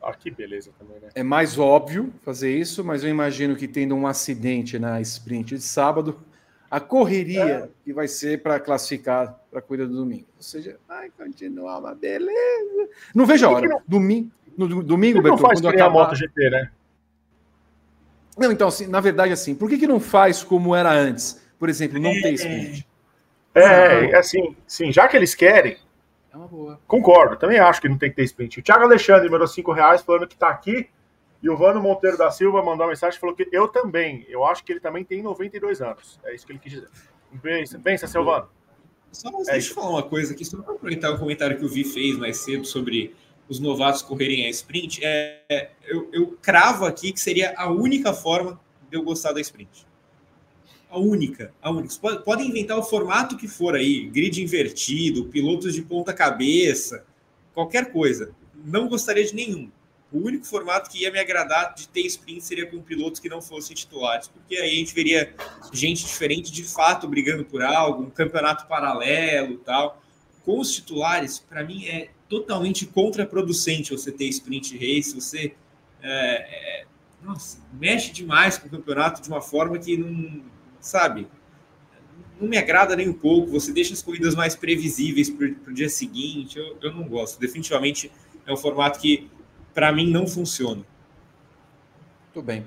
Ah, 0.00 0.14
que 0.14 0.30
beleza 0.30 0.70
também, 0.78 1.00
né? 1.00 1.08
É 1.16 1.22
mais 1.24 1.58
óbvio 1.58 2.14
fazer 2.22 2.56
isso, 2.56 2.84
mas 2.84 3.02
eu 3.02 3.10
imagino 3.10 3.56
que 3.56 3.66
tendo 3.66 3.96
um 3.96 4.06
acidente 4.06 4.78
na 4.78 5.00
sprint 5.00 5.56
de 5.56 5.62
sábado, 5.62 6.20
a 6.70 6.78
correria 6.78 7.42
é. 7.42 7.68
que 7.84 7.92
vai 7.92 8.06
ser 8.06 8.40
para 8.40 8.60
classificar 8.60 9.36
para 9.50 9.58
a 9.58 9.62
corrida 9.62 9.88
do 9.88 9.96
domingo. 9.96 10.26
Ou 10.36 10.42
seja, 10.42 10.78
vai 10.86 11.10
continuar 11.10 11.80
uma 11.80 11.94
beleza. 11.94 12.88
Não 13.12 13.26
vejo 13.26 13.46
a 13.46 13.50
hora. 13.50 13.82
Domingo, 13.86 14.30
no 14.56 14.82
domingo, 14.82 15.22
Bertão, 15.22 15.38
quando 15.38 15.68
acabar... 15.68 15.86
a 15.86 15.90
MotoGP, 15.90 16.50
né? 16.50 16.70
Não, 18.36 18.50
então, 18.50 18.68
assim, 18.68 18.86
na 18.86 19.00
verdade, 19.00 19.32
assim, 19.32 19.54
por 19.54 19.68
que, 19.68 19.78
que 19.78 19.86
não 19.86 20.00
faz 20.00 20.42
como 20.42 20.74
era 20.74 20.90
antes? 20.90 21.42
Por 21.58 21.68
exemplo, 21.68 21.98
não 21.98 22.12
ter 22.12 22.32
sprint. 22.32 22.86
É, 23.54 24.06
é, 24.10 24.16
assim, 24.16 24.56
sim, 24.66 24.90
já 24.90 25.06
que 25.06 25.16
eles 25.16 25.34
querem, 25.34 25.76
é 26.32 26.36
uma 26.36 26.48
boa. 26.48 26.80
Concordo, 26.86 27.36
também 27.36 27.58
acho 27.58 27.80
que 27.80 27.88
não 27.88 27.98
tem 27.98 28.08
que 28.08 28.16
ter 28.16 28.24
sprint. 28.24 28.60
O 28.60 28.62
Thiago 28.62 28.84
Alexandre 28.84 29.28
mandou 29.28 29.46
5 29.46 29.70
reais 29.72 30.00
falando 30.00 30.26
que 30.26 30.36
tá 30.36 30.48
aqui. 30.48 30.88
E 31.42 31.50
o 31.50 31.56
Vano 31.56 31.82
Monteiro 31.82 32.16
da 32.16 32.30
Silva 32.30 32.62
mandou 32.62 32.86
uma 32.86 32.90
mensagem 32.90 33.16
e 33.16 33.20
falou 33.20 33.34
que 33.34 33.48
eu 33.50 33.66
também. 33.66 34.24
Eu 34.28 34.44
acho 34.44 34.64
que 34.64 34.72
ele 34.72 34.80
também 34.80 35.04
tem 35.04 35.22
92 35.22 35.82
anos. 35.82 36.18
É 36.24 36.34
isso 36.34 36.46
que 36.46 36.52
ele 36.52 36.60
quis 36.60 36.72
dizer. 36.72 36.88
Bença, 37.32 37.78
bença 37.78 38.06
Silvano. 38.06 38.48
Só, 39.10 39.28
é 39.28 39.52
deixa 39.52 39.70
eu 39.70 39.74
falar 39.74 39.90
uma 39.90 40.02
coisa 40.02 40.32
aqui, 40.32 40.44
só 40.44 40.56
para 40.62 40.72
aproveitar 40.72 41.10
o 41.10 41.18
comentário 41.18 41.58
que 41.58 41.64
o 41.64 41.68
Vi 41.68 41.84
fez 41.84 42.16
mais 42.16 42.38
cedo 42.38 42.64
sobre 42.64 43.14
os 43.48 43.58
novatos 43.58 44.02
correrem 44.02 44.46
a 44.46 44.50
sprint, 44.50 45.00
é, 45.02 45.70
eu, 45.84 46.08
eu 46.12 46.38
cravo 46.40 46.84
aqui 46.84 47.12
que 47.12 47.20
seria 47.20 47.54
a 47.56 47.70
única 47.70 48.12
forma 48.12 48.60
de 48.90 48.96
eu 48.96 49.02
gostar 49.02 49.32
da 49.32 49.40
sprint. 49.40 49.86
A 50.88 50.98
única, 50.98 51.54
a 51.62 51.70
única. 51.70 51.94
Pode, 52.00 52.22
podem 52.22 52.48
inventar 52.48 52.78
o 52.78 52.82
formato 52.82 53.36
que 53.36 53.48
for 53.48 53.74
aí, 53.74 54.06
grid 54.10 54.42
invertido, 54.42 55.24
pilotos 55.24 55.74
de 55.74 55.82
ponta 55.82 56.12
cabeça, 56.12 57.04
qualquer 57.54 57.90
coisa. 57.90 58.34
Não 58.64 58.88
gostaria 58.88 59.24
de 59.24 59.34
nenhum. 59.34 59.70
O 60.12 60.18
único 60.18 60.44
formato 60.44 60.90
que 60.90 61.00
ia 61.00 61.10
me 61.10 61.18
agradar 61.18 61.74
de 61.74 61.88
ter 61.88 62.02
sprint 62.02 62.44
seria 62.44 62.66
com 62.66 62.82
pilotos 62.82 63.18
que 63.18 63.30
não 63.30 63.40
fossem 63.40 63.74
titulares, 63.74 64.28
porque 64.28 64.54
aí 64.56 64.70
a 64.70 64.74
gente 64.74 64.94
veria 64.94 65.34
gente 65.72 66.04
diferente 66.04 66.52
de 66.52 66.62
fato 66.62 67.08
brigando 67.08 67.46
por 67.46 67.62
algo, 67.62 68.02
um 68.02 68.10
campeonato 68.10 68.66
paralelo 68.66 69.56
tal. 69.58 70.02
Com 70.44 70.60
os 70.60 70.70
titulares, 70.72 71.38
para 71.38 71.64
mim 71.64 71.86
é 71.86 72.10
totalmente 72.32 72.86
contraproducente 72.86 73.92
você 73.92 74.10
ter 74.10 74.24
sprint 74.24 74.72
race, 74.78 75.14
você 75.14 75.54
é, 76.02 76.80
é, 76.80 76.84
nossa, 77.22 77.58
mexe 77.78 78.10
demais 78.10 78.56
com 78.56 78.68
o 78.68 78.70
campeonato 78.70 79.20
de 79.20 79.28
uma 79.28 79.42
forma 79.42 79.78
que 79.78 79.98
não, 79.98 80.40
sabe, 80.80 81.28
não 82.40 82.48
me 82.48 82.56
agrada 82.56 82.96
nem 82.96 83.06
um 83.06 83.12
pouco. 83.12 83.50
Você 83.50 83.70
deixa 83.70 83.92
as 83.92 84.00
corridas 84.00 84.34
mais 84.34 84.56
previsíveis 84.56 85.28
para 85.28 85.46
o 85.46 85.74
dia 85.74 85.90
seguinte. 85.90 86.58
Eu, 86.58 86.78
eu 86.80 86.94
não 86.94 87.06
gosto. 87.06 87.38
Definitivamente 87.38 88.10
é 88.46 88.52
um 88.52 88.56
formato 88.56 88.98
que, 88.98 89.30
para 89.74 89.92
mim, 89.92 90.10
não 90.10 90.26
funciona. 90.26 90.82
Muito 92.34 92.46
bem. 92.46 92.64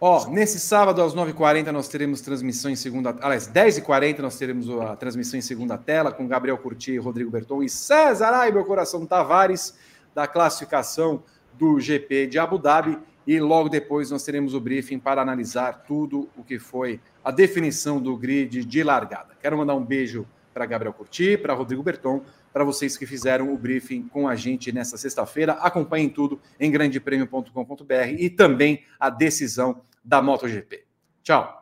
Ó, 0.00 0.28
nesse 0.28 0.60
sábado 0.60 1.02
às 1.02 1.12
9h40 1.12 1.72
nós 1.72 1.88
teremos 1.88 2.20
transmissão 2.20 2.70
em 2.70 2.76
segunda, 2.76 3.16
aliás, 3.20 3.48
10h40 3.48 4.20
nós 4.20 4.38
teremos 4.38 4.70
a 4.70 4.94
transmissão 4.94 5.36
em 5.36 5.42
segunda 5.42 5.76
tela 5.76 6.12
com 6.12 6.28
Gabriel 6.28 6.56
Curti, 6.56 6.96
Rodrigo 6.98 7.32
Berton 7.32 7.64
e 7.64 7.68
César 7.68 8.32
Ai, 8.32 8.52
meu 8.52 8.64
coração 8.64 9.04
Tavares, 9.04 9.76
da 10.14 10.28
classificação 10.28 11.24
do 11.54 11.80
GP 11.80 12.28
de 12.28 12.38
Abu 12.38 12.58
Dhabi. 12.58 12.96
E 13.26 13.40
logo 13.40 13.68
depois 13.68 14.10
nós 14.10 14.22
teremos 14.22 14.54
o 14.54 14.60
briefing 14.60 15.00
para 15.00 15.20
analisar 15.20 15.82
tudo 15.86 16.30
o 16.36 16.44
que 16.44 16.58
foi 16.60 17.00
a 17.22 17.32
definição 17.32 18.00
do 18.00 18.16
grid 18.16 18.64
de 18.64 18.82
largada. 18.84 19.36
Quero 19.42 19.58
mandar 19.58 19.74
um 19.74 19.84
beijo 19.84 20.24
para 20.54 20.64
Gabriel 20.64 20.94
Curti, 20.94 21.36
para 21.36 21.52
Rodrigo 21.54 21.82
Berton, 21.82 22.22
para 22.52 22.64
vocês 22.64 22.96
que 22.96 23.06
fizeram 23.06 23.52
o 23.52 23.58
briefing 23.58 24.08
com 24.08 24.28
a 24.28 24.34
gente 24.34 24.72
nesta 24.72 24.96
sexta-feira. 24.96 25.52
Acompanhem 25.54 26.08
tudo 26.08 26.40
em 26.58 26.70
grandepremio.com.br 26.70 27.92
e 28.18 28.30
também 28.30 28.84
a 28.98 29.10
decisão 29.10 29.82
da 30.04 30.22
MotoGP. 30.22 30.84
Tchau. 31.22 31.57